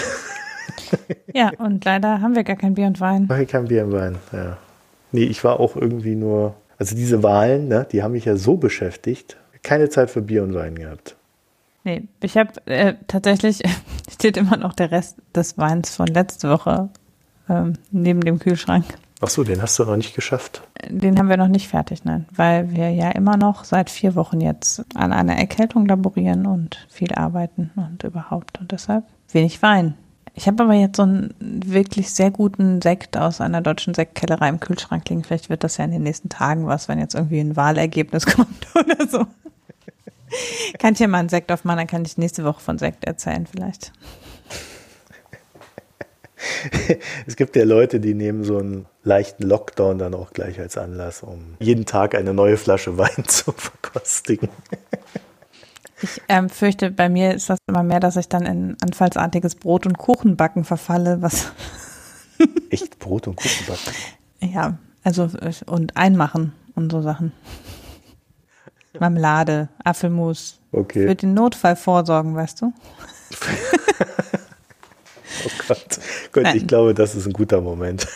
Ja, 1.34 1.50
und 1.58 1.84
leider 1.84 2.20
haben 2.20 2.34
wir 2.34 2.44
gar 2.44 2.56
kein 2.56 2.74
Bier 2.74 2.86
und 2.86 3.00
Wein. 3.00 3.26
Mach 3.28 3.38
ich 3.38 3.48
kein 3.48 3.66
Bier 3.66 3.84
und 3.84 3.92
Wein, 3.92 4.18
ja. 4.32 4.58
Nee, 5.10 5.24
ich 5.24 5.42
war 5.42 5.58
auch 5.58 5.74
irgendwie 5.76 6.14
nur, 6.14 6.54
also 6.78 6.94
diese 6.94 7.22
Wahlen, 7.22 7.68
ne, 7.68 7.86
die 7.90 8.02
haben 8.02 8.12
mich 8.12 8.26
ja 8.26 8.36
so 8.36 8.56
beschäftigt, 8.56 9.36
keine 9.62 9.88
Zeit 9.88 10.10
für 10.10 10.20
Bier 10.20 10.42
und 10.42 10.54
Wein 10.54 10.74
gehabt. 10.74 11.16
Nee, 11.84 12.04
ich 12.20 12.36
habe 12.36 12.52
äh, 12.66 12.94
tatsächlich, 13.08 13.62
steht 14.10 14.36
immer 14.36 14.56
noch 14.56 14.74
der 14.74 14.90
Rest 14.90 15.16
des 15.34 15.56
Weins 15.58 15.96
von 15.96 16.06
letzte 16.06 16.50
Woche 16.50 16.90
ähm, 17.48 17.74
neben 17.90 18.20
dem 18.20 18.38
Kühlschrank. 18.38 18.84
Ach 19.24 19.30
so, 19.30 19.44
den 19.44 19.62
hast 19.62 19.78
du 19.78 19.84
noch 19.84 19.96
nicht 19.96 20.16
geschafft. 20.16 20.62
Den 20.88 21.16
haben 21.16 21.28
wir 21.28 21.36
noch 21.36 21.46
nicht 21.46 21.68
fertig, 21.68 22.04
nein, 22.04 22.26
weil 22.34 22.72
wir 22.72 22.90
ja 22.90 23.08
immer 23.12 23.36
noch 23.36 23.62
seit 23.62 23.88
vier 23.88 24.16
Wochen 24.16 24.40
jetzt 24.40 24.84
an 24.96 25.12
einer 25.12 25.36
Erkältung 25.36 25.86
laborieren 25.86 26.44
und 26.44 26.84
viel 26.90 27.14
arbeiten 27.14 27.70
und 27.76 28.02
überhaupt 28.02 28.58
und 28.58 28.72
deshalb 28.72 29.04
wenig 29.30 29.62
Wein. 29.62 29.94
Ich 30.34 30.48
habe 30.48 30.64
aber 30.64 30.74
jetzt 30.74 30.96
so 30.96 31.04
einen 31.04 31.34
wirklich 31.38 32.10
sehr 32.10 32.32
guten 32.32 32.82
Sekt 32.82 33.16
aus 33.16 33.40
einer 33.40 33.60
deutschen 33.60 33.94
Sektkellerei 33.94 34.48
im 34.48 34.58
Kühlschrank 34.58 35.08
liegen. 35.08 35.22
Vielleicht 35.22 35.50
wird 35.50 35.62
das 35.62 35.76
ja 35.76 35.84
in 35.84 35.92
den 35.92 36.02
nächsten 36.02 36.28
Tagen 36.28 36.66
was, 36.66 36.88
wenn 36.88 36.98
jetzt 36.98 37.14
irgendwie 37.14 37.38
ein 37.38 37.54
Wahlergebnis 37.54 38.26
kommt 38.34 38.66
oder 38.74 39.06
so. 39.06 39.24
kann 40.80 40.94
ich 40.94 40.98
ja 40.98 41.06
mal 41.06 41.18
einen 41.18 41.28
Sekt 41.28 41.52
aufmachen, 41.52 41.78
dann 41.78 41.86
kann 41.86 42.04
ich 42.04 42.18
nächste 42.18 42.42
Woche 42.42 42.60
von 42.60 42.76
Sekt 42.76 43.04
erzählen 43.04 43.46
vielleicht. 43.46 43.92
es 47.26 47.36
gibt 47.36 47.54
ja 47.54 47.62
Leute, 47.62 48.00
die 48.00 48.14
nehmen 48.14 48.42
so 48.42 48.58
einen 48.58 48.86
leichten 49.04 49.44
Lockdown 49.44 49.98
dann 49.98 50.14
auch 50.14 50.32
gleich 50.32 50.60
als 50.60 50.76
Anlass, 50.78 51.22
um 51.22 51.56
jeden 51.58 51.86
Tag 51.86 52.14
eine 52.14 52.34
neue 52.34 52.56
Flasche 52.56 52.96
Wein 52.98 53.24
zu 53.26 53.52
verkostigen. 53.52 54.48
Ich 56.00 56.20
ähm, 56.28 56.48
fürchte, 56.48 56.90
bei 56.90 57.08
mir 57.08 57.34
ist 57.34 57.48
das 57.48 57.58
immer 57.68 57.84
mehr, 57.84 58.00
dass 58.00 58.16
ich 58.16 58.28
dann 58.28 58.44
in 58.44 58.76
anfallsartiges 58.82 59.54
Brot- 59.54 59.86
und 59.86 59.98
Kuchenbacken 59.98 60.64
verfalle, 60.64 61.22
was. 61.22 61.52
Echt 62.70 62.98
Brot 62.98 63.28
und 63.28 63.36
Kuchenbacken? 63.36 63.92
Ja, 64.40 64.78
also 65.04 65.28
und 65.66 65.96
einmachen 65.96 66.54
und 66.74 66.90
so 66.90 67.02
Sachen. 67.02 67.32
Marmelade, 68.98 69.68
Apfelmus. 69.84 70.58
Okay. 70.72 71.06
Für 71.06 71.14
den 71.14 71.34
Notfall 71.34 71.76
vorsorgen, 71.76 72.34
weißt 72.34 72.62
du? 72.62 72.72
Oh 75.44 75.50
Gott. 75.66 75.98
Gott 76.30 76.54
ich 76.54 76.66
glaube, 76.68 76.94
das 76.94 77.16
ist 77.16 77.26
ein 77.26 77.32
guter 77.32 77.60
Moment. 77.60 78.06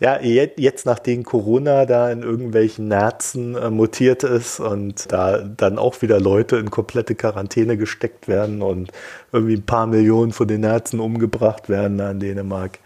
Ja, 0.00 0.20
jetzt 0.20 0.86
nachdem 0.86 1.24
Corona 1.24 1.86
da 1.86 2.10
in 2.10 2.22
irgendwelchen 2.22 2.88
Nerzen 2.88 3.54
äh, 3.54 3.70
mutiert 3.70 4.24
ist 4.24 4.60
und 4.60 5.10
da 5.12 5.38
dann 5.38 5.78
auch 5.78 6.02
wieder 6.02 6.20
Leute 6.20 6.56
in 6.56 6.70
komplette 6.70 7.14
Quarantäne 7.14 7.76
gesteckt 7.76 8.28
werden 8.28 8.62
und 8.62 8.90
irgendwie 9.32 9.54
ein 9.54 9.66
paar 9.66 9.86
Millionen 9.86 10.32
von 10.32 10.48
den 10.48 10.62
Nerzen 10.62 11.00
umgebracht 11.00 11.68
werden 11.68 11.98
da 11.98 12.10
in 12.10 12.20
Dänemark. 12.20 12.78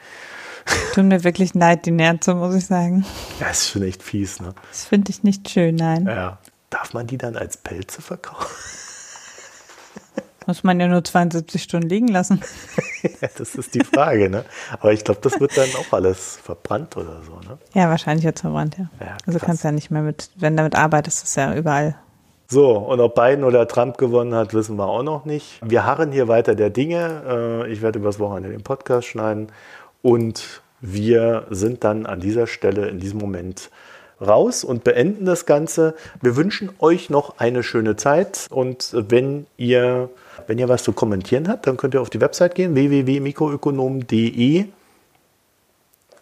Tut 0.95 1.05
mir 1.05 1.23
wirklich 1.25 1.55
leid, 1.55 1.87
die 1.87 1.93
Nerze, 1.93 2.35
muss 2.35 2.55
ich 2.55 2.67
sagen. 2.67 3.05
Ja, 3.41 3.51
ist 3.51 3.69
schon 3.69 3.83
echt 3.83 4.03
fies, 4.03 4.41
ne? 4.41 4.53
Das 4.69 4.85
finde 4.85 5.11
ich 5.11 5.23
nicht 5.23 5.49
schön, 5.49 5.77
nein. 5.77 6.07
Ja. 6.07 6.39
Darf 6.71 6.93
man 6.93 7.07
die 7.07 7.17
dann 7.17 7.37
als 7.37 7.57
Pelze 7.57 8.03
verkaufen? 8.03 8.47
Muss 10.47 10.63
man 10.63 10.79
ja 10.79 10.87
nur 10.87 11.03
72 11.03 11.63
Stunden 11.63 11.89
liegen 11.89 12.09
lassen. 12.09 12.41
ja, 13.03 13.29
das 13.37 13.55
ist 13.57 13.75
die 13.75 13.85
Frage, 13.85 14.31
ne? 14.31 14.45
Aber 14.79 14.93
ich 14.93 15.05
glaube, 15.05 15.21
das 15.23 15.41
wird 15.41 15.57
dann 15.57 15.69
auch 15.79 15.93
alles 15.93 16.39
verbrannt 16.43 16.97
oder 16.97 17.21
so, 17.25 17.33
ne? 17.49 17.59
Ja, 17.75 17.89
wahrscheinlich 17.89 18.25
jetzt 18.25 18.41
verbrannt, 18.41 18.77
ja. 18.79 18.89
ja 19.01 19.17
also 19.27 19.39
kannst 19.39 19.65
ja 19.65 19.73
nicht 19.73 19.91
mehr 19.91 20.03
mit, 20.03 20.31
wenn 20.37 20.55
du 20.55 20.59
damit 20.59 20.77
arbeitest, 20.77 21.25
ist 21.25 21.37
ja 21.37 21.55
überall. 21.55 21.97
So, 22.49 22.77
und 22.79 23.01
ob 23.01 23.17
Biden 23.17 23.43
oder 23.43 23.67
Trump 23.67 23.99
gewonnen 23.99 24.35
hat, 24.35 24.55
wissen 24.55 24.77
wir 24.77 24.87
auch 24.87 25.03
noch 25.03 25.25
nicht. 25.25 25.59
Wir 25.65 25.85
harren 25.85 26.13
hier 26.13 26.29
weiter 26.29 26.55
der 26.55 26.71
Dinge. 26.71 27.65
Äh, 27.67 27.73
ich 27.73 27.83
werde 27.83 27.99
übers 27.99 28.21
Wochenende 28.21 28.51
den 28.51 28.63
Podcast 28.63 29.09
schneiden 29.09 29.49
und 30.03 30.63
wir 30.81 31.47
sind 31.51 31.83
dann 31.83 32.07
an 32.07 32.21
dieser 32.21 32.47
Stelle 32.47 32.89
in 32.89 33.01
diesem 33.01 33.19
Moment 33.19 33.71
raus 34.21 34.63
und 34.63 34.85
beenden 34.85 35.25
das 35.25 35.47
Ganze. 35.47 35.95
Wir 36.23 36.37
wünschen 36.37 36.71
euch 36.79 37.11
noch 37.11 37.39
eine 37.39 37.63
schöne 37.63 37.97
Zeit 37.97 38.47
und 38.51 38.91
wenn 38.95 39.47
ihr, 39.57 40.09
wenn 40.47 40.59
ihr 40.59 40.69
was 40.69 40.83
zu 40.83 40.93
kommentieren 40.93 41.49
habt, 41.49 41.67
dann 41.67 41.77
könnt 41.77 41.95
ihr 41.95 42.01
auf 42.01 42.11
die 42.11 42.21
Website 42.21 42.55
gehen, 42.55 42.75
www.mikroökonom.de. 42.75 44.67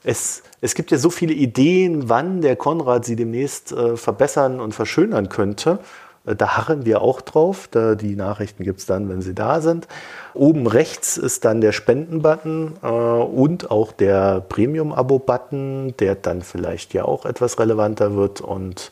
Es, 0.03 0.43
es 0.61 0.75
gibt 0.75 0.91
ja 0.91 0.99
so 0.99 1.11
viele 1.11 1.33
Ideen, 1.33 2.09
wann 2.09 2.43
der 2.43 2.57
Konrad 2.57 3.05
sie 3.05 3.17
demnächst 3.17 3.73
äh, 3.73 3.97
verbessern 3.97 4.61
und 4.61 4.75
verschönern 4.75 5.29
könnte. 5.29 5.79
Äh, 6.27 6.37
da 6.37 6.57
harren 6.57 6.85
wir 6.85 7.01
auch 7.01 7.21
drauf. 7.21 7.69
Da, 7.71 7.95
die 7.95 8.17
Nachrichten 8.17 8.65
gibt 8.65 8.81
es 8.81 8.87
dann, 8.87 9.09
wenn 9.09 9.23
sie 9.23 9.35
da 9.35 9.61
sind. 9.61 9.89
Oben 10.35 10.67
rechts 10.67 11.17
ist 11.17 11.45
dann 11.45 11.61
der 11.61 11.73
Spenden-Button 11.73 12.75
äh, 12.83 12.87
und 12.87 13.71
auch 13.71 13.93
der 13.93 14.41
Premium-Abo-Button, 14.41 15.95
der 15.99 16.15
dann 16.17 16.43
vielleicht 16.43 16.95
ja 16.95 17.05
auch 17.05 17.25
etwas 17.25 17.59
relevanter 17.59 18.15
wird. 18.15 18.41
Und 18.41 18.91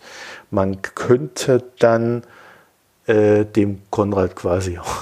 man 0.50 0.82
könnte 0.82 1.62
dann 1.78 2.22
äh, 3.06 3.44
dem 3.44 3.82
Konrad 3.90 4.36
quasi 4.36 4.78
auch 4.78 4.96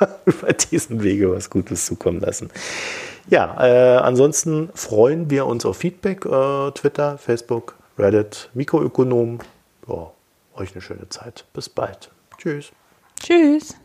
über 0.26 0.52
diesen 0.52 1.02
Wege 1.02 1.32
was 1.32 1.50
Gutes 1.50 1.86
zukommen 1.86 2.20
lassen. 2.20 2.50
Ja, 3.28 3.56
äh, 3.64 3.96
ansonsten 3.98 4.70
freuen 4.74 5.30
wir 5.30 5.46
uns 5.46 5.64
auf 5.64 5.76
Feedback. 5.78 6.24
Äh, 6.24 6.70
Twitter, 6.72 7.18
Facebook, 7.18 7.76
Reddit, 7.98 8.50
Mikroökonom. 8.54 9.38
Ja, 9.88 10.10
euch 10.54 10.72
eine 10.72 10.82
schöne 10.82 11.08
Zeit. 11.08 11.44
Bis 11.52 11.68
bald. 11.68 12.10
Tschüss. 12.38 12.72
Tschüss. 13.20 13.76